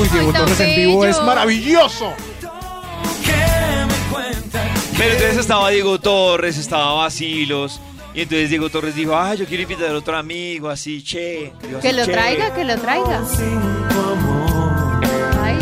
Uy, 0.00 0.08
Diego 0.08 0.32
Torres 0.32 0.60
en 0.60 0.76
vivo 0.76 1.04
es 1.04 1.20
maravilloso. 1.22 2.12
Pero 4.96 5.12
entonces 5.12 5.38
estaba 5.38 5.70
Diego 5.70 5.98
Torres, 5.98 6.56
estaba 6.56 6.94
Basilos. 6.94 7.80
Y 8.14 8.22
entonces 8.22 8.48
Diego 8.48 8.70
Torres 8.70 8.94
dijo, 8.94 9.18
ay, 9.18 9.38
yo 9.38 9.46
quiero 9.46 9.64
invitar 9.64 9.90
a 9.90 9.98
otro 9.98 10.16
amigo, 10.16 10.68
así, 10.68 11.02
che. 11.02 11.52
Que 11.82 11.88
así, 11.88 11.92
lo 11.92 12.04
che. 12.04 12.12
traiga, 12.12 12.54
que 12.54 12.64
lo 12.64 12.76
traiga. 12.78 13.22
Ay. 15.42 15.58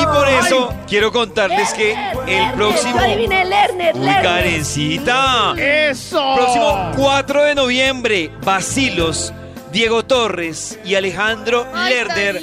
Y 0.00 0.06
por 0.06 0.28
eso 0.28 0.74
quiero 0.86 1.12
contarles 1.12 1.72
que 1.74 1.92
el 2.26 2.52
próximo... 2.54 2.98
Yo 2.98 3.04
adiviné, 3.04 3.44
Lerner, 3.44 3.94
Uy. 3.96 4.06
Karencita. 4.06 5.54
¡Eso! 5.56 6.34
Próximo 6.36 6.92
4 6.96 7.42
de 7.44 7.54
noviembre, 7.54 8.30
Basilos, 8.44 9.32
Diego 9.72 10.04
Torres 10.04 10.78
y 10.84 10.94
Alejandro 10.94 11.66
Ay, 11.74 11.94
Lerner 11.94 12.40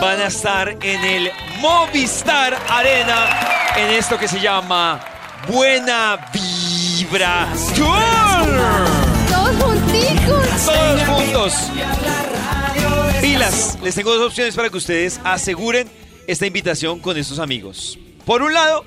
van 0.00 0.20
a 0.20 0.26
estar 0.26 0.68
en 0.68 1.04
el 1.04 1.30
Movistar 1.60 2.58
Arena 2.68 3.28
en 3.76 3.90
esto 3.90 4.18
que 4.18 4.26
se 4.28 4.40
llama 4.40 5.00
Buena 5.48 6.30
Vibra 6.32 7.48
Tour. 7.76 7.96
Todos 9.28 9.62
junticos. 9.62 10.66
Todos 10.66 11.02
juntos. 11.02 11.54
Pilas, 13.20 13.78
les 13.82 13.94
tengo 13.94 14.14
dos 14.14 14.26
opciones 14.28 14.54
para 14.54 14.68
que 14.68 14.76
ustedes 14.76 15.20
aseguren 15.24 15.88
esta 16.26 16.46
invitación 16.46 17.00
con 17.00 17.16
estos 17.16 17.38
amigos. 17.38 17.98
Por 18.24 18.42
un 18.42 18.54
lado, 18.54 18.84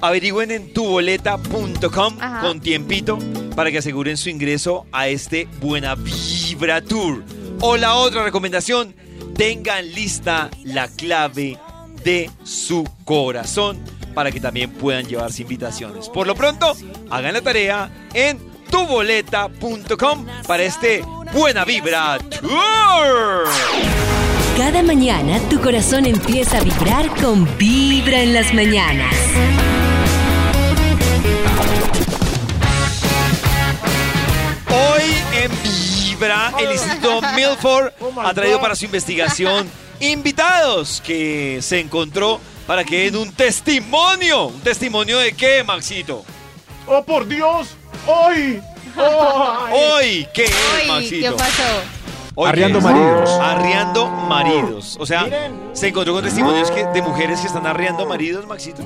averigüen 0.00 0.50
en 0.50 0.72
tuboleta.com 0.72 2.18
con 2.40 2.60
tiempito 2.60 3.18
para 3.54 3.70
que 3.70 3.78
aseguren 3.78 4.16
su 4.16 4.28
ingreso 4.30 4.86
a 4.92 5.08
este 5.08 5.48
Buena 5.60 5.94
Vibra 5.94 6.80
Tour. 6.82 7.24
O 7.60 7.76
la 7.76 7.94
otra 7.94 8.24
recomendación, 8.24 8.94
tengan 9.36 9.92
lista 9.92 10.50
la 10.64 10.88
clave 10.88 11.58
de 12.04 12.30
su 12.44 12.88
corazón 13.04 13.78
para 14.14 14.32
que 14.32 14.40
también 14.40 14.70
puedan 14.70 15.06
llevarse 15.06 15.42
invitaciones. 15.42 16.08
Por 16.08 16.26
lo 16.26 16.34
pronto, 16.34 16.74
hagan 17.10 17.34
la 17.34 17.40
tarea 17.42 18.08
en 18.14 18.38
tuboleta.com 18.70 20.26
para 20.46 20.62
este 20.62 21.04
Buena 21.32 21.64
Vibra 21.64 22.18
Tour. 22.18 23.48
Cada 24.56 24.82
mañana 24.82 25.38
tu 25.48 25.60
corazón 25.60 26.06
empieza 26.06 26.58
a 26.58 26.60
vibrar 26.62 27.08
con 27.20 27.46
Vibra 27.56 28.20
en 28.20 28.34
las 28.34 28.52
mañanas. 28.52 29.14
Hoy 34.68 35.02
en 35.42 35.50
Vibra, 35.62 36.52
el 36.58 36.72
Instituto 36.72 37.20
Milford 37.34 37.92
Oh 38.00 38.20
ha 38.20 38.34
traído 38.34 38.60
para 38.60 38.74
su 38.74 38.84
investigación 38.84 39.68
invitados 40.00 41.02
que 41.04 41.58
se 41.62 41.80
encontró 41.80 42.40
para 42.66 42.84
que 42.84 43.04
den 43.04 43.16
un 43.16 43.32
testimonio. 43.32 44.46
¿Un 44.46 44.60
testimonio 44.60 45.18
de 45.18 45.32
qué, 45.32 45.64
Maxito? 45.64 46.24
¡Oh, 46.86 47.02
por 47.04 47.26
Dios! 47.26 47.68
¡Hoy! 48.06 48.60
¡Oh! 48.96 49.66
Hoy, 49.72 50.26
¿qué 50.34 50.44
es, 50.44 50.54
Ay, 50.74 50.80
¿qué 50.82 50.88
Maxito? 50.88 51.36
pasó? 51.36 51.62
Arriando 52.46 52.80
maridos. 52.80 53.30
Arriando 53.40 54.06
maridos. 54.08 54.96
O 55.00 55.06
sea, 55.06 55.24
Miren. 55.24 55.70
se 55.72 55.88
encontró 55.88 56.14
con 56.14 56.24
testimonios 56.24 56.70
que- 56.70 56.84
de 56.86 57.02
mujeres 57.02 57.40
que 57.40 57.46
están 57.46 57.66
arriando 57.66 58.06
maridos, 58.06 58.46
Maxito. 58.46 58.82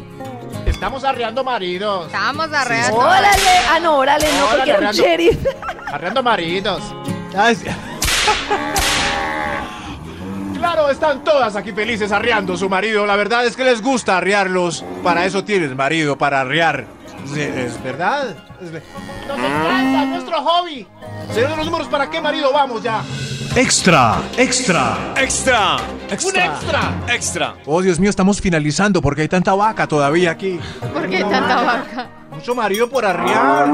Estamos 0.66 1.04
arreando 1.04 1.44
maridos. 1.44 2.06
Estábamos 2.06 2.52
arreando. 2.52 2.96
Órale. 2.96 3.28
Ah, 3.70 3.78
no, 3.80 3.96
órale, 3.98 4.26
no, 4.38 4.44
Órale, 4.46 4.56
porque 4.56 4.70
era 4.70 4.78
un 4.80 4.86
Orlando. 4.86 5.02
sheriff. 5.02 5.46
Arreando 5.92 6.22
maridos. 6.22 6.82
Claro, 10.56 10.88
están 10.88 11.22
todas 11.22 11.56
aquí 11.56 11.72
felices 11.72 12.10
arreando 12.10 12.56
su 12.56 12.68
marido. 12.70 13.04
La 13.06 13.16
verdad 13.16 13.44
es 13.44 13.54
que 13.56 13.64
les 13.64 13.82
gusta 13.82 14.16
arrearlos. 14.16 14.84
Para 15.02 15.26
eso 15.26 15.44
tienes 15.44 15.74
marido, 15.76 16.16
para 16.16 16.40
arrear. 16.40 16.86
Sí, 17.32 17.40
Es 17.40 17.82
verdad. 17.82 18.34
Es 18.62 18.70
ver- 18.70 18.82
Nos 19.26 19.38
encanta, 19.38 20.02
es 20.02 20.08
nuestro 20.08 20.42
hobby. 20.42 20.86
Señor 21.32 21.50
de 21.50 21.56
los 21.56 21.66
números, 21.66 21.88
¿para 21.88 22.08
qué 22.10 22.20
marido 22.20 22.52
vamos 22.52 22.82
ya? 22.82 23.02
Extra, 23.56 24.16
extra. 24.36 24.96
¡Extra! 25.16 25.76
¡Un 26.10 26.36
extra! 26.36 26.92
¡Extra! 27.08 27.54
Oh, 27.66 27.80
Dios 27.82 28.00
mío, 28.00 28.10
estamos 28.10 28.40
finalizando 28.40 29.00
porque 29.00 29.22
hay 29.22 29.28
tanta 29.28 29.54
vaca 29.54 29.86
todavía 29.86 30.32
aquí. 30.32 30.58
¿Por 30.92 31.08
qué 31.08 31.20
tanta 31.20 31.62
vaca? 31.62 32.08
Mucho 32.32 32.54
marido 32.54 32.90
por 32.90 33.04
arrear. 33.04 33.68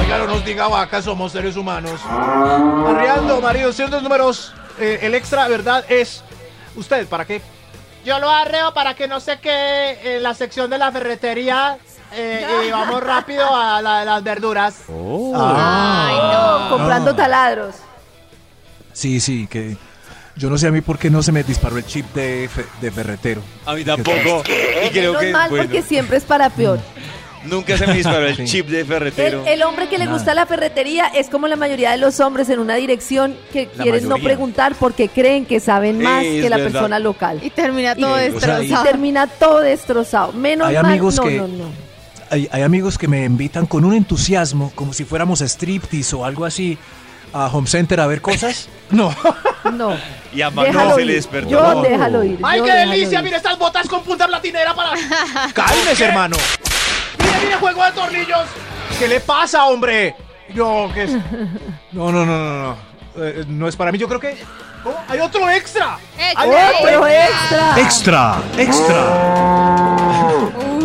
Oiga, 0.00 0.18
no 0.18 0.26
nos 0.26 0.44
diga 0.44 0.66
vaca, 0.66 1.00
somos 1.00 1.30
seres 1.32 1.56
humanos. 1.56 2.00
Arreando, 2.08 3.40
marido, 3.40 3.72
señor 3.72 3.90
de 3.90 3.96
los 3.96 4.02
números. 4.02 4.52
eh, 4.80 4.98
el 5.02 5.14
extra, 5.14 5.46
¿verdad? 5.46 5.84
Es. 5.88 6.24
¿Usted 6.74 7.06
para 7.06 7.24
qué? 7.24 7.40
Yo 8.04 8.18
lo 8.18 8.28
arreo 8.28 8.74
para 8.74 8.94
que 8.94 9.06
no 9.06 9.20
se 9.20 9.38
quede 9.38 10.16
en 10.16 10.22
la 10.24 10.34
sección 10.34 10.68
de 10.68 10.78
la 10.78 10.90
ferretería 10.90 11.78
eh, 12.14 12.46
y 12.68 12.70
vamos 12.70 13.02
rápido 13.02 13.44
a 13.54 13.80
la 13.82 14.00
de 14.00 14.04
las 14.06 14.22
verduras. 14.22 14.76
Ay, 14.88 16.16
no. 16.16 16.70
Comprando 16.70 17.14
taladros. 17.14 17.74
Sí, 18.92 19.20
sí, 19.20 19.46
que 19.48 19.76
yo 20.36 20.48
no 20.50 20.58
sé 20.58 20.68
a 20.68 20.70
mí 20.70 20.80
por 20.80 20.98
qué 20.98 21.10
no 21.10 21.22
se 21.22 21.32
me 21.32 21.42
disparó 21.42 21.76
el 21.76 21.86
chip 21.86 22.12
de, 22.14 22.48
fe- 22.52 22.66
de 22.80 22.90
ferretero. 22.90 23.42
A 23.66 23.74
mí 23.74 23.84
tampoco. 23.84 24.42
Y 24.86 24.90
creo 24.90 25.12
Menos 25.12 25.22
que, 25.22 25.32
mal 25.32 25.50
bueno, 25.50 25.64
porque 25.64 25.82
siempre 25.82 26.16
es 26.18 26.24
para 26.24 26.50
peor. 26.50 26.78
nunca 27.44 27.76
se 27.76 27.86
me 27.86 27.94
disparó 27.94 28.26
el 28.26 28.36
Sí. 28.36 28.44
chip 28.46 28.68
de 28.68 28.84
ferretero. 28.84 29.42
El, 29.42 29.48
el 29.48 29.62
hombre 29.64 29.88
que 29.88 29.98
le 29.98 30.06
gusta 30.06 30.32
la 30.32 30.46
ferretería 30.46 31.08
es 31.08 31.28
como 31.28 31.46
la 31.48 31.56
mayoría 31.56 31.90
de 31.90 31.98
los 31.98 32.18
hombres 32.20 32.48
en 32.48 32.58
una 32.58 32.74
dirección 32.76 33.36
que 33.52 33.68
La 33.76 33.82
quieren 33.82 34.04
no 34.04 34.10
mayoría. 34.10 34.28
preguntar 34.28 34.74
porque 34.78 35.08
creen 35.08 35.44
que 35.44 35.60
saben 35.60 36.00
más 36.00 36.24
Es 36.24 36.42
que 36.42 36.48
la 36.50 36.56
verdad. 36.56 36.72
persona 36.72 36.98
local. 37.00 37.40
Y 37.42 37.50
termina 37.50 37.94
Y- 37.96 38.00
todo 38.00 38.12
o 38.12 38.16
sea, 38.16 38.26
Y 38.28 38.30
destrozado. 38.32 38.84
termina 38.84 39.26
todo 39.26 39.60
destrozado. 39.60 40.32
Menos 40.32 40.68
Hay 40.68 40.74
mal, 40.76 40.86
amigos 40.86 41.16
no, 41.16 41.22
que- 41.24 41.36
no, 41.36 41.48
no. 41.48 41.83
Hay, 42.34 42.48
hay 42.50 42.62
amigos 42.62 42.98
que 42.98 43.06
me 43.06 43.24
invitan 43.24 43.64
con 43.64 43.84
un 43.84 43.94
entusiasmo, 43.94 44.72
como 44.74 44.92
si 44.92 45.04
fuéramos 45.04 45.40
a 45.40 45.44
striptease 45.44 46.16
o 46.16 46.24
algo 46.24 46.44
así, 46.44 46.76
a 47.32 47.46
Home 47.46 47.68
Center 47.68 48.00
a 48.00 48.08
ver 48.08 48.20
cosas. 48.20 48.68
No. 48.90 49.14
No. 49.72 49.96
Y 50.32 50.42
a 50.42 50.50
Manuel 50.50 50.72
Déjalo 50.72 50.94
se 50.96 51.00
ir. 51.00 51.06
le 51.06 51.14
despertó. 51.14 51.48
Yo 51.48 51.82
déjalo 51.82 52.22
ir. 52.22 52.38
¡Ay, 52.42 52.58
yo 52.58 52.64
qué 52.66 52.72
delicia! 52.72 53.18
ir. 53.18 53.24
Mira 53.24 53.36
estas 53.38 53.58
botas 53.58 53.88
con 53.88 54.02
punta 54.02 54.26
platinera 54.26 54.74
para. 54.74 54.90
¡Cálmese, 55.54 56.04
hermano! 56.04 56.36
¡Mire, 57.18 57.32
mire, 57.44 57.54
juego 57.56 57.82
de 57.84 57.92
tornillos! 57.92 58.46
¿Qué 58.98 59.08
le 59.08 59.20
pasa, 59.20 59.64
hombre? 59.64 60.14
Yo, 60.54 60.90
¿qué 60.92 61.04
es? 61.04 61.12
No, 61.92 62.12
no, 62.12 62.26
no, 62.26 62.36
no, 62.36 62.62
no. 62.62 62.76
Eh, 63.16 63.44
no 63.48 63.66
es 63.68 63.74
para 63.76 63.90
mí, 63.90 63.98
yo 63.98 64.06
creo 64.06 64.20
que. 64.20 64.36
¿Cómo? 64.82 64.96
¡Hay 65.08 65.20
otro 65.20 65.48
extra! 65.48 65.98
¡Hay 66.36 66.48
¡Otro 66.48 67.06
extra! 67.06 67.74
Extra, 67.78 68.36
extra. 68.58 69.04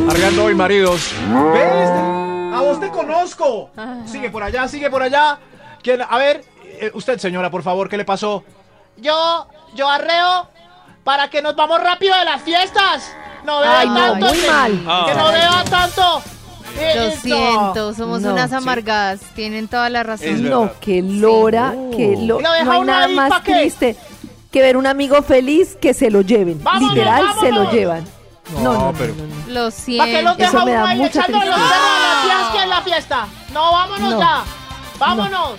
Arreando 0.09 0.45
hoy, 0.45 0.55
maridos. 0.55 1.11
¿Ves? 1.53 1.89
A 2.53 2.61
vos 2.61 2.79
te 2.79 2.89
conozco. 2.89 3.69
Sigue 4.05 4.29
por 4.29 4.43
allá, 4.43 4.67
sigue 4.67 4.89
por 4.89 5.03
allá. 5.03 5.37
¿Quién? 5.83 6.01
A 6.01 6.17
ver, 6.17 6.43
eh, 6.65 6.91
usted, 6.93 7.17
señora, 7.19 7.49
por 7.51 7.63
favor, 7.63 7.87
¿qué 7.89 7.97
le 7.97 8.05
pasó? 8.05 8.43
Yo, 8.97 9.47
yo 9.75 9.87
arreo 9.89 10.47
para 11.03 11.29
que 11.29 11.41
nos 11.41 11.55
vamos 11.55 11.81
rápido 11.81 12.15
de 12.17 12.25
las 12.25 12.41
fiestas. 12.41 13.11
No 13.45 13.59
vea 13.61 13.79
Ay, 13.79 13.87
no, 13.89 13.95
tanto. 13.95 14.25
muy 14.27 14.37
que- 14.37 14.47
mal. 14.47 14.71
Que 15.05 15.15
no 15.15 15.31
vea 15.31 15.63
tanto. 15.69 16.21
Eh, 16.79 16.93
Lo 16.95 17.01
eh, 17.03 17.13
no. 17.15 17.21
siento, 17.21 17.93
somos 17.93 18.21
No, 18.21 18.33
unas 18.33 18.49
sí. 18.49 18.55
amargadas. 18.55 19.19
Tienen 19.35 19.67
toda 19.67 19.89
la 19.89 20.03
razón. 20.03 20.49
No, 20.49 20.71
qué 20.81 21.01
lora, 21.01 21.73
qué 21.95 22.13
Y 22.19 22.25
lora. 22.27 22.43
lo 22.63 22.63
No 22.65 22.71
hay 22.71 22.81
nada 22.81 23.07
más 23.09 23.43
triste. 23.43 23.95
que 24.51 24.61
ver 24.61 24.75
un 24.77 24.87
amigo 24.87 25.21
feliz 25.21 25.77
que 25.79 25.93
se 25.93 26.09
lo 26.09 26.21
lleven. 26.21 26.61
Vámonos, 26.63 26.93
Literal, 26.93 27.23
se 27.39 27.49
lo 27.49 27.55
vámonos. 27.57 27.73
llevan. 27.73 28.18
No, 28.53 28.63
no, 28.63 28.73
no, 28.73 28.93
pero- 28.97 29.13
no, 29.15 29.23
no. 29.23 29.47
Lo 29.47 29.59
¿Para 29.61 29.71
siento. 29.71 30.05
qué 30.05 30.21
los 30.23 30.37
deja 30.37 30.63
uno 30.63 30.85
ahí 30.85 31.03
echando 31.03 31.37
los 31.37 31.43
perros 31.45 31.59
a 31.59 31.99
las 31.99 32.25
tías 32.25 32.49
que 32.53 32.63
en 32.63 32.69
la 32.69 32.81
fiesta? 32.81 33.27
No, 33.53 33.71
vámonos 33.71 34.11
No. 34.11 34.19
ya. 34.19 34.43
Vámonos. 34.99 35.51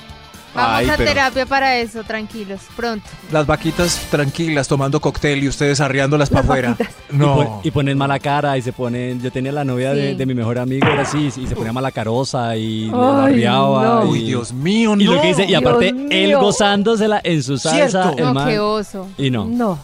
Vamos 0.52 0.72
Ay, 0.74 0.88
a 0.90 0.96
pero- 0.96 1.08
terapia 1.10 1.46
para 1.46 1.76
eso, 1.76 2.02
tranquilos, 2.02 2.60
pronto. 2.74 3.06
Las 3.30 3.46
vaquitas 3.46 4.00
tranquilas 4.10 4.66
tomando 4.66 5.00
cóctel 5.00 5.44
y 5.44 5.48
ustedes 5.48 5.80
arriándolas 5.80 6.28
para 6.28 6.40
Las 6.42 6.50
afuera. 6.50 6.68
vaquitas. 6.70 6.94
Y, 7.08 7.16
pon- 7.18 7.18
No. 7.44 7.60
y 7.62 7.70
ponen 7.70 7.96
mala 7.96 8.18
cara 8.18 8.58
y 8.58 8.62
se 8.62 8.72
ponen. 8.72 9.22
Yo 9.22 9.30
tenía 9.30 9.52
la 9.52 9.64
novia 9.64 9.92
de, 9.94 10.10
Sí. 10.10 10.16
de 10.16 10.26
mi 10.26 10.34
mejor 10.34 10.58
amigo, 10.58 10.88
era 10.88 11.02
así, 11.02 11.30
y 11.36 11.46
se 11.46 11.54
ponía 11.54 11.72
mala 11.72 11.92
carosa 11.92 12.56
y 12.56 12.86
le 12.86 12.96
Ay, 12.96 13.00
barriaba. 13.00 13.84
no. 13.84 14.06
Y, 14.06 14.08
Uy, 14.08 14.24
Dios 14.24 14.52
mío, 14.52 14.96
no. 14.96 15.02
y 15.02 15.04
lo 15.04 15.20
que 15.20 15.28
dice, 15.28 15.44
y 15.44 15.54
aparte, 15.54 15.92
Dios 15.92 16.06
él 16.10 16.26
mío. 16.30 16.40
gozándosela 16.40 17.20
en 17.22 17.42
su 17.44 17.56
salsa, 17.56 18.02
Cierto. 18.02 18.18
el 18.18 18.24
No, 18.24 18.34
man. 18.34 18.48
qué 18.48 18.58
oso. 18.58 19.06
Y 19.18 19.30
no. 19.30 19.44
No. 19.44 19.78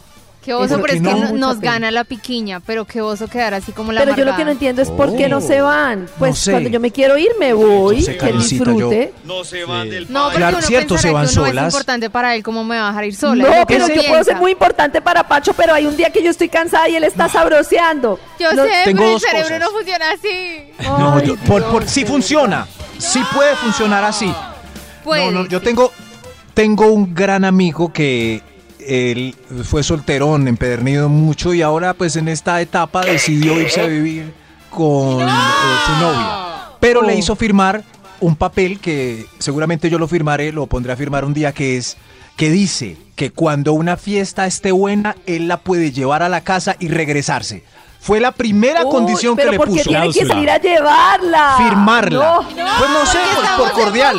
Qué 0.47 0.55
oso, 0.55 0.75
pero 0.81 0.85
que 0.87 0.93
es 0.93 1.03
que 1.03 1.11
no. 1.11 1.17
no- 1.33 1.33
nos 1.33 1.61
gana 1.61 1.91
la 1.91 2.05
piquiña, 2.05 2.61
pero 2.61 2.85
qué 2.85 3.01
oso 3.03 3.27
quedar 3.27 3.53
así 3.53 3.73
como 3.73 3.91
la 3.91 4.01
Pero 4.05 4.15
yo 4.17 4.25
lo 4.25 4.37
que 4.37 4.45
no 4.45 4.53
entiendo 4.53 4.81
es 4.81 4.91
por 4.91 5.15
qué 5.17 5.29
no 5.29 5.39
Oh. 5.39 5.41
se 5.41 5.61
van. 5.61 6.09
Pues 6.19 6.39
sé. 6.39 6.53
cuando 6.53 6.71
yo 6.71 6.79
me 6.81 6.93
quiero 6.93 7.19
ir, 7.19 7.31
me 7.41 7.53
voy, 7.53 7.97
No 7.97 8.03
sé, 8.03 8.17
que 8.17 8.33
disfrute. 8.33 9.13
No 9.25 9.43
se 9.45 9.65
van 9.65 9.91
del 9.91 10.07
No, 10.11 10.23
porque 10.25 10.37
Claro, 10.39 10.59
uno 10.59 10.67
cierto, 10.67 10.97
se 10.99 11.11
van 11.11 11.27
que 11.27 11.33
uno 11.35 11.47
solas. 11.49 11.67
es 11.67 11.75
importante 11.75 12.11
para 12.11 12.35
él, 12.37 12.43
¿cómo 12.45 12.63
me 12.63 12.79
va 12.79 12.87
a 12.87 12.91
dejar 12.93 13.05
ir 13.07 13.17
sola? 13.17 13.43
No, 13.43 13.51
Es 13.53 13.59
lo 13.61 13.67
que 13.67 13.75
pero 13.75 13.89
yo 13.89 14.03
puedo 14.09 14.23
ser 14.25 14.37
muy 14.37 14.53
importante 14.53 15.03
para 15.03 15.27
Pacho, 15.27 15.53
pero 15.53 15.75
hay 15.75 15.85
un 15.87 15.97
día 15.97 16.11
que 16.11 16.23
yo 16.23 16.31
estoy 16.31 16.49
cansada 16.49 16.89
y 16.89 16.95
él 16.95 17.03
está 17.03 17.29
sabroseando. 17.29 18.21
Yo 18.39 18.53
No- 18.53 18.63
sé, 18.65 18.71
Tengo 18.85 18.99
pero 19.03 19.15
el 19.17 19.21
cerebro 19.21 19.43
cosas. 19.49 19.61
no 19.61 19.71
funciona 19.71 20.05
así. 20.13 20.73
No, 20.85 21.15
Ay, 21.17 21.27
yo- 21.27 21.37
por, 21.39 21.65
por- 21.65 21.89
sí 21.89 22.05
funciona. 22.05 22.69
Sí 22.99 23.21
puede 23.35 23.57
funcionar 23.57 24.05
así. 24.05 24.33
No, 25.05 25.31
no, 25.33 25.47
yo 25.47 25.61
tengo, 25.61 25.93
tengo 26.55 26.87
un 26.87 27.15
gran 27.15 27.45
amigo 27.45 27.93
que 27.93 28.43
él 28.87 29.35
fue 29.65 29.83
solterón, 29.83 30.49
empedernido 30.49 31.09
mucho 31.09 31.53
y 31.55 31.63
ahora 31.63 31.95
pues 31.95 32.17
en 32.17 32.29
esta 32.29 32.61
etapa 32.61 33.03
decidió 33.05 33.61
irse 33.61 33.81
a 33.81 33.87
vivir 33.87 34.33
con 34.71 35.23
eh, 35.23 35.33
su 35.87 35.93
novia. 36.03 36.39
Pero 36.81 37.03
le 37.03 37.15
Oh. 37.15 37.19
hizo 37.19 37.37
firmar 37.37 37.83
un 38.21 38.37
papel 38.37 38.79
que 38.81 39.27
seguramente 39.39 39.91
yo 39.91 39.99
lo 39.99 40.09
firmaré, 40.09 40.53
lo 40.53 40.67
pondré 40.67 40.93
a 40.93 40.97
firmar 40.97 41.25
un 41.25 41.35
día 41.35 41.53
que 41.53 41.77
es 41.77 41.97
que 42.37 42.51
dice 42.51 42.97
que 43.15 43.31
cuando 43.31 43.73
una 43.73 43.97
fiesta 43.97 44.47
esté 44.47 44.71
buena, 44.73 45.17
él 45.27 45.49
la 45.49 45.57
puede 45.59 45.91
llevar 45.93 46.23
a 46.23 46.29
la 46.29 46.43
casa 46.43 46.77
y 46.79 46.89
regresarse. 46.89 47.65
Fue 47.99 48.21
la 48.21 48.31
primera 48.33 48.85
Uy, 48.85 48.91
condición 48.91 49.37
que 49.37 49.47
le 49.47 49.57
¿por 49.57 49.69
qué 49.69 49.79
puso. 49.79 49.89
tiene 49.89 50.13
que 50.13 50.27
salir 50.27 50.51
a 50.51 50.59
llevarla? 50.59 51.55
Firmarla. 51.57 52.19
No. 52.19 52.43
pues 52.43 52.91
no 52.91 53.07
sé, 53.07 53.19
pues, 53.37 53.51
por 53.57 53.71
cordial. 53.73 54.17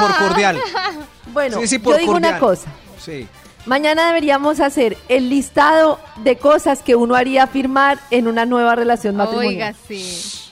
Por 0.00 0.16
cordial. 0.16 0.58
Bueno, 1.32 1.60
Sí, 1.60 1.68
sí, 1.68 1.78
por 1.78 1.92
yo 1.94 1.98
digo 2.00 2.12
una 2.16 2.38
cosa. 2.38 2.68
Sí. 2.98 3.28
Mañana 3.68 4.06
deberíamos 4.06 4.60
hacer 4.60 4.96
el 5.10 5.28
listado 5.28 6.00
de 6.24 6.36
cosas 6.38 6.82
que 6.82 6.96
uno 6.96 7.14
haría 7.14 7.46
firmar 7.46 7.98
en 8.10 8.26
una 8.26 8.46
nueva 8.46 8.74
relación 8.74 9.14
matrimonial. 9.14 9.52
Oiga, 9.52 9.74
sí. 9.86 10.50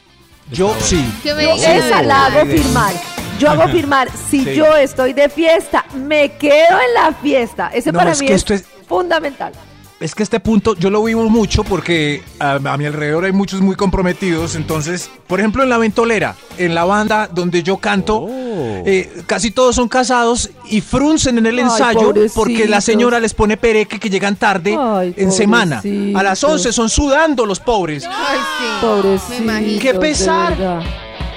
Yo 0.53 0.77
sí. 0.81 1.03
¿Qué 1.23 1.33
me 1.33 1.45
Yo 1.45 1.55
esa 1.55 2.03
la 2.03 2.27
hago 2.27 2.45
firmar. 2.45 2.93
Yo 3.39 3.49
hago 3.51 3.69
firmar. 3.69 4.11
Si 4.29 4.45
Sí. 4.45 4.55
yo 4.55 4.77
estoy 4.77 5.15
de 5.15 5.31
fiesta, 5.31 5.87
me 5.95 6.33
quedo 6.37 6.79
en 6.79 6.93
la 6.95 7.13
fiesta. 7.15 7.71
Ese 7.73 7.91
No, 7.91 7.99
para 8.01 8.13
es 8.13 8.21
mí 8.21 8.27
que 8.27 8.35
es, 8.35 8.39
esto 8.43 8.53
es- 8.53 8.67
fundamental. 8.87 9.51
Es 9.99 10.15
que 10.15 10.23
este 10.23 10.41
punto 10.41 10.75
yo 10.77 10.91
lo 10.91 11.03
vivo 11.03 11.27
mucho 11.31 11.65
porque 11.65 12.23
a, 12.39 12.57
a 12.57 12.77
mi 12.77 12.85
alrededor 12.85 13.25
hay 13.25 13.33
muchos 13.33 13.63
muy 13.63 13.77
comprometidos. 13.77 14.55
Entonces, 14.55 15.11
por 15.27 15.41
ejemplo, 15.41 15.63
en 15.63 15.71
la 15.71 15.79
ventolera, 15.79 16.37
en 16.59 16.75
la 16.75 16.85
banda 16.85 17.29
donde 17.33 17.63
yo 17.63 17.79
canto, 17.79 18.19
Oh. 18.19 18.83
eh, 18.87 19.23
casi 19.27 19.51
todos 19.51 19.75
son 19.77 19.89
casados 19.89 20.51
y 20.69 20.81
fruncen 20.83 21.39
en 21.39 21.47
el 21.47 21.59
Ay, 21.59 21.65
ensayo 21.65 22.13
porque 22.35 22.67
la 22.69 22.81
señora 22.83 23.21
les 23.21 23.33
pone 23.35 23.57
pereque 23.57 23.99
que 23.99 24.09
llegan 24.11 24.37
tarde 24.37 24.77
Ay, 24.79 25.15
en 25.17 25.33
semana. 25.33 25.77
A 25.79 26.23
las 26.23 26.41
pobrecitos. 26.41 26.45
11 26.45 26.73
son 26.73 26.89
sudando 26.91 27.47
los 27.47 27.61
pobres. 27.61 28.05
Ay, 28.07 28.39
sí. 28.39 28.65
Pobrecitos, 28.81 29.31
Me 29.41 29.45
imagino. 29.45 29.81
¡Qué 29.81 29.95
pesar! 29.95 30.57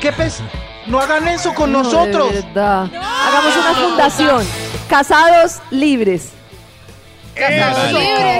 ¿Qué 0.01 0.11
pes? 0.13 0.39
No 0.87 0.99
hagan 0.99 1.27
eso 1.29 1.53
con 1.53 1.71
No, 1.71 1.77
de 1.79 1.83
nosotros. 1.85 2.33
Hagamos 2.55 3.53
una 3.57 3.73
fundación. 3.87 4.43
Casados 4.89 5.57
libres. 5.71 6.29
Casados 7.39 7.87
Eso. 7.89 7.99
libres. 7.99 8.39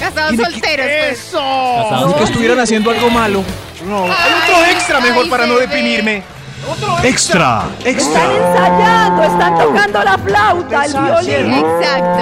Casados 0.00 0.36
solteros, 0.36 0.86
pues. 0.86 1.18
¡Eso! 1.18 1.38
Casados 1.82 2.08
Ni 2.08 2.14
que 2.14 2.24
estuvieran 2.24 2.60
haciendo 2.60 2.90
algo 2.90 3.10
malo. 3.10 3.42
No, 3.86 4.04
hay 4.04 4.10
otro 4.42 4.56
Ay, 4.64 4.72
extra 4.72 5.00
mejor 5.00 5.24
ay, 5.24 5.30
para 5.30 5.46
no 5.46 5.54
deprimirme. 5.58 6.22
Extra, 7.02 7.64
Están 7.84 7.86
extra. 7.94 8.22
ensayando, 8.24 9.22
están 9.22 9.58
tocando 9.58 10.02
la 10.02 10.16
flauta, 10.18 10.84
el 10.86 10.92
violín. 10.92 11.54
Exacto. 11.54 12.16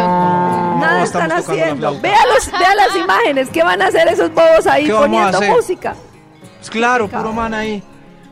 Nada 0.80 0.98
No, 0.98 1.05
están 1.05 1.30
haciendo. 1.32 2.01
Vea, 2.01 2.18
los- 2.34 2.51
vea 2.51 2.74
las 2.74 2.97
imágenes. 2.97 3.48
¿Qué 3.51 3.62
van 3.62 3.80
a 3.80 3.86
hacer 3.86 4.09
esos 4.09 4.32
bobos 4.34 4.66
ahí 4.66 4.86
¿Qué 4.86 4.93
vamos 4.93 5.06
a 5.06 5.10
poniendo 5.10 5.39
hacer? 5.39 5.51
música? 5.51 5.94
Claro, 6.70 7.09
puro 7.09 7.32
man 7.32 7.55
ahí. 7.55 7.82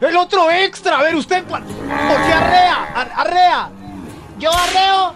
El 0.01 0.17
otro 0.17 0.51
extra, 0.51 0.99
a 0.99 1.03
ver 1.03 1.15
usted, 1.15 1.45
¿por 1.45 1.61
por 1.63 1.69
qué 1.77 2.33
arrea? 2.33 2.89
Ar- 2.97 3.13
Arrea. 3.17 3.69
Yo 4.39 4.51
arreo. 4.53 5.15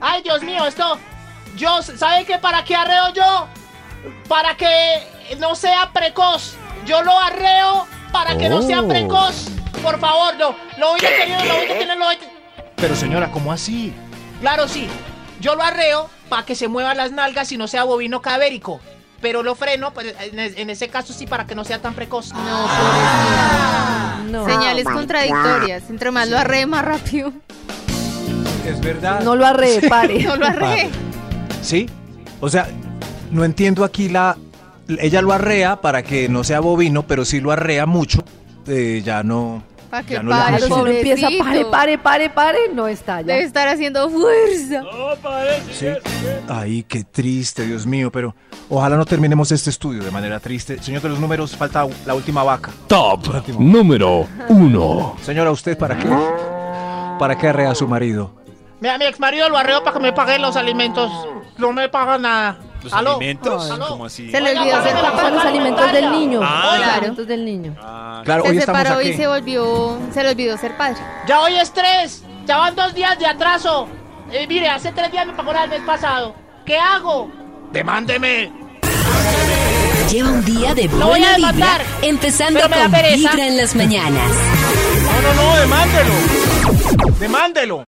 Ay, 0.00 0.22
Dios 0.22 0.42
mío, 0.42 0.66
esto. 0.66 0.98
Yo, 1.56 1.82
¿sabe 1.82 2.24
qué? 2.24 2.38
¿Para 2.38 2.64
qué 2.64 2.74
arreo 2.74 3.12
yo? 3.14 3.46
Para 4.28 4.56
que 4.56 5.02
no 5.38 5.54
sea 5.54 5.90
precoz. 5.92 6.54
Yo 6.86 7.02
lo 7.02 7.16
arreo 7.18 7.86
para 8.12 8.36
que 8.36 8.48
no 8.48 8.62
sea 8.62 8.80
Oh. 8.80 8.88
precoz. 8.88 9.46
Por 9.82 9.98
favor, 10.00 10.34
no. 10.38 10.54
Lo 10.78 10.90
voy 10.90 11.00
a 11.00 11.08
tener, 11.08 11.46
lo 11.46 11.54
voy 11.56 11.64
a 11.64 11.78
tener, 11.78 11.96
lo 11.98 12.04
voy 12.04 12.14
a 12.14 12.18
Pero 12.76 12.94
señora, 12.96 13.30
¿cómo 13.30 13.52
así? 13.52 13.92
Claro, 14.40 14.68
sí. 14.68 14.88
Yo 15.40 15.54
lo 15.56 15.62
arreo 15.62 16.08
para 16.28 16.44
que 16.44 16.54
se 16.54 16.68
muevan 16.68 16.96
las 16.96 17.12
nalgas 17.12 17.50
y 17.52 17.56
no 17.56 17.66
sea 17.68 17.84
bovino 17.84 18.20
cadavérico. 18.22 18.80
Pero 19.20 19.42
lo 19.42 19.54
freno, 19.54 19.92
pues, 19.92 20.14
en, 20.20 20.38
en 20.38 20.70
ese 20.70 20.88
caso 20.88 21.12
sí, 21.12 21.26
para 21.26 21.46
que 21.46 21.54
no 21.54 21.64
sea 21.64 21.80
tan 21.80 21.94
precoz. 21.94 22.32
No, 22.32 22.66
No. 24.26 24.44
Señales 24.46 24.84
contradictorias. 24.84 25.88
Entre 25.90 26.10
más 26.10 26.28
lo 26.28 26.38
arree, 26.38 26.66
más 26.66 26.84
rápido. 26.84 27.32
Es 28.66 28.80
verdad. 28.80 29.20
No 29.22 29.36
lo 29.36 29.46
arree, 29.46 29.88
pare. 29.88 30.22
No 30.24 30.36
lo 30.36 30.46
arree. 30.46 30.90
¿Sí? 31.62 31.88
O 32.40 32.48
sea, 32.48 32.68
no 33.30 33.44
entiendo 33.44 33.84
aquí 33.84 34.08
la... 34.08 34.36
Ella 34.98 35.22
lo 35.22 35.32
arrea 35.32 35.80
para 35.80 36.02
que 36.02 36.28
no 36.28 36.44
sea 36.44 36.60
bovino, 36.60 37.04
pero 37.04 37.24
si 37.24 37.40
lo 37.40 37.52
arrea 37.52 37.86
mucho, 37.86 38.22
eh, 38.66 39.00
ya 39.04 39.22
no... 39.22 39.62
Para 39.88 40.04
que 40.04 40.14
Ya 40.14 40.22
no 40.22 40.30
le 40.30 40.36
pare, 40.36 40.64
uno 40.64 40.86
empieza, 40.86 41.28
pare, 41.38 41.64
pare, 41.66 41.98
pare, 41.98 42.30
pare, 42.30 42.58
no 42.74 42.88
está 42.88 43.20
ya. 43.20 43.34
Debe 43.34 43.42
estar 43.42 43.68
haciendo 43.68 44.08
fuerza. 44.08 44.82
¿Sí? 45.70 45.86
Ay, 46.48 46.82
qué 46.88 47.04
triste, 47.04 47.66
Dios 47.66 47.86
mío, 47.86 48.10
pero 48.10 48.34
ojalá 48.70 48.96
no 48.96 49.04
terminemos 49.04 49.52
este 49.52 49.68
estudio 49.68 50.02
de 50.02 50.10
manera 50.10 50.40
triste. 50.40 50.82
Señor 50.82 51.02
de 51.02 51.10
los 51.10 51.20
números, 51.20 51.54
falta 51.54 51.86
la 52.06 52.14
última 52.14 52.42
vaca. 52.42 52.70
Top 52.86 53.20
número 53.58 54.26
1. 54.48 55.16
Señora, 55.22 55.50
¿usted 55.50 55.76
para 55.76 55.98
qué? 55.98 56.08
¿Para 57.18 57.36
qué 57.36 57.48
arrea 57.48 57.72
a 57.72 57.74
su 57.74 57.86
marido? 57.86 58.34
Mira, 58.80 58.96
mi 58.96 59.04
ex 59.04 59.20
marido 59.20 59.48
lo 59.50 59.58
arreo 59.58 59.84
para 59.84 59.98
que 59.98 60.02
me 60.02 60.12
paguen 60.14 60.40
los 60.40 60.56
alimentos. 60.56 61.12
No 61.58 61.72
me 61.72 61.88
pagan 61.88 62.22
nada. 62.22 62.58
¿Los 62.82 62.92
¿Aló? 62.92 63.10
alimentos? 63.16 63.70
¿Aló? 63.70 63.88
¿Cómo 63.88 64.06
así? 64.06 64.30
Se 64.30 64.40
le 64.40 64.58
olvidó 64.58 64.72
¿para 64.72 64.82
ser 64.82 64.96
qué 64.96 65.02
me 65.02 65.08
papá. 65.08 65.22
Son 65.22 65.34
los 65.34 65.44
alimentos 65.44 65.92
del 65.92 66.10
niño. 66.10 66.40
Ah, 66.42 66.62
Los 66.64 66.76
claro. 66.76 66.92
alimentos 66.98 67.26
del 67.28 67.44
niño. 67.44 67.76
Ah, 67.80 68.22
Claro, 68.24 68.42
hoy 68.44 68.54
Se 68.54 68.60
separó 68.66 69.02
y 69.02 69.12
se 69.14 69.26
volvió. 69.26 69.98
Se 70.12 70.22
le 70.22 70.30
olvidó 70.30 70.56
ser 70.58 70.76
padre. 70.76 70.96
Ya 71.26 71.40
hoy 71.40 71.54
es 71.56 71.72
tres. 71.72 72.24
Ya 72.46 72.56
van 72.58 72.74
dos 72.74 72.92
días 72.94 73.18
de 73.18 73.26
atraso. 73.26 73.86
Eh, 74.32 74.46
mire, 74.48 74.68
hace 74.68 74.90
tres 74.92 75.12
días 75.12 75.26
me 75.26 75.32
pagó 75.34 75.52
el 75.52 75.70
mes 75.70 75.82
pasado. 75.86 76.34
¿Qué 76.66 76.76
hago? 76.78 77.30
¡Demándeme! 77.72 78.52
Lleva 80.10 80.28
un 80.30 80.44
día 80.44 80.74
de 80.74 80.84
Lo 80.88 80.90
voy 80.90 81.00
a 81.06 81.08
buena 81.08 81.36
vibra, 81.36 81.52
demandar, 81.52 81.82
empezando 82.02 82.60
con. 82.60 82.92
Vibra 83.14 83.46
en 83.46 83.56
las 83.56 83.74
mañanas. 83.76 84.30
No, 85.04 85.22
no, 85.22 85.42
no, 85.42 85.56
demándelo. 85.60 86.14
Demándelo. 87.18 87.80